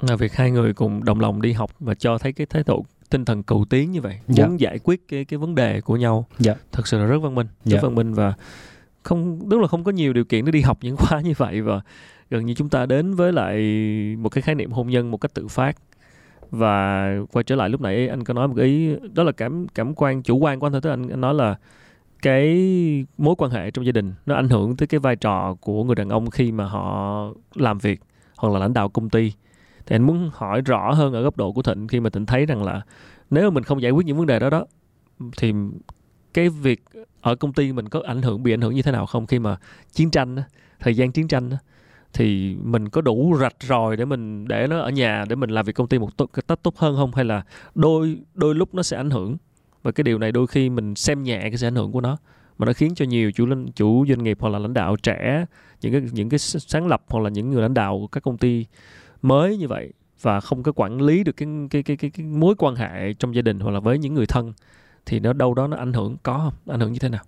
là 0.00 0.16
việc 0.16 0.34
hai 0.34 0.50
người 0.50 0.74
cùng 0.74 1.04
đồng 1.04 1.20
lòng 1.20 1.42
đi 1.42 1.52
học 1.52 1.70
và 1.80 1.94
cho 1.94 2.18
thấy 2.18 2.32
cái 2.32 2.46
thái 2.46 2.62
độ 2.66 2.84
tinh 3.10 3.24
thần 3.24 3.42
cầu 3.42 3.64
tiến 3.70 3.92
như 3.92 4.00
vậy 4.00 4.20
dạ. 4.28 4.46
muốn 4.46 4.60
giải 4.60 4.78
quyết 4.78 5.08
cái 5.08 5.24
cái 5.24 5.38
vấn 5.38 5.54
đề 5.54 5.80
của 5.80 5.96
nhau 5.96 6.26
dạ. 6.38 6.54
thật 6.72 6.86
sự 6.86 6.98
là 6.98 7.04
rất 7.04 7.18
văn 7.18 7.34
minh 7.34 7.46
rất 7.46 7.72
dạ. 7.72 7.78
văn 7.82 7.94
minh 7.94 8.14
và 8.14 8.34
không 9.02 9.48
đúng 9.48 9.60
là 9.60 9.68
không 9.68 9.84
có 9.84 9.92
nhiều 9.92 10.12
điều 10.12 10.24
kiện 10.24 10.44
để 10.44 10.52
đi 10.52 10.60
học 10.60 10.78
những 10.80 10.96
khóa 10.96 11.20
như 11.20 11.32
vậy 11.36 11.62
và 11.62 11.80
gần 12.30 12.46
như 12.46 12.54
chúng 12.54 12.68
ta 12.68 12.86
đến 12.86 13.14
với 13.14 13.32
lại 13.32 13.56
một 14.18 14.28
cái 14.28 14.42
khái 14.42 14.54
niệm 14.54 14.72
hôn 14.72 14.90
nhân 14.90 15.10
một 15.10 15.16
cách 15.16 15.34
tự 15.34 15.48
phát 15.48 15.76
và 16.50 17.10
quay 17.32 17.42
trở 17.42 17.56
lại 17.56 17.68
lúc 17.68 17.80
nãy 17.80 18.08
anh 18.08 18.24
có 18.24 18.34
nói 18.34 18.48
một 18.48 18.56
ý 18.56 18.96
đó 19.14 19.22
là 19.22 19.32
cảm 19.32 19.66
cảm 19.74 19.94
quan 19.94 20.22
chủ 20.22 20.36
quan 20.36 20.60
của 20.60 20.66
anh 20.66 20.72
thôi. 20.72 20.80
Tức 20.80 20.90
anh, 20.90 21.08
anh 21.08 21.20
nói 21.20 21.34
là 21.34 21.56
cái 22.22 23.06
mối 23.18 23.34
quan 23.38 23.50
hệ 23.50 23.70
trong 23.70 23.86
gia 23.86 23.92
đình 23.92 24.14
nó 24.26 24.34
ảnh 24.34 24.48
hưởng 24.48 24.76
tới 24.76 24.86
cái 24.86 25.00
vai 25.00 25.16
trò 25.16 25.54
của 25.60 25.84
người 25.84 25.94
đàn 25.94 26.08
ông 26.08 26.30
khi 26.30 26.52
mà 26.52 26.64
họ 26.64 27.28
làm 27.54 27.78
việc 27.78 28.00
hoặc 28.36 28.52
là 28.52 28.58
lãnh 28.58 28.72
đạo 28.72 28.88
công 28.88 29.10
ty. 29.10 29.32
Thì 29.86 29.96
anh 29.96 30.02
muốn 30.02 30.30
hỏi 30.34 30.60
rõ 30.60 30.92
hơn 30.92 31.12
ở 31.12 31.22
góc 31.22 31.36
độ 31.36 31.52
của 31.52 31.62
thịnh 31.62 31.88
khi 31.88 32.00
mà 32.00 32.10
thịnh 32.10 32.26
thấy 32.26 32.46
rằng 32.46 32.64
là 32.64 32.80
nếu 33.30 33.50
mà 33.50 33.54
mình 33.54 33.64
không 33.64 33.82
giải 33.82 33.90
quyết 33.90 34.06
những 34.06 34.16
vấn 34.16 34.26
đề 34.26 34.38
đó 34.38 34.50
đó 34.50 34.66
thì 35.36 35.52
cái 36.34 36.48
việc 36.48 36.82
ở 37.20 37.34
công 37.34 37.52
ty 37.52 37.72
mình 37.72 37.88
có 37.88 38.02
ảnh 38.06 38.22
hưởng 38.22 38.42
bị 38.42 38.52
ảnh 38.52 38.60
hưởng 38.60 38.74
như 38.74 38.82
thế 38.82 38.92
nào 38.92 39.06
không? 39.06 39.26
Khi 39.26 39.38
mà 39.38 39.56
chiến 39.92 40.10
tranh 40.10 40.36
thời 40.80 40.96
gian 40.96 41.12
chiến 41.12 41.28
tranh 41.28 41.50
thì 42.16 42.56
mình 42.62 42.88
có 42.88 43.00
đủ 43.00 43.36
rạch 43.40 43.56
ròi 43.60 43.96
để 43.96 44.04
mình 44.04 44.48
để 44.48 44.66
nó 44.66 44.78
ở 44.78 44.90
nhà 44.90 45.24
để 45.28 45.36
mình 45.36 45.50
làm 45.50 45.64
việc 45.66 45.72
công 45.72 45.88
ty 45.88 45.98
một 45.98 46.16
tốt, 46.16 46.30
cách 46.32 46.62
tốt 46.62 46.76
hơn 46.76 46.96
không? 46.96 47.10
Hay 47.14 47.24
là 47.24 47.42
đôi 47.74 48.18
đôi 48.34 48.54
lúc 48.54 48.74
nó 48.74 48.82
sẽ 48.82 48.96
ảnh 48.96 49.10
hưởng? 49.10 49.36
Và 49.82 49.92
cái 49.92 50.04
điều 50.04 50.18
này 50.18 50.32
đôi 50.32 50.46
khi 50.46 50.70
mình 50.70 50.94
xem 50.94 51.22
nhẹ 51.22 51.40
cái 51.40 51.56
sự 51.56 51.66
ảnh 51.66 51.74
hưởng 51.74 51.92
của 51.92 52.00
nó 52.00 52.16
mà 52.58 52.66
nó 52.66 52.72
khiến 52.72 52.94
cho 52.94 53.04
nhiều 53.04 53.32
chủ 53.32 53.46
linh 53.46 53.72
chủ 53.72 54.06
doanh 54.08 54.24
nghiệp 54.24 54.36
hoặc 54.40 54.48
là 54.48 54.58
lãnh 54.58 54.74
đạo 54.74 54.96
trẻ 54.96 55.46
những 55.80 55.92
cái 55.92 56.02
những 56.12 56.28
cái 56.28 56.38
sáng 56.38 56.86
lập 56.86 57.02
hoặc 57.08 57.20
là 57.20 57.30
những 57.30 57.50
người 57.50 57.62
lãnh 57.62 57.74
đạo 57.74 58.08
các 58.12 58.22
công 58.22 58.38
ty 58.38 58.66
mới 59.22 59.56
như 59.56 59.68
vậy 59.68 59.92
và 60.20 60.40
không 60.40 60.62
có 60.62 60.72
quản 60.72 61.00
lý 61.00 61.24
được 61.24 61.36
cái 61.36 61.48
cái 61.70 61.82
cái 61.82 61.96
cái, 61.96 62.10
cái 62.10 62.26
mối 62.26 62.54
quan 62.58 62.74
hệ 62.74 63.12
trong 63.12 63.34
gia 63.34 63.42
đình 63.42 63.60
hoặc 63.60 63.70
là 63.70 63.80
với 63.80 63.98
những 63.98 64.14
người 64.14 64.26
thân 64.26 64.52
thì 65.06 65.20
nó 65.20 65.32
đâu 65.32 65.54
đó 65.54 65.66
nó 65.66 65.76
ảnh 65.76 65.92
hưởng 65.92 66.16
có 66.22 66.38
không? 66.38 66.74
Ảnh 66.74 66.80
hưởng 66.80 66.92
như 66.92 66.98
thế 66.98 67.08
nào? 67.08 67.24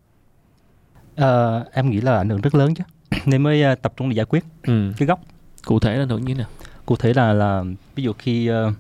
À, 1.17 1.65
em 1.73 1.91
nghĩ 1.91 2.01
là 2.01 2.17
ảnh 2.17 2.29
hưởng 2.29 2.41
rất 2.41 2.55
lớn 2.55 2.75
chứ 2.75 2.85
nên 3.29 3.43
mới 3.43 3.73
uh, 3.73 3.83
tập 3.83 3.93
trung 3.97 4.09
để 4.09 4.15
giải 4.15 4.27
quyết 4.29 4.45
ừ. 4.63 4.93
cái 4.97 5.07
gốc 5.07 5.21
cụ 5.65 5.81
thể 5.81 5.97
là 5.97 6.05
như 6.05 6.19
thế 6.27 6.35
nào 6.35 6.49
cụ 6.87 6.97
thể 6.97 7.13
là 7.15 7.33
là 7.33 7.65
ví 7.95 8.03
dụ 8.03 8.13
khi 8.13 8.51
uh, 8.51 8.75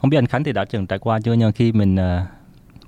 không 0.00 0.10
biết 0.10 0.18
anh 0.18 0.26
Khánh 0.26 0.44
thì 0.44 0.52
đã 0.52 0.64
từng 0.64 0.86
trải 0.86 0.98
qua 0.98 1.20
chưa 1.20 1.32
nhưng 1.32 1.52
khi 1.52 1.72
mình 1.72 1.94
uh, 1.94 2.28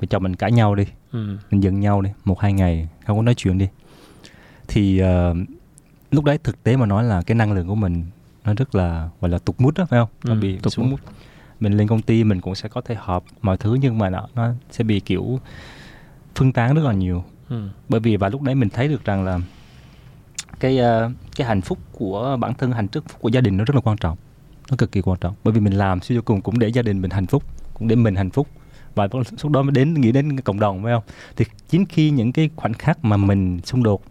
vợ 0.01 0.07
chồng 0.11 0.23
mình 0.23 0.37
cãi 0.37 0.53
nhau 0.53 0.75
đi 0.75 0.85
ừ. 1.13 1.37
mình 1.51 1.63
giận 1.63 1.81
nhau 1.81 2.01
đi 2.01 2.11
một 2.25 2.41
hai 2.41 2.53
ngày 2.53 2.89
không 3.07 3.17
có 3.17 3.23
nói 3.23 3.35
chuyện 3.35 3.59
đi 3.59 3.69
thì 4.69 5.03
uh, 5.03 5.37
lúc 6.11 6.25
đấy 6.25 6.39
thực 6.45 6.63
tế 6.63 6.77
mà 6.77 6.87
nói 6.87 7.05
là 7.05 7.23
cái 7.23 7.35
năng 7.35 7.53
lượng 7.53 7.69
của 7.69 7.75
mình 7.75 8.05
nó 8.45 8.55
rất 8.55 8.75
là 8.75 9.09
gọi 9.21 9.31
là 9.31 9.39
tục 9.39 9.61
mút 9.61 9.79
đó 9.79 9.85
phải 9.91 10.01
không 10.01 10.09
nó 10.25 10.35
ừ, 10.35 10.41
bị 10.41 10.59
tục 10.59 10.73
xuống 10.73 10.91
mút 10.91 11.01
mình 11.61 11.73
lên 11.73 11.89
công 11.89 12.03
ty 12.03 12.25
mình 12.25 12.41
cũng 12.41 12.55
sẽ 12.55 12.69
có 12.69 12.81
thể 12.81 12.95
họp 12.95 13.25
mọi 13.43 13.57
thứ 13.57 13.79
nhưng 13.81 13.99
mà 13.99 14.11
nó 14.11 14.29
nó 14.35 14.53
sẽ 14.71 14.85
bị 14.85 15.01
kiểu 15.01 15.41
phân 16.35 16.53
tán 16.53 16.75
rất 16.75 16.83
là 16.85 16.93
nhiều 16.93 17.25
ừ. 17.49 17.69
bởi 17.89 18.01
vì 18.01 18.17
vào 18.17 18.31
lúc 18.31 18.43
đấy 18.43 18.55
mình 18.55 18.69
thấy 18.71 18.89
được 18.89 19.05
rằng 19.05 19.25
là 19.25 19.39
cái 20.61 20.79
uh, 20.81 21.13
cái 21.37 21.47
hạnh 21.47 21.61
phúc 21.61 21.79
của 21.93 22.37
bản 22.41 22.55
thân 22.55 22.73
hạnh 22.73 22.89
phúc 22.89 23.05
của 23.21 23.29
gia 23.29 23.41
đình 23.41 23.57
nó 23.57 23.65
rất 23.65 23.75
là 23.75 23.81
quan 23.81 23.97
trọng 23.97 24.17
nó 24.71 24.77
cực 24.77 24.93
kỳ 24.93 25.01
quan 25.01 25.19
trọng. 25.21 25.35
Bởi 25.45 25.53
vì 25.53 25.61
mình 25.61 25.73
làm 25.73 26.01
suy 26.01 26.17
cho 26.17 26.23
cùng 26.23 26.41
cũng 26.41 26.59
để 26.59 26.69
gia 26.69 26.83
đình 26.83 27.03
mình 27.03 27.11
hạnh 27.11 27.27
phúc 27.27 27.43
cũng 27.75 27.89
để 27.89 27.97
mình 27.97 28.15
hạnh 28.15 28.31
phúc. 28.31 28.49
Và 28.95 29.09
lúc 29.43 29.53
đó 29.53 29.63
mới 29.63 29.73
đến 29.73 29.95
nghĩ 29.95 30.13
đến 30.13 30.41
cộng 30.41 30.61
đồng 30.61 30.83
phải 30.83 30.93
không? 30.93 31.03
Thì 31.37 31.45
chính 31.69 31.87
khi 31.87 32.11
những 32.11 32.33
cái 32.33 32.51
khoảnh 32.57 32.75
khắc 32.75 33.05
mà 33.05 33.17
mình 33.17 33.61
xung 33.65 33.83
đột 33.83 34.03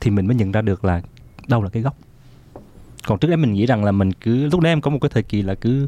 thì 0.00 0.10
mình 0.10 0.26
mới 0.26 0.36
nhận 0.36 0.52
ra 0.52 0.62
được 0.62 0.84
là 0.84 1.02
đâu 1.48 1.62
là 1.62 1.70
cái 1.70 1.82
gốc. 1.82 1.96
Còn 3.06 3.18
trước 3.18 3.28
đấy 3.28 3.36
mình 3.36 3.52
nghĩ 3.52 3.66
rằng 3.66 3.84
là 3.84 3.92
mình 3.92 4.12
cứ 4.12 4.46
lúc 4.46 4.60
đấy 4.60 4.72
em 4.72 4.80
có 4.80 4.90
một 4.90 4.98
cái 5.00 5.08
thời 5.08 5.22
kỳ 5.22 5.42
là 5.42 5.54
cứ 5.54 5.86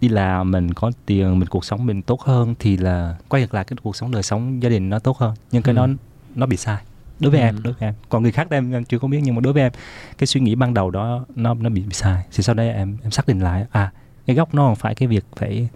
đi 0.00 0.08
làm 0.08 0.50
mình 0.50 0.74
có 0.74 0.90
tiền 1.06 1.38
mình 1.38 1.48
cuộc 1.48 1.64
sống 1.64 1.86
mình 1.86 2.02
tốt 2.02 2.20
hơn 2.20 2.54
thì 2.58 2.76
là 2.76 3.16
quay 3.28 3.42
ngược 3.42 3.54
lại 3.54 3.64
cái 3.64 3.76
cuộc 3.82 3.96
sống 3.96 4.10
đời 4.10 4.22
sống 4.22 4.62
gia 4.62 4.68
đình 4.68 4.88
nó 4.88 4.98
tốt 4.98 5.18
hơn. 5.18 5.34
Nhưng 5.50 5.62
cái 5.62 5.74
ừ. 5.74 5.76
đó 5.76 5.86
nó 6.34 6.46
bị 6.46 6.56
sai 6.56 6.82
đối 7.20 7.30
với 7.30 7.40
ừ. 7.40 7.44
em 7.44 7.62
đối 7.62 7.72
với 7.72 7.88
em. 7.88 7.94
Còn 8.08 8.22
người 8.22 8.32
khác 8.32 8.46
em 8.50 8.72
em 8.72 8.84
chưa 8.84 8.98
có 8.98 9.08
biết 9.08 9.20
nhưng 9.22 9.34
mà 9.34 9.40
đối 9.40 9.52
với 9.52 9.62
em 9.62 9.72
cái 10.18 10.26
suy 10.26 10.40
nghĩ 10.40 10.54
ban 10.54 10.74
đầu 10.74 10.90
đó 10.90 11.24
nó 11.34 11.54
nó 11.54 11.70
bị, 11.70 11.82
bị 11.82 11.92
sai. 11.92 12.24
Thì 12.32 12.42
sau 12.42 12.54
đây 12.54 12.70
em 12.70 12.96
em 13.02 13.10
xác 13.10 13.26
định 13.26 13.40
lại 13.40 13.66
à 13.70 13.92
cái 14.26 14.36
gốc 14.36 14.54
nó 14.54 14.66
không 14.66 14.76
phải 14.76 14.94
cái 14.94 15.08
việc 15.08 15.24
phải 15.36 15.68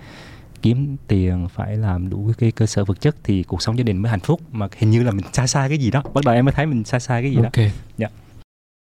kiếm 0.62 0.96
tiền 1.08 1.48
phải 1.48 1.76
làm 1.76 2.10
đủ 2.10 2.30
cái 2.38 2.50
cơ 2.50 2.66
sở 2.66 2.84
vật 2.84 3.00
chất 3.00 3.16
thì 3.24 3.42
cuộc 3.42 3.62
sống 3.62 3.78
gia 3.78 3.84
đình 3.84 4.02
mới 4.02 4.10
hạnh 4.10 4.20
phúc 4.20 4.40
mà 4.52 4.68
hình 4.78 4.90
như 4.90 5.02
là 5.02 5.10
mình 5.10 5.24
sai 5.32 5.48
sai 5.48 5.68
cái 5.68 5.78
gì 5.78 5.90
đó. 5.90 6.02
Bắt 6.14 6.24
đầu 6.24 6.34
em 6.34 6.44
mới 6.44 6.52
thấy 6.52 6.66
mình 6.66 6.84
sai 6.84 7.00
sai 7.00 7.22
cái 7.22 7.30
gì 7.30 7.36
okay. 7.36 7.66
đó 7.66 7.72
dạ. 7.96 8.08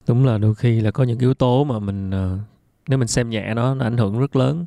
Đúng 0.09 0.26
là 0.26 0.38
đôi 0.38 0.54
khi 0.54 0.80
là 0.80 0.90
có 0.90 1.04
những 1.04 1.18
yếu 1.18 1.35
tố 1.35 1.64
mà 1.64 1.78
mình 1.78 2.11
uh, 2.11 2.40
nếu 2.88 2.98
mình 2.98 3.09
xem 3.09 3.30
nhẹ 3.30 3.54
nó 3.54 3.74
nó 3.74 3.85
ảnh 3.85 3.96
hưởng 3.96 4.18
rất 4.18 4.37
lớn. 4.37 4.64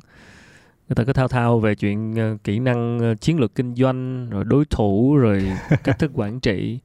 Người 0.88 0.94
ta 0.94 1.04
cứ 1.04 1.12
thao 1.12 1.28
thao 1.28 1.58
về 1.58 1.74
chuyện 1.74 2.14
uh, 2.34 2.44
kỹ 2.44 2.58
năng 2.58 3.12
uh, 3.12 3.20
chiến 3.20 3.40
lược 3.40 3.54
kinh 3.54 3.74
doanh 3.74 4.30
rồi 4.30 4.44
đối 4.44 4.64
thủ 4.64 5.16
rồi 5.16 5.52
cách 5.84 5.98
thức 5.98 6.10
quản 6.14 6.40
trị 6.40 6.78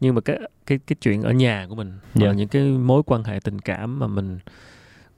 nhưng 0.00 0.14
mà 0.14 0.20
cái 0.20 0.38
cái 0.66 0.78
cái 0.86 0.96
chuyện 1.00 1.22
ở 1.22 1.32
nhà 1.32 1.66
của 1.68 1.74
mình 1.74 1.88
yeah. 1.88 2.00
Dạ. 2.14 2.32
những 2.32 2.48
cái 2.48 2.62
mối 2.62 3.02
quan 3.06 3.24
hệ 3.24 3.40
tình 3.44 3.58
cảm 3.58 3.98
mà 3.98 4.06
mình 4.06 4.38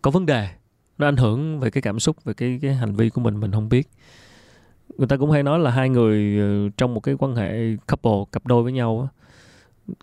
có 0.02 0.10
vấn 0.10 0.26
đề 0.26 0.48
nó 0.98 1.08
ảnh 1.08 1.16
hưởng 1.16 1.60
về 1.60 1.70
cái 1.70 1.82
cảm 1.82 2.00
xúc 2.00 2.24
về 2.24 2.34
cái 2.34 2.58
cái 2.62 2.74
hành 2.74 2.94
vi 2.94 3.10
của 3.10 3.20
mình 3.20 3.40
mình 3.40 3.52
không 3.52 3.68
biết 3.68 3.88
người 4.98 5.06
ta 5.06 5.16
cũng 5.16 5.30
hay 5.30 5.42
nói 5.42 5.58
là 5.58 5.70
hai 5.70 5.88
người 5.88 6.40
trong 6.76 6.94
một 6.94 7.00
cái 7.00 7.14
quan 7.18 7.36
hệ 7.36 7.76
couple 7.88 8.24
cặp 8.32 8.46
đôi 8.46 8.62
với 8.62 8.72
nhau 8.72 9.08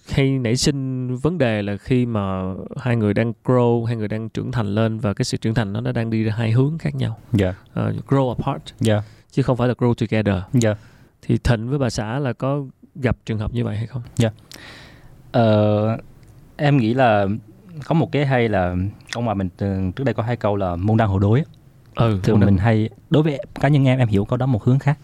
hay 0.10 0.39
nảy 0.39 0.56
sinh 0.56 1.15
vấn 1.15 1.38
đề 1.38 1.62
là 1.62 1.78
khi 1.78 2.06
mà 2.06 2.54
hai 2.78 2.96
người 2.96 3.13
đang 3.13 3.34
grow 3.44 3.86
hai 3.86 3.96
người 3.96 4.08
đang 4.08 4.30
trưởng 4.30 4.52
thành 4.52 4.76
lên 4.76 5.00
và 5.00 5.13
cái 5.13 5.26
sự 5.26 5.38
trưởng 5.38 5.54
thành 5.54 5.74
nó 5.74 5.82
nó 5.82 5.92
đang 5.92 6.10
đi 6.10 6.24
ra 6.24 6.34
hai 6.36 6.52
hướng 6.52 6.78
khác 6.78 6.96
nhau 6.96 7.18
yeah. 7.39 7.56
uh, 7.72 8.08
grow 8.08 8.36
apart 8.36 8.62
yeah. 8.88 9.04
chứ 9.32 9.42
không 9.44 9.58
phải 9.58 9.68
là 9.68 9.74
grow 9.78 9.94
together 9.94 10.44
yeah. 10.63 10.78
thì 11.22 11.38
thịnh 11.38 11.70
với 11.70 11.80
bà 11.80 11.89
xã 11.89 12.20
là 12.20 12.34
có 12.34 12.65
gặp 13.02 13.18
trường 13.26 13.38
hợp 13.38 13.54
như 13.54 13.66
vậy 13.66 13.78
hay 13.78 13.88
không? 13.88 14.02
Yeah. 14.20 14.34
uh, 15.38 16.00
em 16.58 16.78
nghĩ 16.78 16.94
là 16.94 17.28
có 17.86 17.96
một 17.96 18.12
cái 18.12 18.26
hay 18.26 18.50
là 18.50 18.76
ông 19.14 19.26
mà 19.26 19.34
mình 19.34 19.50
trước 19.96 20.04
đây 20.04 20.14
có 20.14 20.24
hai 20.24 20.36
câu 20.36 20.56
là 20.56 20.76
môn 20.76 20.98
đăng 20.98 21.10
hộ 21.10 21.20
đối 21.20 21.44
ừ, 21.96 22.20
thường 22.24 22.40
mình 22.40 22.58
hay 22.58 22.90
đối 23.10 23.24
với 23.24 23.40
cá 23.60 23.68
nhân 23.68 23.86
em 23.86 24.00
em 24.00 24.08
hiểu 24.08 24.26
có 24.26 24.38
đó 24.38 24.46
một 24.46 24.64
hướng 24.64 24.80
khác. 24.80 24.98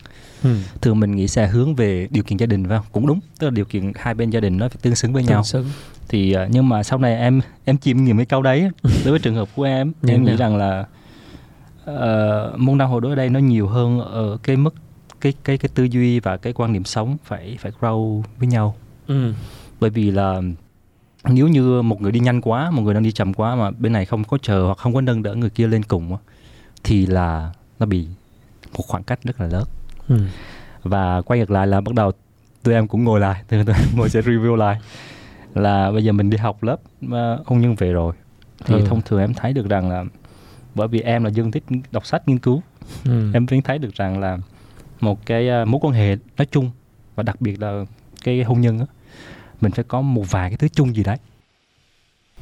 Ừ. 0.44 0.56
thường 0.82 1.00
mình 1.00 1.16
nghĩ 1.16 1.28
sẽ 1.28 1.48
hướng 1.48 1.76
về 1.76 2.08
điều 2.12 2.24
kiện 2.24 2.38
gia 2.38 2.46
đình 2.46 2.68
phải 2.68 2.78
không? 2.78 2.88
Cũng 2.92 3.08
đúng 3.08 3.20
tức 3.40 3.48
là 3.48 3.52
điều 3.52 3.66
kiện 3.66 3.92
hai 3.96 4.14
bên 4.14 4.30
gia 4.30 4.40
đình 4.40 4.58
nó 4.58 4.70
phải 4.70 4.78
tương 4.82 4.96
xứng 4.96 5.14
với 5.14 5.24
tương 5.24 5.30
nhau. 5.32 5.44
xứng. 5.44 5.66
thì 6.08 6.32
ờ, 6.32 6.48
nhưng 6.52 6.70
mà 6.70 6.84
sau 6.84 7.00
này 7.00 7.18
em 7.18 7.42
em 7.66 7.78
chiêm 7.78 8.04
nghiệm 8.04 8.18
cái 8.18 8.26
câu 8.26 8.42
đấy 8.42 8.70
đối 8.84 9.12
với 9.12 9.20
trường 9.20 9.36
hợp 9.36 9.50
của 9.56 9.64
em 9.64 9.92
em 10.08 10.24
nghĩ 10.24 10.36
rằng 10.36 10.58
là 10.58 10.86
uh, 11.92 12.60
môn 12.60 12.78
đăng 12.78 12.90
hộ 12.90 13.00
đối 13.00 13.12
ở 13.12 13.16
đây 13.16 13.30
nó 13.30 13.40
nhiều 13.40 13.68
hơn 13.68 14.00
ở 14.00 14.38
cái 14.44 14.58
mức 14.58 14.76
cái 15.26 15.34
cái 15.44 15.58
cái 15.58 15.70
tư 15.76 15.84
duy 15.84 16.20
và 16.20 16.38
cái 16.38 16.54
quan 16.54 16.74
niệm 16.74 16.84
sống 16.84 17.18
phải 17.24 17.58
phải 17.60 17.72
grow 17.80 18.22
với 18.40 18.48
nhau 18.48 18.76
ừ. 19.08 19.34
bởi 19.80 19.90
vì 19.90 20.12
là 20.12 20.42
nếu 21.24 21.48
như 21.48 21.82
một 21.82 22.02
người 22.02 22.12
đi 22.12 22.20
nhanh 22.20 22.42
quá 22.42 22.72
một 22.72 22.82
người 22.82 22.94
đang 22.94 23.04
đi 23.04 23.12
chậm 23.12 23.34
quá 23.34 23.56
mà 23.56 23.72
bên 23.72 23.94
này 23.94 24.06
không 24.06 24.24
có 24.24 24.38
chờ 24.42 24.66
hoặc 24.66 24.78
không 24.78 24.94
có 24.94 25.02
nâng 25.02 25.24
đỡ 25.24 25.36
người 25.36 25.50
kia 25.50 25.68
lên 25.68 25.84
cùng 25.84 26.18
thì 26.84 27.06
là 27.06 27.52
nó 27.80 27.86
bị 27.86 28.08
một 28.78 28.84
khoảng 28.88 29.04
cách 29.04 29.20
rất 29.24 29.42
là 29.42 29.48
lớn 29.48 29.64
ừ. 30.08 30.20
và 30.84 31.22
quay 31.22 31.40
ngược 31.40 31.52
lại 31.52 31.68
là 31.68 31.82
bắt 31.82 31.94
đầu 31.96 32.12
tụi 32.64 32.74
em 32.74 32.88
cũng 32.88 33.04
ngồi 33.04 33.20
lại 33.20 33.44
tụi, 33.50 33.60
em 33.60 33.68
ngồi 33.96 34.10
sẽ 34.10 34.22
review 34.22 34.56
lại 34.56 34.80
là 35.56 35.92
bây 35.92 36.04
giờ 36.04 36.12
mình 36.12 36.30
đi 36.30 36.38
học 36.38 36.64
lớp 36.64 36.80
uh, 37.06 37.48
hôn 37.48 37.62
nhân 37.62 37.76
về 37.76 37.92
rồi 37.92 38.16
thì 38.66 38.76
ừ. 38.76 38.86
thông 38.86 39.02
thường 39.02 39.20
em 39.20 39.34
thấy 39.34 39.54
được 39.54 39.70
rằng 39.70 39.90
là 39.90 40.04
bởi 40.76 40.88
vì 40.88 41.02
em 41.02 41.24
là 41.24 41.30
dân 41.30 41.52
thích 41.52 41.64
đọc 41.92 42.06
sách 42.06 42.28
nghiên 42.28 42.40
cứu 42.40 42.62
ừ. 43.06 43.32
em 43.34 43.46
vẫn 43.46 43.62
thấy 43.62 43.78
được 43.78 43.94
rằng 43.94 44.20
là 44.20 44.38
một 45.00 45.26
cái 45.26 45.50
uh, 45.62 45.68
mối 45.68 45.80
quan 45.84 45.94
hệ 45.94 46.16
nói 46.38 46.46
chung 46.52 46.72
và 47.16 47.24
đặc 47.24 47.42
biệt 47.42 47.62
là 47.62 47.86
cái 48.24 48.44
hôn 48.44 48.62
nhân 48.62 48.80
á 48.80 48.86
mình 49.62 49.72
phải 49.72 49.86
có 49.88 50.02
một 50.02 50.32
vài 50.32 50.50
cái 50.50 50.58
thứ 50.58 50.68
chung 50.68 50.96
gì 50.96 51.04
đấy 51.04 51.18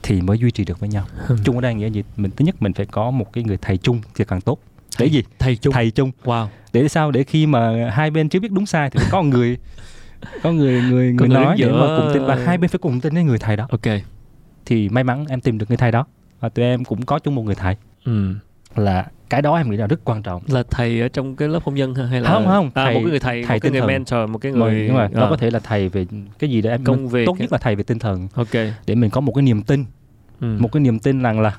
thì 0.04 0.22
mới 0.22 0.38
duy 0.38 0.52
trì 0.52 0.66
được 0.66 0.80
với 0.80 0.90
nhau. 0.90 1.06
Ừ. 1.28 1.38
chung 1.44 1.56
ở 1.56 1.62
đây 1.62 1.74
nghĩa 1.74 1.90
gì? 1.90 2.04
Mình 2.18 2.32
thứ 2.36 2.46
nhất 2.46 2.56
mình 2.60 2.74
phải 2.74 2.86
có 2.86 3.12
một 3.12 3.34
cái 3.34 3.44
người 3.44 3.58
thầy 3.58 3.78
chung 3.78 4.02
thì 4.16 4.26
càng 4.26 4.42
tốt. 4.42 4.60
Để 5.00 5.06
gì? 5.06 5.24
thầy 5.40 5.56
chung. 5.56 5.74
Thầy 5.74 5.92
chung. 5.92 6.12
Wow. 6.24 6.48
Để 6.74 6.88
sao? 6.88 7.12
Để 7.12 7.24
khi 7.24 7.46
mà 7.46 7.90
hai 7.90 8.12
bên 8.12 8.30
chưa 8.30 8.40
biết 8.40 8.52
đúng 8.52 8.66
sai 8.66 8.90
thì 8.90 9.00
có 9.12 9.24
người 9.24 9.58
có 10.44 10.52
người 10.52 10.82
người 10.82 11.14
người, 11.14 11.14
người 11.14 11.28
nói 11.28 11.56
giữa... 11.58 11.68
để 11.68 11.72
mà 11.72 11.98
cùng 11.98 12.14
tin 12.14 12.26
và 12.26 12.36
hai 12.36 12.58
bên 12.58 12.70
phải 12.70 12.80
cùng 12.80 13.00
tin 13.00 13.14
với 13.14 13.24
người 13.24 13.40
thầy 13.40 13.58
đó. 13.58 13.68
Ok. 13.72 13.94
Thì 14.66 14.90
may 14.90 15.04
mắn 15.04 15.26
em 15.30 15.42
tìm 15.42 15.58
được 15.58 15.70
người 15.70 15.78
thầy 15.78 15.92
đó 15.92 16.06
và 16.40 16.50
tụi 16.50 16.66
em 16.66 16.86
cũng 16.86 17.06
có 17.06 17.20
chung 17.20 17.36
một 17.36 17.44
người 17.44 17.56
thầy. 17.56 17.76
Ừ. 18.06 18.36
là 18.76 19.08
cái 19.30 19.42
đó 19.42 19.56
em 19.56 19.72
nghĩ 19.72 19.78
là 19.78 19.88
rất 19.88 20.00
quan 20.04 20.24
trọng. 20.24 20.42
Là 20.48 20.64
thầy 20.72 21.02
ở 21.02 21.08
trong 21.08 21.36
cái 21.36 21.48
lớp 21.48 21.64
hôn 21.64 21.76
nhân 21.76 21.96
hay 21.96 22.22
là 22.22 22.30
không 22.30 22.46
không. 22.46 22.70
À, 22.74 22.84
thầy, 22.86 22.94
một 22.94 23.00
cái 23.04 23.10
người 23.10 23.20
thầy, 23.20 23.44
thầy 23.44 23.56
một 23.56 23.60
cái 23.62 23.72
người 23.72 23.82
thần. 23.82 23.88
mentor 23.88 24.30
một 24.30 24.38
cái 24.38 24.52
người 24.52 24.88
đúng 24.88 24.98
rồi. 24.98 25.06
À, 25.06 25.10
nó 25.14 25.28
có 25.30 25.38
thể 25.38 25.52
là 25.52 25.60
thầy 25.60 25.90
về 25.90 26.06
cái 26.40 26.50
gì 26.50 26.62
đó 26.62 26.70
em 26.70 26.84
Công 26.84 27.08
việc. 27.08 27.26
tốt 27.26 27.40
nhất 27.40 27.52
là 27.52 27.58
thầy 27.58 27.76
về 27.76 27.84
tinh 27.84 28.00
thần. 28.00 28.28
Ok. 28.34 28.54
Để 28.86 28.96
mình 28.96 29.10
có 29.10 29.22
một 29.22 29.32
cái 29.36 29.42
niềm 29.44 29.62
tin. 29.62 29.86
Ừ. 30.40 30.58
một 30.60 30.72
cái 30.72 30.82
niềm 30.82 31.00
tin 31.00 31.22
rằng 31.22 31.40
là 31.40 31.58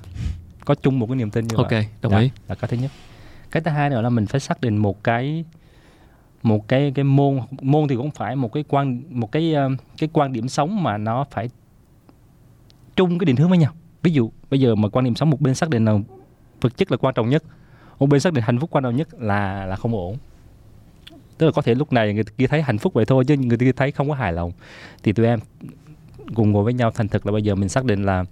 có 0.65 0.75
chung 0.75 0.99
một 0.99 1.07
cái 1.07 1.17
niềm 1.17 1.31
tin 1.31 1.47
như 1.47 1.57
ok 1.57 1.71
vậy. 1.71 1.87
đồng 2.03 2.17
ý. 2.17 2.31
là 2.49 2.55
cái 2.55 2.69
thứ 2.69 2.77
nhất. 2.77 2.91
Cái 3.51 3.62
thứ 3.62 3.71
hai 3.71 3.91
nữa 3.91 4.01
là 4.03 4.09
mình 4.11 4.27
phải 4.27 4.41
xác 4.41 4.61
định 4.61 4.77
một 4.77 5.05
cái 5.05 5.45
một 6.43 6.69
cái 6.69 6.93
cái 6.95 7.05
môn 7.05 7.39
môn 7.62 7.89
thì 7.89 7.97
cũng 7.97 8.11
phải 8.11 8.37
một 8.37 8.53
cái 8.53 8.65
quan 8.69 9.03
một 9.11 9.33
cái 9.33 9.55
ờ, 9.55 9.69
cái 9.99 10.09
quan 10.12 10.33
điểm 10.33 10.49
sống 10.49 10.83
mà 10.83 10.97
nó 10.99 11.25
phải 11.31 11.51
chung 12.97 13.19
cái 13.19 13.25
định 13.25 13.37
hướng 13.37 13.49
với 13.49 13.59
nhau. 13.59 13.73
Ví 14.03 14.12
dụ 14.12 14.31
bây 14.51 14.61
giờ 14.61 14.75
mà 14.75 14.89
quan 14.89 15.05
điểm 15.05 15.15
sống 15.15 15.31
một 15.31 15.41
bên 15.41 15.55
xác 15.55 15.71
định 15.71 15.85
là 15.85 15.93
vật 16.65 16.77
chất 16.77 16.91
là 16.91 16.97
quan 16.97 17.15
trọng 17.15 17.29
nhất. 17.29 17.43
Một 17.99 18.09
bên 18.09 18.21
xác 18.21 18.33
định 18.33 18.45
hạnh 18.47 18.61
phúc 18.61 18.71
quan 18.73 18.85
trọng 18.85 18.97
nhất 18.97 19.09
là 19.19 19.67
là 19.67 19.77
không 19.77 19.95
ổn. 19.95 20.17
Tức 21.39 21.47
là 21.47 21.53
có 21.53 21.62
thể 21.62 21.75
lúc 21.75 21.93
này 21.93 22.15
người 22.15 22.25
kia 22.39 22.47
thấy 22.47 22.62
hạnh 22.62 22.79
phúc 22.79 22.93
vậy 22.95 23.05
thôi 23.05 23.25
chứ 23.25 23.37
người 23.37 23.59
kia 23.59 23.73
thấy 23.73 23.91
không 23.91 24.09
có 24.09 24.15
hài 24.15 24.33
lòng. 24.33 24.53
Thì 25.03 25.12
tụi 25.12 25.27
em 25.27 25.39
cùng 26.35 26.53
ngồi 26.53 26.65
với 26.65 26.73
nhau 26.73 26.91
thành 26.91 27.09
thực 27.09 27.27
là 27.27 27.33
bây 27.33 27.43
giờ 27.43 27.55
mình 27.55 27.69
xác 27.69 27.85
định 27.85 28.05
là 28.05 28.25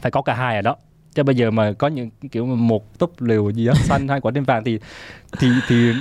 phải 0.00 0.10
có 0.10 0.22
cả 0.22 0.34
hai 0.34 0.56
ở 0.56 0.62
đó. 0.62 0.76
Chứ 1.14 1.22
bây 1.22 1.34
giờ 1.34 1.50
mà 1.50 1.72
có 1.72 1.88
những 1.88 2.10
kiểu 2.30 2.46
một 2.46 2.98
túp 2.98 3.20
liều 3.20 3.50
gì 3.50 3.66
đó 3.66 3.72
xanh 3.74 4.08
hai 4.08 4.20
quả 4.20 4.32
tim 4.34 4.44
vàng 4.44 4.64
thì 4.64 4.78
thì 5.38 5.48
thì 5.68 5.92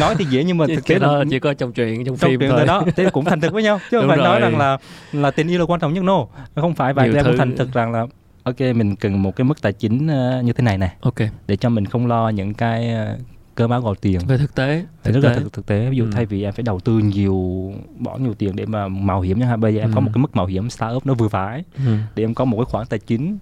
nói 0.00 0.14
thì 0.18 0.24
dễ 0.24 0.44
nhưng 0.44 0.58
mà 0.58 0.66
thực 0.74 0.86
tế 0.86 0.98
là 0.98 1.24
chỉ 1.30 1.38
có 1.38 1.54
trong 1.54 1.72
truyện 1.72 2.04
trong 2.04 2.16
trong 2.16 2.30
phim 2.30 2.40
chuyện 2.40 2.50
thôi. 2.50 2.66
đó. 2.66 2.84
Thế 2.96 3.10
cũng 3.12 3.24
thành 3.24 3.40
thực 3.40 3.52
với 3.52 3.62
nhau 3.62 3.78
chứ 3.90 3.98
không 4.00 4.08
Đúng 4.08 4.08
phải 4.08 4.18
nói 4.18 4.40
rồi. 4.40 4.50
rằng 4.50 4.58
là 4.58 4.78
là 5.12 5.30
tình 5.30 5.48
yêu 5.48 5.58
là 5.58 5.64
quan 5.66 5.80
trọng 5.80 5.94
nhất 5.94 6.04
no. 6.04 6.26
Không 6.54 6.74
phải 6.74 6.94
tụi 6.94 7.14
em 7.14 7.24
cũng 7.24 7.36
thành 7.38 7.56
thực 7.56 7.72
rằng 7.72 7.92
là 7.92 8.06
ok 8.44 8.60
mình 8.60 8.96
cần 8.96 9.22
một 9.22 9.36
cái 9.36 9.44
mức 9.44 9.62
tài 9.62 9.72
chính 9.72 10.06
ờ, 10.08 10.42
như 10.42 10.52
thế 10.52 10.62
này 10.64 10.78
nè 10.78 10.96
ok 11.00 11.14
để 11.46 11.56
cho 11.56 11.68
mình 11.68 11.86
không 11.86 12.06
lo 12.06 12.28
những 12.28 12.54
cái 12.54 12.90
ờ, 12.94 13.18
cơm 13.54 13.70
áo 13.70 13.80
gạo 13.82 13.94
tiền 13.94 14.20
về 14.26 14.38
thực 14.38 14.54
tế 14.54 14.84
thực 15.04 15.14
rất 15.14 15.24
là 15.24 15.34
tế 15.34 15.40
thực, 15.40 15.52
thực 15.52 15.66
tế 15.66 15.90
ví 15.90 15.96
dụ 15.96 16.04
Ừ. 16.04 16.10
thay 16.14 16.26
vì 16.26 16.42
em 16.42 16.52
phải 16.52 16.62
đầu 16.62 16.80
tư 16.80 16.98
nhiều 16.98 17.72
bỏ 17.98 18.18
nhiều 18.18 18.34
tiền 18.34 18.56
để 18.56 18.66
mà 18.66 18.88
mạo 18.88 19.20
hiểm 19.20 19.38
nha 19.38 19.56
bây 19.56 19.74
giờ 19.74 19.80
em 19.80 19.92
có 19.92 20.00
Ừ. 20.00 20.00
một 20.00 20.10
cái 20.14 20.22
mức 20.22 20.36
mạo 20.36 20.46
hiểm 20.46 20.70
startup 20.70 21.06
nó 21.06 21.14
vừa 21.14 21.28
phải 21.28 21.64
ừ. 21.76 21.96
để 22.14 22.24
em 22.24 22.34
có 22.34 22.44
một 22.44 22.56
cái 22.56 22.64
khoản 22.64 22.86
tài 22.86 22.98
chính 22.98 23.38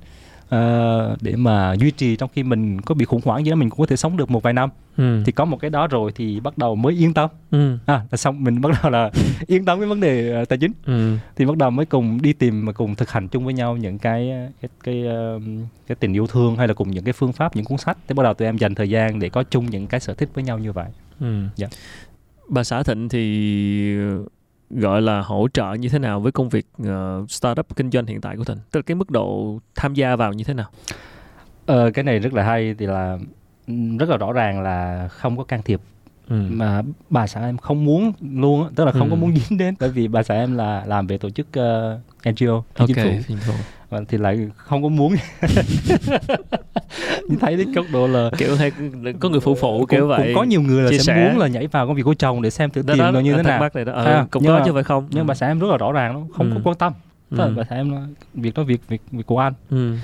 ờ, 0.56 1.16
để 1.20 1.36
mà 1.36 1.74
duy 1.78 1.90
trì 1.90 2.16
trong 2.16 2.30
khi 2.32 2.42
mình 2.42 2.80
có 2.80 2.94
bị 2.94 3.04
khủng 3.04 3.20
hoảng 3.24 3.44
gì 3.44 3.50
đó 3.50 3.54
mình 3.56 3.70
cũng 3.70 3.78
có 3.80 3.86
thể 3.86 3.96
sống 3.96 4.16
được 4.16 4.30
một 4.30 4.42
vài 4.42 4.52
năm 4.52 4.70
Ừ. 4.96 5.22
thì 5.26 5.32
có 5.32 5.44
một 5.44 5.56
cái 5.60 5.70
đó 5.70 5.86
rồi 5.86 6.12
thì 6.14 6.40
bắt 6.40 6.58
đầu 6.58 6.74
mới 6.76 7.02
yên 7.04 7.14
tâm 7.14 7.30
ừ. 7.50 7.78
à 7.86 8.00
là 8.10 8.16
xong 8.16 8.44
mình 8.44 8.60
bắt 8.60 8.70
đầu 8.82 8.90
là 8.92 9.10
yên 9.46 9.64
tâm 9.64 9.78
cái 9.80 9.88
vấn 9.88 10.00
đề 10.00 10.32
ờ, 10.32 10.44
tài 10.44 10.58
chính 10.58 10.72
Ừ. 10.86 11.16
thì 11.36 11.44
bắt 11.44 11.56
đầu 11.56 11.70
mới 11.70 11.86
cùng 11.86 12.22
đi 12.22 12.32
tìm 12.32 12.64
mà 12.66 12.72
cùng 12.72 12.94
thực 12.94 13.10
hành 13.10 13.28
chung 13.28 13.44
với 13.44 13.54
nhau 13.54 13.76
những 13.76 13.98
cái 13.98 14.30
cái 14.62 14.68
cái, 14.84 15.06
ờ, 15.06 15.40
cái 15.86 15.96
tình 16.00 16.12
yêu 16.12 16.26
thương 16.26 16.56
hay 16.56 16.68
là 16.68 16.74
cùng 16.74 16.90
những 16.90 17.04
cái 17.04 17.12
phương 17.12 17.32
pháp 17.32 17.56
những 17.56 17.64
cuốn 17.64 17.78
sách 17.78 17.98
thế 18.08 18.14
bắt 18.14 18.22
đầu 18.22 18.34
tụi 18.34 18.48
em 18.48 18.56
dành 18.58 18.74
thời 18.74 18.90
gian 18.90 19.18
để 19.18 19.28
có 19.28 19.42
chung 19.42 19.66
những 19.70 19.86
cái 19.86 20.00
sở 20.00 20.14
thích 20.14 20.28
với 20.34 20.44
nhau 20.44 20.58
như 20.58 20.72
vậy 20.72 20.86
Ừ. 21.20 21.42
Dạ. 21.56 21.66
Bà 22.48 22.64
xã 22.64 22.82
Thịnh 22.82 23.08
thì 23.08 23.22
gọi 24.72 25.02
là 25.02 25.20
hỗ 25.20 25.48
trợ 25.54 25.72
như 25.74 25.88
thế 25.88 25.98
nào 25.98 26.20
với 26.20 26.32
công 26.32 26.48
việc 26.48 26.66
ờ, 26.84 27.24
startup 27.28 27.76
kinh 27.76 27.90
doanh 27.90 28.06
hiện 28.06 28.20
tại 28.20 28.36
của 28.36 28.44
Thịnh? 28.44 28.58
Tức 28.70 28.78
là 28.80 28.82
cái 28.86 28.94
mức 28.94 29.10
độ 29.10 29.58
tham 29.74 29.94
gia 29.94 30.16
vào 30.16 30.32
như 30.32 30.44
thế 30.44 30.54
nào? 30.54 30.68
ờ, 31.66 31.90
cái 31.90 32.04
này 32.04 32.18
rất 32.18 32.32
là 32.34 32.42
hay 32.42 32.74
thì 32.78 32.86
là 32.86 33.18
ừm, 33.66 33.96
rất 33.96 34.08
là 34.08 34.16
rõ 34.16 34.32
ràng 34.32 34.60
là 34.62 35.08
không 35.08 35.36
có 35.36 35.44
can 35.44 35.62
thiệp 35.62 35.80
Ừ. 36.28 36.42
mà 36.50 36.82
bà 37.10 37.26
xã 37.26 37.40
em 37.40 37.58
không 37.58 37.84
muốn 37.84 38.12
luôn 38.20 38.68
tức 38.76 38.84
là 38.84 38.92
không 38.92 39.10
có 39.10 39.16
Ừ. 39.16 39.20
muốn 39.20 39.36
dính 39.48 39.58
đến 39.58 39.74
bởi 39.80 39.90
vì 39.90 40.08
bà 40.08 40.22
xã 40.22 40.34
em 40.34 40.56
là 40.56 40.84
làm 40.86 41.06
về 41.06 41.18
tổ 41.18 41.30
chức 41.30 41.46
uh, 41.58 42.00
NGO 42.24 42.62
phi 42.74 42.80
Ok, 42.80 42.86
chính 42.88 42.96
phủ 42.96 43.10
chính 43.28 43.36
phủ. 43.36 43.52
và 43.90 44.00
thì 44.08 44.18
lại 44.18 44.48
không 44.56 44.82
có 44.82 44.88
muốn 44.88 45.14
Nhưng 47.28 47.38
thấy 47.38 47.56
đến 47.56 47.72
góc 47.72 47.86
độ 47.92 48.06
là 48.06 48.30
Kiểu 48.38 48.56
hay 48.56 48.72
có 49.20 49.28
người 49.28 49.40
phụ 49.40 49.54
phụ 49.54 49.86
kiểu 49.86 50.00
cũng, 50.00 50.08
vậy. 50.08 50.20
cũng 50.24 50.34
có 50.34 50.42
nhiều 50.42 50.62
người 50.62 50.82
là 50.82 50.90
chia 50.90 50.98
sẽ 50.98 51.02
sẻ. 51.04 51.28
muốn 51.28 51.38
là 51.38 51.46
nhảy 51.48 51.66
vào 51.66 51.86
công 51.86 51.96
việc 51.96 52.02
của 52.02 52.14
chồng 52.14 52.42
để 52.42 52.50
xem 52.50 52.70
thử 52.70 52.82
đó, 52.82 52.94
tiền 52.94 53.12
nó 53.14 53.20
như 53.20 53.32
thế 53.36 53.42
nào 53.42 53.68
này 53.74 53.84
đó. 53.84 53.92
Ờ, 53.92 54.04
À, 54.04 54.26
cũng 54.30 54.44
có 54.46 54.62
chứ 54.66 54.72
phải 54.74 54.82
không? 54.82 55.06
nhưng 55.10 55.26
bà 55.26 55.34
xã 55.34 55.46
em 55.48 55.58
rất 55.58 55.68
là 55.70 55.76
rõ 55.76 55.92
ràng 55.92 56.28
không 56.36 56.50
Ừ. 56.50 56.56
có 56.56 56.60
quan 56.70 56.76
tâm 56.78 56.92
Tức 57.30 57.36
là 57.38 57.44
ừ. 57.44 57.54
bà 57.56 57.62
xã 57.70 57.76
em 57.76 57.92
là 57.92 58.06
việc 58.34 58.54
đó 58.54 58.62
việc 58.62 58.88
việc 58.88 59.02
việc 59.12 59.26
của 59.26 59.38
anh 59.38 59.52
Ừ. 59.70 59.94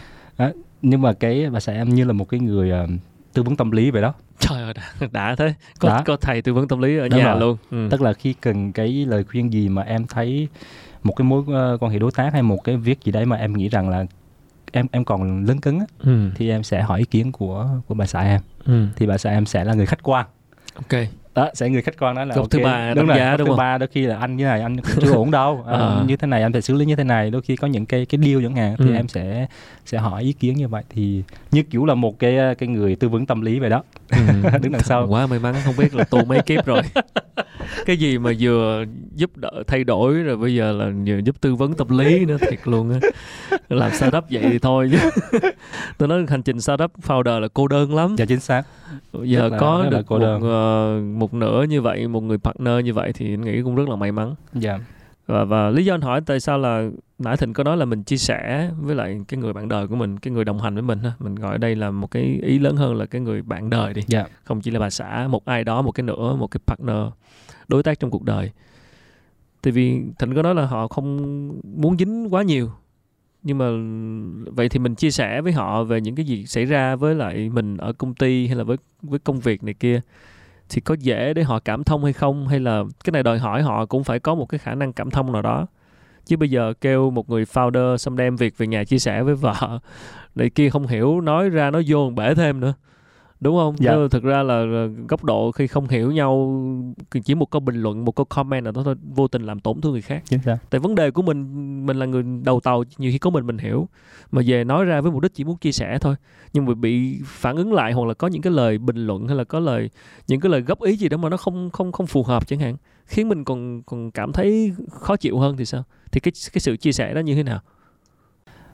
nhưng 0.82 1.02
mà 1.02 1.12
cái 1.12 1.50
bà 1.50 1.60
xã 1.60 1.72
em 1.72 1.88
như 1.94 2.04
là 2.04 2.12
một 2.12 2.24
cái 2.28 2.40
người 2.40 2.70
ờ, 2.70 2.86
tư 3.32 3.42
vấn 3.42 3.56
tâm 3.56 3.70
lý 3.70 3.90
vậy 3.90 4.02
đó 4.02 4.14
Trời 4.40 4.62
ơi, 4.62 4.74
đã, 4.74 5.08
đã 5.12 5.34
thế. 5.36 5.54
Có, 5.78 5.88
Đã. 5.88 6.02
có 6.06 6.16
thầy 6.16 6.42
tư 6.42 6.54
vấn 6.54 6.68
tâm 6.68 6.80
lý 6.80 6.98
ở 6.98 7.08
Đúng 7.08 7.18
nhà 7.18 7.24
rồi. 7.32 7.40
luôn. 7.40 7.56
Ừ. 7.70 7.88
tức 7.90 8.02
là 8.02 8.12
khi 8.12 8.32
cần 8.40 8.72
cái 8.72 8.88
lời 9.08 9.24
khuyên 9.24 9.52
gì 9.52 9.68
mà 9.68 9.82
em 9.82 10.06
thấy 10.06 10.48
một 11.03 11.12
cái 11.16 11.24
mối 11.24 11.42
ờ, 11.49 11.76
quan 11.80 11.92
hệ 11.92 11.99
đối 11.99 12.11
tác 12.12 12.32
hay 12.32 12.42
một 12.42 12.64
cái 12.64 12.76
việc 12.76 12.99
gì 13.05 13.12
đấy 13.12 13.26
mà 13.26 13.36
em 13.36 13.53
nghĩ 13.53 13.68
rằng 13.68 13.88
là 13.88 14.07
em 14.72 14.86
em 14.92 15.05
còn 15.05 15.44
lấn 15.44 15.61
cứng 15.61 15.78
á, 15.80 15.86
Ừ. 15.99 16.30
thì 16.34 16.51
em 16.51 16.62
sẽ 16.62 16.82
hỏi 16.82 16.99
ý 16.99 17.05
kiến 17.05 17.32
của 17.32 17.68
của 17.86 17.94
bà 17.94 18.07
xã 18.07 18.20
em 18.22 18.40
Ừ. 18.64 18.86
thì 18.96 19.07
bà 19.07 19.18
xã 19.18 19.30
em 19.30 19.46
sẽ 19.46 19.64
là 19.64 19.74
người 19.74 19.86
khách 19.86 20.03
quan 20.03 20.26
Ok. 20.74 21.01
đó 21.34 21.51
sẽ 21.55 21.68
người 21.70 21.82
khách 21.82 21.99
quan 21.99 22.14
đó 22.16 22.24
là 22.24 22.34
Góc 22.34 22.51
thứ 22.51 22.59
ok. 22.59 22.64
ba 22.64 22.88
đúng 22.88 22.96
đánh 22.96 23.07
rồi 23.07 23.18
giá, 23.18 23.36
đúng 23.36 23.46
thứ 23.46 23.51
không? 23.51 23.57
ba 23.57 23.78
đôi 23.78 23.86
khi 23.92 24.07
là 24.07 24.16
anh 24.16 24.36
như 24.36 24.44
này 24.44 24.62
anh 24.62 24.76
cũng 24.80 24.94
chưa 25.01 25.12
ổn 25.22 25.30
đâu 25.30 25.64
à, 25.66 25.72
Ờ. 25.72 26.05
như 26.07 26.16
thế 26.16 26.26
này 26.26 26.42
anh 26.42 26.53
phải 26.53 26.62
xử 26.62 26.74
lý 26.74 26.84
như 26.86 26.96
thế 26.96 27.05
này 27.05 27.30
đôi 27.30 27.42
khi 27.42 27.57
có 27.57 27.66
những 27.66 27.86
cái 27.86 28.07
cái 28.07 28.20
deal 28.24 28.42
chẳng 28.42 28.55
hạn 28.57 28.74
thì 28.78 28.84
Ừ. 28.90 28.94
em 28.94 29.09
sẽ 29.09 29.46
sẽ 29.86 29.99
hỏi 29.99 30.22
ý 30.22 30.32
kiến 30.32 30.55
như 30.57 30.68
vậy 30.68 30.82
thì 30.90 31.22
như 31.51 31.62
kiểu 31.62 31.84
là 31.84 31.94
một 31.94 32.18
cái 32.18 32.36
cái 32.59 32.68
người 32.68 32.96
tư 32.96 33.09
vấn 33.09 33.26
tâm 33.26 33.40
lý 33.40 33.59
vậy 33.59 33.70
đó 33.70 33.82
Ừ. 34.11 34.18
đứng 34.62 34.72
đằng 34.72 34.82
sau 34.82 35.07
quá 35.09 35.26
may 35.26 35.38
mắn 35.38 35.55
không 35.64 35.76
biết 35.76 35.94
là 35.94 36.05
tu 36.05 36.24
mấy 36.24 36.40
kiếp 36.42 36.66
rồi 36.66 36.82
cái 37.86 37.96
gì 37.96 38.18
mà 38.18 38.32
vừa 38.40 38.84
giúp 39.14 39.36
đỡ 39.36 39.62
thay 39.66 39.84
đổi 39.84 40.14
rồi 40.14 40.36
bây 40.36 40.54
giờ 40.54 40.72
là 40.72 40.92
vừa 41.06 41.18
giúp 41.18 41.40
tư 41.40 41.54
vấn 41.54 41.74
tâm 41.74 41.98
lý 41.98 42.24
nữa 42.24 42.36
thiệt 42.40 42.58
luôn 42.64 42.90
á. 42.90 42.98
Làm 43.68 43.92
startup 43.92 44.24
vậy 44.30 44.42
thì 44.50 44.58
thôi 44.58 44.90
chứ. 44.92 45.38
Tôi 45.98 46.08
nói 46.08 46.24
hành 46.28 46.42
trình 46.42 46.60
startup 46.60 46.92
founder 47.06 47.40
là 47.40 47.48
cô 47.54 47.68
đơn 47.68 47.94
lắm. 47.94 48.16
Dạ 48.18 48.24
chính 48.24 48.40
xác. 48.40 48.62
Giờ 49.22 49.48
là- 49.48 49.58
có 49.58 49.86
được 49.90 50.02
cô 50.06 50.18
một 50.18 50.24
đơn. 50.24 50.42
ờ, 50.42 51.00
một 51.18 51.34
nửa 51.34 51.64
như 51.68 51.82
vậy 51.82 52.08
một 52.08 52.20
người 52.22 52.38
partner 52.38 52.84
như 52.84 52.94
vậy 52.94 53.12
thì 53.12 53.34
anh 53.34 53.40
nghĩ 53.40 53.62
cũng 53.62 53.74
rất 53.76 53.88
là 53.88 53.96
may 53.96 54.12
mắn. 54.12 54.34
Dạ. 54.54 54.78
Và, 55.26 55.44
và 55.44 55.70
lý 55.70 55.84
do 55.84 55.94
anh 55.94 56.00
hỏi 56.00 56.20
tại 56.26 56.40
sao 56.40 56.58
là 56.58 56.88
nãy 57.18 57.36
thịnh 57.36 57.52
có 57.52 57.64
nói 57.64 57.76
là 57.76 57.84
mình 57.84 58.02
chia 58.02 58.16
sẻ 58.16 58.70
với 58.80 58.96
lại 58.96 59.20
cái 59.28 59.40
người 59.40 59.52
bạn 59.52 59.68
đời 59.68 59.86
của 59.86 59.96
mình 59.96 60.18
cái 60.18 60.32
người 60.32 60.44
đồng 60.44 60.60
hành 60.60 60.74
với 60.74 60.82
mình 60.82 60.98
ha 60.98 61.12
mình 61.18 61.34
gọi 61.34 61.58
đây 61.58 61.76
là 61.76 61.90
một 61.90 62.10
cái 62.10 62.40
ý 62.42 62.58
lớn 62.58 62.76
hơn 62.76 62.94
là 62.94 63.06
cái 63.06 63.20
người 63.20 63.42
bạn 63.42 63.70
đời 63.70 63.94
đi. 63.94 64.02
Dạ. 64.06 64.24
Không 64.44 64.60
chỉ 64.60 64.70
là 64.70 64.80
bà 64.80 64.90
xã 64.90 65.26
một 65.30 65.44
ai 65.44 65.64
đó 65.64 65.82
một 65.82 65.90
cái 65.92 66.04
nữa 66.04 66.36
một 66.38 66.46
cái 66.46 66.60
partner 66.66 66.96
đối 67.68 67.82
tác 67.82 68.00
trong 68.00 68.10
cuộc 68.10 68.22
đời. 68.22 68.50
Tại 69.62 69.72
vì 69.72 70.00
thịnh 70.18 70.34
có 70.34 70.42
nói 70.42 70.54
là 70.54 70.66
họ 70.66 70.88
không 70.88 71.48
muốn 71.76 71.96
dính 71.98 72.34
quá 72.34 72.42
nhiều, 72.42 72.70
nhưng 73.42 73.58
mà 73.58 73.66
vậy 74.52 74.68
thì 74.68 74.78
mình 74.78 74.94
chia 74.94 75.10
sẻ 75.10 75.40
với 75.40 75.52
họ 75.52 75.84
về 75.84 76.00
những 76.00 76.14
cái 76.14 76.26
gì 76.26 76.46
xảy 76.46 76.64
ra 76.64 76.96
với 76.96 77.14
lại 77.14 77.48
mình 77.48 77.76
ở 77.76 77.92
công 77.92 78.14
ty 78.14 78.46
hay 78.46 78.56
là 78.56 78.64
với 78.64 78.76
với 79.02 79.18
công 79.18 79.40
việc 79.40 79.64
này 79.64 79.74
kia, 79.74 80.00
thì 80.68 80.80
có 80.80 80.96
dễ 80.98 81.34
để 81.34 81.42
họ 81.42 81.58
cảm 81.58 81.84
thông 81.84 82.04
hay 82.04 82.12
không? 82.12 82.48
Hay 82.48 82.60
là 82.60 82.84
cái 83.04 83.10
này 83.12 83.22
đòi 83.22 83.38
hỏi 83.38 83.62
họ 83.62 83.86
cũng 83.86 84.04
phải 84.04 84.20
có 84.20 84.34
một 84.34 84.46
cái 84.46 84.58
khả 84.58 84.74
năng 84.74 84.92
cảm 84.92 85.10
thông 85.10 85.32
nào 85.32 85.42
đó? 85.42 85.66
Chứ 86.26 86.36
bây 86.36 86.50
giờ 86.50 86.72
kêu 86.80 87.10
một 87.10 87.30
người 87.30 87.44
founder 87.44 87.96
xong 87.96 88.16
đem 88.16 88.36
việc 88.36 88.58
về 88.58 88.66
nhà 88.66 88.84
chia 88.84 88.98
sẻ 88.98 89.22
với 89.22 89.34
vợ 89.34 89.78
này 90.34 90.50
kia 90.50 90.70
không 90.70 90.86
hiểu, 90.86 91.20
nói 91.20 91.48
ra 91.48 91.70
nó 91.70 91.80
vô 91.86 92.10
bể 92.10 92.34
thêm 92.34 92.60
nữa 92.60 92.74
đúng 93.41 93.57
không? 93.57 93.76
Dạ. 93.78 93.97
Thực 94.11 94.22
ra 94.22 94.43
là 94.43 94.64
là 94.64 94.89
góc 95.09 95.24
độ 95.24 95.53
khi 95.53 95.66
không 95.66 95.89
hiểu 95.89 96.12
nhau 96.12 96.62
chỉ 97.24 97.34
một 97.34 97.51
câu 97.51 97.61
bình 97.61 97.82
luận 97.82 98.05
một 98.05 98.12
câu 98.12 98.24
comment 98.24 98.64
nào 98.64 98.72
đó 98.72 98.82
thôi 98.84 98.95
vô 99.14 99.28
tình 99.28 99.43
làm 99.43 99.61
tổn 99.61 99.80
thương 99.80 99.93
người 99.93 100.03
khác. 100.03 100.22
Xác. 100.45 100.59
Tại 100.70 100.78
vấn 100.78 100.95
đề 100.95 101.11
của 101.11 101.22
mình 101.22 101.86
mình 101.86 101.99
là 101.99 102.07
người 102.07 102.22
đầu 102.45 102.61
tàu 102.61 102.84
nhiều 102.99 103.12
khi 103.12 103.18
có 103.18 103.30
mình 103.30 103.47
mình 103.47 103.59
hiểu. 103.59 103.89
Mà 104.32 104.43
về 104.47 104.64
nói 104.64 104.84
ra 104.84 105.01
với 105.01 105.12
mục 105.12 105.22
đích 105.22 105.34
chỉ 105.34 105.45
muốn 105.45 105.57
chia 105.57 105.72
sẻ 105.72 105.99
thôi. 106.01 106.14
Nhưng 106.53 106.66
mà 106.66 106.74
bị 106.74 107.20
phản 107.24 107.57
ứng 107.57 107.72
lại 107.72 107.93
hoặc 107.93 108.07
là 108.07 108.14
có 108.14 108.26
những 108.26 108.43
cái 108.43 108.53
lời 108.53 108.78
bình 108.78 109.07
luận 109.07 109.28
hay 109.28 109.36
là 109.36 109.45
có 109.45 109.61
lời 109.61 109.91
những 110.28 110.41
cái 110.41 110.51
lời 110.51 110.61
góp 110.61 110.82
ý 110.82 110.97
gì 110.97 111.09
đó 111.09 111.16
mà 111.16 111.28
nó 111.28 111.36
không 111.36 111.70
không 111.70 111.93
không 111.93 112.07
phù 112.07 112.22
hợp 112.22 112.47
chẳng 112.47 112.59
hạn 112.59 112.76
khiến 113.07 113.28
mình 113.28 113.45
còn 113.45 113.82
còn 113.82 114.11
cảm 114.11 114.32
thấy 114.32 114.72
khó 114.91 115.16
chịu 115.16 115.39
hơn 115.39 115.57
thì 115.57 115.64
sao? 115.64 115.84
Thì 116.12 116.20
cái 116.20 116.32
cái 116.53 116.61
sự 116.61 116.76
chia 116.76 116.93
sẻ 116.93 117.14
đó 117.14 117.20
như 117.20 117.34
thế 117.34 117.43
nào? 117.43 117.61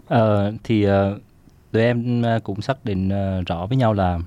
Ờ, 0.07 0.53
thì 0.65 0.83
ờ, 0.83 1.19
tụi 1.73 1.83
em 1.83 2.23
ờ, 2.23 2.41
cũng 2.45 2.61
xác 2.61 2.85
định 2.85 3.09
ờ, 3.09 3.43
rõ 3.47 3.67
với 3.67 3.77
nhau 3.77 3.93
là 3.93 4.19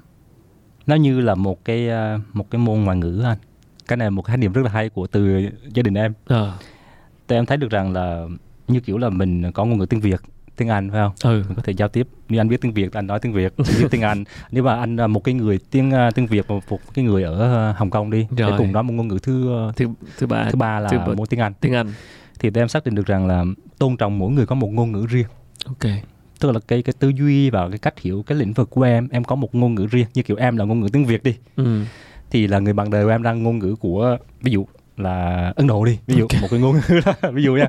nó 0.88 0.96
như 0.96 1.20
là 1.22 1.36
một 1.36 1.66
cái 1.66 1.90
ờ, 1.90 2.20
một 2.34 2.52
cái 2.52 2.60
môn 2.60 2.80
ngoại 2.82 2.98
ngữ 2.98 3.22
anh 3.26 3.38
cái 3.88 3.98
này 3.98 4.06
là 4.06 4.10
một 4.10 4.22
khái 4.22 4.38
niệm 4.38 4.54
rất 4.54 4.62
là 4.66 4.72
hay 4.72 4.90
của 4.90 5.08
từ 5.08 5.50
gia 5.74 5.84
đình 5.84 5.94
em. 5.94 6.14
Ờ. 6.28 6.54
Tụi 7.28 7.38
em 7.38 7.46
thấy 7.46 7.58
được 7.58 7.70
rằng 7.72 7.94
là 7.94 8.26
như 8.68 8.80
kiểu 8.80 8.98
là 8.98 9.10
mình 9.10 9.52
có 9.52 9.66
ngôn 9.66 9.78
ngữ 9.78 9.86
tiếng 9.86 10.00
Việt 10.00 10.22
tiếng 10.56 10.68
Anh 10.70 10.90
phải 10.92 11.00
không? 11.00 11.12
Ừ. 11.34 11.44
Mình 11.48 11.56
có 11.56 11.62
thể 11.62 11.74
giao 11.74 11.88
tiếp. 11.88 12.08
Nếu 12.30 12.42
anh 12.42 12.50
biết 12.50 12.62
tiếng 12.62 12.74
Việt 12.74 12.94
anh 12.94 13.08
nói 13.08 13.20
tiếng 13.20 13.34
Việt 13.34 13.54
anh 13.58 13.68
biết 13.80 13.88
tiếng 13.92 14.02
Anh. 14.02 14.24
Nếu 14.52 14.64
mà 14.64 14.76
anh 14.80 14.96
là 14.96 15.08
một 15.08 15.24
cái 15.24 15.34
người 15.34 15.60
tiếng 15.72 15.92
ờ, 15.92 16.12
tiếng 16.12 16.28
Việt 16.28 16.48
và 16.48 16.56
một 16.70 16.80
cái 16.94 17.06
người 17.06 17.24
ở 17.24 17.38
ờ, 17.40 17.72
Hồng 17.78 17.90
Kông 17.90 18.10
đi 18.12 18.28
để 18.32 18.44
Rồi. 18.44 18.58
cùng 18.58 18.72
nói 18.72 18.84
một 18.84 18.94
ngôn 18.94 19.08
ngữ 19.08 19.18
thứ 19.24 19.50
thứ 19.76 19.88
thứ 20.18 20.28
ba. 20.28 20.50
thứ 20.52 20.56
ba 20.56 20.80
là 20.80 20.90
thứ 20.90 20.98
ba- 20.98 21.06
môn 21.18 21.28
tiếng 21.28 21.40
Anh. 21.40 21.54
Tiếng 21.62 21.74
Anh. 21.74 21.88
Thì 22.40 22.52
em 22.54 22.68
xác 22.68 22.84
định 22.86 22.96
được 22.96 23.06
rằng 23.06 23.28
là 23.28 23.46
tôn 23.80 23.98
trọng 23.98 24.20
mỗi 24.20 24.32
người 24.32 24.46
có 24.46 24.56
một 24.56 24.68
ngôn 24.68 24.92
ngữ 24.92 25.06
riêng. 25.10 25.28
Ok 25.66 25.92
tức 26.40 26.52
là 26.52 26.60
cái 26.68 26.82
cái 26.82 26.94
tư 27.00 27.10
duy 27.10 27.50
và 27.50 27.70
cái 27.70 27.78
cách 27.78 28.00
hiểu 28.00 28.24
cái 28.28 28.38
lĩnh 28.38 28.54
vực 28.54 28.70
của 28.70 28.82
em 28.82 29.08
em 29.12 29.24
có 29.24 29.36
một 29.36 29.56
ngôn 29.56 29.76
ngữ 29.76 29.88
riêng 29.92 30.08
như 30.14 30.22
kiểu 30.24 30.38
em 30.38 30.58
là 30.58 30.66
ngôn 30.66 30.80
ngữ 30.80 30.88
tiếng 30.94 31.06
Việt 31.06 31.24
đi. 31.24 31.36
Ừ. 31.56 31.82
Thì 32.32 32.48
là 32.48 32.60
người 32.60 32.74
bạn 32.74 32.90
đời 32.90 33.06
của 33.06 33.12
em 33.12 33.24
đang 33.24 33.44
ngôn 33.44 33.60
ngữ 33.60 33.76
của 33.80 34.18
ví 34.42 34.52
dụ 34.52 34.66
là 34.98 35.54
Ấn 35.56 35.68
Độ 35.68 35.86
đi 35.86 36.00
ví 36.08 36.16
dụ 36.16 36.28
một 36.42 36.48
cái 36.52 36.60
ngôn 36.60 36.76
ngữ 36.76 37.00
là 37.06 37.32
ví 37.32 37.44
dụ 37.44 37.56
nha. 37.56 37.68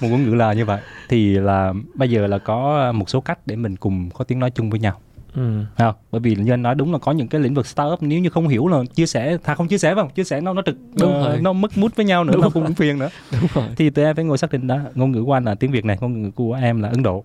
Một 0.00 0.08
ngôn 0.08 0.22
ngữ 0.24 0.34
là 0.34 0.52
như 0.52 0.64
vậy. 0.64 0.80
Thì 1.08 1.34
là 1.34 1.72
bây 1.94 2.10
giờ 2.10 2.26
là 2.26 2.38
có 2.38 2.92
một 2.92 3.10
số 3.10 3.20
cách 3.20 3.38
để 3.46 3.56
mình 3.56 3.76
cùng 3.76 4.10
có 4.10 4.24
tiếng 4.24 4.38
nói 4.38 4.50
chung 4.50 4.70
với 4.70 4.80
nhau. 4.80 5.00
Ừ. 5.34 5.64
không? 5.78 5.94
bởi 6.10 6.20
vì 6.20 6.34
như 6.34 6.52
anh 6.52 6.62
nói 6.62 6.74
đúng 6.74 6.92
là 6.92 6.98
có 6.98 7.12
những 7.12 7.28
cái 7.28 7.40
lĩnh 7.40 7.54
vực 7.54 7.66
startup 7.66 8.02
nếu 8.02 8.18
như 8.18 8.30
không 8.30 8.48
hiểu 8.48 8.68
là 8.68 8.78
chia 8.94 9.06
sẻ 9.06 9.36
thà 9.44 9.54
không 9.54 9.68
chia 9.68 9.78
sẻ 9.78 9.94
không? 9.94 10.10
Chia 10.10 10.24
sẻ 10.24 10.40
nó 10.40 10.52
nó 10.52 10.62
trực 10.66 10.76
Đúng 11.00 11.14
ờ, 11.14 11.28
rồi. 11.28 11.40
nó 11.40 11.52
mất 11.52 11.78
mút 11.78 11.96
với 11.96 12.06
nhau 12.06 12.24
nữa 12.24 12.32
Đúng 12.32 12.42
nó 12.42 12.50
cũng 12.50 12.74
phiền 12.74 12.98
nữa. 12.98 13.08
Đúng 13.32 13.48
rồi. 13.54 13.64
Thì 13.76 13.90
tụi 13.90 14.04
em 14.04 14.16
phải 14.16 14.24
ngồi 14.24 14.38
xác 14.38 14.52
định 14.52 14.66
đó 14.66 14.78
ngôn 14.94 15.12
ngữ 15.12 15.24
của 15.24 15.32
anh 15.32 15.44
là 15.44 15.54
tiếng 15.54 15.70
việt 15.70 15.84
này 15.84 15.98
ngôn 16.00 16.22
ngữ 16.22 16.30
của 16.30 16.58
em 16.62 16.82
là 16.82 16.88
ấn 16.88 17.02
độ 17.02 17.24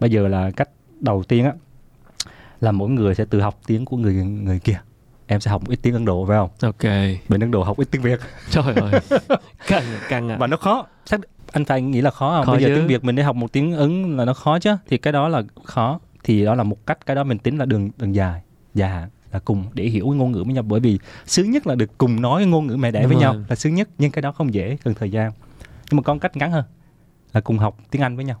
bây 0.00 0.10
giờ 0.10 0.28
là 0.28 0.50
cách 0.50 0.68
đầu 1.00 1.22
tiên 1.28 1.44
á 1.44 1.52
là 2.60 2.72
mỗi 2.72 2.90
người 2.90 3.14
sẽ 3.14 3.24
tự 3.24 3.40
học 3.40 3.60
tiếng 3.66 3.84
của 3.84 3.96
người 3.96 4.14
người 4.14 4.58
kia. 4.58 4.80
Em 5.26 5.40
sẽ 5.40 5.50
học 5.50 5.62
một 5.62 5.70
ít 5.70 5.78
tiếng 5.82 5.94
ấn 5.94 6.04
độ 6.04 6.26
phải 6.26 6.36
không? 6.36 6.50
Ok. 6.62 6.82
Bên 7.28 7.40
ấn 7.40 7.50
độ 7.50 7.62
học 7.62 7.76
ít 7.78 7.88
tiếng 7.90 8.02
việt. 8.02 8.20
Trời 8.50 8.74
ơi. 8.74 9.00
Căng 9.66 9.84
căng 10.08 10.28
à. 10.28 10.36
Và 10.40 10.46
nó 10.46 10.56
khó. 10.56 10.86
Xác 11.06 11.20
anh 11.52 11.64
phải 11.64 11.82
nghĩ 11.82 12.00
là 12.00 12.10
khó 12.10 12.36
không? 12.36 12.46
Khó 12.46 12.52
bây 12.52 12.62
giờ 12.62 12.68
chứ. 12.68 12.74
tiếng 12.74 12.86
việt 12.86 13.04
mình 13.04 13.16
để 13.16 13.22
học 13.22 13.36
một 13.36 13.52
tiếng 13.52 13.76
ấn 13.76 14.16
là 14.16 14.24
nó 14.24 14.34
khó 14.34 14.58
chứ. 14.58 14.76
Thì 14.88 14.98
cái 14.98 15.12
đó 15.12 15.28
là 15.28 15.42
khó. 15.64 16.00
Thì 16.24 16.44
đó 16.44 16.54
là 16.54 16.62
một 16.62 16.86
cách 16.86 17.06
cái 17.06 17.16
đó 17.16 17.24
mình 17.24 17.38
tính 17.38 17.58
là 17.58 17.64
đường 17.64 17.90
đường 17.98 18.14
dài 18.14 18.42
dài 18.74 18.90
hạn 18.90 19.08
là 19.32 19.38
cùng 19.38 19.64
để 19.74 19.84
hiểu 19.84 20.06
ngôn 20.06 20.32
ngữ 20.32 20.42
với 20.44 20.54
nhau. 20.54 20.62
Bởi 20.62 20.80
vì 20.80 20.98
sướng 21.26 21.50
nhất 21.50 21.66
là 21.66 21.74
được 21.74 21.98
cùng 21.98 22.22
nói 22.22 22.46
ngôn 22.46 22.66
ngữ 22.66 22.76
mẹ 22.76 22.90
đẻ 22.90 23.00
Đúng 23.00 23.10
với 23.10 23.20
nhau 23.20 23.34
rồi. 23.34 23.44
là 23.48 23.56
sướng 23.56 23.74
nhất 23.74 23.88
nhưng 23.98 24.10
cái 24.10 24.22
đó 24.22 24.32
không 24.32 24.54
dễ 24.54 24.76
cần 24.84 24.94
thời 24.94 25.10
gian. 25.10 25.32
Nhưng 25.90 25.96
mà 25.96 26.02
có 26.02 26.14
một 26.14 26.20
cách 26.22 26.36
ngắn 26.36 26.52
hơn 26.52 26.64
là 27.32 27.40
cùng 27.40 27.58
học 27.58 27.78
tiếng 27.90 28.02
anh 28.02 28.16
với 28.16 28.24
nhau 28.24 28.40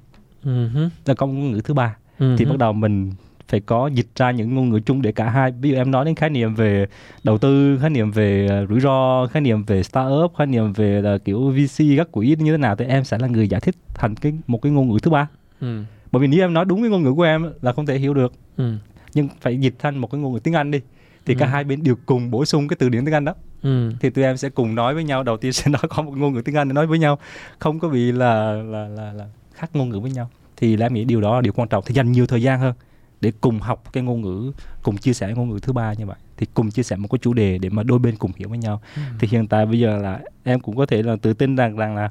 hứ, 0.50 0.88
là 1.06 1.14
có 1.14 1.26
ngôn 1.26 1.52
ngữ 1.52 1.60
thứ 1.64 1.74
ba. 1.74 1.96
Ừ 2.18 2.34
thì 2.38 2.44
bắt 2.44 2.58
đầu 2.58 2.72
mình 2.72 3.10
phải 3.48 3.60
có 3.60 3.86
dịch 3.86 4.06
ra 4.16 4.30
những 4.30 4.54
ngôn 4.54 4.68
ngữ 4.68 4.80
chung 4.80 5.02
để 5.02 5.12
cả 5.12 5.28
hai. 5.30 5.52
Ví 5.60 5.70
dụ 5.70 5.76
em 5.76 5.90
nói 5.90 6.04
đến 6.04 6.14
khái 6.14 6.30
niệm 6.30 6.54
về 6.54 6.86
đầu 7.24 7.38
tư 7.38 7.78
khái 7.80 7.90
niệm 7.90 8.10
về 8.10 8.46
ờ, 8.50 8.66
rủi 8.66 8.80
ro 8.80 9.26
khái 9.26 9.40
niệm 9.42 9.62
về 9.64 9.82
startup 9.82 10.32
khái 10.38 10.46
niệm 10.46 10.72
về 10.72 11.02
là 11.02 11.18
kiểu 11.18 11.50
VC 11.50 11.84
các 11.96 12.12
quỹ 12.12 12.36
như 12.38 12.52
thế 12.52 12.58
nào 12.58 12.76
thì 12.76 12.84
em 12.84 13.04
sẽ 13.04 13.18
là 13.18 13.28
người 13.28 13.48
giải 13.48 13.60
thích 13.60 13.74
thành 13.94 14.14
cái 14.14 14.32
một 14.46 14.62
cái 14.62 14.72
ngôn 14.72 14.88
ngữ 14.88 14.98
thứ 15.02 15.10
ba. 15.10 15.28
Ừ. 15.60 15.82
Bởi 16.12 16.20
vì 16.20 16.26
nếu 16.26 16.40
em 16.44 16.54
nói 16.54 16.64
đúng 16.64 16.80
cái 16.82 16.90
ngôn 16.90 17.02
ngữ 17.02 17.12
của 17.12 17.22
em 17.22 17.46
là 17.62 17.72
không 17.72 17.86
thể 17.86 17.98
hiểu 17.98 18.14
được. 18.14 18.32
Ừ. 18.56 18.74
Nhưng 19.14 19.28
phải 19.40 19.56
dịch 19.60 19.74
thành 19.78 19.98
một 19.98 20.10
cái 20.10 20.20
ngôn 20.20 20.32
ngữ 20.32 20.38
tiếng 20.38 20.54
Anh 20.54 20.70
đi 20.70 20.80
thì 21.26 21.34
cả 21.34 21.46
Ừ. 21.46 21.50
hai 21.50 21.64
bên 21.64 21.82
đều 21.82 21.96
cùng 22.06 22.30
bổ 22.30 22.44
sung 22.44 22.68
cái 22.68 22.76
từ 22.80 22.88
điển 22.88 23.04
tiếng 23.04 23.14
Anh 23.14 23.24
đó. 23.24 23.34
Ừ. 23.62 23.92
Thì 24.00 24.10
tụi 24.10 24.24
em 24.24 24.36
sẽ 24.36 24.48
cùng 24.48 24.74
nói 24.74 24.94
với 24.94 25.04
nhau. 25.04 25.22
Đầu 25.22 25.36
tiên 25.36 25.52
sẽ 25.52 25.70
nói 25.70 25.82
có 25.88 26.02
một 26.02 26.12
ngôn 26.16 26.34
ngữ 26.34 26.42
tiếng 26.42 26.54
Anh 26.54 26.68
để 26.68 26.72
nói 26.72 26.86
với 26.86 26.98
nhau. 26.98 27.18
Không 27.58 27.78
có 27.78 27.88
bị 27.88 28.12
là 28.12 28.52
là 28.52 28.88
là 28.88 29.12
là 29.12 29.26
khác 29.56 29.70
ngôn 29.76 29.88
ngữ 29.88 30.00
với 30.00 30.10
nhau. 30.10 30.30
Thì 30.56 30.76
là 30.76 30.86
em 30.86 30.94
nghĩ 30.94 31.04
điều 31.04 31.20
đó 31.20 31.34
là 31.34 31.40
điều 31.40 31.52
quan 31.52 31.68
trọng. 31.68 31.84
Thì 31.86 31.94
dành 31.94 32.12
nhiều 32.12 32.26
thời 32.26 32.42
gian 32.42 32.60
hơn 32.60 32.74
để 33.20 33.32
cùng 33.40 33.58
học 33.60 33.82
cái 33.92 34.02
ngôn 34.02 34.20
ngữ 34.22 34.52
cùng 34.82 34.96
chia 34.96 35.12
sẻ 35.12 35.32
ngôn 35.36 35.50
ngữ 35.50 35.58
thứ 35.62 35.72
ba 35.72 35.92
như 35.92 36.06
vậy. 36.06 36.16
Thì 36.36 36.46
cùng 36.54 36.70
chia 36.70 36.82
sẻ 36.82 36.96
một 36.96 37.08
cái 37.10 37.18
chủ 37.22 37.32
đề 37.34 37.58
để 37.58 37.68
mà 37.68 37.82
đôi 37.82 37.98
bên 37.98 38.16
cùng 38.16 38.30
hiểu 38.36 38.48
với 38.48 38.58
nhau. 38.58 38.80
Ừ. 38.96 39.02
thì 39.20 39.28
hiện 39.30 39.46
tại 39.46 39.66
bây 39.66 39.78
giờ 39.80 39.96
là 39.98 40.20
em 40.44 40.60
cũng 40.60 40.76
có 40.76 40.86
thể 40.86 41.02
là 41.02 41.16
tự 41.22 41.32
tin 41.32 41.56
rằng 41.56 41.76
rằng 41.76 41.96
là 41.96 42.10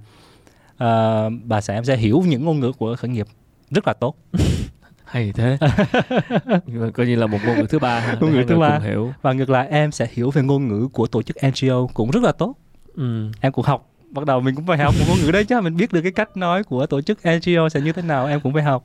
ờ, 0.78 1.30
bà 1.44 1.62
xã 1.62 1.74
em 1.74 1.84
sẽ 1.86 1.98
hiểu 1.98 2.24
những 2.28 2.46
ngôn 2.46 2.60
ngữ 2.60 2.72
của 2.72 2.96
khởi 2.96 3.10
nghiệp 3.10 3.28
rất 3.72 3.88
là 3.88 3.94
tốt. 3.94 4.16
Hay 5.06 5.32
thế. 5.36 5.58
Coi 6.94 7.06
như 7.08 7.16
là 7.16 7.28
một 7.28 7.38
ngôn 7.46 7.58
ngữ 7.58 7.66
thứ 7.70 7.80
ba 7.80 8.16
Ngôn 8.22 8.32
ngữ 8.32 8.44
thứ 8.48 8.60
ba. 8.60 8.80
hiểu. 8.80 9.14
Và 9.22 9.34
ngược 9.34 9.50
lại 9.50 9.68
em 9.70 9.92
sẽ 9.92 10.08
hiểu 10.12 10.32
về 10.32 10.42
ngôn 10.42 10.68
ngữ 10.68 10.88
của 10.94 11.08
tổ 11.08 11.22
chức 11.24 11.38
NGO 11.48 11.88
cũng 11.94 12.12
rất 12.12 12.24
là 12.24 12.32
tốt. 12.32 12.56
Ừ. 12.96 13.32
Em 13.42 13.52
cũng 13.52 13.66
học 13.66 13.90
bắt 14.16 14.26
đầu 14.26 14.42
mình 14.42 14.56
cũng 14.56 14.66
phải 14.66 14.78
học 14.78 14.94
một 15.00 15.06
ngôn 15.08 15.18
ngữ 15.18 15.32
đấy 15.32 15.46
chứ 15.46 15.62
mình 15.62 15.78
biết 15.78 15.94
được 15.94 16.02
cái 16.02 16.12
cách 16.12 16.38
nói 16.38 16.64
của 16.64 16.86
tổ 16.86 17.02
chức 17.02 17.20
NGO 17.24 17.70
sẽ 17.70 17.82
như 17.82 17.92
thế 17.92 18.02
nào 18.02 18.28
em 18.28 18.40
cũng 18.40 18.54
phải 18.54 18.64
học. 18.64 18.84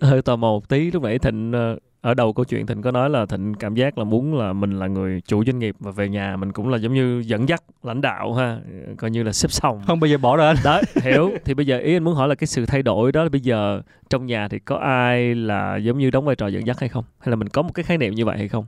Hơi 0.00 0.22
tò 0.22 0.36
mò 0.36 0.48
một 0.48 0.68
tí 0.68 0.90
lúc 0.90 1.02
nãy 1.02 1.18
thịnh 1.18 1.52
ờ, 1.52 1.78
ở 2.00 2.14
đầu 2.14 2.32
câu 2.32 2.44
chuyện 2.44 2.66
thịnh 2.66 2.82
có 2.82 2.90
nói 2.90 3.10
là 3.10 3.26
thịnh 3.26 3.54
cảm 3.54 3.74
giác 3.74 3.98
là 3.98 4.04
muốn 4.04 4.38
là 4.38 4.52
mình 4.52 4.78
là 4.78 4.86
người 4.86 5.20
chủ 5.20 5.44
doanh 5.44 5.58
nghiệp 5.58 5.76
và 5.80 5.90
về 5.90 6.08
nhà 6.08 6.36
mình 6.36 6.52
cũng 6.52 6.68
là 6.68 6.78
giống 6.78 6.94
như 6.94 7.22
dẫn 7.26 7.48
dắt 7.48 7.62
lãnh 7.82 8.00
đạo 8.00 8.34
ha 8.34 8.58
coi 8.98 9.10
như 9.10 9.22
là 9.22 9.32
xếp 9.32 9.48
xong. 9.50 9.82
Không 9.86 10.00
bây 10.00 10.10
giờ 10.10 10.18
bỏ 10.18 10.36
rồi 10.36 10.46
anh. 10.46 10.56
Đó 10.64 10.80
hiểu. 11.02 11.30
Thì 11.44 11.54
bây 11.54 11.66
giờ 11.66 11.78
ý 11.78 11.96
anh 11.96 12.04
muốn 12.04 12.14
hỏi 12.14 12.28
là 12.28 12.34
cái 12.34 12.46
sự 12.46 12.66
thay 12.66 12.82
đổi 12.82 13.12
đó 13.12 13.22
là 13.22 13.28
bây 13.28 13.40
giờ 13.40 13.82
trong 14.10 14.26
nhà 14.26 14.48
thì 14.48 14.58
có 14.58 14.76
ai 14.76 15.34
là 15.34 15.76
giống 15.76 15.98
như 15.98 16.10
đóng 16.10 16.24
vai 16.24 16.36
trò 16.36 16.46
dẫn 16.46 16.66
dắt 16.66 16.80
hay 16.80 16.88
không? 16.88 17.04
Hay 17.18 17.30
là 17.30 17.36
mình 17.36 17.48
có 17.48 17.62
một 17.62 17.70
cái 17.74 17.82
khái 17.82 17.98
niệm 17.98 18.14
như 18.14 18.24
vậy 18.24 18.38
hay 18.38 18.48
không? 18.48 18.66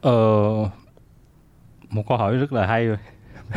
Ờ 0.00 0.12
một 1.90 2.02
câu 2.08 2.18
hỏi 2.18 2.36
rất 2.36 2.52
là 2.52 2.66
hay 2.66 2.86
rồi 2.86 2.96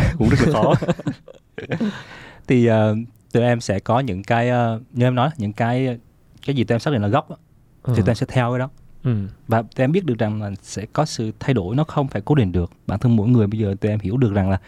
cũng 0.17 0.29
rất 0.29 0.47
là 0.47 0.53
khó. 0.53 0.73
Thì 2.47 2.65
ờ, 2.65 2.95
tụi 3.31 3.43
em 3.43 3.61
sẽ 3.61 3.79
có 3.79 3.99
những 3.99 4.23
cái 4.23 4.49
ờ, 4.49 4.81
như 4.93 5.05
em 5.05 5.15
nói 5.15 5.29
những 5.37 5.53
cái 5.53 5.99
cái 6.45 6.55
gì 6.55 6.63
tụi 6.63 6.75
em 6.75 6.79
xác 6.79 6.91
định 6.91 7.01
là 7.01 7.07
gốc 7.07 7.29
á, 7.29 7.35
thì 7.85 8.01
tụi 8.01 8.09
em 8.09 8.15
sẽ 8.15 8.25
theo 8.29 8.51
cái 8.51 8.59
đó. 8.59 8.69
Ừ. 9.03 9.27
và 9.47 9.61
tụi 9.61 9.83
em 9.83 9.91
biết 9.91 10.05
được 10.05 10.19
rằng 10.19 10.41
là 10.41 10.51
sẽ 10.61 10.85
có 10.93 11.05
sự 11.05 11.31
thay 11.39 11.53
đổi 11.53 11.75
nó 11.75 11.83
không 11.83 12.07
phải 12.07 12.21
cố 12.25 12.35
định 12.35 12.51
được. 12.51 12.71
Bản 12.87 12.99
thân 12.99 13.15
mỗi 13.15 13.27
người 13.27 13.47
bây 13.47 13.59
giờ 13.59 13.75
tụi 13.81 13.91
em 13.91 13.99
hiểu 13.99 14.17
được 14.17 14.33
rằng 14.33 14.49
là 14.49 14.59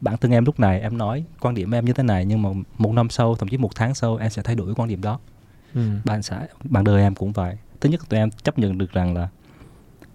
bản 0.00 0.16
thân 0.16 0.30
em 0.30 0.44
lúc 0.44 0.60
này 0.60 0.80
em 0.80 0.98
nói 0.98 1.24
quan 1.40 1.54
điểm 1.54 1.74
em 1.74 1.84
như 1.84 1.92
thế 1.92 2.02
này 2.02 2.24
nhưng 2.24 2.42
mà 2.42 2.48
một 2.78 2.92
năm 2.92 3.10
sau 3.10 3.34
thậm 3.34 3.48
chí 3.48 3.56
một 3.56 3.74
tháng 3.74 3.94
sau 3.94 4.16
em 4.16 4.30
sẽ 4.30 4.42
thay 4.42 4.54
đổi 4.54 4.74
quan 4.74 4.88
điểm 4.88 5.02
đó. 5.02 5.18
Ừ. 5.74 5.80
bạn 6.04 6.22
xã 6.22 6.46
bạn 6.64 6.84
đời 6.84 7.02
em 7.02 7.14
cũng 7.14 7.32
vậy. 7.32 7.56
Thứ 7.80 7.88
nhất 7.88 8.08
tụi 8.08 8.20
em 8.20 8.30
chấp 8.30 8.58
nhận 8.58 8.78
được 8.78 8.92
rằng 8.92 9.14
là 9.14 9.28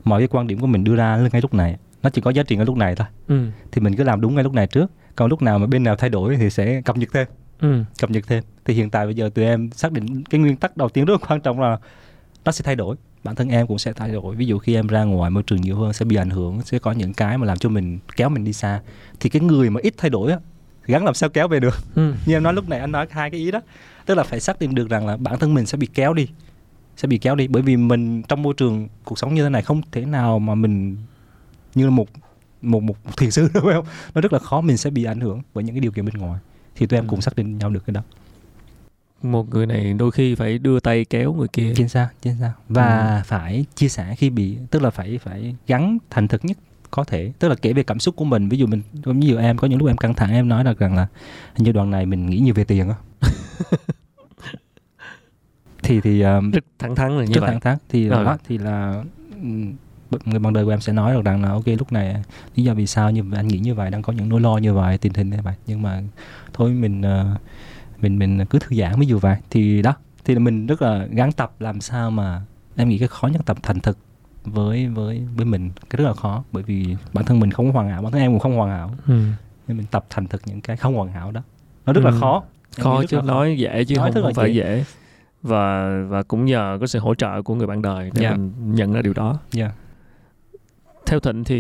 mọi 0.04 0.22
cái 0.22 0.28
quan 0.28 0.48
điểm 0.48 0.60
của 0.60 0.68
mình 0.68 0.84
đưa 0.84 0.96
ra 0.96 1.18
ngay 1.32 1.42
lúc 1.42 1.54
này 1.54 1.78
nó 2.06 2.10
chỉ 2.10 2.22
có 2.22 2.32
giá 2.32 2.44
trị 2.44 2.56
ngay 2.56 2.66
lúc 2.66 2.78
này 2.78 2.96
thôi. 2.96 3.08
Ừ. 3.28 3.48
thì 3.72 3.82
mình 3.82 3.96
cứ 3.96 4.04
làm 4.04 4.22
đúng 4.22 4.36
ngay 4.36 4.44
lúc 4.44 4.54
này 4.54 4.68
trước. 4.68 4.92
Còn 5.16 5.30
lúc 5.30 5.42
nào 5.42 5.60
mà 5.60 5.68
bên 5.68 5.84
nào 5.84 5.96
thay 5.96 6.10
đổi 6.10 6.38
thì 6.38 6.50
sẽ 6.50 6.82
cập 6.82 6.98
nhật 6.98 7.10
thêm. 7.14 7.28
Ừ. 7.60 7.84
cập 8.00 8.12
nhật 8.12 8.24
thêm. 8.28 8.44
Thì 8.66 8.74
hiện 8.74 8.90
tại 8.90 9.06
bây 9.06 9.16
giờ 9.16 9.30
tụi 9.36 9.46
em 9.46 9.72
xác 9.72 9.92
định 9.92 10.24
cái 10.24 10.42
nguyên 10.42 10.56
tắc 10.56 10.78
đầu 10.78 10.90
tiên 10.90 11.06
rất 11.06 11.22
là 11.22 11.28
quan 11.28 11.42
trọng 11.42 11.60
là 11.60 11.78
nó 12.46 12.52
sẽ 12.52 12.64
thay 12.64 12.76
đổi. 12.76 12.96
Bản 13.24 13.36
thân 13.36 13.50
em 13.50 13.68
cũng 13.68 13.78
sẽ 13.78 13.94
thay 13.94 14.12
đổi. 14.12 14.36
Ví 14.36 14.46
dụ 14.46 14.58
khi 14.58 14.76
em 14.76 14.88
ra 14.88 15.04
ngoài 15.04 15.32
môi 15.32 15.44
trường 15.44 15.62
nhiều 15.62 15.76
hơn 15.76 15.94
sẽ 15.94 16.06
bị 16.06 16.16
ảnh 16.16 16.30
hưởng 16.30 16.62
sẽ 16.62 16.80
có 16.80 16.92
những 16.92 17.14
cái 17.14 17.38
mà 17.38 17.46
làm 17.46 17.58
cho 17.58 17.70
mình 17.70 18.00
kéo 18.16 18.30
mình 18.30 18.44
đi 18.44 18.54
xa. 18.54 18.82
Thì 19.20 19.30
cái 19.30 19.42
người 19.42 19.70
mà 19.70 19.80
ít 19.84 19.94
thay 19.98 20.10
đổi 20.10 20.32
á 20.32 20.40
gắng 20.86 21.06
làm 21.06 21.14
sao 21.14 21.30
kéo 21.30 21.48
về 21.48 21.60
được? 21.60 21.76
Ừ. 21.96 22.14
như 22.26 22.36
em 22.36 22.44
nói 22.44 22.54
lúc 22.54 22.70
này 22.70 22.80
anh 22.80 22.92
nói 22.92 23.08
hai 23.10 23.30
cái 23.30 23.40
ý 23.40 23.52
đó. 23.52 23.62
Tức 24.06 24.16
là 24.16 24.24
phải 24.24 24.40
xác 24.40 24.60
định 24.60 24.76
được 24.76 24.90
rằng 24.90 25.08
là 25.08 25.18
bản 25.18 25.40
thân 25.40 25.54
mình 25.54 25.66
sẽ 25.66 25.78
bị 25.78 25.88
kéo 25.94 26.14
đi 26.14 26.28
sẽ 26.98 27.08
bị 27.08 27.18
kéo 27.18 27.36
đi. 27.36 27.48
Bởi 27.48 27.62
vì 27.62 27.78
mình 27.78 28.24
trong 28.24 28.42
môi 28.42 28.54
trường 28.58 28.88
cuộc 29.04 29.20
sống 29.20 29.34
như 29.34 29.44
thế 29.44 29.50
này 29.50 29.62
không 29.62 29.82
thể 29.92 30.06
nào 30.06 30.40
mà 30.40 30.56
mình 30.56 30.98
như 31.76 31.84
là 31.86 31.90
một 31.90 32.08
một 32.62 32.84
một 32.84 32.96
thiền 33.18 33.32
sư 33.32 33.48
phải 33.54 33.74
không? 33.74 33.86
Nó 34.16 34.22
rất 34.22 34.34
là 34.34 34.40
khó 34.40 34.62
mình 34.62 34.78
sẽ 34.78 34.90
bị 34.90 35.04
ảnh 35.04 35.20
hưởng 35.20 35.42
bởi 35.54 35.64
những 35.64 35.76
cái 35.76 35.80
điều 35.80 35.92
kiện 35.92 36.06
bên 36.06 36.14
ngoài. 36.16 36.40
Thì 36.76 36.86
tụi 36.86 36.98
em 37.00 37.06
Ừ. 37.06 37.10
cũng 37.10 37.22
xác 37.22 37.36
định 37.36 37.58
nhau 37.58 37.70
được 37.70 37.86
cái 37.86 37.94
đó. 37.94 38.02
Một 39.24 39.50
người 39.50 39.66
này 39.66 39.94
đôi 39.94 40.12
khi 40.12 40.36
phải 40.36 40.58
đưa 40.58 40.80
tay 40.80 41.06
kéo 41.06 41.34
người 41.34 41.48
kia. 41.48 41.74
Chính 41.76 41.90
xác 41.90 42.10
chính 42.22 42.36
xác. 42.40 42.54
Và 42.70 43.22
phải 43.26 43.66
chia 43.76 43.88
sẻ 43.90 44.16
khi 44.18 44.30
bị 44.30 44.58
tức 44.72 44.82
là 44.82 44.90
phải 44.90 45.18
phải 45.24 45.56
gắn 45.68 45.98
thành 46.10 46.28
thực 46.28 46.46
nhất 46.46 46.58
có 46.92 47.04
thể. 47.04 47.32
Tức 47.40 47.48
là 47.50 47.56
kể 47.56 47.74
về 47.74 47.84
cảm 47.84 48.00
xúc 48.00 48.16
của 48.16 48.26
mình. 48.26 48.50
Ví 48.50 48.58
dụ 48.58 48.68
mình 48.68 48.82
ví 49.04 49.28
dụ 49.28 49.38
em 49.38 49.58
có 49.58 49.68
những 49.68 49.80
lúc 49.80 49.88
em 49.88 49.98
căng 49.98 50.14
thẳng 50.14 50.32
em 50.32 50.50
nói 50.50 50.64
được 50.64 50.80
rằng 50.80 50.96
là 50.96 51.08
hình 51.56 51.64
như 51.64 51.72
đoạn 51.72 51.92
này 51.92 52.06
mình 52.06 52.26
nghĩ 52.26 52.40
nhiều 52.40 52.54
về 52.54 52.64
tiền 52.64 52.90
á. 52.90 52.96
Thì 55.84 56.02
thì 56.02 56.22
um, 56.22 56.52
rất 56.52 56.64
thẳng 56.80 56.96
thắn 56.96 57.18
là 57.18 57.26
như 57.26 57.34
rất 57.34 57.42
vậy. 57.42 57.50
thẳng 57.52 57.60
thắn. 57.62 57.78
Thì 57.90 58.08
Rồi. 58.10 58.26
đó 58.26 58.38
thì 58.48 58.58
là 58.58 59.04
người 60.26 60.40
bạn 60.40 60.54
đời 60.54 60.66
của 60.66 60.72
em 60.72 60.82
sẽ 60.82 60.94
nói 60.94 61.14
được 61.14 61.26
rằng 61.26 61.44
là 61.44 61.50
ok 61.50 61.68
lúc 61.80 61.92
này 61.92 62.16
lý 62.56 62.64
do 62.64 62.74
vì 62.74 62.88
sao 62.88 63.12
như 63.12 63.24
anh 63.36 63.48
nghĩ 63.48 63.58
như 63.60 63.76
vậy 63.76 63.92
đang 63.92 64.02
có 64.02 64.14
những 64.14 64.30
nỗi 64.30 64.42
lo 64.42 64.58
như 64.58 64.74
vậy 64.74 64.98
tình 64.98 65.14
hình 65.14 65.30
như 65.30 65.38
vậy 65.44 65.54
nhưng 65.68 65.82
mà 65.82 66.02
thôi 66.54 66.70
mình 66.72 67.02
ờ, 67.02 67.36
mình 68.02 68.20
mình 68.20 68.46
cứ 68.50 68.60
thư 68.60 68.76
giãn 68.76 69.00
ví 69.00 69.08
dụ 69.08 69.20
vậy 69.20 69.38
thì 69.50 69.82
đó 69.82 69.94
thì 70.26 70.34
là 70.34 70.40
mình 70.40 70.68
rất 70.68 70.82
là 70.82 71.06
gắng 71.12 71.32
tập 71.32 71.52
làm 71.60 71.82
sao 71.82 72.12
mà 72.12 72.42
em 72.76 72.90
nghĩ 72.90 72.98
cái 72.98 73.08
khó 73.08 73.28
nhất 73.28 73.42
tập 73.46 73.58
thành 73.64 73.80
thực 73.80 73.98
với 74.44 74.88
với 74.88 75.28
với 75.36 75.46
mình 75.46 75.70
cái 75.90 75.98
rất 75.98 76.06
là 76.06 76.14
khó 76.14 76.44
bởi 76.52 76.64
vì 76.64 76.96
bản 77.14 77.26
thân 77.26 77.40
mình 77.40 77.52
không 77.52 77.72
hoàn 77.72 77.90
hảo 77.90 78.02
bản 78.02 78.12
thân 78.12 78.22
em 78.22 78.32
cũng 78.32 78.40
không 78.40 78.56
hoàn 78.58 78.70
hảo 78.70 78.92
ừ. 79.08 79.22
nên 79.68 79.78
mình 79.78 79.86
tập 79.92 80.06
thành 80.10 80.28
thực 80.28 80.42
những 80.46 80.62
cái 80.62 80.78
không 80.78 80.96
hoàn 80.96 81.12
hảo 81.12 81.32
đó 81.32 81.42
nó 81.86 81.94
rất 81.94 82.04
là 82.04 82.12
Ừ. 82.12 82.18
khó 82.22 82.44
Em 82.78 82.84
khó 82.84 83.00
rất 83.02 83.06
chứ 83.10 83.18
là 83.18 83.22
khó. 83.24 83.28
nói 83.28 83.56
dễ 83.58 83.84
chứ 83.86 83.96
Nói 83.96 84.12
không, 84.12 84.22
là 84.24 84.28
không 84.28 84.34
phải 84.34 84.56
dễ. 84.56 84.64
dễ. 84.78 84.84
và 85.44 85.90
và 86.10 86.24
cũng 86.24 86.46
nhờ 86.46 86.78
có 86.82 86.88
sự 86.88 87.00
hỗ 87.00 87.16
trợ 87.16 87.42
của 87.42 87.56
người 87.56 87.68
bạn 87.68 87.82
đời 87.82 88.12
để 88.14 88.22
Dạ. 88.22 88.32
mình 88.32 88.52
nhận 88.76 88.94
ra 88.94 89.02
điều 89.02 89.14
đó 89.14 89.40
Dạ 89.52 89.72
theo 91.06 91.20
thịnh 91.20 91.44
thì 91.44 91.58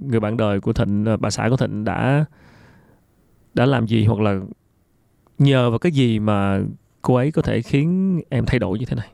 người 0.00 0.20
bạn 0.20 0.36
đời 0.36 0.60
của 0.60 0.72
thịnh 0.72 1.04
ờ, 1.04 1.16
bà 1.16 1.30
xã 1.30 1.48
của 1.50 1.56
thịnh 1.56 1.84
đã 1.84 2.24
đã 3.54 3.66
làm 3.66 3.86
gì 3.86 4.04
hoặc 4.04 4.20
là 4.20 4.40
nhờ 5.38 5.70
vào 5.70 5.78
cái 5.78 5.92
gì 5.92 6.18
mà 6.18 6.60
cô 7.02 7.14
ấy 7.14 7.32
có 7.32 7.42
thể 7.42 7.62
khiến 7.62 8.20
em 8.28 8.46
thay 8.46 8.58
đổi 8.58 8.78
như 8.78 8.84
thế 8.84 8.96
này 8.96 9.08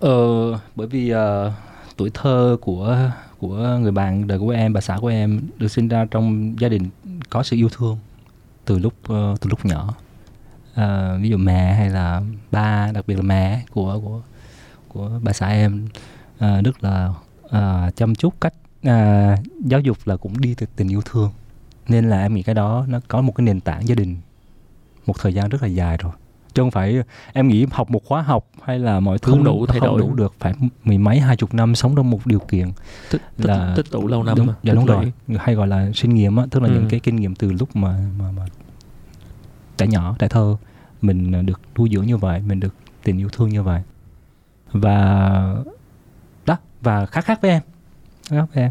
Ờ, 0.00 0.50
bởi 0.76 0.86
vì 0.86 1.14
uh, 1.14 1.18
tuổi 1.96 2.10
thơ 2.14 2.56
của 2.60 3.10
của 3.38 3.78
người 3.80 3.92
bạn 3.92 4.26
đời 4.26 4.38
của 4.38 4.50
em, 4.50 4.72
bà 4.72 4.80
xã 4.80 4.98
của 5.00 5.08
em 5.08 5.40
được 5.58 5.68
sinh 5.68 5.88
ra 5.88 6.06
trong 6.10 6.54
gia 6.60 6.68
đình 6.68 6.88
có 7.30 7.42
sự 7.42 7.56
yêu 7.56 7.68
thương 7.68 7.98
từ 8.64 8.78
lúc 8.78 8.94
uh, 9.02 9.40
từ 9.40 9.50
lúc 9.50 9.64
nhỏ. 9.64 9.94
Ờ, 10.74 11.18
ví 11.22 11.28
dụ 11.28 11.36
mẹ 11.36 11.74
hay 11.74 11.90
là 11.90 12.22
ba, 12.50 12.90
đặc 12.94 13.06
biệt 13.06 13.14
là 13.14 13.22
mẹ 13.22 13.64
của 13.72 14.00
của 14.04 14.20
của 14.88 15.20
bà 15.22 15.32
xã 15.32 15.48
em 15.48 15.86
ờ, 16.38 16.62
rất 16.62 16.84
là 16.84 17.12
ờ, 17.50 17.90
chăm 17.96 18.14
chút 18.14 18.34
cách 18.40 18.54
ờ, 18.82 19.34
giáo 19.64 19.80
dục 19.80 19.98
là 20.04 20.16
cũng 20.16 20.40
đi 20.40 20.54
từ 20.54 20.66
tình 20.76 20.88
yêu 20.88 21.00
thương. 21.04 21.30
Nên 21.88 22.10
là 22.10 22.22
em 22.22 22.34
nghĩ 22.34 22.42
cái 22.42 22.54
đó 22.54 22.84
nó 22.88 23.00
có 23.08 23.20
một 23.20 23.32
cái 23.36 23.44
nền 23.44 23.60
tảng 23.60 23.88
gia 23.88 23.94
đình 23.94 24.16
một 25.06 25.14
thời 25.20 25.34
gian 25.34 25.48
rất 25.48 25.62
là 25.62 25.68
dài 25.68 25.96
rồi 25.96 26.12
chứ 26.54 26.62
không 26.62 26.70
phải 26.70 27.02
em 27.32 27.48
nghĩ 27.48 27.66
học 27.70 27.90
một 27.90 28.04
khóa 28.04 28.22
học 28.22 28.46
hay 28.62 28.78
là 28.78 29.00
mọi 29.00 29.18
thứ 29.18 29.32
Không 29.32 29.44
đủ 29.44 29.66
thay 29.66 29.80
không 29.80 29.88
đổi. 29.88 30.00
đủ 30.00 30.14
được 30.14 30.34
phải 30.38 30.52
mười 30.84 30.98
mấy 30.98 31.20
hai 31.20 31.36
chục 31.36 31.54
năm 31.54 31.74
sống 31.74 31.94
trong 31.96 32.10
một 32.10 32.26
điều 32.26 32.38
kiện 32.38 32.68
tích 33.10 33.22
tích, 33.36 33.46
Là- 33.48 33.72
tích 33.76 33.86
tụ 33.90 34.06
lâu 34.08 34.22
năm 34.22 34.36
đúng, 34.36 34.46
mà, 34.46 34.54
dạ 34.62 34.72
tích 34.72 34.74
đúng 34.76 34.86
rồi 34.86 35.12
hay 35.38 35.54
gọi 35.54 35.66
là 35.68 35.90
sinh 35.94 36.14
nghiệm 36.14 36.36
á 36.36 36.46
tức 36.50 36.62
là 36.62 36.68
Ừ. 36.68 36.74
những 36.74 36.88
cái 36.88 37.00
kinh 37.00 37.16
nghiệm 37.16 37.34
từ 37.34 37.52
lúc 37.52 37.76
mà 37.76 37.98
mà, 38.18 38.30
mà 38.36 38.46
trẻ 39.78 39.86
nhỏ 39.86 40.16
trẻ 40.18 40.28
thơ 40.28 40.56
mình 41.02 41.46
được 41.46 41.60
nuôi 41.78 41.88
dưỡng 41.92 42.06
như 42.06 42.16
vậy 42.16 42.42
mình 42.46 42.60
được 42.60 42.74
tình 43.02 43.18
yêu 43.18 43.28
thương 43.32 43.48
như 43.48 43.62
vậy 43.62 43.82
và 44.72 45.54
và 46.80 47.06
khác 47.06 47.24
khác 47.24 47.40
với 47.42 47.50
em. 47.50 47.62
Khác 48.30 48.46
với 48.54 48.62
em. 48.62 48.70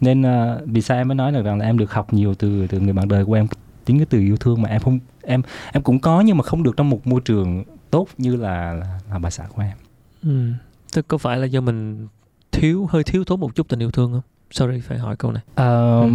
Nên 0.00 0.22
uh, 0.22 0.62
vì 0.66 0.82
sao 0.82 0.98
em 0.98 1.08
mới 1.08 1.14
nói 1.14 1.32
được 1.32 1.42
rằng 1.44 1.58
là 1.58 1.66
em 1.66 1.78
được 1.78 1.92
học 1.92 2.12
nhiều 2.12 2.34
từ 2.34 2.66
từ 2.66 2.80
người 2.80 2.92
bạn 2.92 3.08
đời 3.08 3.24
của 3.24 3.34
em 3.34 3.46
chính 3.86 3.98
cái 3.98 4.06
từ 4.10 4.18
yêu 4.18 4.36
thương 4.36 4.62
mà 4.62 4.68
em 4.68 4.80
không 4.80 4.98
em 5.22 5.42
em 5.72 5.82
cũng 5.82 5.98
có 5.98 6.20
nhưng 6.20 6.36
mà 6.36 6.42
không 6.42 6.62
được 6.62 6.76
trong 6.76 6.90
một 6.90 7.06
môi 7.06 7.20
trường 7.20 7.64
tốt 7.90 8.08
như 8.18 8.36
là 8.36 8.72
là, 8.72 9.00
là 9.10 9.18
bà 9.18 9.30
xã 9.30 9.44
của 9.54 9.62
em. 9.62 9.76
Ừ. 10.22 10.52
Tức 10.92 11.08
có 11.08 11.18
phải 11.18 11.38
là 11.38 11.46
do 11.46 11.60
mình 11.60 12.08
thiếu 12.52 12.88
hơi 12.90 13.04
thiếu 13.04 13.24
thốn 13.24 13.40
một 13.40 13.54
chút 13.54 13.68
tình 13.68 13.82
yêu 13.82 13.90
thương 13.90 14.12
không? 14.12 14.22
Sorry 14.50 14.80
phải 14.80 14.98
hỏi 14.98 15.16
câu 15.16 15.32
này. 15.32 15.42
Uh, 15.50 15.56
ừ. 16.02 16.10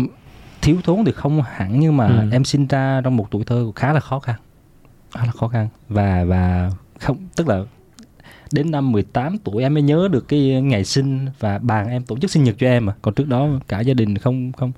thiếu 0.62 0.78
thốn 0.84 1.06
thì 1.06 1.12
không 1.12 1.42
hẳn 1.42 1.80
nhưng 1.80 1.98
mà 1.98 2.08
ừ. 2.08 2.30
em 2.32 2.44
sinh 2.44 2.68
ra 2.68 3.02
trong 3.04 3.18
một 3.18 3.28
tuổi 3.32 3.44
thơ 3.46 3.72
khá 3.76 3.94
là 3.94 4.00
khó 4.00 4.20
khăn. 4.20 4.36
Khá 5.12 5.26
là 5.26 5.32
khó 5.32 5.48
khăn. 5.48 5.68
Và 5.90 6.24
và 6.24 6.72
không 7.00 7.18
tức 7.36 7.48
là 7.48 7.64
đến 8.52 8.72
năm 8.72 8.91
18 8.91 9.38
tuổi 9.38 9.64
em 9.64 9.74
mới 9.74 9.84
nhớ 9.84 10.08
được 10.12 10.28
cái 10.28 10.62
ngày 10.62 10.86
sinh 10.86 11.26
và 11.39 11.58
bàn 11.58 11.88
em 11.89 12.04
tổ 12.04 12.18
chức 12.18 12.32
sinh 12.32 12.43
nhật 12.43 12.56
cho 12.60 12.68
em 12.68 12.86
mà 12.86 12.93
còn 13.02 13.14
trước 13.14 13.28
đó 13.28 13.48
cả 13.68 13.80
gia 13.80 13.93
đình 13.93 14.18
không 14.18 14.52
không 14.52 14.72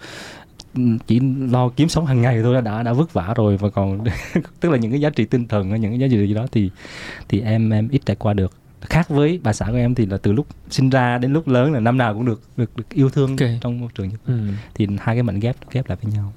chỉ 1.08 1.20
lo 1.52 1.70
kiếm 1.70 1.90
sống 1.90 2.06
hàng 2.06 2.22
ngày 2.22 2.40
thôi 2.44 2.62
đã 2.62 2.84
đã 2.84 2.94
vất 2.94 3.14
vả 3.14 3.34
rồi 3.36 3.58
và 3.58 3.70
còn 3.70 4.04
tức 4.60 4.70
là 4.70 4.78
những 4.78 4.92
cái 4.92 5.02
giá 5.02 5.10
trị 5.10 5.26
tinh 5.26 5.48
thần 5.48 5.70
những 5.70 5.92
cái 5.92 6.00
giá 6.00 6.08
trị 6.08 6.28
gì 6.28 6.34
đó 6.34 6.48
thì 6.52 6.70
thì 7.30 7.42
em 7.42 7.70
em 7.70 7.90
ít 7.90 8.02
trải 8.06 8.16
qua 8.16 8.34
được 8.34 8.54
khác 8.82 9.10
với 9.10 9.40
bà 9.44 9.54
xã 9.54 9.66
của 9.66 9.78
em 9.78 9.96
thì 9.96 10.06
là 10.06 10.18
từ 10.18 10.32
lúc 10.32 10.48
sinh 10.70 10.90
ra 10.90 11.18
đến 11.18 11.34
lúc 11.34 11.48
lớn 11.48 11.74
là 11.74 11.80
năm 11.80 11.98
nào 11.98 12.14
cũng 12.14 12.26
được 12.26 12.42
được, 12.58 12.76
được 12.76 12.90
yêu 12.90 13.10
thương 13.10 13.30
okay. 13.30 13.60
trong 13.62 13.80
môi 13.80 13.90
trường 13.96 14.10
như 14.10 14.16
ừ. 14.26 14.40
thì 14.76 14.88
hai 15.00 15.16
cái 15.16 15.24
mảnh 15.24 15.40
ghép 15.40 15.56
ghép 15.72 15.90
lại 15.90 15.98
với 16.02 16.14
nhau 16.14 16.34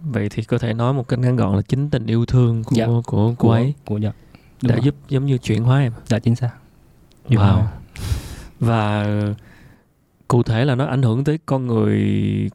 vậy 0.00 0.28
thì 0.28 0.42
có 0.42 0.58
thể 0.58 0.74
nói 0.74 0.92
một 0.92 1.08
cách 1.08 1.18
ngắn 1.18 1.36
gọn 1.36 1.56
là 1.56 1.62
chính 1.62 1.90
tình 1.90 2.06
yêu 2.06 2.26
thương 2.26 2.64
của 2.64 2.76
dạ. 2.76 2.86
của, 2.86 3.02
của 3.06 3.34
cô 3.38 3.48
ấy 3.48 3.74
của 3.84 3.98
dạ. 3.98 4.12
đã 4.62 4.74
rồi. 4.74 4.84
giúp 4.84 4.94
giống 5.08 5.26
như 5.26 5.38
chuyển 5.38 5.62
hóa 5.62 5.80
em 5.80 5.92
dạ 6.06 6.18
chính 6.18 6.36
xác 6.36 6.50
wow. 7.36 7.62
và 8.60 9.06
cụ 10.28 10.42
thể 10.42 10.64
là 10.64 10.74
nó 10.74 10.86
ảnh 10.86 11.02
hưởng 11.02 11.24
tới 11.24 11.38
con 11.46 11.66
người 11.66 12.00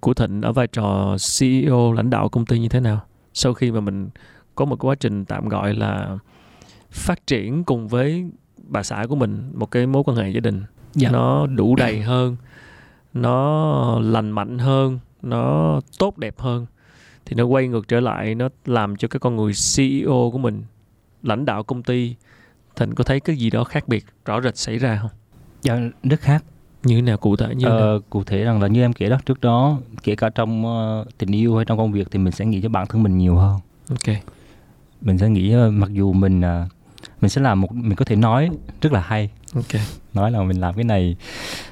của 0.01 0.13
thịnh 0.13 0.41
ở 0.41 0.51
vai 0.51 0.67
trò 0.67 1.15
ceo 1.39 1.93
lãnh 1.93 2.09
đạo 2.09 2.30
công 2.30 2.45
ty 2.45 2.59
như 2.59 2.69
thế 2.69 2.80
nào 2.80 2.99
sau 3.34 3.53
khi 3.53 3.71
mà 3.71 3.80
mình 3.80 4.09
có 4.55 4.65
một 4.65 4.86
quá 4.86 4.95
trình 4.95 5.26
tạm 5.26 5.49
gọi 5.49 5.74
là 5.74 6.17
phát 6.91 7.28
triển 7.28 7.63
cùng 7.63 7.88
với 7.88 8.26
bà 8.57 8.84
xã 8.84 9.05
của 9.09 9.15
mình 9.15 9.51
một 9.53 9.71
cái 9.71 9.88
mối 9.88 10.03
quan 10.05 10.17
hệ 10.17 10.30
gia 10.30 10.39
đình 10.39 10.63
dạ. 10.93 11.11
nó 11.11 11.47
đủ 11.47 11.76
đầy 11.76 12.01
hơn 12.01 12.36
nó 13.13 13.99
lành 13.99 14.32
mạnh 14.32 14.57
hơn 14.57 14.99
nó 15.21 15.80
tốt 15.99 16.17
đẹp 16.17 16.39
hơn 16.39 16.65
thì 17.26 17.36
nó 17.36 17.45
quay 17.45 17.67
ngược 17.67 17.88
trở 17.88 17.99
lại 17.99 18.36
nó 18.36 18.49
làm 18.65 18.95
cho 18.95 19.07
cái 19.07 19.19
con 19.19 19.36
người 19.36 19.53
CEO 19.76 20.30
của 20.32 20.38
mình 20.38 20.63
lãnh 21.24 21.45
đạo 21.45 21.63
công 21.63 21.84
ty 21.84 22.15
Thịnh 22.76 22.95
có 22.95 23.03
thấy 23.03 23.19
cái 23.19 23.36
gì 23.36 23.49
đó 23.49 23.63
khác 23.63 23.88
biệt 23.88 24.05
rõ 24.26 24.41
rệt 24.41 24.57
xảy 24.57 24.78
ra 24.78 24.99
không? 25.01 25.11
Dạ 25.61 25.80
rất 26.03 26.21
khác. 26.21 26.43
Như 26.84 26.95
thế 26.95 27.01
nào 27.01 27.17
cụ 27.17 27.36
thể 27.36 27.55
như 27.55 27.65
ờ, 27.65 27.80
nào? 27.80 27.99
cụ 28.09 28.24
thể 28.24 28.43
rằng 28.43 28.61
là 28.61 28.67
như 28.67 28.82
em 28.82 28.93
kể 28.93 29.09
đó 29.09 29.17
trước 29.26 29.41
đó 29.41 29.78
kể 30.03 30.15
cả 30.15 30.30
trong 30.30 30.65
uh, 30.65 31.07
tình 31.17 31.36
yêu 31.36 31.55
hay 31.55 31.65
trong 31.65 31.78
công 31.78 31.91
việc 31.91 32.07
thì 32.11 32.19
mình 32.19 32.32
sẽ 32.32 32.45
nghĩ 32.45 32.61
cho 32.61 32.69
bản 32.69 32.88
thân 32.88 33.03
mình 33.03 33.17
nhiều 33.17 33.36
hơn. 33.36 33.59
Ok. 33.89 34.15
Mình 35.01 35.17
sẽ 35.17 35.30
nghĩ 35.30 35.55
uh, 35.55 35.74
mặc 35.74 35.93
dù 35.93 36.13
mình 36.13 36.39
uh, 36.39 36.71
mình 37.21 37.30
sẽ 37.30 37.41
làm 37.41 37.61
một 37.61 37.71
mình 37.71 37.95
có 37.95 38.05
thể 38.05 38.15
nói 38.15 38.49
rất 38.82 38.93
là 38.93 38.99
hay. 38.99 39.30
Ok. 39.55 39.82
Nói 40.13 40.32
là 40.32 40.43
mình 40.43 40.57
làm 40.57 40.76
cái 40.76 40.84
này 40.84 41.15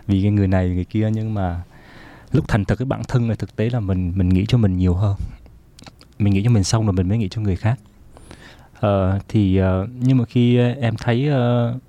vì 0.07 0.21
cái 0.21 0.31
người 0.31 0.47
này 0.47 0.69
người 0.69 0.85
kia 0.85 1.09
nhưng 1.13 1.33
mà 1.33 1.61
lúc 2.31 2.47
thành 2.47 2.65
thật 2.65 2.75
cái 2.75 2.85
bản 2.85 3.01
thân 3.07 3.29
là 3.29 3.35
thực 3.35 3.55
tế 3.55 3.69
là 3.69 3.79
mình 3.79 4.13
mình 4.15 4.29
nghĩ 4.29 4.45
cho 4.47 4.57
mình 4.57 4.77
nhiều 4.77 4.93
hơn 4.93 5.15
mình 6.19 6.33
nghĩ 6.33 6.43
cho 6.43 6.49
mình 6.49 6.63
xong 6.63 6.85
rồi 6.85 6.93
mình 6.93 7.09
mới 7.09 7.17
nghĩ 7.17 7.29
cho 7.29 7.41
người 7.41 7.55
khác 7.55 7.79
uh, 8.85 9.21
thì 9.27 9.61
uh, 9.61 9.89
nhưng 9.99 10.17
mà 10.17 10.25
khi 10.25 10.57
ờ, 10.57 10.75
em 10.81 10.95
thấy 10.97 11.29
uh, 11.29 11.81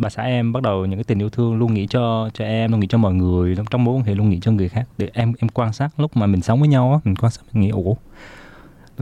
bà 0.00 0.10
xã 0.10 0.22
em 0.22 0.52
bắt 0.52 0.62
đầu 0.62 0.86
những 0.86 0.98
cái 0.98 1.04
tình 1.04 1.18
yêu 1.18 1.30
thương 1.30 1.58
luôn 1.58 1.74
nghĩ 1.74 1.86
cho 1.86 2.30
cho 2.34 2.44
em 2.44 2.70
luôn 2.70 2.80
nghĩ 2.80 2.86
cho 2.86 2.98
mọi 2.98 3.14
người 3.14 3.56
trong 3.70 3.84
mối 3.84 3.96
quan 3.96 4.04
hệ 4.04 4.14
luôn 4.14 4.30
nghĩ 4.30 4.38
cho 4.40 4.52
người 4.52 4.68
khác 4.68 4.88
để 4.98 5.10
em 5.12 5.32
em 5.38 5.48
quan 5.48 5.72
sát 5.72 6.00
lúc 6.00 6.16
mà 6.16 6.26
mình 6.26 6.42
sống 6.42 6.60
với 6.60 6.68
nhau 6.68 6.92
á 6.92 6.98
mình 7.04 7.16
quan 7.16 7.32
sát 7.32 7.42
mình 7.52 7.62
nghĩ 7.62 7.68
ủa 7.68 7.94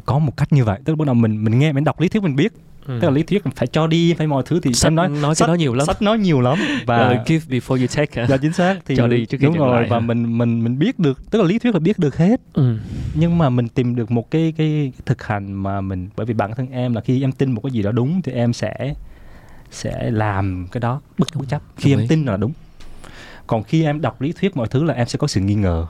có 0.07 0.19
một 0.19 0.37
cách 0.37 0.53
như 0.53 0.65
vậy. 0.65 0.81
Tức 0.85 0.93
là 0.93 0.97
bắt 0.97 1.07
đầu 1.07 1.15
mình 1.15 1.45
mình 1.45 1.59
nghe 1.59 1.73
mình 1.73 1.85
đọc 1.85 2.01
lý 2.01 2.09
thuyết 2.09 2.23
mình 2.23 2.37
biết 2.37 2.53
ừ. 2.89 2.99
tức 3.01 3.09
là 3.09 3.15
lý 3.15 3.23
thuyết 3.23 3.43
phải 3.55 3.67
cho 3.67 3.87
đi 3.87 4.15
phải 4.15 4.27
mọi 4.27 4.43
thứ. 4.47 4.61
Thì 4.63 4.73
sách 4.73 4.93
nói 4.93 5.09
nói 5.09 5.35
sách, 5.35 5.49
đó 5.49 5.55
nhiều 5.55 5.75
lắm. 5.75 5.87
sách 5.87 6.03
nói 6.03 6.19
nhiều 6.19 6.41
lắm. 6.41 6.59
Và 6.87 7.19
uh, 7.21 7.27
give 7.27 7.59
before 7.59 7.79
you 7.79 7.87
take 7.97 8.27
là 8.27 8.37
chính 8.37 8.53
xác. 8.53 8.79
Thì 8.87 8.97
cho 8.97 9.07
đi 9.07 9.27
trước 9.27 9.39
khi 9.41 9.47
đúng 9.47 9.59
rồi 9.59 9.81
lại, 9.81 9.91
và 9.91 10.01
mình 10.01 10.39
mình 10.39 10.65
mình 10.65 10.79
biết 10.79 10.99
được 10.99 11.31
tức 11.31 11.39
là 11.39 11.45
lý 11.45 11.59
thuyết 11.59 11.75
là 11.75 11.81
biết 11.81 11.99
được 11.99 12.17
hết. 12.17 12.41
Ừ. 12.53 12.77
nhưng 13.15 13.39
mà 13.39 13.51
mình 13.51 13.69
tìm 13.69 13.97
được 13.97 14.11
một 14.11 14.31
cái, 14.31 14.55
cái 14.57 14.93
thực 15.07 15.23
hành 15.23 15.53
mà 15.53 15.81
mình 15.81 16.09
bởi 16.17 16.27
vì 16.27 16.35
bản 16.35 16.55
thân 16.55 16.71
em 16.71 16.95
là 16.95 17.01
khi 17.01 17.23
em 17.23 17.33
tin 17.33 17.53
một 17.53 17.61
cái 17.61 17.71
gì 17.71 17.83
đó 17.83 17.93
đúng 17.93 18.23
thì 18.23 18.33
em 18.33 18.53
sẽ 18.53 18.95
sẽ 19.71 20.11
làm 20.11 20.67
cái 20.73 20.81
đó 20.81 21.01
bất 21.19 21.29
bất 21.35 21.45
chấp. 21.49 21.63
Khi 21.77 21.93
em 21.93 22.09
tin 22.09 22.25
là 22.25 22.37
đúng. 22.37 22.53
Còn 23.47 23.63
khi 23.63 23.85
em 23.85 24.01
đọc 24.01 24.21
lý 24.21 24.33
thuyết 24.33 24.57
mọi 24.57 24.69
thứ 24.69 24.85
là 24.85 24.95
em 24.95 25.07
sẽ 25.07 25.17
có 25.17 25.27
sự 25.27 25.41
nghi 25.41 25.55
ngờ. 25.55 25.87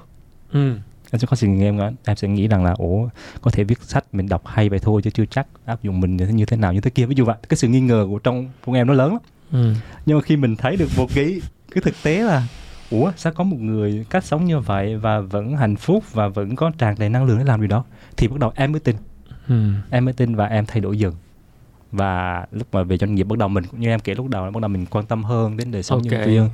Ừ 0.53 0.75
em 1.11 1.19
sẽ 1.19 1.27
có 1.27 1.37
sự 1.37 1.47
em 1.61 1.79
em 2.05 2.17
sẽ 2.17 2.29
nghĩ 2.29 2.49
rằng 2.49 2.65
là 2.65 2.75
ủa 2.79 3.09
có 3.41 3.51
thể 3.51 3.65
viết 3.65 3.83
sách 3.83 4.05
mình 4.13 4.29
đọc 4.29 4.43
hay 4.47 4.69
vậy 4.69 4.79
thôi 4.79 5.03
chứ 5.03 5.11
chưa 5.11 5.27
chắc 5.27 5.47
áp 5.65 5.83
dụng 5.83 6.01
mình 6.01 6.17
như 6.17 6.47
thế 6.47 6.57
nào 6.57 6.73
như 6.73 6.81
thế 6.81 6.91
kia. 6.91 7.07
Ví 7.07 7.15
dụ 7.15 7.25
vậy. 7.25 7.37
Cái 7.49 7.57
sự 7.57 7.69
nghi 7.69 7.81
ngờ 7.81 8.07
của 8.11 8.19
trong 8.19 8.51
của 8.65 8.73
em 8.73 8.87
nó 8.87 8.95
lớn 8.95 9.13
lắm. 9.13 9.19
Ừ. 9.53 9.73
nhưng 10.07 10.19
mà 10.19 10.23
khi 10.23 10.37
mình 10.37 10.57
thấy 10.57 10.77
được 10.77 10.89
một 10.97 11.11
cái 11.15 11.41
cái 11.75 11.83
thực 11.83 11.95
tế 12.03 12.23
là 12.23 12.43
ủa 12.91 13.13
sao 13.17 13.33
có 13.33 13.45
một 13.45 13.57
người 13.61 14.07
cách 14.11 14.25
sống 14.25 14.45
như 14.45 14.59
vậy 14.59 14.97
và 14.97 15.21
vẫn 15.21 15.57
hạnh 15.57 15.77
phúc 15.77 16.05
và 16.13 16.29
vẫn 16.29 16.57
có 16.57 16.71
tràn 16.79 16.95
đầy 16.99 17.09
năng 17.09 17.25
lượng 17.25 17.39
để 17.39 17.45
làm 17.45 17.61
điều 17.61 17.69
đó? 17.69 17.85
Thì 18.17 18.29
bắt 18.29 18.39
đầu 18.39 18.53
em 18.55 18.73
mới 18.73 18.81
tin. 18.81 18.97
Ừ. 19.49 19.73
em 19.91 20.05
mới 20.05 20.15
tin 20.15 20.35
và 20.35 20.47
em 20.47 20.67
thay 20.67 20.81
đổi 20.81 20.99
dần 20.99 21.15
và 21.93 22.45
lúc 22.53 22.67
mà 22.73 22.83
về 22.83 22.97
doanh 22.97 23.15
nghiệp 23.15 23.23
bắt 23.23 23.39
đầu 23.39 23.49
mình 23.49 23.65
cũng 23.71 23.81
như 23.81 23.89
em 23.89 24.01
kể 24.01 24.15
lúc 24.15 24.29
đầu 24.29 24.51
bắt 24.51 24.61
đầu 24.61 24.69
mình 24.69 24.87
quan 24.91 25.07
tâm 25.07 25.25
hơn 25.25 25.57
đến 25.57 25.71
đời 25.71 25.83
sống 25.83 25.99
okay. 25.99 26.19
nhân 26.19 26.29
viên. 26.29 26.49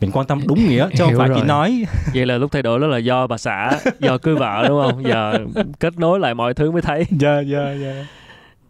Mình 0.00 0.10
quan 0.12 0.26
tâm 0.26 0.40
đúng 0.46 0.68
nghĩa 0.68 0.88
chứ 0.96 1.04
không 1.04 1.14
phải 1.16 1.28
rồi. 1.28 1.38
chỉ 1.40 1.46
nói. 1.46 1.84
Vậy 2.14 2.26
là 2.26 2.38
lúc 2.38 2.52
thay 2.52 2.62
đổi 2.62 2.80
đó 2.80 2.86
là 2.86 2.98
do 2.98 3.26
bà 3.26 3.38
xã 3.38 3.78
do 3.98 4.18
cưới 4.18 4.34
vợ 4.34 4.64
đúng 4.68 4.82
không? 4.82 5.04
Giờ 5.04 5.38
kết 5.80 5.98
nối 5.98 6.20
lại 6.20 6.34
mọi 6.34 6.54
thứ 6.54 6.70
mới 6.70 6.82
thấy. 6.82 7.04
Dạ 7.10 7.40
dạ 7.40 7.72
dạ 7.80 8.06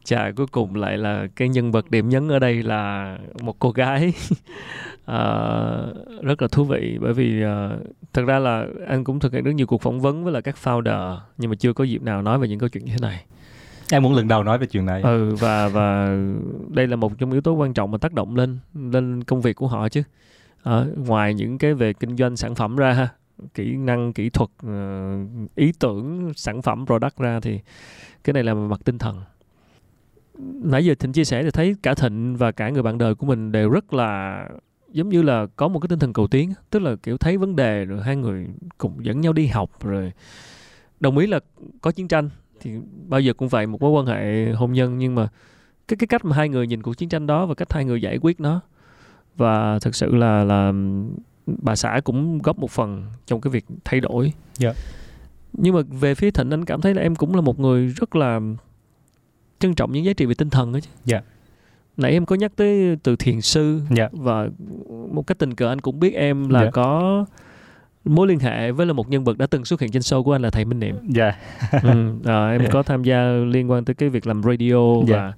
chà 0.07 0.31
cuối 0.37 0.47
cùng 0.47 0.75
lại 0.75 0.99
là 0.99 1.27
cái 1.37 1.49
nhân 1.49 1.73
vật 1.73 1.91
điểm 1.91 2.09
nhấn 2.09 2.29
ở 2.29 2.39
đây 2.39 2.63
là 2.63 3.17
một 3.43 3.57
cô 3.59 3.71
gái. 3.71 4.13
Uh, 5.11 6.23
rất 6.23 6.43
là 6.43 6.49
thú 6.53 6.65
vị 6.65 6.99
bởi 7.01 7.13
vì 7.13 7.45
uh, 7.45 7.49
thật 8.13 8.23
ra 8.27 8.39
là 8.39 8.67
anh 8.89 9.05
cũng 9.05 9.21
thực 9.21 9.33
hiện 9.33 9.45
rất 9.45 9.53
nhiều 9.53 9.67
cuộc 9.67 9.83
phỏng 9.83 10.01
vấn 10.01 10.25
với 10.25 10.33
là 10.33 10.41
các 10.41 10.57
founder 10.65 11.17
nhưng 11.39 11.51
mà 11.51 11.57
chưa 11.57 11.73
có 11.73 11.85
dịp 11.85 12.03
nào 12.03 12.23
nói 12.23 12.39
về 12.39 12.49
những 12.49 12.59
câu 12.59 12.69
chuyện 12.69 12.85
như 12.85 12.93
thế 12.93 12.99
này 13.01 13.25
em 13.91 14.03
muốn 14.03 14.15
lần 14.15 14.29
đầu 14.29 14.43
nói 14.43 14.59
về 14.59 14.67
chuyện 14.67 14.87
này. 14.87 15.03
Ừ 15.03 15.35
và 15.35 15.69
và 15.69 16.17
đây 16.69 16.87
là 16.87 16.97
một 16.97 17.19
trong 17.19 17.33
yếu 17.33 17.41
tố 17.41 17.53
quan 17.53 17.75
trọng 17.75 17.91
mà 17.91 17.99
tác 17.99 18.13
động 18.13 18.37
lên 18.37 18.59
lên 18.75 19.25
công 19.25 19.41
việc 19.41 19.57
của 19.57 19.67
họ 19.67 19.89
chứ. 19.89 20.03
À, 20.63 20.85
ngoài 20.97 21.35
những 21.35 21.59
cái 21.59 21.75
về 21.75 21.93
kinh 21.93 22.17
doanh 22.17 22.37
sản 22.37 22.55
phẩm 22.55 22.77
ra 22.77 22.93
ha 22.93 23.09
kỹ 23.55 23.77
năng 23.77 24.13
kỹ 24.13 24.31
thuật 24.31 24.51
ờ, 24.63 25.17
ý 25.55 25.73
tưởng 25.79 26.33
sản 26.37 26.63
phẩm 26.63 26.87
product 26.87 27.17
ra 27.19 27.41
thì 27.41 27.61
cái 28.25 28.35
này 28.35 28.45
là 28.45 28.55
mặt 28.55 28.81
tinh 28.85 28.99
thần. 28.99 29.23
Nãy 30.63 30.85
giờ 30.85 30.95
thịnh 30.99 31.13
chia 31.13 31.25
sẻ 31.25 31.43
thì 31.43 31.51
thấy 31.51 31.77
cả 31.83 31.95
thịnh 31.95 32.37
và 32.37 32.53
cả 32.53 32.69
người 32.69 32.83
bạn 32.83 32.99
đời 32.99 33.15
của 33.15 33.27
mình 33.27 33.53
đều 33.53 33.71
rất 33.71 33.95
là 33.95 34.43
giống 34.93 35.09
như 35.09 35.23
là 35.23 35.47
có 35.57 35.69
một 35.69 35.81
cái 35.81 35.89
tinh 35.89 35.99
thần 35.99 36.13
cầu 36.13 36.27
tiến 36.27 36.53
tức 36.71 36.83
là 36.83 36.97
kiểu 37.03 37.19
thấy 37.19 37.37
vấn 37.37 37.57
đề 37.57 37.85
rồi 37.85 38.03
hai 38.03 38.17
người 38.17 38.47
cùng 38.79 39.05
dẫn 39.05 39.21
nhau 39.21 39.33
đi 39.33 39.47
học 39.47 39.71
rồi. 39.85 40.13
Đồng 41.01 41.19
ý 41.19 41.27
là 41.27 41.41
có 41.81 41.91
chiến 41.91 42.09
tranh 42.09 42.31
thì 42.61 42.71
bao 43.09 43.21
giờ 43.21 43.33
cũng 43.33 43.49
vậy 43.49 43.67
một 43.67 43.81
mối 43.81 43.91
quan 43.91 44.07
hệ 44.07 44.53
hôn 44.53 44.73
nhân 44.73 44.99
nhưng 44.99 45.15
mà 45.15 45.29
cái 45.89 45.97
cái 45.97 46.07
cách 46.07 46.25
mà 46.25 46.37
hai 46.37 46.49
người 46.49 46.67
nhìn 46.67 46.83
cuộc 46.83 46.95
chiến 46.95 47.09
tranh 47.09 47.27
đó 47.27 47.47
và 47.47 47.55
cách 47.55 47.73
hai 47.73 47.85
người 47.85 48.01
giải 48.01 48.19
quyết 48.19 48.41
nó 48.41 48.61
và 49.37 49.79
thực 49.79 49.95
sự 49.95 50.15
là 50.15 50.45
là 50.45 50.73
bà 51.47 51.77
xã 51.77 52.01
cũng 52.05 52.39
góp 52.39 52.59
một 52.59 52.71
phần 52.71 53.05
trong 53.27 53.41
cái 53.41 53.51
việc 53.51 53.65
thay 53.85 54.01
đổi. 54.01 54.25
Yeah. 54.25 54.77
Dạ. 54.77 54.83
Nhưng 55.53 55.75
mà 55.75 55.81
về 56.01 56.15
phía 56.15 56.31
Thịnh 56.31 56.51
anh 56.51 56.65
cảm 56.65 56.81
thấy 56.81 56.95
là 56.95 57.03
em 57.03 57.15
cũng 57.15 57.35
là 57.35 57.41
một 57.41 57.61
người 57.61 57.87
rất 57.87 58.17
là 58.17 58.41
trân 59.59 59.75
trọng 59.75 59.93
những 59.93 60.05
giá 60.05 60.13
trị 60.13 60.27
về 60.27 60.35
tinh 60.35 60.51
thần 60.51 60.73
đó 60.73 60.81
chứ. 60.81 60.91
Dạ. 61.05 61.21
Nãy 61.97 62.13
em 62.13 62.27
có 62.27 62.37
nhắc 62.37 62.53
tới 62.57 62.97
từ 63.03 63.17
thiền 63.17 63.41
sư 63.41 63.79
yeah. 63.79 63.91
Dạ. 63.97 64.09
và 64.13 64.49
một 65.13 65.27
cách 65.27 65.39
tình 65.39 65.55
cờ 65.55 65.69
anh 65.69 65.81
cũng 65.81 66.01
biết 66.01 66.15
em 66.15 66.49
là 66.49 66.61
yeah. 66.61 66.73
có 66.73 67.25
mối 68.07 68.27
liên 68.27 68.39
hệ 68.39 68.73
với 68.73 68.87
là 68.87 68.93
một 68.93 69.09
nhân 69.09 69.25
vật 69.25 69.39
đã 69.39 69.47
từng 69.47 69.65
xuất 69.65 69.81
hiện 69.81 69.91
trên 69.91 70.03
show 70.03 70.23
của 70.23 70.33
anh 70.33 70.43
là 70.43 70.51
thầy 70.51 70.65
Minh 70.65 70.81
Niệm. 70.81 70.97
Dạ. 71.09 71.25
Yeah. 71.25 71.83
ừ, 71.83 72.15
à, 72.25 72.49
em 72.51 72.61
yeah. 72.61 72.73
có 72.73 72.83
tham 72.83 73.03
gia 73.03 73.23
liên 73.29 73.71
quan 73.71 73.85
tới 73.85 73.95
cái 73.95 74.09
việc 74.09 74.27
làm 74.27 74.43
radio 74.43 74.95
yeah. 75.09 75.09
và 75.09 75.33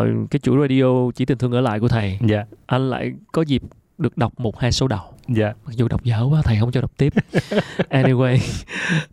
uh, 0.00 0.30
cái 0.30 0.40
chuỗi 0.40 0.68
radio 0.68 1.10
chỉ 1.14 1.24
tình 1.24 1.38
thương 1.38 1.52
ở 1.52 1.60
lại 1.60 1.80
của 1.80 1.88
thầy. 1.88 2.18
Dạ. 2.20 2.36
Yeah. 2.36 2.48
Anh 2.66 2.90
lại 2.90 3.12
có 3.32 3.42
dịp 3.42 3.62
được 3.98 4.18
đọc 4.18 4.40
một 4.40 4.58
hai 4.58 4.72
số 4.72 4.88
đầu. 4.88 5.00
Dạ. 5.28 5.54
Mặc 5.64 5.74
dù 5.76 5.88
đọc 5.88 6.04
dở 6.04 6.26
quá 6.30 6.42
thầy 6.44 6.56
không 6.60 6.72
cho 6.72 6.80
đọc 6.80 6.92
tiếp. 6.96 7.12
anyway. 7.90 8.38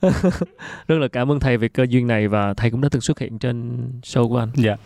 rất 0.87 0.97
là 0.99 1.07
cảm 1.07 1.31
ơn 1.31 1.39
thầy 1.39 1.57
về 1.57 1.67
cơ 1.67 1.85
duyên 1.89 2.07
này 2.07 2.27
và 2.27 2.53
thầy 2.53 2.71
cũng 2.71 2.81
đã 2.81 2.89
từng 2.89 3.01
xuất 3.01 3.19
hiện 3.19 3.39
trên 3.39 3.77
show 4.03 4.29
của 4.29 4.37
anh. 4.37 4.49
Dạ. 4.55 4.77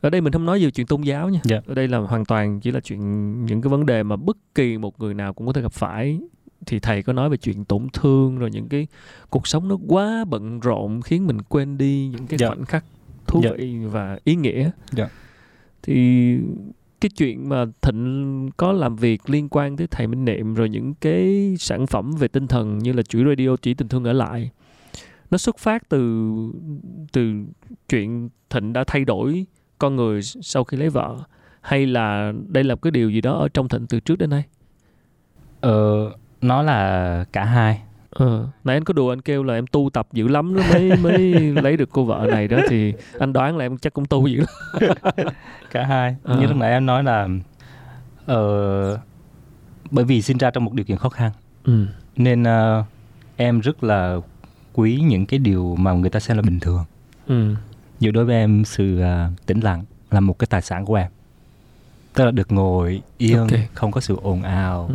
Ở 0.00 0.10
đây 0.10 0.20
mình 0.20 0.32
không 0.32 0.44
nói 0.44 0.64
về 0.64 0.70
chuyện 0.70 0.86
tôn 0.86 1.02
giáo 1.02 1.28
nha. 1.28 1.40
Dạ. 1.44 1.60
Ở 1.66 1.74
đây 1.74 1.88
là 1.88 1.98
hoàn 1.98 2.24
toàn 2.24 2.60
chỉ 2.60 2.70
là 2.70 2.80
chuyện 2.80 3.00
những 3.46 3.62
cái 3.62 3.70
vấn 3.70 3.86
đề 3.86 4.02
mà 4.02 4.16
bất 4.16 4.36
kỳ 4.54 4.78
một 4.78 5.00
người 5.00 5.14
nào 5.14 5.34
cũng 5.34 5.46
có 5.46 5.52
thể 5.52 5.62
gặp 5.62 5.72
phải 5.72 6.18
thì 6.66 6.78
thầy 6.78 7.02
có 7.02 7.12
nói 7.12 7.30
về 7.30 7.36
chuyện 7.36 7.64
tổn 7.64 7.86
thương 7.92 8.38
rồi 8.38 8.50
những 8.50 8.68
cái 8.68 8.86
cuộc 9.30 9.46
sống 9.46 9.68
nó 9.68 9.78
quá 9.88 10.24
bận 10.24 10.60
rộn 10.60 11.00
khiến 11.02 11.26
mình 11.26 11.42
quên 11.42 11.78
đi 11.78 12.08
những 12.12 12.26
cái. 12.26 12.38
Dạ. 12.38 12.48
khoảnh 12.48 12.64
khắc 12.64 12.84
thú. 13.26 13.40
Dạ. 13.44 13.50
vị 13.58 13.78
và 13.84 14.18
ý 14.24 14.34
nghĩa 14.34 14.70
yeah. 14.96 15.10
thì 15.82 16.38
cái 17.00 17.10
chuyện 17.16 17.48
mà 17.48 17.64
thịnh 17.82 18.50
có 18.56 18.72
làm 18.72 18.96
việc 18.96 19.30
liên 19.30 19.48
quan 19.48 19.76
tới 19.76 19.86
thầy 19.86 20.06
minh 20.06 20.24
niệm 20.24 20.54
rồi 20.54 20.68
những 20.68 20.94
cái 20.94 21.54
sản 21.58 21.86
phẩm 21.86 22.12
về 22.18 22.28
tinh 22.28 22.46
thần 22.46 22.78
như 22.78 22.92
là 22.92 23.02
chuỗi 23.02 23.24
radio 23.24 23.56
chỉ 23.62 23.74
tình 23.74 23.88
thương 23.88 24.04
ở 24.04 24.12
lại 24.12 24.50
nó 25.30 25.38
xuất 25.38 25.58
phát 25.58 25.88
từ 25.88 26.32
từ 27.12 27.32
chuyện 27.88 28.28
thịnh 28.50 28.72
đã 28.72 28.84
thay 28.86 29.04
đổi 29.04 29.46
con 29.78 29.96
người 29.96 30.22
sau 30.22 30.64
khi 30.64 30.76
lấy 30.76 30.90
vợ 30.90 31.18
hay 31.60 31.86
là 31.86 32.32
đây 32.48 32.64
là 32.64 32.76
cái 32.76 32.90
điều 32.90 33.10
gì 33.10 33.20
đó 33.20 33.38
ở 33.38 33.48
trong 33.48 33.68
thịnh 33.68 33.86
từ 33.86 34.00
trước 34.00 34.18
đến 34.18 34.30
nay 34.30 34.44
ờ 35.60 36.10
nó 36.44 36.62
là 36.62 37.24
cả 37.32 37.44
hai 37.44 37.80
Ờ, 38.10 38.46
nãy 38.64 38.76
anh 38.76 38.84
có 38.84 38.92
đùa 38.92 39.12
anh 39.12 39.20
kêu 39.20 39.42
là 39.42 39.54
em 39.54 39.66
tu 39.66 39.90
tập 39.92 40.06
dữ 40.12 40.28
lắm 40.28 40.54
mới 40.68 40.96
mới 40.96 41.18
lấy 41.62 41.76
được 41.76 41.88
cô 41.92 42.04
vợ 42.04 42.26
này 42.30 42.48
đó 42.48 42.58
thì 42.68 42.92
anh 43.18 43.32
đoán 43.32 43.56
là 43.56 43.64
em 43.64 43.78
chắc 43.78 43.92
cũng 43.92 44.04
tu 44.06 44.26
dữ 44.26 44.40
lắm. 44.40 44.96
cả 45.70 45.84
hai 45.84 46.16
Ờ. 46.22 46.40
như 46.40 46.46
lúc 46.46 46.56
nãy 46.56 46.70
em 46.70 46.86
nói 46.86 47.04
là 47.04 47.28
ờ, 48.26 48.98
bởi 49.90 50.04
vì 50.04 50.22
sinh 50.22 50.38
ra 50.38 50.50
trong 50.50 50.64
một 50.64 50.72
điều 50.74 50.84
kiện 50.84 50.96
khó 50.96 51.08
khăn 51.08 51.30
Ừ. 51.64 51.86
nên 52.16 52.42
ờ, 52.44 52.84
em 53.36 53.60
rất 53.60 53.84
là 53.84 54.16
quý 54.72 55.00
những 55.06 55.26
cái 55.26 55.38
điều 55.38 55.76
mà 55.78 55.92
người 55.92 56.10
ta 56.10 56.20
xem 56.20 56.36
là 56.36 56.42
bình 56.42 56.60
thường 56.60 56.84
Ừ. 57.26 57.54
dù 58.00 58.10
đối 58.10 58.24
với 58.24 58.36
em 58.36 58.64
sự 58.64 59.00
ờ, 59.00 59.28
tĩnh 59.46 59.60
lặng 59.60 59.84
là 60.10 60.20
một 60.20 60.38
cái 60.38 60.46
tài 60.50 60.62
sản 60.62 60.84
của 60.84 60.94
em 60.94 61.10
tức 62.14 62.24
là 62.24 62.30
được 62.30 62.52
ngồi 62.52 63.02
yên 63.18 63.38
Ok. 63.38 63.50
không 63.74 63.92
có 63.92 64.00
sự 64.00 64.16
ồn 64.22 64.42
ào 64.42 64.86
Ừ. 64.88 64.94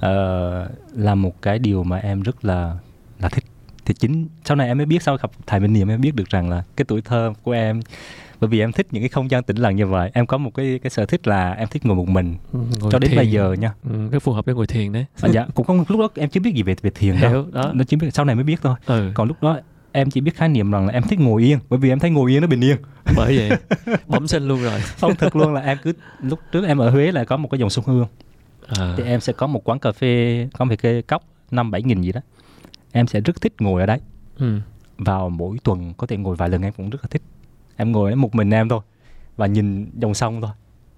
ờ, 0.00 0.68
là 0.96 1.14
một 1.14 1.42
cái 1.42 1.58
điều 1.58 1.82
mà 1.84 1.96
em 1.98 2.22
rất 2.22 2.44
là 2.44 2.76
là 3.20 3.28
thích 3.28 3.44
thì 3.84 3.94
chính 3.94 4.28
sau 4.44 4.56
này 4.56 4.68
em 4.68 4.76
mới 4.76 4.86
biết 4.86 5.02
sau 5.02 5.16
gặp 5.16 5.30
thầy 5.46 5.60
Minh 5.60 5.72
Niệm 5.72 5.88
em 5.88 6.00
biết 6.00 6.14
được 6.14 6.28
rằng 6.30 6.50
là 6.50 6.62
cái 6.76 6.84
tuổi 6.88 7.00
thơ 7.02 7.32
của 7.42 7.52
em 7.52 7.80
bởi 8.40 8.48
vì 8.48 8.60
em 8.60 8.72
thích 8.72 8.86
những 8.90 9.02
cái 9.02 9.08
không 9.08 9.30
gian 9.30 9.42
tĩnh 9.42 9.56
lặng 9.56 9.76
như 9.76 9.86
vậy 9.86 10.10
em 10.14 10.26
có 10.26 10.38
một 10.38 10.50
cái 10.54 10.80
cái 10.82 10.90
sở 10.90 11.06
thích 11.06 11.26
là 11.26 11.52
em 11.52 11.68
thích 11.68 11.86
ngồi 11.86 11.96
một 11.96 12.08
mình 12.08 12.36
Ngồi 12.52 12.92
cho 12.92 12.98
đến 12.98 13.10
thiền. 13.10 13.16
bây 13.16 13.30
giờ 13.30 13.52
nha 13.52 13.72
Ừ, 13.90 14.08
rất 14.10 14.22
phù 14.22 14.32
hợp 14.32 14.46
để 14.46 14.52
ngồi 14.54 14.66
thiền 14.66 14.92
đấy. 14.92 15.04
à, 15.20 15.28
dạ 15.32 15.46
cũng 15.54 15.66
không 15.66 15.84
lúc 15.88 16.00
đó 16.00 16.08
em 16.14 16.28
chưa 16.30 16.40
biết 16.40 16.54
gì 16.54 16.62
về 16.62 16.76
về 16.82 16.90
thiền 16.94 17.20
đâu 17.20 17.30
Hiểu 17.30 17.46
đó. 17.52 17.70
nó 17.74 17.84
chỉ 17.84 17.96
biết 17.96 18.08
sau 18.14 18.24
này 18.24 18.34
mới 18.34 18.44
biết 18.44 18.58
thôi 18.62 18.74
Ừ. 18.86 19.10
còn 19.14 19.28
lúc 19.28 19.36
đó 19.42 19.60
em 19.92 20.10
chỉ 20.10 20.20
biết 20.20 20.36
khái 20.36 20.48
niệm 20.48 20.70
rằng 20.70 20.86
là 20.86 20.92
em 20.92 21.02
thích 21.02 21.20
ngồi 21.20 21.42
yên 21.42 21.58
bởi 21.68 21.78
vì 21.78 21.88
em 21.88 21.98
thấy 21.98 22.10
ngồi 22.10 22.32
yên 22.34 22.40
nó 22.40 22.46
bình 22.46 22.60
yên 22.64 22.76
Bởi 23.16 23.38
vậy 23.38 23.58
bẩm 24.06 24.28
sinh 24.28 24.48
luôn 24.48 24.62
rồi. 24.62 24.80
không 25.00 25.14
thực 25.16 25.36
luôn 25.36 25.54
là 25.54 25.60
em 25.60 25.78
cứ 25.82 25.92
lúc 26.22 26.38
trước 26.52 26.64
em 26.66 26.78
ở 26.78 26.90
Huế 26.90 27.12
là 27.12 27.24
có 27.24 27.36
một 27.36 27.48
cái 27.50 27.58
dòng 27.60 27.70
sông 27.70 27.84
Hương 27.86 28.06
À. 28.68 28.94
thì 28.96 29.02
em 29.04 29.20
sẽ 29.20 29.32
có 29.32 29.46
một 29.46 29.68
quán 29.68 29.78
cà 29.78 29.92
phê 29.92 30.48
có 30.58 30.64
một 30.64 30.74
cái 30.78 31.02
cốc 31.02 31.22
năm 31.50 31.70
bảy 31.70 31.82
nghìn 31.82 32.00
gì 32.00 32.12
đó 32.12 32.20
em 32.92 33.06
sẽ 33.06 33.20
rất 33.20 33.40
thích 33.40 33.52
ngồi 33.60 33.80
ở 33.80 33.86
đấy 33.86 34.00
Ừ. 34.38 34.60
vào 34.98 35.30
mỗi 35.30 35.56
tuần 35.64 35.94
có 35.96 36.06
thể 36.06 36.16
ngồi 36.16 36.36
vài 36.36 36.48
lần 36.48 36.62
em 36.62 36.72
cũng 36.76 36.90
rất 36.90 36.98
là 37.02 37.08
thích 37.10 37.22
em 37.76 37.92
ngồi 37.92 38.14
một 38.16 38.34
mình 38.34 38.50
em 38.50 38.68
thôi 38.68 38.80
và 39.36 39.46
nhìn 39.46 39.90
dòng 39.98 40.14
sông 40.14 40.40
thôi 40.40 40.50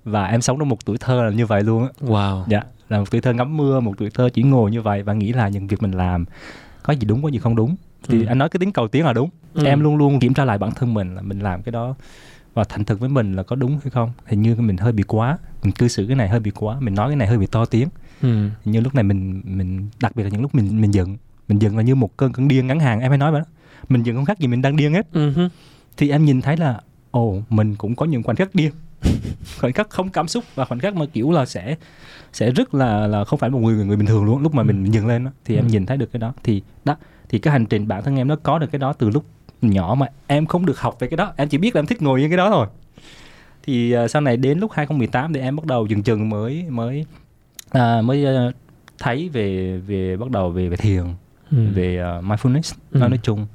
và 0.04 0.26
em 0.26 0.40
sống 0.42 0.58
trong 0.58 0.68
một 0.68 0.84
tuổi 0.84 0.96
thơ 1.00 1.22
là 1.24 1.30
như 1.30 1.46
vậy 1.46 1.62
luôn 1.62 1.82
á 1.82 1.88
Wow. 2.00 2.44
dạ 2.48 2.62
là 2.88 2.98
một 2.98 3.10
tuổi 3.10 3.20
thơ 3.20 3.32
ngắm 3.32 3.56
mưa 3.56 3.80
một 3.80 3.94
tuổi 3.98 4.10
thơ 4.10 4.28
chỉ 4.34 4.42
ngồi 4.42 4.70
như 4.70 4.82
vậy 4.82 5.02
và 5.02 5.12
nghĩ 5.12 5.32
là 5.32 5.48
những 5.48 5.66
việc 5.66 5.82
mình 5.82 5.90
làm 5.92 6.24
có 6.82 6.92
gì 6.92 7.04
đúng 7.06 7.22
có 7.22 7.28
gì 7.28 7.38
không 7.38 7.56
đúng 7.56 7.76
thì 8.08 8.20
Ừ. 8.22 8.26
anh 8.26 8.38
nói 8.38 8.48
cái 8.48 8.58
tính 8.58 8.72
cầu 8.72 8.88
tiến 8.88 9.04
là 9.04 9.12
đúng 9.12 9.30
Ừ. 9.54 9.64
em 9.64 9.80
luôn 9.80 9.96
luôn 9.96 10.20
kiểm 10.20 10.34
tra 10.34 10.44
lại 10.44 10.58
bản 10.58 10.70
thân 10.70 10.94
mình 10.94 11.14
là 11.14 11.22
mình 11.22 11.38
làm 11.40 11.62
cái 11.62 11.72
đó 11.72 11.94
và 12.54 12.64
thành 12.64 12.84
thực 12.84 13.00
với 13.00 13.08
mình 13.08 13.32
là 13.36 13.42
có 13.42 13.56
đúng 13.56 13.70
hay 13.82 13.90
không 13.90 14.12
hình 14.26 14.42
như 14.42 14.54
mình 14.54 14.76
hơi 14.76 14.92
bị 14.92 15.02
quá 15.02 15.38
mình 15.62 15.72
cư 15.72 15.88
xử 15.88 16.06
cái 16.06 16.16
này 16.16 16.28
hơi 16.28 16.40
bị 16.40 16.50
quá 16.50 16.76
mình 16.80 16.94
nói 16.94 17.08
cái 17.08 17.16
này 17.16 17.28
hơi 17.28 17.38
bị 17.38 17.46
to 17.46 17.64
tiếng 17.64 17.88
Ừ. 18.22 18.48
Như 18.64 18.80
lúc 18.80 18.94
này 18.94 19.02
mình 19.04 19.40
mình 19.44 19.88
đặc 20.00 20.16
biệt 20.16 20.22
là 20.22 20.28
những 20.28 20.42
lúc 20.42 20.54
mình 20.54 20.80
mình 20.80 20.90
giận 20.94 21.16
mình 21.48 21.58
giận 21.58 21.76
là 21.76 21.82
như 21.82 21.94
một 21.94 22.16
cơn 22.16 22.32
cơn 22.32 22.48
điên 22.48 22.66
ngắn 22.66 22.80
hàng 22.80 23.00
em 23.00 23.08
hay 23.10 23.18
nói 23.18 23.32
vậy 23.32 23.40
đó 23.40 23.46
mình 23.88 24.02
giận 24.02 24.16
không 24.16 24.24
khác 24.24 24.38
gì 24.38 24.46
mình 24.46 24.62
đang 24.62 24.76
điên 24.76 24.92
hết 24.92 25.06
Ừ. 25.12 25.30
hứ. 25.30 25.48
thì 25.96 26.10
em 26.10 26.24
nhìn 26.24 26.40
thấy 26.42 26.56
là 26.56 26.80
ồ 27.10 27.42
mình 27.48 27.74
cũng 27.76 27.96
có 27.96 28.06
những 28.06 28.22
khoảnh 28.22 28.36
khắc 28.36 28.54
điên 28.54 28.70
khoảnh 29.60 29.72
khắc 29.72 29.90
không 29.90 30.08
cảm 30.08 30.28
xúc 30.28 30.44
và 30.54 30.64
khoảnh 30.64 30.78
khắc 30.78 30.94
mà 30.94 31.06
kiểu 31.12 31.30
là 31.32 31.46
sẽ 31.46 31.76
sẽ 32.32 32.50
rất 32.50 32.74
là 32.74 33.06
là 33.06 33.24
không 33.24 33.38
phải 33.38 33.50
một 33.50 33.58
người 33.58 33.84
người 33.86 33.96
bình 33.96 34.06
thường 34.06 34.24
luôn 34.24 34.42
lúc 34.42 34.54
mà 34.54 34.62
mình 34.62 34.84
dừng 34.92 35.06
lên 35.06 35.24
đó, 35.24 35.30
thì 35.44 35.54
em 35.56 35.64
Ừ. 35.66 35.70
nhìn 35.70 35.86
thấy 35.86 35.96
được 35.96 36.12
cái 36.12 36.20
đó 36.20 36.32
thì 36.42 36.62
đó 36.84 36.96
thì 37.28 37.38
cái 37.38 37.52
hành 37.52 37.66
trình 37.66 37.88
bản 37.88 38.02
thân 38.02 38.16
em 38.16 38.28
nó 38.28 38.36
có 38.36 38.58
được 38.58 38.66
cái 38.72 38.78
đó 38.78 38.92
từ 38.92 39.10
lúc 39.10 39.24
nhỏ 39.62 39.94
mà 39.98 40.06
em 40.26 40.46
không 40.46 40.66
được 40.66 40.80
học 40.80 40.96
về 41.00 41.08
cái 41.08 41.16
đó 41.16 41.32
em 41.36 41.48
chỉ 41.48 41.58
biết 41.58 41.74
là 41.74 41.78
em 41.78 41.86
thích 41.86 42.02
ngồi 42.02 42.20
như 42.20 42.28
cái 42.28 42.36
đó 42.36 42.50
thôi 42.50 42.66
thì 43.62 43.92
à, 43.92 44.08
sau 44.08 44.22
này 44.22 44.36
đến 44.36 44.58
lúc 44.58 44.72
2018 44.72 45.32
thì 45.32 45.40
em 45.40 45.56
bắt 45.56 45.64
đầu 45.66 45.86
dần 45.86 46.06
dần 46.06 46.28
mới 46.28 46.64
mới 46.68 47.06
à, 47.70 48.02
mới 48.02 48.24
à, 48.26 48.50
thấy 48.98 49.28
về 49.32 49.76
về 49.86 50.16
bắt 50.16 50.30
đầu 50.30 50.50
về 50.50 50.68
về 50.68 50.76
thiền 50.76 51.04
Ừ. 51.50 51.58
về 51.74 52.02
uh, 52.18 52.24
mindfulness 52.24 52.74
Ừ. 52.92 52.98
nói 52.98 53.08
nói 53.08 53.18
chung 53.22 53.46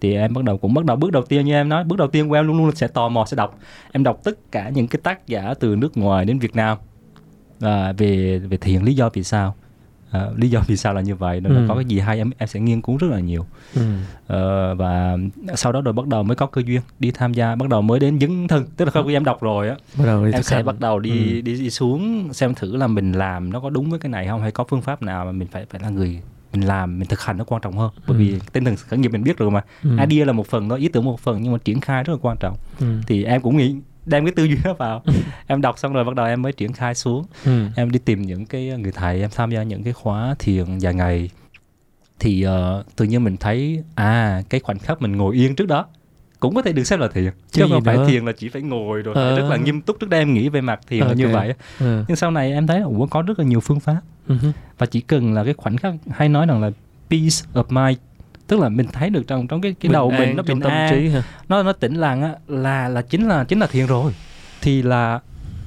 thì 0.00 0.14
em 0.14 0.34
bắt 0.34 0.44
đầu 0.44 0.58
cũng 0.58 0.74
bắt 0.74 0.84
đầu 0.84 0.96
bước 0.96 1.12
đầu 1.12 1.22
tiên 1.22 1.46
như 1.46 1.52
em 1.54 1.68
nói 1.68 1.84
bước 1.84 1.96
đầu 1.98 2.08
tiên 2.08 2.28
của 2.28 2.34
em 2.34 2.46
luôn 2.46 2.56
luôn 2.56 2.74
sẽ 2.74 2.88
tò 2.88 3.08
mò 3.08 3.24
sẽ 3.24 3.36
đọc 3.36 3.58
em 3.92 4.02
đọc 4.02 4.20
tất 4.24 4.52
cả 4.52 4.68
những 4.68 4.86
cái 4.88 5.00
tác 5.02 5.26
giả 5.26 5.54
từ 5.60 5.76
nước 5.76 5.96
ngoài 5.96 6.24
đến 6.24 6.38
Việt 6.38 6.56
Nam 6.56 6.78
à, 7.60 7.92
về 7.92 8.38
về 8.38 8.56
thiền 8.56 8.82
lý 8.82 8.94
do 8.94 9.10
vì 9.12 9.22
sao 9.24 9.54
à, 10.12 10.26
lý 10.36 10.48
do 10.50 10.60
vì 10.66 10.76
sao 10.76 10.94
là 10.94 11.00
như 11.00 11.14
vậy 11.14 11.40
nó 11.40 11.50
Ừ. 11.50 11.64
có 11.68 11.74
cái 11.74 11.84
gì 11.84 11.98
hay 11.98 12.18
em 12.18 12.30
em 12.38 12.48
sẽ 12.48 12.60
nghiên 12.60 12.80
cứu 12.82 12.96
rất 12.96 13.08
là 13.10 13.20
nhiều 13.20 13.46
Ừ. 13.74 13.82
Ờ, 14.26 14.74
và 14.74 15.16
sau 15.54 15.72
đó 15.72 15.80
rồi 15.80 15.92
bắt 15.94 16.06
đầu 16.06 16.22
mới 16.22 16.36
có 16.36 16.46
cơ 16.46 16.62
duyên 16.66 16.80
đi 16.98 17.10
tham 17.10 17.32
gia 17.34 17.54
bắt 17.54 17.68
đầu 17.68 17.82
mới 17.82 18.00
đến 18.00 18.20
dấn 18.20 18.48
thân 18.48 18.66
tức 18.76 18.84
là 18.96 19.02
khi 19.06 19.12
em 19.14 19.24
đọc 19.24 19.42
rồi 19.42 19.68
á 19.68 19.76
Bắt 19.98 20.04
đầu 20.06 20.24
đi 20.24 20.32
em 20.32 20.42
sẽ 20.42 20.62
bắt 20.62 20.80
đầu 20.80 20.98
đi, 20.98 21.34
Ừ. 21.36 21.40
đi 21.40 21.54
đi 21.60 21.70
xuống 21.70 22.32
xem 22.32 22.54
thử 22.54 22.76
là 22.76 22.86
mình 22.86 23.12
làm 23.12 23.52
nó 23.52 23.60
có 23.60 23.70
đúng 23.70 23.90
với 23.90 23.98
cái 23.98 24.10
này 24.10 24.26
không 24.28 24.40
hay 24.42 24.50
có 24.50 24.64
phương 24.68 24.82
pháp 24.82 25.02
nào 25.02 25.24
mà 25.24 25.32
mình 25.32 25.48
phải 25.48 25.66
phải 25.70 25.80
là 25.80 25.88
người 25.88 26.20
mình 26.52 26.62
làm 26.66 26.98
mình 26.98 27.08
thực 27.08 27.20
hành 27.20 27.38
nó 27.38 27.44
quan 27.44 27.62
trọng 27.62 27.78
hơn 27.78 27.90
bởi 28.06 28.16
Ừ. 28.16 28.18
vì 28.18 28.38
tinh 28.52 28.64
thần 28.64 28.76
khởi 28.76 28.98
nghiệp 28.98 29.08
mình 29.12 29.22
biết 29.24 29.38
rồi 29.38 29.50
mà 29.50 29.64
Ừ. 29.82 29.90
idea 30.08 30.24
là 30.26 30.32
một 30.32 30.46
phần 30.46 30.68
thôi 30.68 30.78
ý 30.80 30.88
tưởng 30.88 31.04
một 31.04 31.20
phần 31.20 31.42
nhưng 31.42 31.52
mà 31.52 31.58
triển 31.64 31.80
khai 31.80 32.04
rất 32.04 32.12
là 32.12 32.18
quan 32.22 32.36
trọng 32.40 32.56
Ừ. 32.80 32.86
thì 33.06 33.24
em 33.24 33.40
cũng 33.40 33.56
nghĩ 33.56 33.76
đem 34.06 34.24
cái 34.24 34.32
tư 34.36 34.44
duy 34.44 34.56
đó 34.64 34.72
vào 34.78 35.02
em 35.46 35.60
đọc 35.60 35.78
xong 35.78 35.92
rồi 35.92 36.04
bắt 36.04 36.14
đầu 36.14 36.26
em 36.26 36.42
mới 36.42 36.52
triển 36.52 36.72
khai 36.72 36.94
xuống 36.94 37.24
Ừ. 37.44 37.66
em 37.76 37.90
đi 37.90 37.98
tìm 37.98 38.22
những 38.22 38.46
cái 38.46 38.66
người 38.78 38.92
thầy 38.92 39.20
em 39.20 39.30
tham 39.34 39.50
gia 39.50 39.62
những 39.62 39.82
cái 39.82 39.92
khóa 39.92 40.34
thiền 40.38 40.78
dài 40.78 40.94
ngày 40.94 41.30
thì 42.18 42.46
uh, 42.46 42.96
tự 42.96 43.04
nhiên 43.04 43.24
mình 43.24 43.36
thấy 43.36 43.82
à 43.94 44.42
cái 44.48 44.60
khoảnh 44.60 44.78
khắc 44.78 45.02
mình 45.02 45.16
ngồi 45.16 45.34
yên 45.36 45.54
trước 45.56 45.66
đó 45.68 45.86
cũng 46.40 46.54
có 46.54 46.62
thể 46.62 46.72
được 46.72 46.84
xem 46.84 47.00
là 47.00 47.08
thiền 47.08 47.24
chứ 47.24 47.30
Chứ 47.50 47.66
không 47.70 47.84
phải 47.84 47.96
nữa. 47.96 48.06
thiền 48.08 48.24
là 48.26 48.32
chỉ 48.32 48.48
phải 48.48 48.62
ngồi 48.62 49.02
rồi 49.02 49.14
Ờ. 49.14 49.38
rất 49.38 49.48
là 49.48 49.56
nghiêm 49.56 49.80
túc 49.80 49.96
trước 50.00 50.08
đây 50.10 50.20
em 50.20 50.34
nghĩ 50.34 50.48
về 50.48 50.60
mặt 50.60 50.80
thiền 50.88 51.00
là 51.06 51.12
như 51.12 51.28
vậy. 51.28 51.54
Ừ. 51.80 52.04
nhưng 52.08 52.16
sau 52.16 52.30
này 52.30 52.52
em 52.52 52.66
thấy 52.66 52.80
là 52.80 52.86
ủa 52.86 53.06
có 53.06 53.22
rất 53.22 53.38
là 53.38 53.44
nhiều 53.44 53.60
phương 53.60 53.80
pháp 53.80 54.00
Ừ. 54.26 54.36
hứ. 54.40 54.52
và 54.78 54.86
chỉ 54.86 55.00
cần 55.00 55.34
là 55.34 55.44
cái 55.44 55.54
khoảnh 55.56 55.76
khắc 55.76 55.94
hay 56.10 56.28
nói 56.28 56.46
rằng 56.46 56.62
là 56.62 56.70
peace 57.10 57.36
of 57.54 57.64
mind 57.86 57.98
tức 58.52 58.60
là 58.60 58.68
mình 58.68 58.86
thấy 58.92 59.10
được 59.10 59.22
trong 59.26 59.46
trong 59.46 59.60
cái 59.60 59.74
cái 59.80 59.92
đầu 59.92 60.10
Bình 60.10 60.18
mình 60.18 60.28
an 60.28 60.36
nó 60.36 60.42
trong 60.46 60.58
bình 60.58 60.62
tâm 60.62 60.72
an 60.72 60.90
trí 60.90 61.10
nó 61.48 61.62
nó 61.62 61.72
tĩnh 61.72 61.94
lặng 61.94 62.22
á 62.22 62.34
là 62.48 62.88
là 62.88 63.02
chính 63.02 63.28
là 63.28 63.44
chính 63.44 63.58
là 63.60 63.66
thiền 63.66 63.86
rồi 63.86 64.12
thì 64.62 64.82
là 64.82 65.20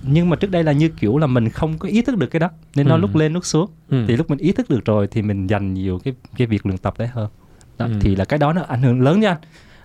nhưng 0.03 0.29
mà 0.29 0.35
trước 0.35 0.51
đây 0.51 0.63
là 0.63 0.71
như 0.71 0.89
kiểu 0.89 1.17
là 1.17 1.27
mình 1.27 1.49
không 1.49 1.77
có 1.77 1.89
ý 1.89 2.01
thức 2.01 2.17
được 2.17 2.27
cái 2.27 2.39
đó 2.39 2.49
nên 2.75 2.87
nó 2.87 2.95
Ừ. 2.95 2.99
lúc 2.99 3.15
lên 3.15 3.33
lúc 3.33 3.45
xuống 3.45 3.69
Ừ. 3.89 4.05
thì 4.07 4.15
lúc 4.17 4.29
mình 4.29 4.39
ý 4.39 4.51
thức 4.51 4.69
được 4.69 4.85
rồi 4.85 5.07
thì 5.11 5.21
mình 5.21 5.47
dành 5.47 5.73
nhiều 5.73 5.99
cái 6.03 6.13
cái 6.37 6.47
việc 6.47 6.65
luyện 6.65 6.77
tập 6.77 6.93
đấy 6.97 7.07
hơn 7.07 7.29
đó, 7.77 7.85
Ừ. 7.85 7.91
thì 8.01 8.15
là 8.15 8.25
cái 8.25 8.39
đó 8.39 8.53
nó 8.53 8.61
ảnh 8.67 8.81
hưởng 8.81 9.01
lớn 9.01 9.19
nha 9.19 9.29
anh 9.29 9.37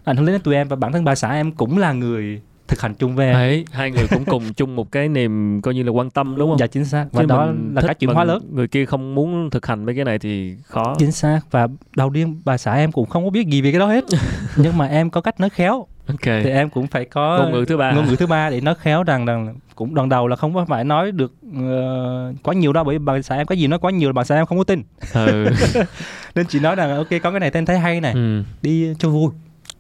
ảnh 0.05 0.17
hưởng 0.17 0.27
lớn 0.27 0.33
đến 0.33 0.43
tụi 0.43 0.55
em 0.55 0.69
và 0.69 0.77
bản 0.77 0.93
thân 0.93 1.05
bà 1.05 1.15
xã 1.15 1.33
em 1.33 1.53
cũng 1.53 1.79
là 1.79 1.93
người 1.93 2.41
thực 2.71 2.81
hành 2.81 2.95
chung 2.95 3.19
em 3.19 3.33
Đấy, 3.33 3.65
hai 3.73 3.91
người 3.91 4.07
cũng 4.11 4.25
cùng 4.25 4.53
chung 4.57 4.77
một 4.77 4.93
cái 4.93 5.09
niềm 5.09 5.61
coi 5.63 5.75
như 5.75 5.83
là 5.83 5.91
quan 5.93 6.11
tâm 6.11 6.37
đúng 6.39 6.51
không? 6.51 6.59
dạ 6.59 6.67
chính 6.67 6.85
xác 6.85 7.07
và 7.13 7.23
Chứ 7.23 7.27
đó 7.27 7.47
là 7.75 7.83
cái 7.87 7.95
chuyển 7.95 8.11
hóa 8.11 8.25
lớn 8.25 8.43
Người 8.55 8.69
kia 8.69 8.85
không 8.87 9.15
muốn 9.15 9.51
thực 9.51 9.67
hành 9.67 9.85
mấy 9.87 9.95
cái 9.95 10.05
này 10.05 10.19
thì 10.19 10.55
khó. 10.65 10.95
chính 10.99 11.13
xác 11.13 11.41
và 11.51 11.69
đầu 11.97 12.11
tiên 12.15 12.41
bà 12.45 12.59
xã 12.59 12.75
em 12.75 12.93
cũng 12.93 13.07
không 13.09 13.25
có 13.25 13.31
biết 13.31 13.47
gì 13.49 13.63
về 13.63 13.73
cái 13.73 13.79
đó 13.81 13.87
hết 13.87 14.05
nhưng 14.57 14.79
mà 14.79 14.87
em 14.87 15.11
có 15.11 15.21
cách 15.21 15.41
nói 15.41 15.51
khéo 15.51 15.87
Ok. 16.09 16.21
thì 16.25 16.51
em 16.51 16.71
cũng 16.71 16.87
phải 16.87 17.05
có 17.05 17.39
Ngôn 17.39 17.53
ngữ 17.53 17.65
thứ 17.69 17.77
ba. 17.77 17.93
ngôn 17.93 18.07
ngữ 18.07 18.17
thứ 18.17 18.27
ba 18.27 18.51
để 18.51 18.61
nói 18.61 18.75
khéo 18.81 19.03
rằng 19.03 19.27
rằng 19.27 19.55
cũng 19.75 19.95
đoạn 19.95 20.09
đầu 20.09 20.29
là 20.29 20.37
không 20.37 20.55
có 20.55 20.65
phải 20.65 20.85
nói 20.85 21.13
được 21.13 21.35
ờ, 21.57 22.33
quá 22.43 22.55
nhiều 22.55 22.73
đâu 22.73 22.85
bởi 22.85 22.99
vì 22.99 23.05
bà 23.05 23.23
xã 23.23 23.37
em 23.37 23.47
có 23.47 23.55
gì 23.55 23.67
nói 23.67 23.79
quá 23.79 23.91
nhiều 23.91 24.09
là 24.09 24.13
bà 24.13 24.25
xã 24.25 24.35
em 24.37 24.47
không 24.47 24.59
có 24.59 24.65
tin 24.65 24.83
Ừ. 25.15 25.47
nên 26.35 26.47
chị 26.47 26.61
nói 26.61 26.77
rằng 26.77 26.97
ok 26.97 27.09
có 27.23 27.31
cái 27.31 27.41
này 27.41 27.51
tên 27.51 27.67
thấy 27.67 27.79
hay 27.79 28.01
này 28.01 28.13
ừ. 28.13 28.43
đi 28.63 28.95
cho 28.99 29.09
vui 29.09 29.31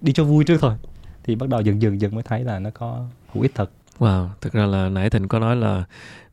đi 0.00 0.12
cho 0.12 0.24
vui 0.24 0.44
trước 0.44 0.56
thôi 0.60 0.72
thì 1.30 1.36
bắt 1.36 1.48
đầu 1.48 1.60
dần 1.60 1.82
dần 1.82 2.00
dần 2.00 2.14
mới 2.14 2.22
thấy 2.22 2.44
là 2.44 2.58
nó 2.58 2.70
có 2.70 3.06
hữu 3.32 3.42
ích 3.42 3.54
thật 3.54 3.70
Wow, 3.98 4.28
thực 4.40 4.52
ra 4.52 4.66
là 4.66 4.88
nãy 4.88 5.10
Thịnh 5.10 5.28
có 5.28 5.38
nói 5.38 5.56
là 5.56 5.84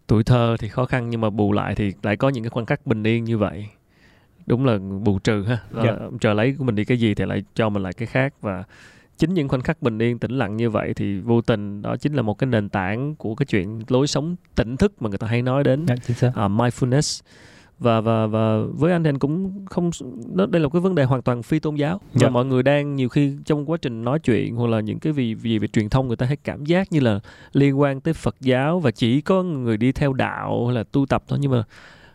tuổi 0.07 0.23
thơ 0.23 0.55
thì 0.59 0.69
khó 0.69 0.85
khăn 0.85 1.09
nhưng 1.09 1.21
mà 1.21 1.29
bù 1.29 1.51
lại 1.53 1.75
thì 1.75 1.93
lại 2.03 2.17
có 2.17 2.29
những 2.29 2.43
cái 2.43 2.49
khoảnh 2.49 2.65
khắc 2.65 2.87
bình 2.87 3.03
yên 3.03 3.23
như 3.23 3.37
vậy. 3.37 3.67
Đúng 4.45 4.65
là 4.65 4.77
bù 5.03 5.19
trừ 5.19 5.43
ha. 5.43 5.57
Là 5.71 5.83
Dạ. 5.83 5.93
Trời 6.21 6.35
lấy 6.35 6.55
của 6.57 6.63
mình 6.63 6.75
đi 6.75 6.85
cái 6.85 6.97
gì 6.97 7.13
thì 7.15 7.25
lại 7.25 7.43
cho 7.55 7.69
mình 7.69 7.83
lại 7.83 7.93
cái 7.93 8.07
khác 8.07 8.33
và 8.41 8.63
chính 9.17 9.33
những 9.33 9.47
khoảnh 9.47 9.61
khắc 9.61 9.81
bình 9.81 9.99
yên 9.99 10.19
tĩnh 10.19 10.31
lặng 10.31 10.57
như 10.57 10.69
vậy 10.69 10.93
thì 10.93 11.19
vô 11.19 11.41
tình 11.41 11.81
đó 11.81 11.97
chính 11.97 12.13
là 12.13 12.21
một 12.21 12.37
cái 12.37 12.47
nền 12.47 12.69
tảng 12.69 13.15
của 13.15 13.35
cái 13.35 13.45
chuyện 13.45 13.83
lối 13.87 14.07
sống 14.07 14.35
tỉnh 14.55 14.77
thức 14.77 15.01
mà 15.01 15.09
người 15.09 15.17
ta 15.17 15.27
hay 15.27 15.41
nói 15.41 15.63
đến 15.63 15.85
dạ, 15.85 15.95
chính 16.07 16.17
xác 16.17 16.31
à, 16.35 16.47
mindfulness 16.47 17.21
và 17.79 18.01
và 18.01 18.27
và 18.27 18.57
với 18.73 18.91
anh 18.91 19.03
thì 19.03 19.09
anh 19.09 19.19
cũng 19.19 19.65
không 19.65 19.89
nó 20.33 20.45
đây 20.45 20.59
là 20.61 20.65
một 20.67 20.73
cái 20.73 20.81
vấn 20.81 20.95
đề 20.95 21.03
hoàn 21.03 21.21
toàn 21.21 21.43
phi 21.43 21.59
tôn 21.59 21.75
giáo 21.75 21.97
và 22.13 22.19
Dạ. 22.21 22.29
mọi 22.29 22.45
người 22.45 22.63
đang 22.63 22.95
nhiều 22.95 23.09
khi 23.09 23.33
trong 23.45 23.69
quá 23.69 23.77
trình 23.81 24.03
nói 24.03 24.19
chuyện 24.19 24.55
hoặc 24.55 24.67
là 24.67 24.79
những 24.79 24.99
cái 24.99 25.13
vì 25.13 25.33
vì 25.33 25.59
về 25.59 25.67
truyền 25.67 25.89
thông 25.89 26.07
người 26.07 26.17
ta 26.17 26.25
hay 26.25 26.35
cảm 26.35 26.65
giác 26.65 26.91
như 26.91 26.99
là 26.99 27.19
liên 27.53 27.79
quan 27.79 28.01
tới 28.01 28.13
Phật 28.13 28.35
giáo 28.41 28.79
và 28.79 28.91
chỉ 28.91 29.21
có 29.21 29.43
người 29.43 29.77
đi 29.77 29.91
theo 29.91 30.13
đạo 30.13 30.65
hay 30.67 30.75
là 30.75 30.83
tu 30.83 31.05
tập 31.05 31.23
thôi 31.27 31.39
nhưng 31.41 31.51
mà 31.51 31.63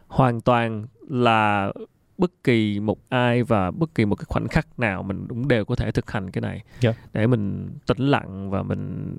hoàn 0.09 0.41
toàn 0.41 0.87
là 1.09 1.73
bất 2.19 2.31
kỳ 2.45 2.81
một 2.81 2.99
ai 3.09 3.43
và 3.43 3.71
bất 3.71 3.95
kỳ 3.95 4.05
một 4.05 4.17
cái 4.17 4.25
khoảnh 4.29 4.49
khắc 4.49 4.79
nào 4.79 5.03
mình 5.03 5.27
cũng 5.29 5.49
đều 5.49 5.65
có 5.65 5.75
thể 5.77 5.91
thực 5.93 6.11
hành 6.11 6.31
cái 6.31 6.43
này 6.43 6.63
Dạ. 6.81 6.93
để 7.13 7.27
mình 7.27 7.71
tĩnh 7.87 7.99
lặng 8.09 8.51
và 8.51 8.63
mình 8.63 9.15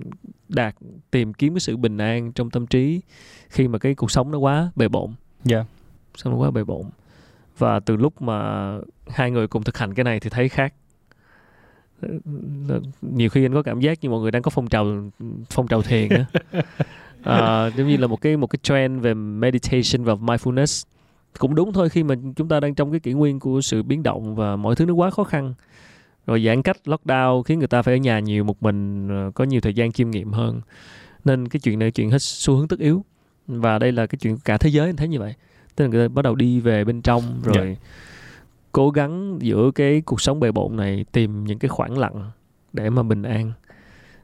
đạt 0.50 0.76
tìm 1.12 1.34
kiếm 1.34 1.54
cái 1.54 1.60
sự 1.60 1.78
bình 1.78 1.98
an 1.98 2.32
trong 2.32 2.50
tâm 2.50 2.68
trí 2.68 3.02
khi 3.50 3.68
mà 3.68 3.78
cái 3.80 3.96
cuộc 3.96 4.12
sống 4.12 4.32
nó 4.32 4.38
quá 4.38 4.72
bề 4.76 4.88
bộn 4.88 5.12
Dạ. 5.44 5.66
Sống 6.16 6.34
nó 6.34 6.39
quá 6.39 6.51
bề 6.51 6.64
bộn. 6.64 6.84
Và 7.57 7.80
từ 7.80 7.95
lúc 7.95 8.22
mà 8.22 8.70
hai 9.07 9.32
người 9.32 9.47
cùng 9.47 9.64
thực 9.64 9.78
hành 9.78 9.93
cái 9.93 10.03
này 10.03 10.20
thì 10.20 10.30
thấy 10.30 10.49
khác. 10.49 10.74
Nhiều 13.01 13.30
khi 13.30 13.45
anh 13.45 13.53
có 13.53 13.64
cảm 13.64 13.80
giác 13.80 14.01
như 14.01 14.09
mọi 14.09 14.22
người 14.22 14.32
đang 14.32 14.41
có 14.41 14.49
phong 14.49 14.68
trào 14.68 14.86
phong 15.49 15.68
trào 15.68 15.82
thiền 15.82 16.09
á. 16.09 16.26
À, 17.24 17.70
giống 17.78 17.88
như 17.88 17.97
là 17.97 18.07
một 18.07 18.22
cái 18.22 18.38
một 18.38 18.47
cái 18.47 18.59
trend 18.64 19.01
về 19.01 19.14
meditation 19.14 20.03
và 20.03 20.14
mindfulness. 20.14 20.84
Cũng 21.39 21.55
đúng 21.55 21.74
thôi 21.74 21.89
khi 21.89 22.03
mà 22.03 22.16
chúng 22.36 22.47
ta 22.47 22.59
đang 22.59 22.76
trong 22.76 22.91
cái 22.91 22.99
kỷ 22.99 23.14
nguyên 23.14 23.39
của 23.39 23.61
sự 23.61 23.84
biến 23.84 24.03
động 24.03 24.36
và 24.36 24.55
mọi 24.55 24.76
thứ 24.76 24.86
nó 24.86 24.93
quá 24.93 25.09
khó 25.09 25.24
khăn. 25.24 25.53
Rồi 26.28 26.43
giãn 26.45 26.61
cách 26.61 26.78
lockdown 26.86 27.43
khiến 27.43 27.59
người 27.59 27.68
ta 27.68 27.82
phải 27.82 27.93
ở 27.93 27.97
nhà 27.97 28.20
nhiều 28.20 28.43
một 28.43 28.64
mình 28.64 29.07
ờ, 29.09 29.32
có 29.36 29.43
nhiều 29.43 29.61
thời 29.61 29.74
gian 29.74 29.91
chiêm 29.91 30.09
nghiệm 30.09 30.32
hơn. 30.32 30.61
Nên 31.26 31.47
cái 31.47 31.59
chuyện 31.59 31.80
này 31.80 31.91
chuyện 31.91 32.11
hết 32.11 32.22
xu 32.22 32.55
hướng 32.55 32.68
tất 32.68 32.80
yếu. 32.80 33.05
Và 33.47 33.80
đây 33.80 33.91
là 33.91 34.05
cái 34.05 34.20
chuyện 34.22 34.38
cả 34.45 34.57
thế 34.57 34.70
giới 34.70 34.88
anh 34.88 34.95
thấy 34.95 35.07
như 35.07 35.20
vậy 35.20 35.34
tức 35.76 35.86
là 35.86 35.91
người 35.91 36.07
ta 36.07 36.13
bắt 36.13 36.21
đầu 36.21 36.36
đi 36.36 36.59
về 36.59 36.84
bên 36.84 37.01
trong 37.01 37.41
rồi 37.43 37.78
cố 38.71 38.89
gắng 38.89 39.38
giữa 39.41 39.71
cái 39.76 40.01
cuộc 40.01 40.21
sống 40.21 40.39
bề 40.39 40.51
bộn 40.51 40.76
này 40.76 41.05
tìm 41.11 41.43
những 41.43 41.59
cái 41.59 41.69
khoảng 41.69 41.97
lặng 41.97 42.32
để 42.74 42.89
mà 42.89 43.03
bình 43.03 43.24
an. 43.24 43.51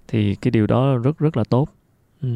Thì 0.08 0.36
cái 0.36 0.52
điều 0.52 0.68
đó 0.68 0.98
rất 0.98 1.20
rất 1.20 1.38
là 1.38 1.44
tốt. 1.44 1.68
Ừ. 2.22 2.30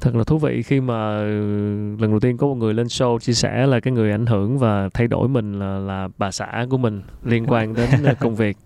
thật 0.00 0.14
là 0.14 0.24
thú 0.24 0.38
vị 0.38 0.62
khi 0.62 0.80
mà 0.80 1.18
ừ, 1.18 1.96
lần 1.98 2.10
đầu 2.10 2.20
tiên 2.20 2.36
có 2.36 2.46
một 2.46 2.54
người 2.54 2.74
lên 2.74 2.86
show 2.86 3.18
chia 3.18 3.32
sẻ 3.32 3.66
là 3.66 3.80
cái 3.80 3.92
người 3.92 4.10
ảnh 4.10 4.26
hưởng 4.26 4.58
và 4.58 4.88
thay 4.94 5.06
đổi 5.08 5.28
mình 5.28 5.58
là 5.58 5.78
là 5.78 6.08
bà 6.18 6.30
xã 6.30 6.66
của 6.70 6.78
mình 6.78 7.02
liên 7.24 7.46
quan 7.46 7.74
đến 7.74 7.90
ờ, 8.04 8.14
công 8.20 8.36
việc 8.36 8.56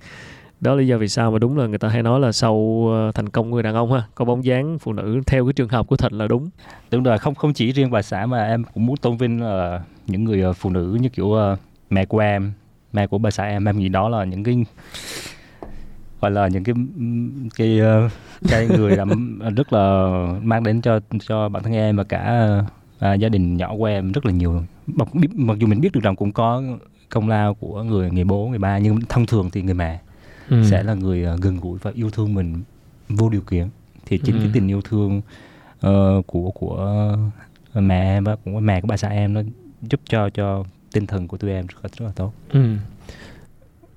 đó 0.63 0.75
là 0.75 0.81
lý 0.81 0.87
do 0.87 0.99
vì 0.99 1.09
sao 1.09 1.31
mà 1.31 1.39
đúng 1.39 1.59
là 1.59 1.67
người 1.67 1.79
ta 1.79 1.89
hay 1.89 2.03
nói 2.03 2.21
là 2.21 2.33
sau 2.33 2.87
ờ, 2.93 3.13
thành 3.15 3.29
công 3.29 3.51
của 3.51 3.55
người 3.55 3.63
đàn 3.63 3.75
ông 3.75 3.93
ha 3.93 4.03
có 4.15 4.25
bóng 4.25 4.45
dáng 4.45 4.79
phụ 4.79 4.93
nữ 4.93 5.21
theo 5.27 5.47
cái 5.47 5.53
trường 5.53 5.69
hợp 5.69 5.87
của 5.87 5.97
thịnh 5.97 6.19
là 6.19 6.27
đúng. 6.27 6.51
Đúng 6.91 7.03
rồi 7.03 7.19
không 7.19 7.35
không 7.35 7.53
chỉ 7.53 7.73
riêng 7.73 7.91
bà 7.91 8.03
xã 8.03 8.27
mà 8.27 8.47
em 8.47 8.65
cũng 8.75 8.87
muốn 8.87 8.97
tôn 8.97 9.17
vinh 9.17 9.43
là 9.43 9.83
những 10.07 10.25
người 10.25 10.43
ờ, 10.43 10.53
phụ 10.53 10.71
nữ 10.71 10.99
như 11.01 11.09
kiểu 11.09 11.33
ờ, 11.33 11.57
mẹ 11.91 12.05
của 12.05 12.19
em 12.19 12.53
mẹ 12.93 13.07
của 13.07 13.19
bà 13.19 13.31
xã 13.31 13.45
em. 13.45 13.65
Em 13.65 13.79
nghĩ 13.79 13.89
đó 13.89 14.09
là 14.09 14.25
những 14.25 14.45
cái 14.45 14.65
gọi 16.21 16.31
là 16.31 16.49
những 16.49 16.65
cái 16.65 16.75
cái 17.57 17.81
cái 18.49 18.67
người 18.67 18.97
làm 18.97 19.39
rất 19.57 19.73
là 19.73 20.13
mang 20.43 20.65
đến 20.65 20.81
cho 20.81 21.01
cho 21.29 21.49
bản 21.49 21.63
thân 21.63 21.73
em 21.73 21.97
và 21.97 22.05
cả 22.05 22.49
à, 22.99 23.15
gia 23.15 23.29
đình 23.29 23.57
nhỏ 23.57 23.75
của 23.79 23.85
em 23.85 24.13
rất 24.13 24.27
là 24.27 24.33
nhiều. 24.33 24.63
Mặc, 24.87 25.09
mặc 25.35 25.59
dù 25.59 25.67
mình 25.67 25.81
biết 25.81 25.93
được 25.93 26.01
rằng 26.03 26.17
cũng 26.17 26.33
có 26.33 26.63
công 27.09 27.29
lao 27.29 27.55
của 27.55 27.83
người 27.83 28.11
người 28.11 28.25
bố 28.25 28.47
người 28.47 28.59
ba 28.59 28.79
nhưng 28.79 29.01
thông 29.09 29.27
thường 29.27 29.51
thì 29.51 29.63
người 29.63 29.75
mẹ 29.75 30.01
ừ. 30.51 30.63
sẽ 30.71 30.83
là 30.83 30.95
người 30.95 31.25
ờ, 31.25 31.37
gần 31.43 31.57
gũi 31.61 31.79
và 31.83 31.91
yêu 31.95 32.11
thương 32.11 32.35
mình 32.35 32.63
vô 33.09 33.29
điều 33.29 33.41
kiện 33.41 33.69
thì 34.07 34.19
chính 34.19 34.35
Ừ. 34.37 34.41
cái 34.43 34.51
tình 34.55 34.69
yêu 34.69 34.81
thương 34.81 35.21
ờ, 35.81 36.23
của 36.27 36.51
của 36.51 36.77
ờ, 37.73 37.81
mẹ 37.81 38.03
em 38.17 38.25
và 38.25 38.37
của 38.45 38.61
mẹ 38.61 38.81
của 38.81 38.87
bà 38.89 38.97
xã 38.97 39.09
em 39.09 39.35
nó 39.35 39.41
giúp 39.83 40.01
cho 40.09 40.31
cho 40.31 40.65
tinh 40.93 41.07
thần 41.07 41.29
của 41.29 41.37
tụi 41.37 41.51
em 41.51 41.67
rất 41.67 41.77
là 41.83 41.89
rất 41.99 42.07
là 42.07 42.13
tốt 42.17 42.33
Ừ. 42.51 42.77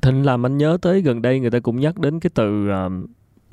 Thịnh 0.01 0.25
làm 0.25 0.45
anh 0.45 0.57
nhớ 0.57 0.77
tới 0.81 1.01
gần 1.01 1.21
đây 1.21 1.39
người 1.39 1.51
ta 1.51 1.59
cũng 1.59 1.79
nhắc 1.79 1.99
đến 1.99 2.19
cái 2.19 2.29
từ 2.33 2.69
um, 2.69 3.05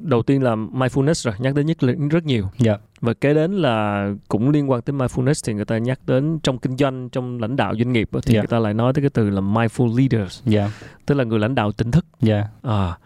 đầu 0.03 0.23
tiên 0.23 0.43
là 0.43 0.55
mindfulness 0.55 1.31
rồi 1.31 1.35
nhắc 1.39 1.55
đến 1.55 1.67
nhất 1.67 1.79
rất 2.11 2.25
nhiều. 2.25 2.49
Dạ. 2.59 2.79
Và 3.01 3.15
kế 3.15 3.35
đến 3.35 3.53
là 3.53 4.09
cũng 4.29 4.51
liên 4.51 4.71
quan 4.71 4.83
tới 4.83 4.95
mindfulness 4.95 5.43
thì 5.47 5.55
người 5.55 5.65
ta 5.65 5.79
nhắc 5.79 6.01
đến 6.07 6.39
trong 6.43 6.59
kinh 6.59 6.77
doanh 6.77 7.09
trong 7.09 7.41
lãnh 7.41 7.57
đạo 7.57 7.75
doanh 7.77 7.93
nghiệp 7.93 8.09
thì 8.13 8.35
Dạ. 8.35 8.41
người 8.41 8.49
ta 8.49 8.59
lại 8.59 8.75
nói 8.75 8.93
tới 8.93 9.03
cái 9.03 9.11
từ 9.11 9.31
là 9.31 9.41
mindful 9.41 9.97
leaders. 9.97 10.43
Dạ. 10.45 10.71
Tức 11.07 11.15
là 11.15 11.25
người 11.25 11.39
lãnh 11.39 11.55
đạo 11.55 11.73
tỉnh 11.73 11.91
thức. 11.91 12.07
Dạ. 12.21 12.45
À 12.63 12.99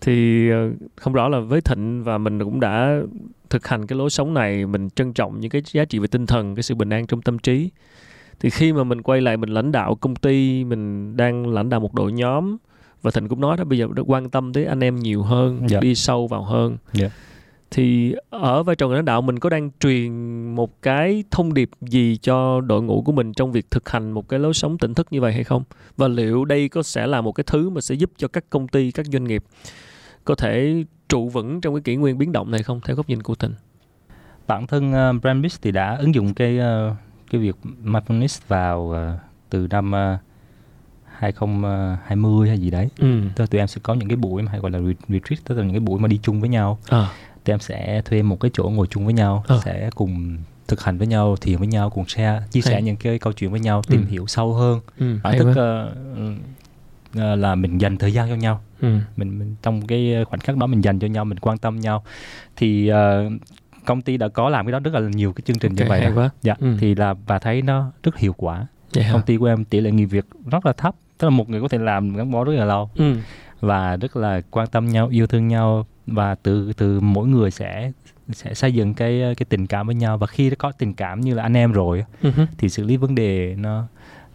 thì 0.00 0.50
ờ, 0.50 0.70
không 0.96 1.12
rõ 1.12 1.28
là 1.28 1.40
với 1.40 1.60
thịnh 1.60 2.04
và 2.04 2.18
mình 2.18 2.38
cũng 2.44 2.60
đã 2.60 3.00
thực 3.50 3.66
hành 3.66 3.86
cái 3.86 3.98
lối 3.98 4.10
sống 4.10 4.34
này 4.34 4.66
mình 4.66 4.90
trân 4.90 5.12
trọng 5.12 5.40
những 5.40 5.50
cái 5.50 5.62
giá 5.66 5.84
trị 5.84 5.98
về 5.98 6.06
tinh 6.06 6.26
thần 6.26 6.54
cái 6.54 6.62
sự 6.62 6.74
bình 6.74 6.90
an 6.90 7.06
trong 7.06 7.22
tâm 7.22 7.38
trí. 7.38 7.70
Thì 8.40 8.50
khi 8.50 8.72
mà 8.72 8.84
mình 8.84 9.02
quay 9.02 9.20
lại 9.20 9.36
mình 9.36 9.50
lãnh 9.50 9.72
đạo 9.72 9.94
công 9.94 10.16
ty 10.16 10.64
mình 10.64 11.16
đang 11.16 11.46
lãnh 11.46 11.68
đạo 11.68 11.80
một 11.80 11.94
đội 11.94 12.12
nhóm 12.12 12.56
và 13.02 13.10
thịnh 13.10 13.28
cũng 13.28 13.40
nói 13.40 13.56
đó 13.56 13.64
bây 13.64 13.78
giờ 13.78 13.86
đã 13.96 14.02
quan 14.06 14.30
tâm 14.30 14.52
tới 14.52 14.64
anh 14.64 14.80
em 14.80 14.96
nhiều 14.96 15.22
hơn 15.22 15.62
Dạ. 15.68 15.80
đi 15.80 15.94
sâu 15.94 16.26
vào 16.26 16.42
hơn 16.42 16.76
Dạ. 16.92 17.08
thì 17.70 18.14
ở 18.30 18.62
vai 18.62 18.76
trò 18.76 18.86
người 18.88 18.96
lãnh 18.96 19.04
đạo 19.04 19.22
mình 19.22 19.38
có 19.38 19.50
đang 19.50 19.70
truyền 19.80 20.12
một 20.54 20.82
cái 20.82 21.24
thông 21.30 21.54
điệp 21.54 21.70
gì 21.80 22.16
cho 22.22 22.60
đội 22.60 22.82
ngũ 22.82 23.02
của 23.02 23.12
mình 23.12 23.32
trong 23.32 23.52
việc 23.52 23.70
thực 23.70 23.88
hành 23.88 24.10
một 24.12 24.28
cái 24.28 24.38
lối 24.40 24.54
sống 24.54 24.78
tỉnh 24.78 24.94
thức 24.94 25.06
như 25.10 25.20
vậy 25.20 25.32
hay 25.32 25.44
không 25.44 25.62
và 25.96 26.08
liệu 26.08 26.44
đây 26.44 26.68
có 26.68 26.82
sẽ 26.82 27.06
là 27.06 27.20
một 27.20 27.32
cái 27.32 27.44
thứ 27.46 27.70
mà 27.70 27.80
sẽ 27.80 27.94
giúp 27.94 28.10
cho 28.16 28.28
các 28.28 28.44
công 28.50 28.68
ty 28.68 28.90
các 28.90 29.06
doanh 29.06 29.24
nghiệp 29.24 29.44
có 30.24 30.34
thể 30.34 30.84
trụ 31.08 31.28
vững 31.28 31.60
trong 31.60 31.74
cái 31.74 31.80
kỷ 31.80 31.96
nguyên 31.96 32.18
biến 32.18 32.32
động 32.32 32.50
này 32.50 32.62
không 32.62 32.80
theo 32.84 32.96
góc 32.96 33.08
nhìn 33.08 33.22
của 33.22 33.34
Thịnh 33.34 33.54
bản 34.46 34.66
thân 34.66 34.90
uh, 35.16 35.22
Brandbix 35.22 35.58
thì 35.62 35.72
đã 35.72 35.96
ứng 35.96 36.14
dụng 36.14 36.34
cái 36.34 36.58
ờ, 36.58 36.94
cái 37.30 37.40
việc 37.40 37.56
mindfulness 37.84 38.40
vào 38.48 38.90
ờ, 38.92 39.18
từ 39.50 39.66
năm 39.70 39.92
uh, 39.92 40.20
2020 41.18 42.48
hay 42.48 42.58
gì 42.58 42.70
đấy 42.70 42.88
ừ. 42.98 43.20
tức 43.34 43.42
là 43.42 43.46
tụi 43.46 43.58
em 43.60 43.68
sẽ 43.68 43.80
có 43.82 43.94
những 43.94 44.08
cái 44.08 44.16
buổi 44.16 44.42
mà 44.42 44.50
hay 44.52 44.60
gọi 44.60 44.70
là 44.70 44.78
re- 44.78 44.94
retreat 45.08 45.44
tức 45.44 45.54
là 45.58 45.62
những 45.64 45.72
cái 45.72 45.80
buổi 45.80 46.00
mà 46.00 46.08
đi 46.08 46.20
chung 46.22 46.40
với 46.40 46.48
nhau 46.48 46.78
à, 46.88 47.08
tụi 47.44 47.52
em 47.54 47.60
sẽ 47.60 48.02
thuê 48.04 48.22
một 48.22 48.40
cái 48.40 48.50
chỗ 48.54 48.64
ngồi 48.74 48.86
chung 48.86 49.04
với 49.04 49.14
nhau 49.14 49.44
Ờ. 49.46 49.60
sẽ 49.64 49.90
cùng 49.94 50.36
thực 50.68 50.82
hành 50.84 50.98
với 50.98 51.06
nhau 51.06 51.36
thiền 51.40 51.58
với 51.58 51.66
nhau 51.66 51.90
cùng 51.90 52.04
share 52.08 52.42
chia 52.50 52.60
sẻ 52.60 52.72
Hay. 52.72 52.82
những 52.82 52.96
cái 52.96 53.18
câu 53.18 53.32
chuyện 53.32 53.50
với 53.50 53.60
nhau 53.60 53.82
tìm 53.88 54.00
Ừ. 54.00 54.06
hiểu 54.10 54.26
sâu 54.26 54.54
hơn 54.54 54.80
ừ. 54.98 55.18
bản 55.22 55.38
thức 55.38 55.52
ờ, 55.56 55.94
ờ, 57.16 57.34
là 57.36 57.54
mình 57.54 57.78
dành 57.80 57.96
thời 57.96 58.12
gian 58.12 58.28
cho 58.28 58.34
nhau 58.34 58.60
ừ. 58.80 58.98
mình, 59.16 59.38
mình 59.38 59.54
trong 59.62 59.86
cái 59.86 60.24
khoảnh 60.28 60.40
khắc 60.40 60.56
đó 60.56 60.66
mình 60.66 60.80
dành 60.80 60.98
cho 60.98 61.06
nhau 61.06 61.24
mình 61.24 61.38
quan 61.38 61.58
tâm 61.58 61.80
nhau 61.80 62.04
thì 62.56 62.88
ờ, 62.88 63.30
công 63.84 64.02
ty 64.02 64.16
đã 64.16 64.28
có 64.28 64.48
làm 64.48 64.66
cái 64.66 64.72
đó 64.72 64.78
rất 64.78 64.94
là 64.94 65.00
nhiều 65.00 65.32
cái 65.32 65.42
chương 65.46 65.58
trình 65.58 65.74
như 65.74 65.82
Ok, 65.82 65.88
vậy 65.88 66.00
hay 66.00 66.08
đó. 66.10 66.14
quá 66.16 66.30
dạ 66.42 66.54
Ừ. 66.60 66.76
thì 66.80 66.94
là 66.94 67.14
và 67.26 67.38
thấy 67.38 67.62
nó 67.62 67.92
rất 68.02 68.16
hiệu 68.16 68.34
quả 68.36 68.66
vậy 68.94 69.04
hả 69.04 69.12
công 69.12 69.22
ty 69.22 69.36
của 69.36 69.46
em 69.46 69.64
tỷ 69.64 69.80
lệ 69.80 69.90
nghỉ 69.90 70.04
việc 70.04 70.24
rất 70.50 70.66
là 70.66 70.72
thấp 70.72 70.94
tức 71.18 71.26
là 71.26 71.30
một 71.30 71.48
người 71.50 71.60
có 71.60 71.68
thể 71.68 71.78
làm 71.78 72.16
gắn 72.16 72.30
bó 72.30 72.44
rất 72.44 72.52
là 72.52 72.64
lâu. 72.64 72.90
Ừ. 72.96 73.14
và 73.60 73.96
rất 73.96 74.16
là 74.16 74.40
quan 74.50 74.66
tâm 74.68 74.86
nhau 74.88 75.08
yêu 75.08 75.26
thương 75.26 75.48
nhau. 75.48 75.86
Và 76.06 76.34
từ 76.34 76.72
từ 76.72 77.00
mỗi 77.00 77.28
người 77.28 77.50
sẽ 77.50 77.92
sẽ 78.32 78.54
xây 78.54 78.74
dựng 78.74 78.94
cái 78.94 79.20
cái 79.36 79.46
tình 79.48 79.66
cảm 79.66 79.86
với 79.86 79.94
nhau. 79.94 80.18
Và 80.18 80.26
khi 80.26 80.50
đã 80.50 80.56
có 80.58 80.72
tình 80.72 80.94
cảm 80.94 81.20
như 81.20 81.34
là 81.34 81.42
anh 81.42 81.56
em 81.56 81.72
rồi 81.72 82.04
hứ. 82.22 82.30
thì 82.58 82.68
xử 82.68 82.84
lý 82.84 82.96
vấn 82.96 83.14
đề 83.14 83.54
nó 83.58 83.84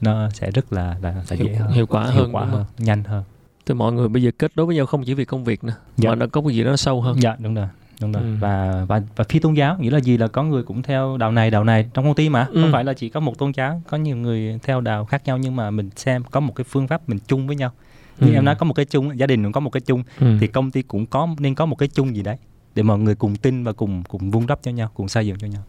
nó 0.01 0.29
sẽ 0.29 0.51
rất 0.51 0.73
là 0.73 0.95
là, 1.01 1.11
là 1.29 1.35
Hiệu- 1.35 1.45
dễ 1.47 1.55
hơn. 1.55 1.71
hiệu 1.71 1.85
quả 1.85 2.03
hiệu 2.05 2.21
hơn, 2.23 2.35
quả 2.35 2.45
hơn 2.45 2.65
nhanh 2.77 3.03
hơn. 3.03 3.23
Thì 3.65 3.73
mọi 3.73 3.93
người 3.93 4.07
bây 4.07 4.23
giờ 4.23 4.31
kết 4.39 4.51
nối 4.55 4.65
với 4.65 4.75
nhau 4.75 4.85
không 4.85 5.03
chỉ 5.03 5.13
vì 5.13 5.25
công 5.25 5.43
việc 5.43 5.63
nữa 5.63 5.73
Dạ. 5.97 6.09
mà 6.09 6.15
nó 6.15 6.25
có 6.27 6.41
cái 6.41 6.55
gì 6.55 6.63
đó 6.63 6.75
sâu 6.75 7.01
hơn. 7.01 7.21
Dạ 7.21 7.35
đúng 7.39 7.53
rồi 7.53 7.67
đúng 8.03 8.11
rồi 8.11 8.23
Ừ. 8.23 8.35
và 8.39 8.85
và 8.87 9.01
và 9.15 9.23
phi 9.29 9.39
tôn 9.39 9.53
giáo 9.53 9.77
nghĩa 9.79 9.89
là 9.91 9.99
gì 9.99 10.17
là 10.17 10.27
có 10.27 10.43
người 10.43 10.63
cũng 10.63 10.81
theo 10.81 11.17
đạo 11.17 11.31
này 11.31 11.51
đạo 11.51 11.63
này 11.63 11.89
trong 11.93 12.05
công 12.05 12.15
ty 12.15 12.29
mà 12.29 12.47
Ừ. 12.51 12.61
không 12.61 12.71
phải 12.71 12.83
là 12.83 12.93
chỉ 12.93 13.09
có 13.09 13.19
một 13.19 13.37
tôn 13.37 13.51
giáo 13.55 13.81
có 13.87 13.97
nhiều 13.97 14.15
người 14.17 14.59
theo 14.63 14.81
đạo 14.81 15.05
khác 15.05 15.21
nhau 15.25 15.37
nhưng 15.37 15.55
mà 15.55 15.71
mình 15.71 15.89
xem 15.95 16.23
có 16.31 16.39
một 16.39 16.53
cái 16.55 16.63
phương 16.69 16.87
pháp 16.87 17.09
mình 17.09 17.19
chung 17.27 17.47
với 17.47 17.55
nhau 17.55 17.71
như 18.19 18.27
Ừ. 18.27 18.33
em 18.33 18.45
nói 18.45 18.55
có 18.55 18.65
một 18.65 18.73
cái 18.73 18.85
chung 18.85 19.19
gia 19.19 19.27
đình 19.27 19.43
cũng 19.43 19.51
có 19.51 19.59
một 19.59 19.69
cái 19.69 19.81
chung 19.81 20.03
ừ. 20.19 20.37
thì 20.41 20.47
công 20.47 20.71
ty 20.71 20.81
cũng 20.81 21.05
có 21.05 21.27
nên 21.39 21.55
có 21.55 21.65
một 21.65 21.75
cái 21.75 21.89
chung 21.93 22.15
gì 22.15 22.21
đấy 22.21 22.37
để 22.75 22.83
mọi 22.83 22.99
người 22.99 23.15
cùng 23.15 23.35
tin 23.35 23.63
và 23.63 23.73
cùng 23.73 24.03
cùng 24.03 24.31
vun 24.31 24.47
đắp 24.47 24.59
cho 24.63 24.71
nhau 24.71 24.89
cùng 24.93 25.07
xây 25.07 25.27
dựng 25.27 25.37
cho 25.37 25.47
nhau 25.47 25.61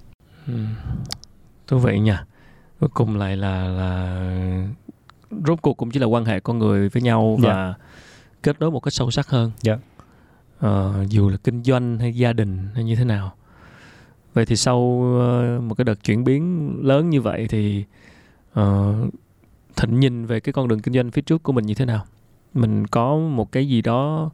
Ừ. 0.47 0.55
thú 1.67 1.79
vị 1.79 1.99
nha 1.99 2.25
cuối 2.81 2.89
cùng 2.95 3.17
lại 3.17 3.37
là 3.37 3.69
là 3.69 4.21
rốt 5.47 5.59
cuộc 5.63 5.75
cũng 5.77 5.91
chỉ 5.91 6.01
là 6.01 6.07
quan 6.07 6.25
hệ 6.25 6.41
con 6.41 6.59
người 6.59 6.89
với 6.89 7.03
nhau 7.03 7.39
Dạ. 7.43 7.49
và 7.49 7.75
kết 8.43 8.61
nối 8.61 8.71
một 8.71 8.81
cách 8.81 8.93
sâu 8.95 9.11
sắc 9.11 9.29
hơn 9.29 9.51
Dạ 9.63 9.77
uh, 10.67 11.09
dù 11.09 11.29
là 11.29 11.37
kinh 11.37 11.63
doanh 11.63 11.99
hay 11.99 12.15
gia 12.15 12.33
đình 12.33 12.69
hay 12.75 12.85
như 12.85 12.97
thế 12.97 13.05
nào. 13.05 13.33
Vậy 14.35 14.47
thì 14.47 14.57
sau 14.57 14.79
uh, 14.79 15.63
một 15.63 15.75
cái 15.75 15.85
đợt 15.85 16.05
chuyển 16.05 16.25
biến 16.25 16.73
lớn 16.83 17.11
như 17.11 17.21
vậy 17.21 17.47
thì 17.49 17.85
uh, 18.61 19.15
thịnh 19.77 20.01
nhìn 20.01 20.27
về 20.27 20.41
cái 20.41 20.53
con 20.53 20.69
đường 20.69 20.81
kinh 20.81 20.95
doanh 20.95 21.11
phía 21.11 21.23
trước 21.23 21.43
của 21.43 21.53
mình 21.53 21.67
như 21.67 21.75
thế 21.75 21.85
nào? 21.85 22.05
Mình 22.55 22.87
có 22.87 23.17
một 23.17 23.53
cái 23.53 23.69
gì 23.69 23.83
đó 23.83 24.31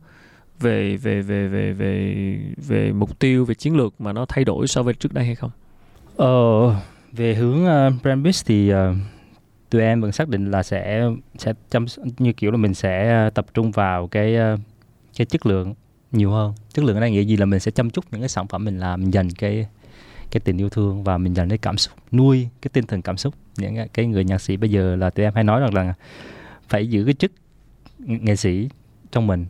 về 0.61 0.97
về 0.97 1.23
về 1.23 1.49
về 1.49 1.73
về 1.73 2.15
về 2.57 2.93
mục 2.93 3.19
tiêu 3.19 3.45
về 3.45 3.55
chiến 3.55 3.77
lược 3.77 4.01
mà 4.01 4.13
nó 4.13 4.27
thay 4.29 4.45
đổi 4.45 4.67
so 4.67 4.83
với 4.83 4.95
trước 4.95 5.13
đây 5.13 5.25
hay 5.25 5.35
không? 5.35 5.51
Ờ, 6.17 6.75
về 7.13 7.35
hướng 7.35 7.65
uh, 7.65 8.03
brand 8.03 8.27
biz 8.27 8.43
thì 8.47 8.75
uh, 8.75 8.97
tụi 9.71 9.83
em 9.83 10.01
vẫn 10.01 10.13
xác 10.13 10.29
định 10.29 10.51
là 10.51 10.63
sẽ 10.63 11.11
sẽ 11.39 11.53
chăm 11.71 11.87
như 12.19 12.33
kiểu 12.33 12.51
là 12.51 12.57
mình 12.57 12.75
sẽ 12.75 13.27
uh, 13.27 13.35
tập 13.35 13.47
trung 13.55 13.71
vào 13.71 14.07
cái 14.07 14.37
uh, 14.55 14.61
cái 15.17 15.27
chất 15.27 15.47
lượng 15.47 15.75
nhiều 16.13 16.31
hơn. 16.31 16.53
Chất 16.73 16.85
lượng 16.85 16.97
ở 16.97 17.01
đây 17.01 17.11
nghĩa 17.11 17.21
gì 17.23 17.37
là 17.37 17.47
mình 17.47 17.61
sẽ 17.61 17.71
chăm 17.71 17.91
chút 17.91 18.05
những 18.13 18.21
cái 18.21 18.29
sản 18.29 18.47
phẩm 18.49 18.65
mình 18.65 18.79
làm, 18.79 19.01
mình 19.01 19.11
dành 19.15 19.31
cái 19.31 19.67
cái 20.31 20.41
tình 20.41 20.57
yêu 20.61 20.69
thương 20.69 21.05
và 21.05 21.19
mình 21.19 21.35
dành 21.35 21.49
cái 21.49 21.59
cảm 21.59 21.79
xúc, 21.79 21.95
nuôi 22.13 22.49
cái 22.63 22.71
tinh 22.73 22.87
thần 22.87 23.03
cảm 23.03 23.17
xúc. 23.17 23.35
Những 23.57 23.77
cái- 23.93 24.07
người 24.07 24.25
nhạc 24.25 24.41
sĩ 24.41 24.57
bây 24.57 24.71
giờ 24.71 24.97
là 24.97 25.11
tụi 25.11 25.25
em 25.25 25.35
hay 25.35 25.45
nói 25.45 25.61
rằng 25.61 25.75
là 25.75 25.95
phải 26.69 26.89
giữ 26.89 27.05
cái 27.05 27.15
chức 27.15 27.33
nghệ 27.99 28.37
sĩ 28.37 28.69
trong 29.13 29.27
mình, 29.27 29.47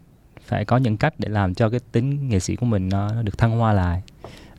phải 0.47 0.65
có 0.65 0.77
những 0.77 0.97
cách 0.97 1.15
để 1.19 1.29
làm 1.29 1.55
cho 1.55 1.69
cái 1.69 1.81
tính 1.93 2.29
nghệ 2.29 2.41
sĩ 2.41 2.57
của 2.57 2.67
mình 2.67 2.89
nó, 2.89 3.13
nó 3.13 3.23
được 3.23 3.39
thăng 3.39 3.59
hoa 3.59 3.73
lại. 3.73 4.03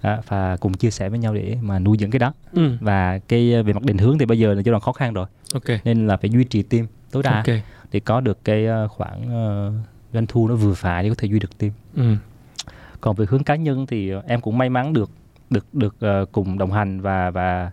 Đó, 0.01 0.17
và 0.27 0.57
cùng 0.57 0.73
chia 0.73 0.91
sẻ 0.91 1.09
với 1.09 1.19
nhau 1.19 1.33
để 1.33 1.57
mà 1.61 1.79
nuôi 1.79 1.97
dưỡng 1.99 2.11
cái 2.11 2.19
đó 2.19 2.33
ừ. 2.53 2.77
và 2.81 3.19
cái 3.19 3.53
ờ, 3.53 3.63
về 3.63 3.73
mặt 3.73 3.83
định 3.83 3.97
hướng 3.97 4.17
thì 4.17 4.25
bây 4.25 4.39
giờ 4.39 4.53
là 4.53 4.61
giai 4.61 4.71
đoạn 4.71 4.81
khó 4.81 4.91
khăn 4.91 5.13
rồi 5.13 5.25
ok 5.53 5.63
nên 5.83 6.07
là 6.07 6.17
phải 6.17 6.29
duy 6.29 6.43
trì 6.43 6.63
team 6.63 6.87
tối 7.11 7.23
đa 7.23 7.35
ok 7.35 7.55
để 7.91 7.99
có 7.99 8.21
được 8.21 8.43
cái 8.43 8.65
ờ, 8.65 8.87
khoản 8.87 9.29
ờ, 9.29 9.71
doanh 10.13 10.25
thu 10.27 10.47
nó 10.47 10.55
vừa 10.55 10.73
phải 10.73 11.03
để 11.03 11.09
có 11.09 11.15
thể 11.17 11.27
duy 11.27 11.39
được 11.39 11.57
team 11.57 11.71
ừ. 11.95 12.03
còn 13.01 13.15
về 13.15 13.25
hướng 13.29 13.43
cá 13.43 13.55
nhân 13.55 13.85
thì 13.85 14.09
ờ, 14.09 14.21
em 14.27 14.41
cũng 14.41 14.57
may 14.57 14.69
mắn 14.69 14.93
được 14.93 15.09
được 15.49 15.65
được 15.73 15.95
ờ, 15.99 16.25
cùng 16.31 16.57
đồng 16.57 16.71
hành 16.71 17.01
và 17.01 17.29
và 17.31 17.71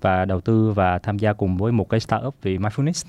và 0.00 0.24
đầu 0.24 0.40
tư 0.40 0.72
và 0.72 0.98
tham 0.98 1.18
gia 1.18 1.32
cùng 1.32 1.56
với 1.56 1.72
một 1.72 1.88
cái 1.88 2.00
startup 2.00 2.34
về 2.42 2.56
mindfulness 2.56 3.04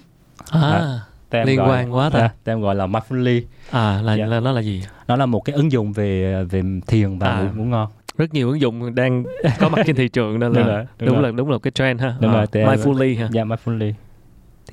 à, 0.51 0.99
Tem 1.29 1.47
Liên 1.47 1.57
gọi- 1.59 1.69
quan 1.69 1.93
quá 1.95 2.09
ta. 2.09 2.19
à, 2.19 2.33
tem 2.43 2.61
gọi 2.61 2.75
là 2.75 2.87
mindfully 2.87 3.41
à 3.71 4.01
là, 4.01 4.13
Dạ. 4.15 4.25
là 4.25 4.39
nó 4.39 4.51
là 4.51 4.61
gì 4.61 4.83
nó 5.07 5.15
là 5.15 5.25
một 5.25 5.39
cái 5.45 5.55
ứng 5.55 5.71
dụng 5.71 5.93
về 5.93 6.43
về 6.43 6.61
thiền 6.87 7.19
và 7.19 7.27
À. 7.27 7.51
ngủ, 7.55 7.63
ngon 7.63 7.87
rất 8.17 8.33
nhiều 8.33 8.49
ứng 8.49 8.61
dụng 8.61 8.95
đang 8.95 9.23
có 9.59 9.69
mặt 9.69 9.81
trên 9.87 9.95
thị 9.95 10.07
trường 10.07 10.39
nên 10.39 10.53
là 10.53 10.63
Đúng 10.63 10.85
đúng, 10.99 11.07
đúng 11.07 11.15
rồi. 11.21 11.23
là 11.23 11.31
đúng 11.37 11.49
là 11.49 11.57
cái 11.63 11.71
trend 11.71 12.01
ha 12.01 12.15
Đúng 12.19 12.31
à, 12.31 12.37
rồi, 12.37 12.47
mindfully 12.65 13.19
ha 13.19 13.29
dạ 13.31 13.43
mindfully 13.43 13.93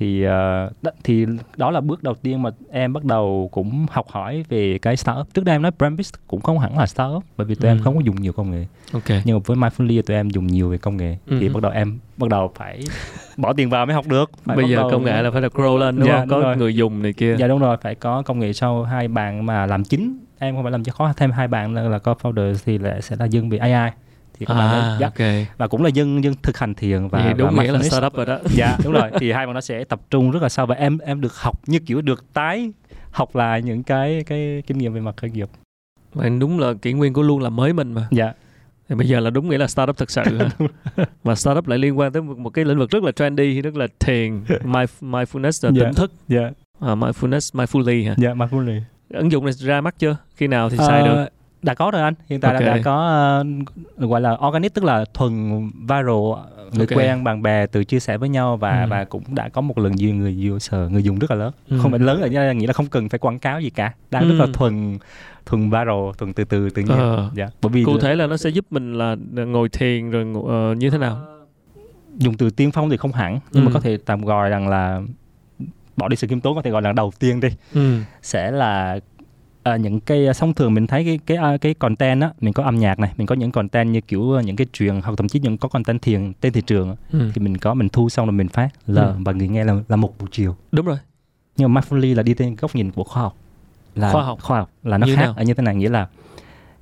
thì 0.01 0.23
đó, 0.23 0.91
thì 1.03 1.25
đó 1.57 1.71
là 1.71 1.81
bước 1.81 2.03
đầu 2.03 2.13
tiên 2.15 2.41
mà 2.43 2.49
em 2.71 2.93
bắt 2.93 3.03
đầu 3.05 3.49
cũng 3.51 3.85
học 3.91 4.05
hỏi 4.09 4.43
về 4.49 4.77
cái 4.81 4.97
startup. 4.97 5.27
Trước 5.33 5.45
đây 5.45 5.55
em 5.55 5.61
nói 5.61 5.71
Brandbits 5.79 6.13
cũng 6.27 6.41
không 6.41 6.59
hẳn 6.59 6.77
là 6.77 6.85
startup 6.85 7.23
bởi 7.37 7.47
vì 7.47 7.55
tụi 7.55 7.69
Ừ. 7.69 7.75
em 7.75 7.79
không 7.83 7.95
có 7.95 8.01
dùng 8.01 8.15
nhiều 8.15 8.33
công 8.33 8.51
nghệ. 8.51 8.65
Ok. 8.93 9.03
Nhưng 9.25 9.35
mà 9.37 9.41
với 9.45 9.57
mindfully 9.57 10.01
tụi 10.01 10.17
em 10.17 10.29
dùng 10.29 10.47
nhiều 10.47 10.69
về 10.69 10.77
công 10.77 10.97
nghệ. 10.97 11.17
Thì 11.29 11.47
Ừ. 11.47 11.53
bắt 11.53 11.63
đầu 11.63 11.71
em 11.71 11.99
bắt 12.17 12.29
đầu 12.29 12.51
phải 12.55 12.79
bỏ 13.37 13.53
tiền 13.53 13.69
vào 13.69 13.85
mới 13.85 13.95
học 13.95 14.07
được. 14.07 14.31
Phải 14.45 14.57
bây 14.57 14.69
giờ 14.69 14.75
đầu- 14.75 14.89
công 14.91 15.03
nghệ 15.03 15.21
là 15.21 15.31
phải 15.31 15.41
là 15.41 15.47
grow 15.47 15.77
lên 15.77 15.95
đúng 15.99 16.07
Dạ, 16.07 16.19
không? 16.19 16.27
Đúng 16.29 16.39
có 16.39 16.43
rồi. 16.47 16.57
người 16.57 16.75
dùng 16.75 17.03
này 17.03 17.13
kia. 17.13 17.35
Dạ 17.39 17.47
đúng 17.47 17.59
rồi. 17.59 17.77
Phải 17.81 17.95
có 17.95 18.21
công 18.21 18.39
nghệ 18.39 18.53
sau 18.53 18.83
hai 18.83 19.07
bạn 19.07 19.45
mà 19.45 19.65
làm 19.65 19.83
chính. 19.83 20.17
Em 20.39 20.55
không 20.55 20.63
phải 20.63 20.71
làm 20.71 20.83
cho 20.83 20.91
khó 20.91 21.13
thêm 21.17 21.31
hai 21.31 21.47
bạn 21.47 21.73
là, 21.75 21.81
là 21.81 21.97
co-founder 21.97 22.55
thì 22.65 22.77
lại 22.77 23.01
sẽ 23.01 23.15
là 23.19 23.25
dân 23.25 23.49
về 23.49 23.57
AI 23.57 23.91
thì 24.41 24.45
các 24.45 24.53
bạn 24.53 24.69
à 24.69 24.79
ấy, 24.79 24.97
dạ, 24.99 25.07
ok. 25.07 25.47
Và 25.57 25.67
cũng 25.67 25.83
là 25.83 25.89
dân 25.89 26.23
dân 26.23 26.33
thực 26.43 26.57
hành 26.57 26.73
thiền 26.73 27.07
và 27.07 27.23
Vậy 27.25 27.33
đúng 27.33 27.55
và 27.55 27.63
nghĩa 27.63 27.71
là 27.71 27.81
startup 27.83 28.13
rồi 28.13 28.25
đó. 28.25 28.39
Dạ 28.55 28.77
đúng 28.83 28.93
rồi. 28.93 29.11
Thì 29.19 29.31
hai 29.31 29.45
bạn 29.45 29.55
nó 29.55 29.61
sẽ 29.61 29.83
tập 29.83 30.01
trung 30.09 30.31
rất 30.31 30.41
là 30.43 30.49
sâu 30.49 30.65
và 30.65 30.75
em 30.75 30.97
em 30.97 31.21
được 31.21 31.35
học 31.35 31.59
như 31.67 31.79
kiểu 31.79 32.01
được 32.01 32.33
tái 32.33 32.71
học 33.11 33.35
lại 33.35 33.61
những 33.61 33.83
cái 33.83 34.23
cái 34.27 34.63
kinh 34.67 34.77
nghiệm 34.77 34.93
về 34.93 35.01
mặt 35.01 35.17
khởi 35.17 35.29
nghiệp. 35.29 35.49
Mà 36.13 36.29
đúng 36.29 36.59
là 36.59 36.73
kỷ 36.81 36.93
nguyên 36.93 37.13
của 37.13 37.21
luôn 37.21 37.41
là 37.41 37.49
mới 37.49 37.73
mình 37.73 37.93
mà. 37.93 38.07
Dạ. 38.11 38.33
Thì 38.89 38.95
bây 38.95 39.07
giờ 39.07 39.19
là 39.19 39.29
đúng 39.29 39.49
nghĩa 39.49 39.57
là 39.57 39.67
startup 39.67 39.97
thật 39.97 40.11
sự 40.11 40.21
mà 41.23 41.35
startup 41.35 41.67
lại 41.67 41.79
liên 41.79 41.99
quan 41.99 42.11
tới 42.11 42.21
một, 42.21 42.37
một 42.37 42.49
cái 42.49 42.65
lĩnh 42.65 42.77
vực 42.77 42.89
rất 42.89 43.03
là 43.03 43.11
trendy 43.11 43.61
rất 43.61 43.75
là 43.75 43.87
thiền 43.99 44.43
mind, 44.63 44.89
mindfulness 45.01 45.67
là 45.67 45.71
Dạ. 45.75 45.83
tỉnh 45.85 45.93
thức. 45.93 46.11
Dạ. 46.27 46.51
À, 46.79 46.95
mindfulness 46.95 47.59
mindfully 47.59 48.07
hả? 48.09 48.15
Dạ 48.17 48.33
mindfully. 48.33 48.81
Ứng 49.09 49.31
dụng 49.31 49.45
này 49.45 49.53
ra 49.53 49.81
mắt 49.81 49.95
chưa? 49.99 50.17
Khi 50.35 50.47
nào 50.47 50.69
thì 50.69 50.77
xài 50.77 51.03
được 51.03 51.25
đã 51.63 51.73
có 51.73 51.91
rồi 51.91 52.01
anh 52.01 52.13
hiện 52.29 52.39
tại 52.41 52.53
Ok. 52.53 52.61
đã, 52.61 52.75
đã 52.75 52.81
có 52.83 53.07
ờ, 53.07 53.43
gọi 54.07 54.21
là 54.21 54.37
organic 54.47 54.73
tức 54.73 54.83
là 54.83 55.05
thuần 55.13 55.33
viral 55.81 56.05
người 56.73 56.87
Ok. 56.89 56.97
quen 56.97 57.23
bạn 57.23 57.41
bè 57.41 57.65
từ 57.65 57.83
chia 57.83 57.99
sẻ 57.99 58.17
với 58.17 58.29
nhau 58.29 58.57
và 58.57 58.81
Ừ. 58.83 58.87
và 58.89 59.03
cũng 59.05 59.23
đã 59.35 59.49
có 59.49 59.61
một 59.61 59.77
lần 59.77 59.91
nhiều 59.95 60.15
người 60.15 60.49
user 60.55 60.91
người 60.91 61.03
dùng 61.03 61.19
rất 61.19 61.31
là 61.31 61.37
lớn 61.37 61.53
Ừ. 61.69 61.79
không 61.81 61.91
phải 61.91 61.99
lớn 61.99 62.21
là 62.21 62.53
nghĩa 62.53 62.67
là 62.67 62.73
không 62.73 62.85
cần 62.87 63.09
phải 63.09 63.19
quảng 63.19 63.39
cáo 63.39 63.61
gì 63.61 63.69
cả 63.69 63.93
đang 64.11 64.27
rất 64.29 64.35
là 64.39 64.45
Ừ. 64.45 64.51
thuần 64.53 64.97
thuần 65.45 65.63
viral 65.69 66.11
thuần 66.17 66.33
từ 66.33 66.43
từ 66.43 66.69
tự 66.69 66.81
nhiên 66.81 66.97
Ờ. 66.97 67.29
dạ 67.33 67.47
bởi 67.61 67.69
vì 67.71 67.83
cụ 67.83 67.97
thể 67.99 68.15
là 68.15 68.27
nó 68.27 68.37
sẽ 68.37 68.49
giúp 68.49 68.65
mình 68.71 68.93
là 68.93 69.15
ngồi 69.45 69.69
thiền 69.69 70.11
rồi 70.11 70.25
ờ, 70.47 70.73
như 70.75 70.89
thế 70.89 70.97
nào 70.97 71.17
dùng 72.17 72.37
từ 72.37 72.49
tiên 72.49 72.71
phong 72.71 72.89
thì 72.89 72.97
không 72.97 73.11
hẳn 73.11 73.39
nhưng 73.51 73.63
Ừ. 73.63 73.67
mà 73.67 73.73
có 73.73 73.79
thể 73.79 73.97
tạm 74.05 74.21
gọi 74.21 74.49
rằng 74.49 74.67
là 74.67 75.01
bỏ 75.97 76.07
đi 76.07 76.15
sự 76.15 76.27
khiêm 76.27 76.39
tốn 76.41 76.55
có 76.55 76.61
thể 76.61 76.71
gọi 76.71 76.81
là 76.81 76.91
đầu 76.91 77.11
tiên 77.19 77.39
đi 77.39 77.49
ừ. 77.73 77.99
sẽ 78.21 78.51
là 78.51 78.99
à, 79.63 79.75
những 79.77 79.99
cái 79.99 80.27
thông 80.39 80.53
thường 80.53 80.73
mình 80.73 80.87
thấy 80.87 81.05
cái 81.05 81.19
cái 81.25 81.37
à, 81.37 81.57
cái 81.57 81.73
content 81.73 82.21
á 82.21 82.31
mình 82.41 82.53
có 82.53 82.63
âm 82.63 82.79
nhạc 82.79 82.99
này 82.99 83.11
mình 83.17 83.27
có 83.27 83.35
những 83.35 83.51
content 83.51 83.89
như 83.91 84.01
kiểu 84.01 84.39
những 84.41 84.55
cái 84.55 84.67
truyền 84.73 85.01
hoặc 85.03 85.13
thậm 85.17 85.27
chí 85.27 85.39
những 85.39 85.57
có 85.57 85.69
content 85.69 86.01
thiền 86.01 86.33
trên 86.41 86.53
thị 86.53 86.61
trường 86.61 86.95
Ừ. 87.11 87.31
thì 87.35 87.41
mình 87.41 87.57
có 87.57 87.73
mình 87.73 87.89
thu 87.89 88.09
xong 88.09 88.25
rồi 88.25 88.33
mình 88.33 88.47
phát 88.47 88.69
là 88.87 89.01
Ừ. 89.03 89.13
và 89.19 89.31
người 89.31 89.47
nghe 89.47 89.63
là 89.63 89.75
là 89.87 89.95
một 89.95 90.13
buổi 90.19 90.29
chiều 90.31 90.55
đúng 90.71 90.85
rồi 90.85 90.97
nhưng 91.57 91.73
mà 91.73 91.81
mindfully 91.81 92.15
là 92.15 92.23
đi 92.23 92.33
trên 92.33 92.55
góc 92.55 92.75
nhìn 92.75 92.91
của 92.91 93.03
khoa 93.03 93.23
học 93.23 93.35
là 93.95 94.11
Khoa 94.11 94.23
học. 94.23 94.39
khoa 94.41 94.57
học 94.57 94.69
là 94.83 94.97
nó 94.97 95.07
Như 95.07 95.15
khác 95.15 95.33
ở 95.35 95.43
như 95.43 95.53
thế 95.53 95.63
này 95.63 95.75
nghĩa 95.75 95.89
là 95.89 96.07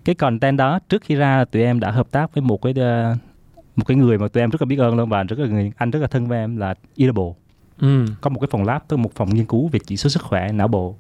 cái 0.06 0.16
content 0.16 0.58
đó 0.58 0.80
trước 0.90 1.02
khi 1.02 1.16
ra 1.16 1.46
tụi 1.46 1.64
em 1.64 1.80
đã 1.80 1.92
hợp 1.92 2.12
tác 2.12 2.34
với 2.34 2.42
một 2.42 2.62
cái 2.62 2.74
một 3.76 3.84
cái 3.88 3.98
người 3.98 4.18
mà 4.18 4.28
tụi 4.28 4.44
em 4.44 4.50
rất 4.50 4.62
là 4.62 4.66
biết 4.66 4.80
ơn 4.80 4.96
luôn 4.96 5.10
và 5.10 5.24
rất 5.24 5.40
là 5.40 5.48
người 5.48 5.72
anh 5.78 5.92
rất 5.92 6.00
là 6.00 6.08
thân 6.08 6.28
với 6.28 6.40
em 6.40 6.58
là 6.58 6.74
Edible 6.98 7.24
ừ. 7.80 8.06
có 8.22 8.30
một 8.30 8.40
cái 8.40 8.48
phòng 8.52 8.64
lab 8.64 8.82
tức 8.88 8.98
là 8.98 9.04
một 9.04 9.12
phòng 9.16 9.30
nghiên 9.36 9.46
cứu 9.46 9.68
về 9.68 9.80
chỉ 9.86 9.98
số 9.98 10.10
sức 10.10 10.24
khỏe 10.24 10.52
não 10.52 10.68
bộ 10.68 10.96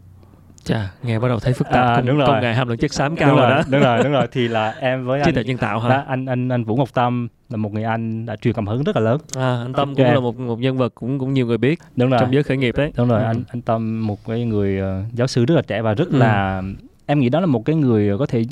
chà 0.69 0.91
nghe 1.03 1.19
bắt 1.19 1.27
đầu 1.27 1.39
thấy 1.39 1.53
phức 1.53 1.67
tạp 1.69 1.85
À, 1.87 1.95
công, 1.95 2.05
đúng 2.05 2.17
rồi. 2.17 2.27
công 2.27 2.41
nghệ 2.41 2.53
hàm 2.53 2.67
lượng 2.67 2.77
chất 2.77 2.93
xám 2.93 3.15
cao 3.15 3.29
đúng 3.29 3.37
rồi 3.37 3.49
rồi, 3.49 3.57
đó. 3.57 3.63
đúng 3.71 3.81
rồi 3.81 4.03
đúng 4.03 4.11
rồi. 4.11 4.27
Thì 4.31 4.47
là 4.47 4.71
em 4.79 5.05
với 5.05 5.19
trí 5.19 5.29
anh 5.29 5.33
tuệ 5.35 5.43
nhân 5.43 5.57
tạo 5.57 5.79
đó, 5.79 5.89
hả 5.89 6.03
anh 6.07 6.25
anh 6.25 6.49
anh 6.49 6.63
Vũ 6.63 6.75
Ngọc 6.75 6.93
Tâm 6.93 7.27
là 7.49 7.57
một 7.57 7.73
người 7.73 7.83
anh 7.83 8.25
đã 8.25 8.35
truyền 8.35 8.53
cảm 8.53 8.67
hứng 8.67 8.83
rất 8.83 8.95
là 8.95 9.01
lớn. 9.01 9.21
À, 9.37 9.61
anh 9.65 9.73
tâm 9.73 9.95
cũng 9.95 10.05
là 10.05 10.19
một 10.19 10.39
một 10.39 10.59
nhân 10.59 10.77
vật 10.77 10.95
cũng 10.95 11.19
cũng 11.19 11.33
nhiều 11.33 11.45
người 11.47 11.57
biết 11.57 11.79
đúng 11.95 12.09
rồi. 12.09 12.19
trong 12.19 12.33
giới 12.33 12.43
khởi 12.43 12.57
nghiệp 12.57 12.75
đấy. 12.77 12.91
Đúng 12.97 13.07
rồi 13.09 13.19
Ừ. 13.19 13.25
anh 13.25 13.43
anh 13.49 13.61
Tâm 13.61 14.07
một 14.07 14.25
cái 14.27 14.45
người 14.45 14.79
ờ, 14.79 15.01
giáo 15.13 15.27
sư 15.27 15.45
rất 15.45 15.55
là 15.55 15.61
trẻ 15.61 15.81
và 15.81 15.93
rất 15.93 16.07
Ừ. 16.11 16.17
là 16.17 16.61
em 17.05 17.19
nghĩ 17.19 17.29
đó 17.29 17.39
là 17.39 17.45
một 17.45 17.65
cái 17.65 17.75
người 17.75 18.17
có 18.17 18.25
thể 18.25 18.43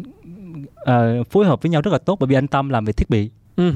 ờ, 0.76 1.24
phối 1.24 1.46
hợp 1.46 1.62
với 1.62 1.70
nhau 1.70 1.82
rất 1.82 1.92
là 1.92 1.98
tốt 1.98 2.18
bởi 2.20 2.28
vì 2.28 2.36
anh 2.36 2.48
Tâm 2.48 2.70
làm 2.70 2.86
về 2.86 2.94
thiết 2.94 3.10
bị 3.10 3.30
ừ. 3.58 3.72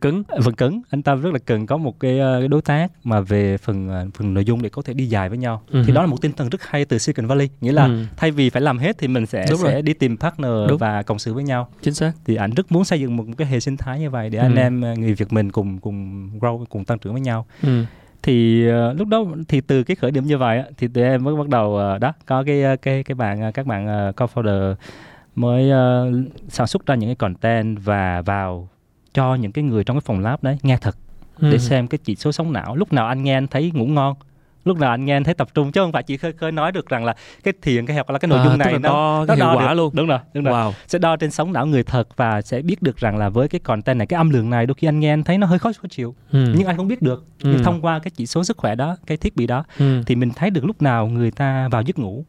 cứng 0.00 0.22
phần 0.42 0.54
cứng 0.54 0.82
anh 0.90 1.02
Tâm 1.02 1.20
rất 1.20 1.32
là 1.32 1.38
cần 1.38 1.66
có 1.66 1.76
một 1.76 2.00
cái, 2.00 2.18
ờ, 2.18 2.38
cái 2.40 2.48
đối 2.48 2.62
tác 2.62 2.92
mà 3.04 3.20
về 3.20 3.56
phần 3.58 3.88
ờ, 3.88 4.06
phần 4.14 4.34
nội 4.34 4.44
dung 4.44 4.62
để 4.62 4.68
có 4.68 4.82
thể 4.82 4.94
đi 4.94 5.06
dài 5.06 5.28
với 5.28 5.38
nhau 5.38 5.62
Ừ. 5.70 5.82
thì 5.86 5.92
đó 5.92 6.00
là 6.00 6.06
một 6.06 6.16
tinh 6.22 6.32
thần 6.32 6.48
rất 6.48 6.62
hay 6.62 6.84
từ 6.84 6.98
Silicon 6.98 7.26
Valley 7.26 7.48
nghĩa 7.60 7.72
là 7.72 7.84
Ừ. 7.86 8.04
thay 8.16 8.30
vì 8.30 8.50
phải 8.50 8.62
làm 8.62 8.78
hết 8.78 8.98
thì 8.98 9.08
mình 9.08 9.26
sẽ 9.26 9.46
Đúng 9.50 9.60
rồi. 9.60 9.72
sẽ 9.72 9.82
đi 9.82 9.94
tìm 9.94 10.16
partner 10.16 10.50
Đúng. 10.68 10.78
và 10.78 11.02
cộng 11.02 11.18
sự 11.18 11.34
với 11.34 11.44
nhau 11.44 11.68
chính 11.82 11.94
xác 11.94 12.12
thì 12.24 12.34
anh 12.36 12.50
rất 12.50 12.72
muốn 12.72 12.84
xây 12.84 13.00
dựng 13.00 13.16
một 13.16 13.24
cái 13.38 13.46
hệ 13.48 13.60
sinh 13.60 13.76
thái 13.76 14.00
như 14.00 14.10
vậy 14.10 14.30
để 14.30 14.38
Ừ. 14.38 14.42
anh 14.42 14.54
em 14.56 14.80
ờ, 14.80 14.94
người 14.96 15.14
Việt 15.14 15.32
mình 15.32 15.52
cùng 15.52 15.78
cùng 15.78 16.30
grow 16.40 16.64
cùng 16.64 16.84
tăng 16.84 16.98
trưởng 16.98 17.12
với 17.12 17.22
nhau 17.22 17.46
ừ. 17.62 17.84
thì 18.22 18.68
ờ, 18.68 18.92
lúc 18.92 19.08
đó 19.08 19.24
thì 19.48 19.60
từ 19.60 19.82
cái 19.84 19.94
khởi 19.96 20.10
điểm 20.10 20.24
như 20.24 20.38
vậy 20.38 20.62
thì 20.78 20.88
tụi 20.88 21.04
em 21.04 21.24
mới 21.24 21.36
bắt 21.36 21.48
đầu 21.48 21.76
ờ, 21.76 21.98
đó 21.98 22.12
có 22.26 22.42
cái 22.46 22.62
cái 22.82 23.02
cái 23.04 23.14
bạn 23.14 23.52
các 23.52 23.66
bạn 23.66 23.86
ờ, 23.86 24.12
co-founder 24.16 24.74
mới 25.34 25.70
ờ, 25.70 26.12
sản 26.48 26.66
xuất 26.66 26.86
ra 26.86 26.94
những 26.94 27.08
cái 27.08 27.14
content 27.16 27.78
và 27.84 28.22
vào 28.22 28.68
cho 29.14 29.34
những 29.34 29.52
cái 29.52 29.64
người 29.64 29.84
trong 29.84 29.96
cái 29.96 30.02
phòng 30.04 30.20
lab 30.20 30.42
đấy 30.42 30.58
nghe 30.62 30.76
thật 30.80 30.96
Ừ. 31.40 31.50
để 31.52 31.58
xem 31.58 31.86
cái 31.86 31.98
chỉ 32.04 32.16
số 32.16 32.32
sống 32.32 32.52
não 32.52 32.76
lúc 32.76 32.92
nào 32.92 33.06
anh 33.06 33.22
nghe 33.22 33.34
anh 33.34 33.46
thấy 33.46 33.70
ngủ 33.74 33.86
ngon 33.86 34.14
lúc 34.64 34.78
nào 34.78 34.90
anh 34.90 35.04
nghe 35.04 35.16
anh 35.16 35.24
thấy 35.24 35.34
tập 35.34 35.48
trung 35.54 35.72
chứ 35.72 35.80
không 35.80 35.92
phải 35.92 36.02
chỉ 36.02 36.16
khơi 36.16 36.32
khơi 36.32 36.52
nói 36.52 36.72
được 36.72 36.88
rằng 36.88 37.04
là 37.04 37.14
cái 37.44 37.54
thiền 37.62 37.86
cái 37.86 37.96
học 37.96 38.10
là 38.10 38.18
cái 38.18 38.28
nội 38.28 38.38
À, 38.38 38.44
dung 38.44 38.58
này 38.58 38.72
nó 38.72 38.78
đo 38.78 39.24
nó 39.28 39.34
hiệu 39.34 39.44
đo 39.46 39.54
quả 39.56 39.68
được. 39.68 39.74
luôn 39.74 39.90
đúng 39.94 40.06
rồi 40.06 40.18
đúng 40.34 40.44
rồi 40.44 40.54
wow 40.54 40.72
sẽ 40.86 40.98
đo 40.98 41.16
trên 41.16 41.30
sóng 41.30 41.52
não 41.52 41.66
người 41.66 41.82
thật 41.82 42.08
và 42.16 42.42
sẽ 42.42 42.62
biết 42.62 42.82
được 42.82 42.96
rằng 42.96 43.16
là 43.16 43.28
với 43.28 43.48
cái 43.48 43.58
content 43.58 43.98
này 43.98 44.06
cái 44.06 44.16
âm 44.18 44.30
lượng 44.30 44.50
này 44.50 44.66
đôi 44.66 44.74
khi 44.74 44.88
anh 44.88 45.00
nghe 45.00 45.12
anh 45.12 45.22
thấy 45.24 45.38
nó 45.38 45.46
hơi 45.46 45.58
khó 45.58 45.72
khó 45.72 45.88
chịu 45.90 46.14
ừ. 46.32 46.52
nhưng 46.56 46.66
anh 46.66 46.76
không 46.76 46.88
biết 46.88 47.02
được 47.02 47.24
Ừ. 47.42 47.50
nhưng 47.52 47.62
thông 47.64 47.80
qua 47.80 47.98
cái 47.98 48.10
chỉ 48.16 48.26
số 48.26 48.44
sức 48.44 48.56
khỏe 48.56 48.74
đó 48.74 48.96
cái 49.06 49.16
thiết 49.16 49.36
bị 49.36 49.46
đó 49.46 49.64
ừ. 49.78 50.02
thì 50.06 50.14
mình 50.14 50.30
thấy 50.36 50.50
được 50.50 50.64
lúc 50.64 50.82
nào 50.82 51.06
người 51.06 51.30
ta 51.30 51.68
vào 51.68 51.82
giấc 51.82 51.98
ngủ 51.98 52.24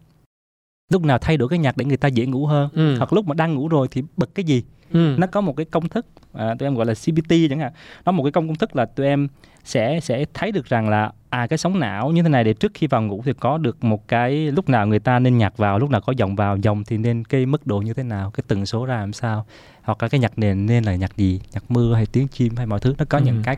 lúc 0.89 1.03
nào 1.03 1.17
thay 1.17 1.37
đổi 1.37 1.49
cái 1.49 1.59
nhạc 1.59 1.77
để 1.77 1.85
người 1.85 1.97
ta 1.97 2.07
dễ 2.07 2.25
ngủ 2.25 2.45
hơn 2.45 2.69
Ừ. 2.73 2.97
hoặc 2.97 3.13
lúc 3.13 3.27
mà 3.27 3.33
đang 3.33 3.53
ngủ 3.55 3.67
rồi 3.67 3.87
thì 3.91 4.03
bật 4.17 4.29
cái 4.35 4.43
gì 4.45 4.63
ừ. 4.93 5.15
nó 5.19 5.27
có 5.27 5.41
một 5.41 5.53
cái 5.57 5.65
công 5.65 5.89
thức 5.89 6.05
à, 6.33 6.55
tụi 6.59 6.67
em 6.67 6.75
gọi 6.75 6.85
là 6.85 6.93
CBT 6.93 7.29
chẳng 7.49 7.59
hạn 7.59 7.71
nó 8.05 8.11
một 8.11 8.23
cái 8.23 8.31
công 8.31 8.47
công 8.47 8.55
thức 8.55 8.75
là 8.75 8.85
tụi 8.85 9.05
em 9.05 9.27
sẽ 9.63 9.99
sẽ 9.99 10.25
thấy 10.33 10.51
được 10.51 10.65
rằng 10.65 10.89
là 10.89 11.11
à 11.29 11.47
cái 11.47 11.57
sóng 11.57 11.79
não 11.79 12.11
như 12.11 12.23
thế 12.23 12.29
này 12.29 12.43
để 12.43 12.53
trước 12.53 12.71
khi 12.75 12.87
vào 12.87 13.01
ngủ 13.01 13.21
thì 13.25 13.33
có 13.39 13.57
được 13.57 13.83
một 13.83 14.07
cái 14.07 14.51
lúc 14.51 14.69
nào 14.69 14.87
người 14.87 14.99
ta 14.99 15.19
nên 15.19 15.37
nhạc 15.37 15.57
vào 15.57 15.79
lúc 15.79 15.89
nào 15.89 16.01
có 16.01 16.13
dòng 16.17 16.35
vào 16.35 16.57
dòng 16.57 16.83
thì 16.83 16.97
nên 16.97 17.23
cái 17.23 17.45
mức 17.45 17.67
độ 17.67 17.77
như 17.79 17.93
thế 17.93 18.03
nào 18.03 18.31
cái 18.31 18.43
tần 18.47 18.65
số 18.65 18.85
ra 18.85 18.97
làm 18.99 19.13
sao 19.13 19.45
hoặc 19.83 20.03
là 20.03 20.09
cái 20.09 20.19
nhạc 20.19 20.39
nền 20.39 20.65
nên 20.65 20.83
là 20.83 20.95
nhạc 20.95 21.17
gì 21.17 21.39
nhạc 21.53 21.71
mưa 21.71 21.95
hay 21.95 22.05
tiếng 22.05 22.27
chim 22.27 22.55
hay 22.57 22.65
mọi 22.65 22.79
thứ 22.79 22.95
nó 22.97 23.05
có 23.09 23.17
Ừ. 23.17 23.23
những 23.25 23.41
cái 23.43 23.57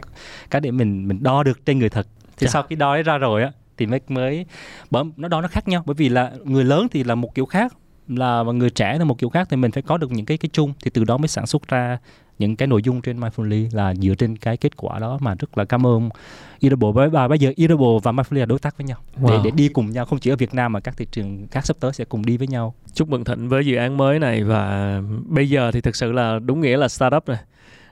cái 0.50 0.62
để 0.62 0.72
mình 0.72 1.08
mình 1.08 1.24
đo 1.24 1.44
được 1.44 1.66
trên 1.66 1.80
người 1.80 1.90
thật 1.90 2.08
thì 2.38 2.48
Chà. 2.48 2.52
sau 2.52 2.64
khi 2.64 2.76
đo 2.76 2.92
ấy 2.92 3.04
ra 3.04 3.18
rồi 3.18 3.44
á 3.44 3.52
thì 3.78 3.86
mới. 3.86 4.00
Mới 4.10 4.46
bởi 4.92 5.04
nó 5.18 5.28
đo 5.28 5.42
nó 5.42 5.48
khác 5.48 5.68
nhau 5.68 5.84
bởi 5.86 5.94
vì 5.94 6.10
là 6.10 6.32
người 6.44 6.64
lớn 6.64 6.88
thì 6.92 7.04
là 7.04 7.16
một 7.16 7.36
kiểu 7.36 7.46
khác 7.46 7.74
là 8.08 8.44
người 8.44 8.70
trẻ 8.70 8.98
là 8.98 9.06
một 9.06 9.18
kiểu 9.18 9.30
khác 9.30 9.48
thì 9.52 9.58
mình 9.58 9.72
phải 9.72 9.84
có 9.84 9.98
được 9.98 10.12
những 10.12 10.26
cái 10.26 10.38
cái 10.38 10.50
chung. 10.54 10.74
Thì 10.84 10.92
từ 10.94 11.04
đó 11.04 11.18
mới 11.18 11.28
sản 11.28 11.48
xuất 11.48 11.68
ra 11.68 11.98
những 12.40 12.56
cái 12.56 12.68
nội 12.68 12.82
dung 12.84 13.02
trên 13.02 13.20
Mindfully 13.20 13.68
là 13.72 13.96
dựa 13.96 14.16
trên 14.16 14.38
cái 14.38 14.58
kết 14.58 14.78
quả 14.78 15.00
đó 15.00 15.18
mà 15.22 15.36
rất 15.40 15.58
là 15.58 15.66
cảm 15.66 15.88
ơn 15.88 16.10
Edible 16.60 16.92
với 16.94 17.10
và 17.10 17.28
bây 17.28 17.40
giờ 17.40 17.54
Edible 17.58 17.88
và 18.04 18.12
Mindfully 18.12 18.40
là 18.40 18.46
đối 18.46 18.60
tác 18.60 18.78
với 18.78 18.86
nhau. 18.88 18.98
Để 19.16 19.22
Wow. 19.22 19.44
để 19.44 19.52
đi 19.52 19.68
cùng 19.68 19.92
nhau 19.92 20.06
không 20.06 20.20
chỉ 20.20 20.30
ở 20.30 20.36
Việt 20.36 20.54
Nam 20.54 20.74
mà 20.74 20.80
các 20.80 20.98
thị 20.98 21.08
trường 21.12 21.48
khác 21.52 21.66
sắp 21.66 21.78
tới 21.80 21.94
sẽ 21.94 22.06
cùng 22.06 22.26
đi 22.26 22.38
với 22.38 22.48
nhau. 22.48 22.74
Chúc 22.94 23.10
mừng 23.10 23.24
thịnh 23.24 23.50
với 23.50 23.66
dự 23.66 23.76
án 23.76 23.98
mới 23.98 24.20
này 24.20 24.44
và 24.44 25.02
bây 25.26 25.50
giờ 25.50 25.72
thì 25.72 25.82
thực 25.82 25.96
sự 25.96 26.12
là 26.12 26.40
đúng 26.40 26.62
nghĩa 26.62 26.78
là 26.78 26.88
startup 26.88 27.26
rồi 27.26 27.38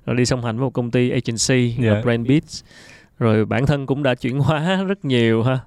rồi 0.05 0.15
đi 0.15 0.25
song 0.25 0.45
hành 0.45 0.57
với 0.57 0.63
một 0.63 0.73
công 0.73 0.91
ty 0.91 1.09
agency 1.09 1.83
Yeah. 1.83 2.03
brand 2.03 2.27
beats 2.27 2.63
rồi 3.19 3.45
bản 3.45 3.65
thân 3.65 3.85
cũng 3.85 4.03
đã 4.03 4.15
chuyển 4.15 4.39
hóa 4.39 4.83
rất 4.87 5.05
nhiều 5.05 5.43
ha. 5.43 5.59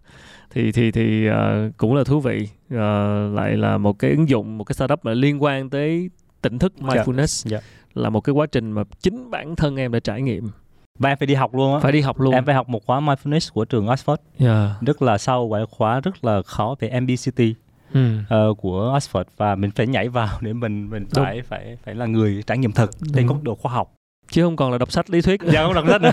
Thì 0.51 0.73
thì 0.73 0.91
thì 0.91 1.27
ờ, 1.27 1.71
cũng 1.77 1.95
là 1.95 2.05
thú 2.05 2.21
vị. 2.21 2.49
Ờ, 2.71 3.29
lại 3.29 3.57
là 3.57 3.79
một 3.79 3.99
cái 3.99 4.11
ứng 4.11 4.29
dụng 4.29 4.59
một 4.59 4.65
cái 4.65 4.75
startup 4.75 5.05
mà 5.05 5.15
liên 5.15 5.43
quan 5.43 5.71
tới 5.71 6.11
tỉnh 6.43 6.59
thức 6.59 6.73
mindfulness. 6.81 7.49
Dạ. 7.51 7.59
là 7.95 8.11
một 8.11 8.21
cái 8.21 8.33
quá 8.33 8.47
trình 8.47 8.73
mà 8.73 8.83
chính 9.01 9.31
bản 9.31 9.57
thân 9.57 9.77
em 9.77 9.93
đã 9.93 10.01
trải 10.01 10.23
nghiệm. 10.23 10.51
Và 10.99 11.11
em 11.11 11.19
phải 11.19 11.27
đi 11.27 11.35
học 11.35 11.55
luôn 11.55 11.75
á. 11.75 11.81
Phải 11.81 11.93
đi 11.93 12.01
học 12.01 12.21
luôn. 12.21 12.35
Em 12.35 12.45
phải 12.45 12.55
học 12.55 12.69
một 12.69 12.87
khóa 12.87 13.01
Mindfulness 13.01 13.53
của 13.53 13.65
trường 13.65 13.87
Oxford. 13.87 14.17
Yeah. 14.39 14.83
rất 14.83 15.03
là 15.03 15.19
sâu 15.19 15.49
và 15.49 15.59
khóa 15.71 16.01
rất 16.01 16.25
là 16.25 16.43
khó 16.43 16.75
về 16.81 17.01
MBCT 17.01 17.41
ừ. 17.93 18.19
ờ, 18.29 18.55
của 18.59 18.95
Oxford. 18.97 19.25
Và 19.37 19.55
mình 19.55 19.71
phải 19.71 19.87
nhảy 19.87 20.09
vào 20.09 20.39
để 20.41 20.53
mình 20.53 20.91
mình 20.91 21.07
Đúng. 21.15 21.25
phải 21.25 21.43
phải 21.43 21.79
phải 21.85 21.95
là 21.95 22.07
người 22.07 22.43
trải 22.47 22.59
nghiệm 22.59 22.73
thực. 22.73 22.91
Trên 23.15 23.27
góc 23.27 23.43
độ 23.43 23.55
khoa 23.55 23.73
học 23.73 23.98
chứ 24.31 24.43
không 24.43 24.57
còn 24.57 24.73
là 24.73 24.79
đọc 24.79 24.93
sách 24.93 25.11
lý 25.11 25.21
thuyết. 25.21 25.41
Dạ 25.43 25.63
không 25.63 25.75
đọc 25.75 25.85
sách 25.89 26.03
nữa. 26.03 26.13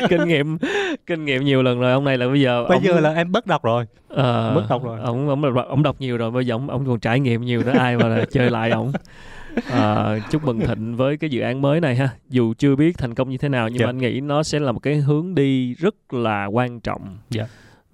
Kinh 0.08 0.24
nghiệm 0.28 0.58
kinh 1.06 1.24
nghiệm 1.24 1.44
nhiều 1.44 1.62
lần 1.62 1.80
rồi. 1.80 1.92
Ông 1.92 2.04
này 2.04 2.18
là 2.18 2.28
bây 2.28 2.40
giờ 2.40 2.64
bây 2.68 2.76
ông, 2.76 2.84
giờ 2.84 3.00
là 3.00 3.14
em 3.14 3.32
bất 3.32 3.46
đọc 3.46 3.62
rồi. 3.62 3.86
Ờ, 4.08 4.54
bớt 4.54 4.64
đọc 4.68 4.84
rồi. 4.84 5.00
ông 5.00 5.28
ông 5.28 5.42
ông 5.68 5.82
đọc 5.82 5.96
nhiều 5.98 6.16
rồi. 6.16 6.30
Bây 6.30 6.46
giờ 6.46 6.54
ông 6.54 6.70
ông 6.70 6.86
còn 6.86 7.00
trải 7.00 7.20
nghiệm 7.20 7.42
nhiều 7.42 7.62
nữa. 7.62 7.72
Ai 7.78 7.96
mà 7.96 8.08
là 8.08 8.24
chơi 8.30 8.50
lại 8.50 8.70
ông. 8.70 8.92
Ờ, 9.70 10.18
chúc 10.30 10.44
mừng 10.44 10.60
thịnh 10.60 10.96
với 10.96 11.16
cái 11.16 11.30
dự 11.30 11.40
án 11.40 11.62
mới 11.62 11.80
này 11.80 11.96
ha. 11.96 12.08
Dù 12.28 12.54
chưa 12.58 12.76
biết 12.76 12.98
thành 12.98 13.14
công 13.14 13.30
như 13.30 13.38
thế 13.38 13.48
nào 13.48 13.68
nhưng 13.68 13.78
Dạ. 13.78 13.86
mà 13.86 13.90
anh 13.90 13.98
nghĩ 13.98 14.20
nó 14.20 14.42
sẽ 14.42 14.58
là 14.60 14.72
một 14.72 14.80
cái 14.80 14.94
hướng 14.96 15.34
đi 15.34 15.74
rất 15.74 16.14
là 16.14 16.46
quan 16.46 16.80
trọng. 16.80 17.16
Dạ. 17.30 17.44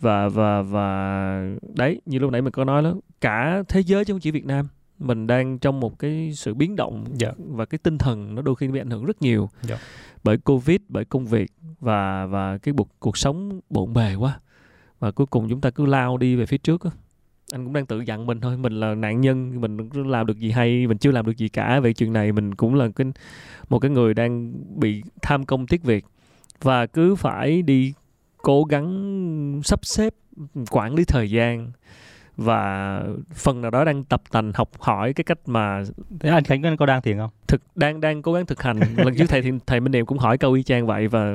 và 0.01 0.29
và 0.29 0.63
và 0.63 1.41
đấy 1.75 2.01
như 2.07 2.19
lúc 2.19 2.33
nãy 2.33 2.43
mình 2.43 2.53
có 2.53 2.65
nói 2.65 2.83
đó 2.83 2.93
cả 3.21 3.63
thế 3.69 3.81
giới 3.81 4.05
chứ 4.05 4.13
không 4.13 4.21
chỉ 4.21 4.31
Việt 4.31 4.47
Nam 4.47 4.69
mình 5.03 5.27
đang 5.27 5.59
trong 5.59 5.81
một 5.81 5.99
cái 5.99 6.33
sự 6.35 6.55
biến 6.55 6.77
động 6.77 7.05
Dạ. 7.15 7.33
và 7.39 7.65
cái 7.65 7.79
tinh 7.79 7.99
thần 7.99 8.35
nó 8.35 8.43
đôi 8.43 8.55
khi 8.55 8.69
bị 8.69 8.81
ảnh 8.81 8.91
hưởng 8.91 9.05
rất 9.05 9.23
nhiều. 9.23 9.49
Dạ. 9.63 9.79
bởi 10.25 10.39
covid 10.39 10.81
bởi 10.89 11.05
công 11.05 11.27
việc 11.27 11.53
và 11.81 12.27
và 12.27 12.59
cái 12.59 12.75
cuộc 12.77 12.89
cuộc 12.99 13.17
sống 13.17 13.61
bộn 13.71 13.93
bề 13.93 14.15
quá. 14.15 14.41
Và 14.99 15.11
cuối 15.11 15.27
cùng 15.27 15.49
chúng 15.49 15.61
ta 15.61 15.71
cứ 15.71 15.87
lao 15.87 16.19
đi 16.19 16.37
về 16.37 16.47
phía 16.47 16.59
trước 16.59 16.83
anh 17.53 17.65
cũng 17.65 17.73
đang 17.73 17.87
tự 17.87 18.01
dặn 18.01 18.27
mình 18.27 18.41
thôi 18.41 18.57
mình 18.57 18.81
là 18.81 18.95
nạn 18.95 19.21
nhân 19.21 19.61
mình 19.61 19.77
làm 19.95 20.27
được 20.27 20.39
gì 20.39 20.51
hay 20.51 20.87
mình 20.87 20.99
chưa 20.99 21.11
làm 21.11 21.27
được 21.27 21.37
gì 21.37 21.49
cả 21.49 21.81
về 21.81 21.93
chuyện 21.93 22.13
này. 22.13 22.33
Mình 22.33 22.55
cũng 22.55 22.75
là 22.75 22.89
cái 22.97 23.07
một 23.69 23.79
cái 23.79 23.91
người 23.91 24.15
đang 24.15 24.53
bị 24.81 25.03
tham 25.23 25.45
công 25.45 25.67
tiếc 25.67 25.83
việc. 25.83 26.05
Và 26.63 26.87
cứ 26.87 27.15
phải 27.15 27.63
đi 27.63 27.95
cố 28.37 28.65
gắng 28.65 29.61
sắp 29.65 29.87
xếp 29.87 30.15
quản 30.71 30.95
lý 30.95 31.05
thời 31.05 31.31
gian 31.31 31.73
và 32.43 33.03
phần 33.35 33.61
nào 33.61 33.71
đó 33.71 33.85
đang 33.85 34.05
tập 34.05 34.23
tành 34.31 34.53
học 34.55 34.69
hỏi 34.81 35.13
cái 35.13 35.25
cách 35.25 35.39
mà 35.47 35.83
thế 36.21 36.31
anh 36.31 36.45
khánh 36.45 36.77
có- 36.77 36.87
đang 36.87 37.03
thiền 37.03 37.19
không? 37.19 37.31
thực 37.49 37.63
đang 37.75 38.01
đang 38.01 38.23
cố 38.23 38.33
gắng 38.33 38.47
thực 38.47 38.63
hành. 38.63 38.81
Lần 38.97 39.15
trước 39.15 39.25
thầy 39.29 39.43
thì 39.43 39.51
thầy 39.67 39.81
Minh 39.81 39.93
Điềm 39.93 40.07
cũng 40.07 40.19
hỏi 40.19 40.39
câu 40.39 40.53
y 40.53 40.63
chang 40.63 40.87
vậy 40.87 41.09
và 41.09 41.33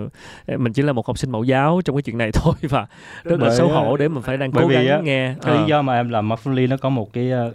mình 0.57 0.73
chỉ 0.73 0.81
là 0.81 0.93
một 0.93 1.07
học 1.07 1.17
sinh 1.17 1.31
mẫu 1.31 1.43
giáo 1.43 1.81
trong 1.85 1.95
cái 1.95 2.01
chuyện 2.03 2.17
này 2.17 2.31
thôi 2.33 2.53
và 2.61 2.87
rất 3.23 3.39
là 3.39 3.47
Bởi- 3.47 3.57
xấu 3.57 3.67
hổ 3.69 3.97
để 3.97 4.07
mình 4.07 4.23
phải 4.23 4.37
đang 4.37 4.51
cố 4.51 4.67
gắng 4.67 4.87
á, 4.87 4.99
nghe. 5.03 5.35
cái 5.41 5.53
Ờ. 5.53 5.61
lý 5.61 5.67
do 5.69 5.81
mà 5.81 5.95
em 5.95 6.09
làm 6.09 6.29
mindfully 6.29 6.69
nó 6.69 6.77
có 6.77 6.89
một 6.89 7.13
cái 7.13 7.31
ờ, 7.31 7.51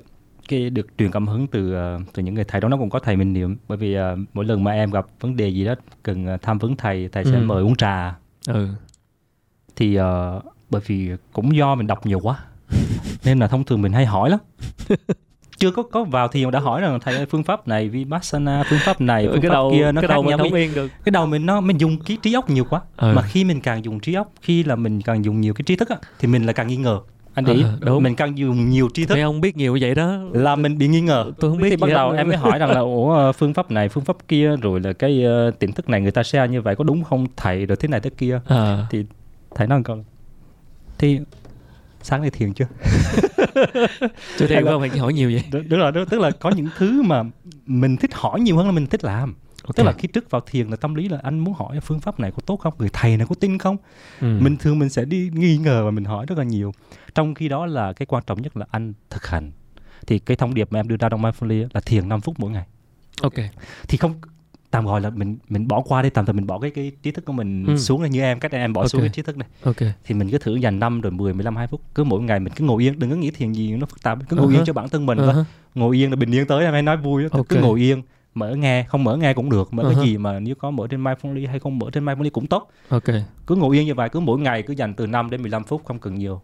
cái 0.48 0.70
được 0.70 0.86
truyền 0.98 1.10
cảm 1.10 1.26
hứng 1.26 1.46
từ 1.46 1.74
ờ, 1.74 1.98
từ 2.12 2.22
những 2.22 2.34
người 2.34 2.44
thầy 2.44 2.60
đó 2.60 2.68
nó 2.68 2.76
cũng 2.76 2.90
có 2.90 2.98
thầy 2.98 3.16
mình 3.16 3.32
niệm 3.32 3.56
bởi 3.68 3.78
vì 3.78 3.94
ờ, 3.94 4.16
mỗi 4.34 4.44
lần 4.44 4.64
mà 4.64 4.72
em 4.72 4.90
gặp 4.90 5.06
vấn 5.20 5.36
đề 5.36 5.48
gì 5.48 5.64
đó 5.64 5.74
cần 6.02 6.26
ờ, 6.26 6.36
tham 6.42 6.58
vấn 6.58 6.76
thầy 6.76 7.08
thầy 7.12 7.24
sẽ 7.24 7.32
Ừ. 7.34 7.42
mời 7.44 7.62
uống 7.62 7.76
trà. 7.76 8.14
Ừ. 8.48 8.68
Thì 9.76 9.94
ờ, 9.94 10.40
bởi 10.70 10.82
vì 10.86 11.10
cũng 11.32 11.56
do 11.56 11.74
mình 11.74 11.86
đọc 11.86 12.06
nhiều 12.06 12.20
quá 12.20 12.38
nên 13.24 13.38
là 13.38 13.46
thông 13.46 13.64
thường 13.64 13.82
mình 13.82 13.92
hay 13.92 14.06
hỏi 14.06 14.30
lắm. 14.30 14.40
Chưa 15.58 15.70
có 15.70 15.82
có 15.82 16.04
vào 16.04 16.28
thiền 16.28 16.50
đã 16.50 16.60
hỏi 16.60 16.80
rằng 16.80 17.00
thầy 17.00 17.16
ơi 17.16 17.26
phương 17.26 17.44
pháp 17.44 17.68
này 17.68 17.88
vipassana 17.88 18.62
phương 18.70 18.78
pháp 18.84 19.00
này 19.00 19.26
phương 19.30 19.40
cái 19.40 19.48
pháp 19.48 19.54
đầu 19.54 19.70
kia 19.72 19.92
nó 19.92 20.00
cái 20.00 20.08
khác 20.08 20.14
đầu 20.14 20.22
mình 20.22 20.38
không 20.38 20.54
yên 20.54 20.74
được. 20.74 20.90
Cái 21.04 21.10
đầu 21.10 21.26
mình 21.26 21.46
nó 21.46 21.60
mình 21.60 21.80
dùng 21.80 21.98
cái 22.06 22.18
trí 22.22 22.32
óc 22.32 22.50
nhiều 22.50 22.64
quá. 22.70 22.80
Ừ. 22.96 23.12
mà 23.16 23.22
khi 23.22 23.44
mình 23.44 23.60
càng 23.60 23.84
dùng 23.84 24.00
trí 24.00 24.14
óc 24.14 24.32
khi 24.42 24.64
là 24.64 24.76
mình 24.76 25.02
càng 25.02 25.24
dùng 25.24 25.40
nhiều 25.40 25.54
cái 25.54 25.62
trí 25.66 25.76
thức 25.76 25.88
á, 25.88 25.96
thì 26.18 26.28
mình 26.28 26.46
là 26.46 26.52
càng 26.52 26.66
nghi 26.66 26.76
ngờ. 26.76 27.00
Anh 27.34 27.44
để 27.44 27.52
ý 27.52 27.62
Ờ, 27.62 27.78
đúng. 27.80 28.02
mình 28.02 28.14
càng 28.14 28.38
dùng 28.38 28.70
nhiều 28.70 28.88
trí 28.94 29.04
thức. 29.04 29.14
Mấy 29.14 29.22
ông 29.22 29.40
biết 29.40 29.56
nhiều 29.56 29.78
vậy 29.80 29.94
đó. 29.94 30.18
Là 30.32 30.56
mình 30.56 30.78
bị 30.78 30.88
nghi 30.88 31.00
ngờ. 31.00 31.32
Tôi 31.40 31.50
không 31.50 31.60
biết 31.60 31.70
thì 31.70 31.76
bắt 31.76 31.90
đầu 31.90 32.10
em 32.10 32.28
mới 32.28 32.36
hỏi 32.36 32.58
rằng 32.58 32.70
là 32.70 32.80
ủa 32.80 33.12
ờ, 33.12 33.32
phương 33.32 33.54
pháp 33.54 33.70
này 33.70 33.88
phương 33.88 34.04
pháp 34.04 34.16
kia 34.28 34.56
rồi 34.56 34.80
là 34.80 34.92
cái 34.92 35.24
uh, 35.48 35.58
tiềm 35.58 35.72
thức 35.72 35.88
này 35.88 36.00
người 36.00 36.10
ta 36.10 36.22
share 36.22 36.52
như 36.52 36.62
vậy 36.62 36.76
có 36.76 36.84
đúng 36.84 37.04
không? 37.04 37.26
Thầy 37.36 37.66
rồi 37.66 37.76
thế 37.76 37.88
này 37.88 38.00
thế 38.00 38.10
kia. 38.10 38.40
Ờ. 38.46 38.86
thầy 39.54 39.66
nói 39.66 39.80
câu 39.84 40.04
thì 40.98 41.20
sáng 42.02 42.20
nay 42.20 42.30
thiền 42.30 42.54
chưa? 42.54 42.66
Chưa 44.38 44.46
thiệt 44.46 44.64
không? 44.64 44.80
Phải 44.80 44.98
hỏi 44.98 45.12
nhiều 45.12 45.30
vậy. 45.30 45.44
Đúng, 45.52 45.68
đúng 45.68 45.80
rồi 45.80 45.92
đúng, 45.92 46.06
tức 46.06 46.20
là 46.20 46.30
có 46.30 46.50
những 46.50 46.68
thứ 46.76 47.02
mà 47.02 47.22
mình 47.66 47.96
thích 47.96 48.14
hỏi 48.14 48.40
nhiều 48.40 48.56
hơn 48.56 48.66
là 48.66 48.72
mình 48.72 48.86
thích 48.86 49.04
làm. 49.04 49.34
Tức 49.76 49.84
là 49.84 49.92
khi 49.92 50.08
trước 50.08 50.30
vào 50.30 50.40
thiền 50.46 50.68
là 50.68 50.76
tâm 50.76 50.94
lý 50.94 51.08
là 51.08 51.18
anh 51.22 51.38
muốn 51.38 51.54
hỏi 51.54 51.80
phương 51.80 52.00
pháp 52.00 52.20
này 52.20 52.30
có 52.30 52.38
tốt 52.46 52.56
không? 52.56 52.74
Người 52.78 52.88
thầy 52.92 53.16
này 53.16 53.26
có 53.26 53.34
tin 53.34 53.58
không? 53.58 53.76
Ừ. 54.20 54.38
mình 54.40 54.56
thường 54.56 54.78
mình 54.78 54.88
sẽ 54.88 55.04
đi 55.04 55.30
nghi 55.32 55.56
ngờ 55.56 55.84
và 55.84 55.90
mình 55.90 56.04
hỏi 56.04 56.26
rất 56.28 56.38
là 56.38 56.44
nhiều. 56.44 56.72
Trong 57.14 57.34
khi 57.34 57.48
đó 57.48 57.66
là 57.66 57.92
cái 57.92 58.06
quan 58.06 58.24
trọng 58.26 58.42
nhất 58.42 58.56
là 58.56 58.66
anh 58.70 58.92
thực 59.10 59.26
hành. 59.26 59.52
Thì 60.06 60.18
cái 60.18 60.36
thông 60.36 60.54
điệp 60.54 60.72
mà 60.72 60.80
em 60.80 60.88
đưa 60.88 60.96
ra 60.96 61.08
trong 61.08 61.22
mindfully 61.22 61.62
á 61.62 61.68
là 61.72 61.80
thiền 61.80 62.08
5 62.08 62.20
phút 62.20 62.34
mỗi 62.38 62.50
ngày. 62.50 62.64
Ok. 63.22 63.34
Thì 63.88 63.98
không 63.98 64.14
tạm 64.72 64.86
gọi 64.86 65.00
là 65.00 65.10
mình 65.10 65.36
mình 65.48 65.68
bỏ 65.68 65.80
qua 65.80 66.02
đi 66.02 66.10
tạm 66.10 66.26
thời 66.26 66.32
mình 66.32 66.46
bỏ 66.46 66.58
cái 66.58 66.70
cái 66.70 66.92
trí 67.02 67.10
thức 67.10 67.24
của 67.24 67.32
mình 67.32 67.66
Ừ. 67.66 67.76
xuống 67.76 68.10
như 68.10 68.20
em 68.20 68.40
cách 68.40 68.52
em 68.52 68.72
bỏ 68.72 68.88
xuống 68.88 69.00
Ok. 69.00 69.04
cái 69.04 69.14
trí 69.14 69.22
thức 69.22 69.36
này 69.38 69.48
ok 69.64 69.76
thì 70.04 70.14
mình 70.14 70.30
cứ 70.30 70.38
thử 70.38 70.54
dành 70.56 70.78
5 70.78 71.00
rồi 71.00 71.12
10 71.12 71.34
15 71.34 71.56
20 71.56 71.68
phút 71.70 71.80
cứ 71.94 72.04
mỗi 72.04 72.22
ngày 72.22 72.40
mình 72.40 72.52
cứ 72.56 72.64
ngồi 72.64 72.82
yên 72.84 72.98
đừng 72.98 73.10
có 73.10 73.16
nghĩ 73.16 73.30
thiền 73.30 73.52
gì 73.52 73.72
nó 73.76 73.86
phức 73.86 74.02
tạp 74.02 74.18
cứ 74.28 74.36
ngồi 74.36 74.46
Uh-huh. 74.46 74.54
yên 74.58 74.64
cho 74.64 74.72
bản 74.72 74.88
thân 74.88 75.06
mình 75.06 75.18
thôi 75.18 75.28
Ờ. 75.34 75.44
ngồi 75.74 75.96
yên 76.02 76.10
là 76.10 76.16
bình 76.16 76.30
yên 76.34 76.46
tới 76.46 76.64
em 76.64 76.72
hay 76.72 76.82
nói 76.82 76.96
vui 76.96 77.22
á 77.22 77.28
Ok. 77.32 77.48
cứ 77.48 77.56
ngồi 77.60 77.80
yên 77.80 78.02
mở 78.34 78.54
nghe 78.54 78.84
không 78.88 79.04
mở 79.04 79.16
nghe 79.16 79.34
cũng 79.34 79.50
được 79.50 79.72
mở 79.74 79.82
Uh-huh. 79.82 79.94
cái 79.94 80.06
gì 80.06 80.16
mà 80.18 80.38
nếu 80.40 80.54
có 80.54 80.70
mở 80.70 80.86
trên 80.90 81.04
mindfully 81.04 81.48
hay 81.48 81.58
không 81.58 81.78
mở 81.78 81.90
trên 81.92 82.04
mindfully 82.04 82.30
cũng 82.30 82.46
tốt 82.46 82.70
ok 82.88 83.04
cứ 83.46 83.56
ngồi 83.56 83.76
yên 83.78 83.86
như 83.86 83.94
vậy 83.94 84.08
cứ 84.08 84.20
mỗi 84.20 84.38
ngày 84.40 84.62
cứ 84.62 84.72
dành 84.72 84.94
từ 84.94 85.06
5 85.06 85.30
đến 85.30 85.42
15 85.42 85.64
phút 85.64 85.84
không 85.84 85.98
cần 85.98 86.14
nhiều 86.14 86.40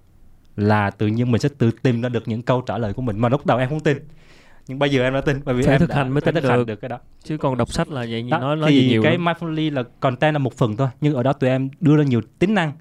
là 0.56 0.90
tự 0.90 1.06
nhiên 1.06 1.32
mình 1.32 1.40
sẽ 1.40 1.48
tự 1.58 1.70
tìm 1.82 2.02
ra 2.02 2.08
được 2.08 2.28
những 2.28 2.42
câu 2.42 2.60
trả 2.60 2.78
lời 2.78 2.92
của 2.92 3.02
mình 3.02 3.18
mà 3.18 3.28
lúc 3.28 3.46
đầu 3.46 3.58
em 3.58 3.68
không 3.68 3.80
tin 3.80 3.98
nhưng 4.68 4.78
bây 4.78 4.90
giờ 4.90 5.02
em 5.02 5.14
đã 5.14 5.20
tin 5.20 5.40
bởi 5.44 5.54
vì 5.54 5.62
Phải 5.62 5.74
em 5.74 5.80
thực 5.80 5.92
hành 5.92 6.10
mới 6.12 6.20
tin 6.20 6.34
được. 6.34 6.64
được 6.66 6.80
cái 6.80 6.88
đó 6.88 6.98
chứ 7.24 7.36
còn 7.36 7.56
đọc 7.56 7.72
sách 7.72 7.88
là 7.88 8.06
vậy 8.10 8.22
đó, 8.30 8.38
nói 8.38 8.56
nói 8.56 8.70
thì 8.70 8.76
gì 8.80 8.88
nhiều 8.88 9.02
cái 9.02 9.12
lắm. 9.18 9.24
mindfully 9.24 9.72
là 9.74 9.82
content 10.00 10.32
là 10.34 10.38
một 10.38 10.54
phần 10.56 10.76
thôi 10.76 10.88
nhưng 11.00 11.14
ở 11.14 11.22
đó 11.22 11.32
tụi 11.32 11.50
em 11.50 11.68
đưa 11.80 11.96
ra 11.96 12.04
nhiều 12.04 12.20
tính 12.38 12.54
năng 12.54 12.72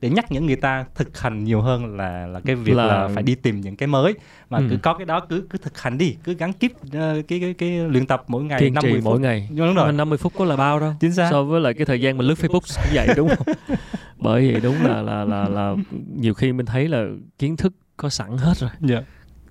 để 0.00 0.10
nhắc 0.10 0.32
những 0.32 0.46
người 0.46 0.56
ta 0.56 0.84
thực 0.94 1.18
hành 1.20 1.44
nhiều 1.44 1.60
hơn 1.60 1.96
là 1.96 2.26
là 2.26 2.40
cái 2.40 2.56
việc 2.56 2.74
Là- 2.76 2.86
là, 2.86 3.08
phải 3.14 3.22
đi 3.22 3.34
tìm 3.34 3.60
những 3.60 3.76
cái 3.76 3.86
mới 3.86 4.14
mà 4.50 4.58
Ừ. 4.58 4.66
cứ 4.70 4.76
có 4.82 4.94
cái 4.94 5.06
đó 5.06 5.20
cứ 5.28 5.46
cứ 5.50 5.58
thực 5.58 5.80
hành 5.82 5.98
đi 5.98 6.16
cứ 6.24 6.34
gắn 6.34 6.52
kíp 6.52 6.72
ờ, 6.92 7.22
cái 7.28 7.40
cái 7.40 7.54
cái 7.54 7.70
luyện 7.78 8.06
tập 8.06 8.24
mỗi 8.28 8.44
ngày 8.44 8.60
kiên 8.60 8.74
50 8.74 8.92
trì 8.92 8.96
phút 9.00 9.04
mỗi 9.04 9.20
ngày 9.20 9.48
đúng 9.56 9.74
rồi 9.74 9.86
Mà 9.86 9.92
50 9.92 10.18
phút 10.18 10.32
có 10.38 10.44
là 10.44 10.56
bao 10.56 10.80
đâu 10.80 10.92
chính 11.00 11.12
xác 11.14 11.28
so 11.30 11.42
với 11.42 11.60
lại 11.60 11.74
cái 11.74 11.86
thời 11.86 12.00
gian 12.00 12.18
mình 12.18 12.26
lướt 12.26 12.34
Facebook 12.38 12.50
cũng 12.82 12.94
vậy 12.94 13.08
đúng 13.16 13.28
không? 13.28 13.46
Bởi 14.18 14.52
vậy 14.52 14.60
đúng 14.60 14.86
là 14.86 15.02
là 15.02 15.24
là 15.24 15.48
là 15.48 15.74
nhiều 16.16 16.34
khi 16.34 16.52
mình 16.52 16.66
thấy 16.66 16.88
là 16.88 17.04
kiến 17.38 17.56
thức 17.56 17.72
có 17.96 18.08
sẵn 18.08 18.36
hết 18.38 18.54
rồi. 18.56 18.70
dạ 18.80 19.02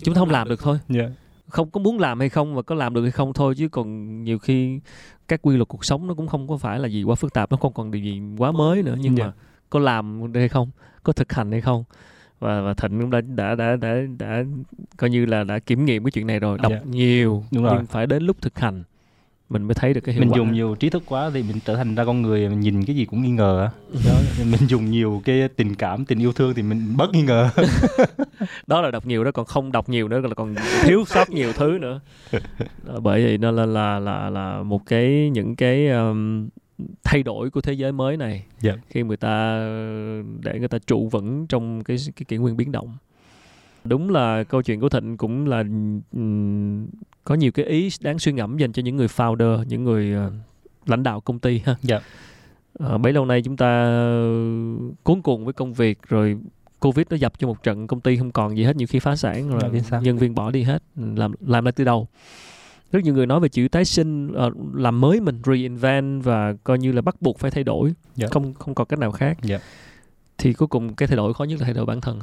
Chúng 0.03 0.15
ta 0.15 0.19
không 0.19 0.29
làm 0.29 0.49
được 0.49 0.61
thôi. 0.63 0.77
dạ 0.89 1.03
Không 1.49 1.69
có 1.71 1.79
muốn 1.79 1.99
làm 1.99 2.19
hay 2.19 2.29
không 2.29 2.55
và 2.55 2.61
có 2.61 2.75
làm 2.75 2.93
được 2.93 3.01
hay 3.01 3.11
không 3.11 3.33
thôi 3.33 3.55
chứ 3.57 3.67
còn 3.69 4.23
nhiều 4.23 4.39
khi 4.39 4.79
các 5.27 5.39
quy 5.41 5.57
luật 5.57 5.67
cuộc 5.67 5.85
sống 5.85 6.07
nó 6.07 6.13
cũng 6.13 6.27
không 6.27 6.47
có 6.47 6.57
phải 6.57 6.79
là 6.79 6.87
gì 6.87 7.03
quá 7.03 7.15
phức 7.15 7.33
tạp, 7.33 7.51
nó 7.51 7.57
không 7.57 7.73
còn 7.73 7.91
điều 7.91 8.01
gì 8.01 8.21
quá 8.37 8.51
mới 8.51 8.83
nữa 8.83 8.95
nhưng 8.99 9.17
Dạ. 9.17 9.25
mà 9.25 9.33
có 9.69 9.79
làm 9.79 10.33
hay 10.33 10.47
không, 10.49 10.69
có 11.03 11.13
thực 11.13 11.33
hành 11.33 11.51
hay 11.51 11.61
không. 11.61 11.83
Và 12.39 12.61
và 12.61 12.73
Thịnh 12.73 13.01
cũng 13.01 13.09
đã 13.09 13.21
đã 13.21 13.55
đã 13.55 13.75
đã 13.75 13.95
đã 14.19 14.43
coi 14.97 15.09
như 15.09 15.25
là 15.25 15.43
đã 15.43 15.59
kiểm 15.59 15.85
nghiệm 15.85 16.03
cái 16.03 16.11
chuyện 16.11 16.27
này 16.27 16.39
rồi, 16.39 16.57
đọc 16.63 16.71
Dạ. 16.71 16.79
nhiều 16.85 17.43
Đúng 17.51 17.63
rồi. 17.63 17.73
nhưng 17.77 17.85
phải 17.85 18.07
đến 18.07 18.23
lúc 18.23 18.41
thực 18.41 18.59
hành 18.59 18.83
mình 19.49 19.63
mới 19.63 19.75
thấy 19.75 19.93
được 19.93 20.01
cái 20.01 20.15
hiệu 20.15 20.19
mình 20.21 20.29
quả. 20.31 20.37
dùng 20.37 20.51
nhiều 20.53 20.75
trí 20.75 20.89
thức 20.89 21.03
quá 21.05 21.29
thì 21.33 21.43
mình 21.43 21.57
trở 21.65 21.75
thành 21.75 21.95
ra 21.95 22.05
con 22.05 22.21
người 22.21 22.49
mình 22.49 22.59
nhìn 22.59 22.85
cái 22.85 22.95
gì 22.95 23.05
cũng 23.05 23.21
nghi 23.21 23.29
ngờ 23.31 23.61
á. 23.61 23.71
đó 24.05 24.19
mình 24.51 24.59
dùng 24.67 24.91
nhiều 24.91 25.21
cái 25.25 25.47
tình 25.55 25.75
cảm 25.75 26.05
tình 26.05 26.19
yêu 26.19 26.33
thương 26.33 26.53
thì 26.53 26.61
mình 26.61 26.97
bớt 26.97 27.11
nghi 27.13 27.21
ngờ 27.21 27.49
đó 28.67 28.81
là 28.81 28.91
đọc 28.91 29.05
nhiều 29.05 29.23
đó 29.23 29.31
còn 29.31 29.45
không 29.45 29.71
đọc 29.71 29.89
nhiều 29.89 30.07
nữa 30.07 30.19
là 30.19 30.33
còn 30.35 30.55
thiếu 30.83 31.03
sót 31.07 31.29
nhiều 31.29 31.53
thứ 31.53 31.77
nữa 31.81 31.99
Đó, 32.87 32.99
bởi 33.01 33.23
vậy 33.25 33.37
nó 33.37 33.51
là 33.51 33.65
là 33.65 33.99
là 33.99 34.29
là 34.29 34.63
một 34.63 34.85
cái 34.85 35.29
những 35.29 35.55
cái 35.55 35.87
um, 35.89 36.49
thay 37.03 37.23
đổi 37.23 37.49
của 37.49 37.61
thế 37.61 37.73
giới 37.73 37.91
mới 37.91 38.17
này 38.17 38.43
Dạ. 38.61 38.73
khi 38.89 39.03
người 39.03 39.17
ta 39.17 39.57
để 40.43 40.59
người 40.59 40.67
ta 40.67 40.77
trụ 40.87 41.09
vững 41.11 41.47
trong 41.47 41.83
cái 41.83 41.97
cái 42.15 42.25
kỷ 42.27 42.37
nguyên 42.37 42.57
biến 42.57 42.71
động 42.71 42.97
đúng 43.83 44.09
là 44.09 44.43
câu 44.43 44.61
chuyện 44.61 44.79
của 44.79 44.89
thịnh 44.89 45.17
cũng 45.17 45.47
là 45.47 45.63
ừm, 46.13 46.87
có 47.27 47.35
nhiều 47.35 47.51
cái 47.51 47.65
ý 47.65 47.89
đáng 48.01 48.19
suy 48.19 48.31
ngẫm 48.31 48.57
dành 48.57 48.71
cho 48.71 48.81
những 48.83 48.97
người 48.97 49.07
founder 49.07 49.63
những 49.63 49.83
người 49.83 50.13
ờ, 50.13 50.31
lãnh 50.85 51.03
đạo 51.03 51.21
công 51.21 51.39
ty 51.39 51.59
ha 51.65 51.75
Dạ. 51.81 51.99
Ờ, 52.79 52.97
bấy 52.97 53.13
lâu 53.13 53.25
nay 53.25 53.41
chúng 53.41 53.57
ta 53.57 53.85
cuốn 55.03 55.21
cuồng 55.21 55.43
với 55.45 55.53
công 55.53 55.73
việc 55.73 55.99
rồi 56.07 56.37
covid 56.79 57.05
nó 57.09 57.17
dập 57.17 57.33
cho 57.39 57.47
một 57.47 57.63
trận 57.63 57.87
công 57.87 58.01
ty 58.01 58.17
không 58.17 58.31
còn 58.31 58.57
gì 58.57 58.63
hết 58.63 58.75
nhiều 58.75 58.87
khi 58.87 58.99
phá 58.99 59.15
sản 59.15 59.49
rồi 59.49 59.61
Dạ, 59.91 59.99
nhân 59.99 60.17
viên 60.17 60.35
bỏ 60.35 60.51
đi 60.51 60.63
hết 60.63 60.83
làm 60.95 61.33
làm 61.47 61.65
lại 61.65 61.71
từ 61.71 61.83
đầu 61.83 62.07
rất 62.91 63.03
nhiều 63.03 63.13
người 63.13 63.25
nói 63.25 63.39
về 63.39 63.49
chữ 63.49 63.67
tái 63.71 63.85
sinh 63.85 64.33
ờ, 64.33 64.51
làm 64.73 65.01
mới 65.01 65.19
mình 65.21 65.41
reinvent 65.45 66.23
và 66.23 66.53
coi 66.63 66.79
như 66.79 66.91
là 66.91 67.01
bắt 67.01 67.21
buộc 67.21 67.39
phải 67.39 67.51
thay 67.51 67.63
đổi 67.63 67.93
Dạ. 68.15 68.27
không 68.31 68.53
không 68.53 68.75
còn 68.75 68.87
cách 68.87 68.99
nào 68.99 69.11
khác 69.11 69.37
Dạ. 69.43 69.59
thì 70.37 70.53
cuối 70.53 70.67
cùng 70.67 70.93
cái 70.95 71.07
thay 71.07 71.15
đổi 71.17 71.33
khó 71.33 71.43
nhất 71.43 71.59
là 71.59 71.65
thay 71.65 71.73
đổi 71.73 71.85
bản 71.85 72.01
thân 72.01 72.19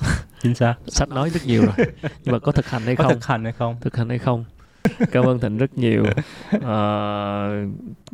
chính 0.42 0.54
xác. 0.54 0.74
Sách 0.86 1.08
nói 1.08 1.30
rất 1.30 1.46
nhiều 1.46 1.62
rồi. 1.62 1.86
Nhưng 2.24 2.32
mà 2.32 2.38
có 2.38 2.52
thực 2.52 2.66
hành 2.66 2.82
hay 2.82 2.96
có 2.96 3.04
không? 3.04 3.12
thực 3.12 3.26
hành 3.26 3.44
hay 3.44 3.52
không? 3.52 3.76
Thực 3.80 3.96
hành 3.96 4.08
hay 4.08 4.18
không? 4.18 4.44
Cảm 5.12 5.24
ơn 5.24 5.38
thịnh 5.38 5.58
rất 5.58 5.78
nhiều. 5.78 6.04
Ờ, 6.62 7.50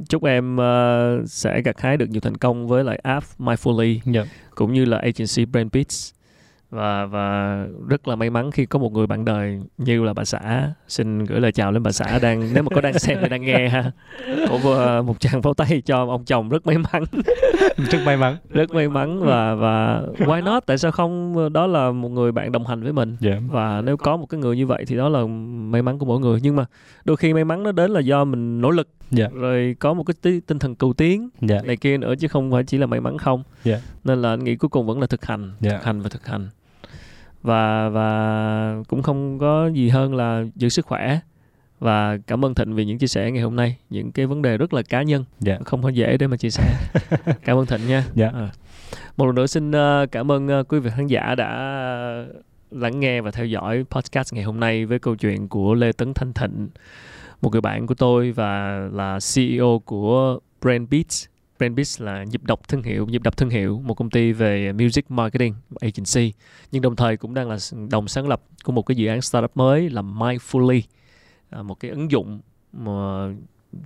chúc 0.08 0.24
em 0.24 0.56
ờ, 0.56 1.22
sẽ 1.26 1.62
gặt 1.62 1.80
hái 1.80 1.96
được 1.96 2.10
nhiều 2.10 2.20
thành 2.20 2.36
công 2.36 2.68
với 2.68 2.84
lại 2.84 2.98
app 3.02 3.26
mindfully 3.38 3.98
dạ. 4.04 4.24
cũng 4.54 4.72
như 4.72 4.84
là 4.84 4.98
agency 4.98 5.44
Brain 5.44 5.68
Beats 5.72 6.12
và 6.70 7.06
và 7.06 7.56
rất 7.88 8.08
là 8.08 8.16
may 8.16 8.30
mắn 8.30 8.50
khi 8.50 8.66
có 8.66 8.78
một 8.78 8.92
người 8.92 9.06
bạn 9.06 9.24
đời 9.24 9.60
như 9.78 10.04
là 10.04 10.12
bà 10.14 10.24
xã. 10.24 10.72
Xin 10.88 11.24
gửi 11.24 11.40
lời 11.40 11.52
chào 11.52 11.72
đến 11.72 11.82
bà 11.82 11.92
xã 11.92 12.18
đang 12.18 12.54
nếu 12.54 12.62
mà 12.62 12.68
có 12.74 12.80
đang 12.80 12.98
xem 12.98 13.18
hay 13.20 13.28
đang 13.28 13.42
nghe 13.42 13.68
ha. 13.68 13.92
Một, 14.50 14.58
ờ, 14.64 15.02
một 15.02 15.20
tràng 15.20 15.42
pháo 15.42 15.54
tay 15.54 15.82
cho 15.84 16.06
ông 16.06 16.24
chồng 16.24 16.48
rất 16.48 16.66
may 16.66 16.78
mắn. 16.78 17.04
Rất 17.90 17.98
may 18.06 18.16
mắn. 18.16 18.36
Rất 18.50 18.70
may 18.70 18.88
mắn 18.88 19.20
và 19.20 19.54
và 19.54 20.02
why 20.18 20.44
not? 20.44 20.66
Tại 20.66 20.78
sao 20.78 20.92
không? 20.92 21.36
Đó 21.52 21.66
là 21.66 21.90
một 21.90 22.08
người 22.08 22.32
bạn 22.32 22.52
đồng 22.52 22.66
hành 22.66 22.82
với 22.82 22.92
mình. 22.92 23.16
Yeah. 23.22 23.42
và 23.50 23.80
nếu 23.80 23.96
có 23.96 24.16
một 24.16 24.26
cái 24.26 24.40
người 24.40 24.56
như 24.56 24.66
vậy 24.66 24.84
thì 24.86 24.96
đó 24.96 25.08
là 25.08 25.26
may 25.70 25.82
mắn 25.82 25.98
của 25.98 26.06
mỗi 26.06 26.20
người. 26.20 26.40
Nhưng 26.42 26.56
mà 26.56 26.64
đôi 27.04 27.16
khi 27.16 27.34
may 27.34 27.44
mắn 27.44 27.62
nó 27.62 27.72
đến 27.72 27.90
là 27.90 28.00
do 28.00 28.24
mình 28.24 28.60
nỗ 28.60 28.70
lực 28.70 28.88
yeah. 29.18 29.32
rồi 29.32 29.76
có 29.78 29.94
một 29.94 30.04
cái 30.04 30.14
tí, 30.22 30.40
tinh 30.40 30.58
thần 30.58 30.74
cầu 30.74 30.92
tiến 30.92 31.28
yeah. 31.48 31.64
này 31.64 31.76
kia 31.76 31.98
nữa 31.98 32.14
chứ 32.18 32.28
không 32.28 32.52
phải 32.52 32.64
chỉ 32.64 32.78
là 32.78 32.86
may 32.86 33.00
mắn 33.00 33.18
không 33.18 33.42
yeah. 33.64 33.80
nên 34.04 34.22
là 34.22 34.30
anh 34.30 34.44
nghĩ 34.44 34.56
cuối 34.56 34.68
cùng 34.68 34.86
vẫn 34.86 35.00
là 35.00 35.06
thực 35.06 35.24
hành 35.24 35.52
Yeah. 35.62 35.76
thực 35.76 35.84
hành 35.84 36.00
và 36.00 36.08
thực 36.08 36.26
hành 36.26 36.48
và 37.42 37.88
và 37.88 38.82
cũng 38.88 39.02
không 39.02 39.38
có 39.38 39.66
gì 39.66 39.88
hơn 39.88 40.14
là 40.14 40.44
giữ 40.56 40.68
sức 40.68 40.86
khỏe 40.86 41.18
và 41.80 42.18
cảm 42.26 42.44
ơn 42.44 42.54
Thịnh 42.54 42.74
vì 42.74 42.84
những 42.84 42.98
chia 42.98 43.06
sẻ 43.06 43.30
ngày 43.30 43.42
hôm 43.42 43.56
nay 43.56 43.76
những 43.90 44.12
cái 44.12 44.26
vấn 44.26 44.42
đề 44.42 44.56
rất 44.56 44.74
là 44.74 44.82
cá 44.82 45.02
nhân 45.02 45.24
Yeah. 45.46 45.64
không 45.64 45.82
có 45.82 45.88
dễ 45.88 46.16
để 46.16 46.26
mà 46.26 46.36
chia 46.36 46.50
sẻ 46.50 46.74
cảm 47.44 47.58
ơn 47.58 47.66
Thịnh 47.66 47.86
nha 47.86 48.04
Yeah. 48.16 48.34
À. 48.34 48.48
một 49.16 49.26
lần 49.26 49.34
nữa 49.34 49.46
xin 49.46 49.72
ờ, 49.72 50.06
cảm 50.12 50.32
ơn 50.32 50.48
ờ, 50.48 50.62
quý 50.62 50.78
vị 50.78 50.90
khán 50.96 51.06
giả 51.06 51.34
đã 51.34 51.48
lắng 52.70 53.00
nghe 53.00 53.20
và 53.20 53.30
theo 53.30 53.46
dõi 53.46 53.84
podcast 53.90 54.34
ngày 54.34 54.44
hôm 54.44 54.60
nay 54.60 54.86
với 54.86 54.98
câu 54.98 55.16
chuyện 55.16 55.48
của 55.48 55.74
Lê 55.74 55.92
Tấn 55.92 56.14
Thanh 56.14 56.32
Thịnh 56.32 56.68
một 57.40 57.52
người 57.52 57.60
bạn 57.60 57.86
của 57.86 57.94
tôi 57.94 58.32
và 58.32 58.78
là 58.92 59.18
CEO 59.34 59.82
của 59.84 60.38
Brand 60.60 60.88
Beats. 60.90 61.26
Brand 61.58 61.76
Beats 61.76 62.00
là 62.00 62.24
nhịp 62.24 62.42
đọc 62.44 62.68
thương 62.68 62.82
hiệu, 62.82 63.06
nhịp 63.06 63.22
đọc 63.22 63.36
thương 63.36 63.50
hiệu, 63.50 63.82
một 63.84 63.94
công 63.94 64.10
ty 64.10 64.32
về 64.32 64.72
music 64.72 65.10
marketing, 65.10 65.54
agency. 65.80 66.32
Nhưng 66.72 66.82
đồng 66.82 66.96
thời 66.96 67.16
cũng 67.16 67.34
đang 67.34 67.48
là 67.48 67.56
đồng 67.90 68.08
sáng 68.08 68.28
lập 68.28 68.42
của 68.64 68.72
một 68.72 68.82
cái 68.82 68.96
dự 68.96 69.06
án 69.06 69.20
startup 69.20 69.56
mới 69.56 69.90
là 69.90 70.02
Mindfully 70.02 70.80
à, 71.50 71.62
một 71.62 71.80
cái 71.80 71.90
ứng 71.90 72.10
dụng 72.10 72.40
mà 72.72 73.28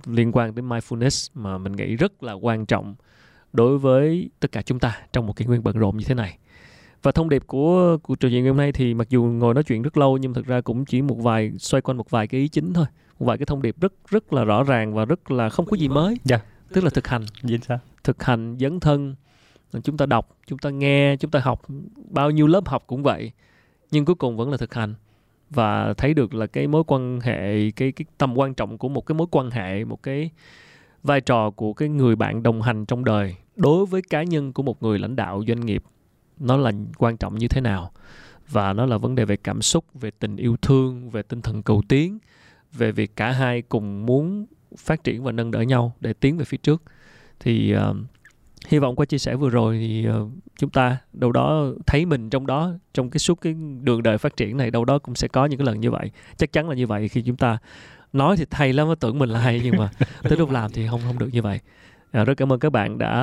liên 0.05 0.31
quan 0.33 0.55
đến 0.55 0.69
mindfulness 0.69 1.29
mà 1.33 1.57
mình 1.57 1.71
nghĩ 1.71 1.95
rất 1.95 2.23
là 2.23 2.33
quan 2.33 2.65
trọng 2.65 2.95
đối 3.53 3.77
với 3.77 4.29
tất 4.39 4.51
cả 4.51 4.61
chúng 4.61 4.79
ta 4.79 4.97
trong 5.13 5.27
một 5.27 5.35
kỷ 5.35 5.45
nguyên 5.45 5.63
bận 5.63 5.77
rộn 5.77 5.97
như 5.97 6.03
thế 6.07 6.15
này. 6.15 6.37
Và 7.03 7.11
thông 7.11 7.29
điệp 7.29 7.43
của 7.47 7.97
cuộc 8.03 8.19
trò 8.19 8.29
chuyện 8.29 8.43
ngày 8.43 8.49
hôm 8.49 8.57
nay 8.57 8.71
thì 8.71 8.93
mặc 8.93 9.09
dù 9.09 9.23
ngồi 9.23 9.53
nói 9.53 9.63
chuyện 9.63 9.81
rất 9.81 9.97
lâu 9.97 10.17
nhưng 10.17 10.33
thực 10.33 10.45
ra 10.45 10.61
cũng 10.61 10.85
chỉ 10.85 11.01
một 11.01 11.15
vài, 11.15 11.51
xoay 11.59 11.81
quanh 11.81 11.97
một 11.97 12.09
vài 12.09 12.27
cái 12.27 12.41
ý 12.41 12.47
chính 12.47 12.73
thôi 12.73 12.85
vài 13.25 13.37
cái 13.37 13.45
thông 13.45 13.61
điệp 13.61 13.75
rất 13.81 13.93
rất 14.07 14.33
là 14.33 14.43
rõ 14.43 14.63
ràng 14.63 14.93
và 14.93 15.05
rất 15.05 15.31
là 15.31 15.49
không 15.49 15.65
có 15.65 15.77
gì 15.77 15.87
mới. 15.87 16.17
Dạ. 16.23 16.39
tức 16.73 16.83
là 16.83 16.89
thực 16.89 17.07
hành. 17.07 17.25
Chính 17.47 17.61
xác. 17.61 17.79
thực 18.03 18.23
hành 18.23 18.57
dấn 18.59 18.79
thân 18.79 19.15
chúng 19.83 19.97
ta 19.97 20.05
đọc 20.05 20.37
chúng 20.47 20.59
ta 20.59 20.69
nghe 20.69 21.15
chúng 21.19 21.31
ta 21.31 21.39
học. 21.39 21.61
Bao 22.09 22.31
nhiêu 22.31 22.47
lớp 22.47 22.67
học 22.67 22.83
cũng 22.87 23.03
vậy 23.03 23.31
nhưng 23.91 24.05
cuối 24.05 24.15
cùng 24.15 24.37
vẫn 24.37 24.51
là 24.51 24.57
thực 24.57 24.73
hành. 24.73 24.93
Và 25.49 25.93
thấy 25.93 26.13
được 26.13 26.33
là 26.33 26.47
cái 26.47 26.67
mối 26.67 26.83
quan 26.87 27.19
hệ 27.21 27.71
cái 27.71 27.91
cái 27.91 28.05
tầm 28.17 28.37
quan 28.37 28.53
trọng 28.53 28.77
của 28.77 28.89
một 28.89 29.05
cái 29.05 29.15
mối 29.15 29.27
quan 29.31 29.51
hệ 29.51 29.85
một 29.85 30.03
cái 30.03 30.29
vai 31.03 31.21
trò 31.21 31.49
của 31.49 31.73
cái 31.73 31.89
người 31.89 32.15
bạn 32.15 32.43
đồng 32.43 32.61
hành 32.61 32.85
trong 32.85 33.05
đời 33.05 33.35
đối 33.55 33.85
với 33.85 34.01
cá 34.01 34.23
nhân 34.23 34.53
của 34.53 34.63
một 34.63 34.83
người 34.83 34.99
lãnh 34.99 35.15
đạo 35.15 35.43
doanh 35.47 35.65
nghiệp 35.65 35.83
nó 36.39 36.57
là 36.57 36.71
quan 36.97 37.17
trọng 37.17 37.35
như 37.35 37.47
thế 37.47 37.61
nào? 37.61 37.91
Và 38.49 38.73
nó 38.73 38.85
là 38.85 38.97
vấn 38.97 39.15
đề 39.15 39.25
về 39.25 39.35
cảm 39.35 39.61
xúc 39.61 39.85
về 39.93 40.11
tình 40.19 40.35
yêu 40.35 40.57
thương 40.61 41.09
về 41.09 41.21
tinh 41.21 41.41
thần 41.41 41.63
cầu 41.63 41.81
tiến 41.87 42.19
về 42.73 42.91
việc 42.91 43.15
cả 43.15 43.31
hai 43.31 43.61
cùng 43.61 44.05
muốn 44.05 44.45
phát 44.77 45.03
triển 45.03 45.23
và 45.23 45.31
nâng 45.31 45.51
đỡ 45.51 45.61
nhau 45.61 45.93
để 45.99 46.13
tiến 46.13 46.37
về 46.37 46.45
phía 46.45 46.57
trước. 46.57 46.83
Thì 47.39 47.75
uh, 47.75 47.95
hy 48.67 48.79
vọng 48.79 48.95
qua 48.95 49.05
chia 49.05 49.17
sẻ 49.17 49.35
vừa 49.35 49.49
rồi 49.49 49.77
thì 49.77 50.07
uh, 50.09 50.29
chúng 50.57 50.69
ta 50.69 50.97
đâu 51.13 51.31
đó 51.31 51.65
thấy 51.87 52.05
mình 52.05 52.29
trong 52.29 52.47
đó 52.47 52.71
trong 52.93 53.09
cái 53.09 53.19
suốt 53.19 53.41
cái 53.41 53.55
đường 53.81 54.03
đời 54.03 54.17
phát 54.17 54.37
triển 54.37 54.57
này 54.57 54.71
đâu 54.71 54.85
đó 54.85 54.99
cũng 54.99 55.15
sẽ 55.15 55.27
có 55.27 55.45
những 55.45 55.59
cái 55.59 55.65
lần 55.65 55.79
như 55.79 55.91
vậy. 55.91 56.11
Chắc 56.37 56.51
chắn 56.51 56.69
là 56.69 56.75
như 56.75 56.87
vậy 56.87 57.07
khi 57.07 57.21
chúng 57.21 57.37
ta 57.37 57.57
nói 58.13 58.37
thì 58.37 58.45
hay 58.51 58.73
lắm 58.73 58.87
tưởng 58.99 59.19
mình 59.19 59.29
là 59.29 59.39
hay 59.39 59.61
nhưng 59.63 59.77
mà 59.77 59.89
tới 60.23 60.37
lúc 60.37 60.51
làm 60.51 60.71
thì 60.71 60.87
không 60.87 61.01
không 61.07 61.19
được 61.19 61.29
như 61.31 61.41
vậy. 61.41 61.59
À, 62.11 62.23
rất 62.23 62.33
cảm 62.37 62.53
ơn 62.53 62.59
các 62.59 62.71
bạn 62.71 62.97
đã 62.97 63.13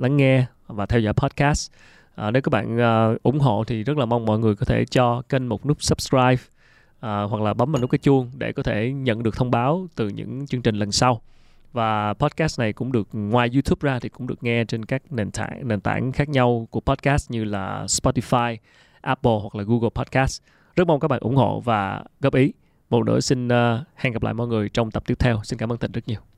lắng 0.00 0.16
nghe 0.16 0.46
và 0.66 0.86
theo 0.86 1.00
dõi 1.00 1.14
podcast. 1.14 1.72
À, 2.14 2.30
nếu 2.30 2.42
các 2.42 2.50
bạn 2.50 2.76
uh, 2.76 3.22
ủng 3.22 3.40
hộ 3.40 3.64
thì 3.66 3.84
rất 3.84 3.98
là 3.98 4.04
mong 4.04 4.26
mọi 4.26 4.38
người 4.38 4.54
có 4.54 4.66
thể 4.66 4.84
cho 4.84 5.22
kênh 5.28 5.48
một 5.48 5.66
nút 5.66 5.82
subscribe 5.82 6.42
à, 7.06 7.22
hoặc 7.22 7.42
là 7.42 7.54
bấm 7.54 7.72
vào 7.72 7.82
nút 7.82 7.90
cái 7.90 7.98
chuông 7.98 8.30
để 8.34 8.52
có 8.52 8.62
thể 8.62 8.92
nhận 8.92 9.22
được 9.22 9.36
thông 9.36 9.50
báo 9.50 9.86
từ 9.94 10.08
những 10.08 10.46
chương 10.46 10.62
trình 10.62 10.76
lần 10.76 10.92
sau 10.92 11.20
và 11.72 12.14
podcast 12.14 12.60
này 12.60 12.72
cũng 12.72 12.92
được 12.92 13.08
ngoài 13.12 13.50
YouTube 13.52 13.90
ra 13.90 13.98
thì 13.98 14.08
cũng 14.08 14.26
được 14.26 14.42
nghe 14.42 14.64
trên 14.64 14.84
các 14.84 15.02
nền 15.12 15.30
tảng 15.30 15.68
nền 15.68 15.80
tảng 15.80 16.12
khác 16.12 16.28
nhau 16.28 16.68
của 16.70 16.80
podcast 16.80 17.30
như 17.30 17.44
là 17.44 17.84
Spotify, 17.86 18.56
Apple 19.00 19.38
hoặc 19.40 19.54
là 19.54 19.64
Google 19.66 19.90
Podcast. 19.94 20.42
Rất 20.76 20.86
mong 20.86 21.00
các 21.00 21.08
bạn 21.08 21.20
ủng 21.20 21.36
hộ 21.36 21.60
và 21.60 22.04
góp 22.20 22.34
ý. 22.34 22.52
Một 22.90 23.06
nữa 23.06 23.20
xin 23.20 23.48
uh, 23.48 23.52
hẹn 23.94 24.12
gặp 24.12 24.22
lại 24.22 24.34
mọi 24.34 24.46
người 24.46 24.68
trong 24.68 24.90
tập 24.90 25.02
tiếp 25.06 25.18
theo. 25.18 25.40
Xin 25.44 25.58
cảm 25.58 25.72
ơn 25.72 25.78
Thịnh 25.78 25.92
rất 25.92 26.08
nhiều. 26.08 26.35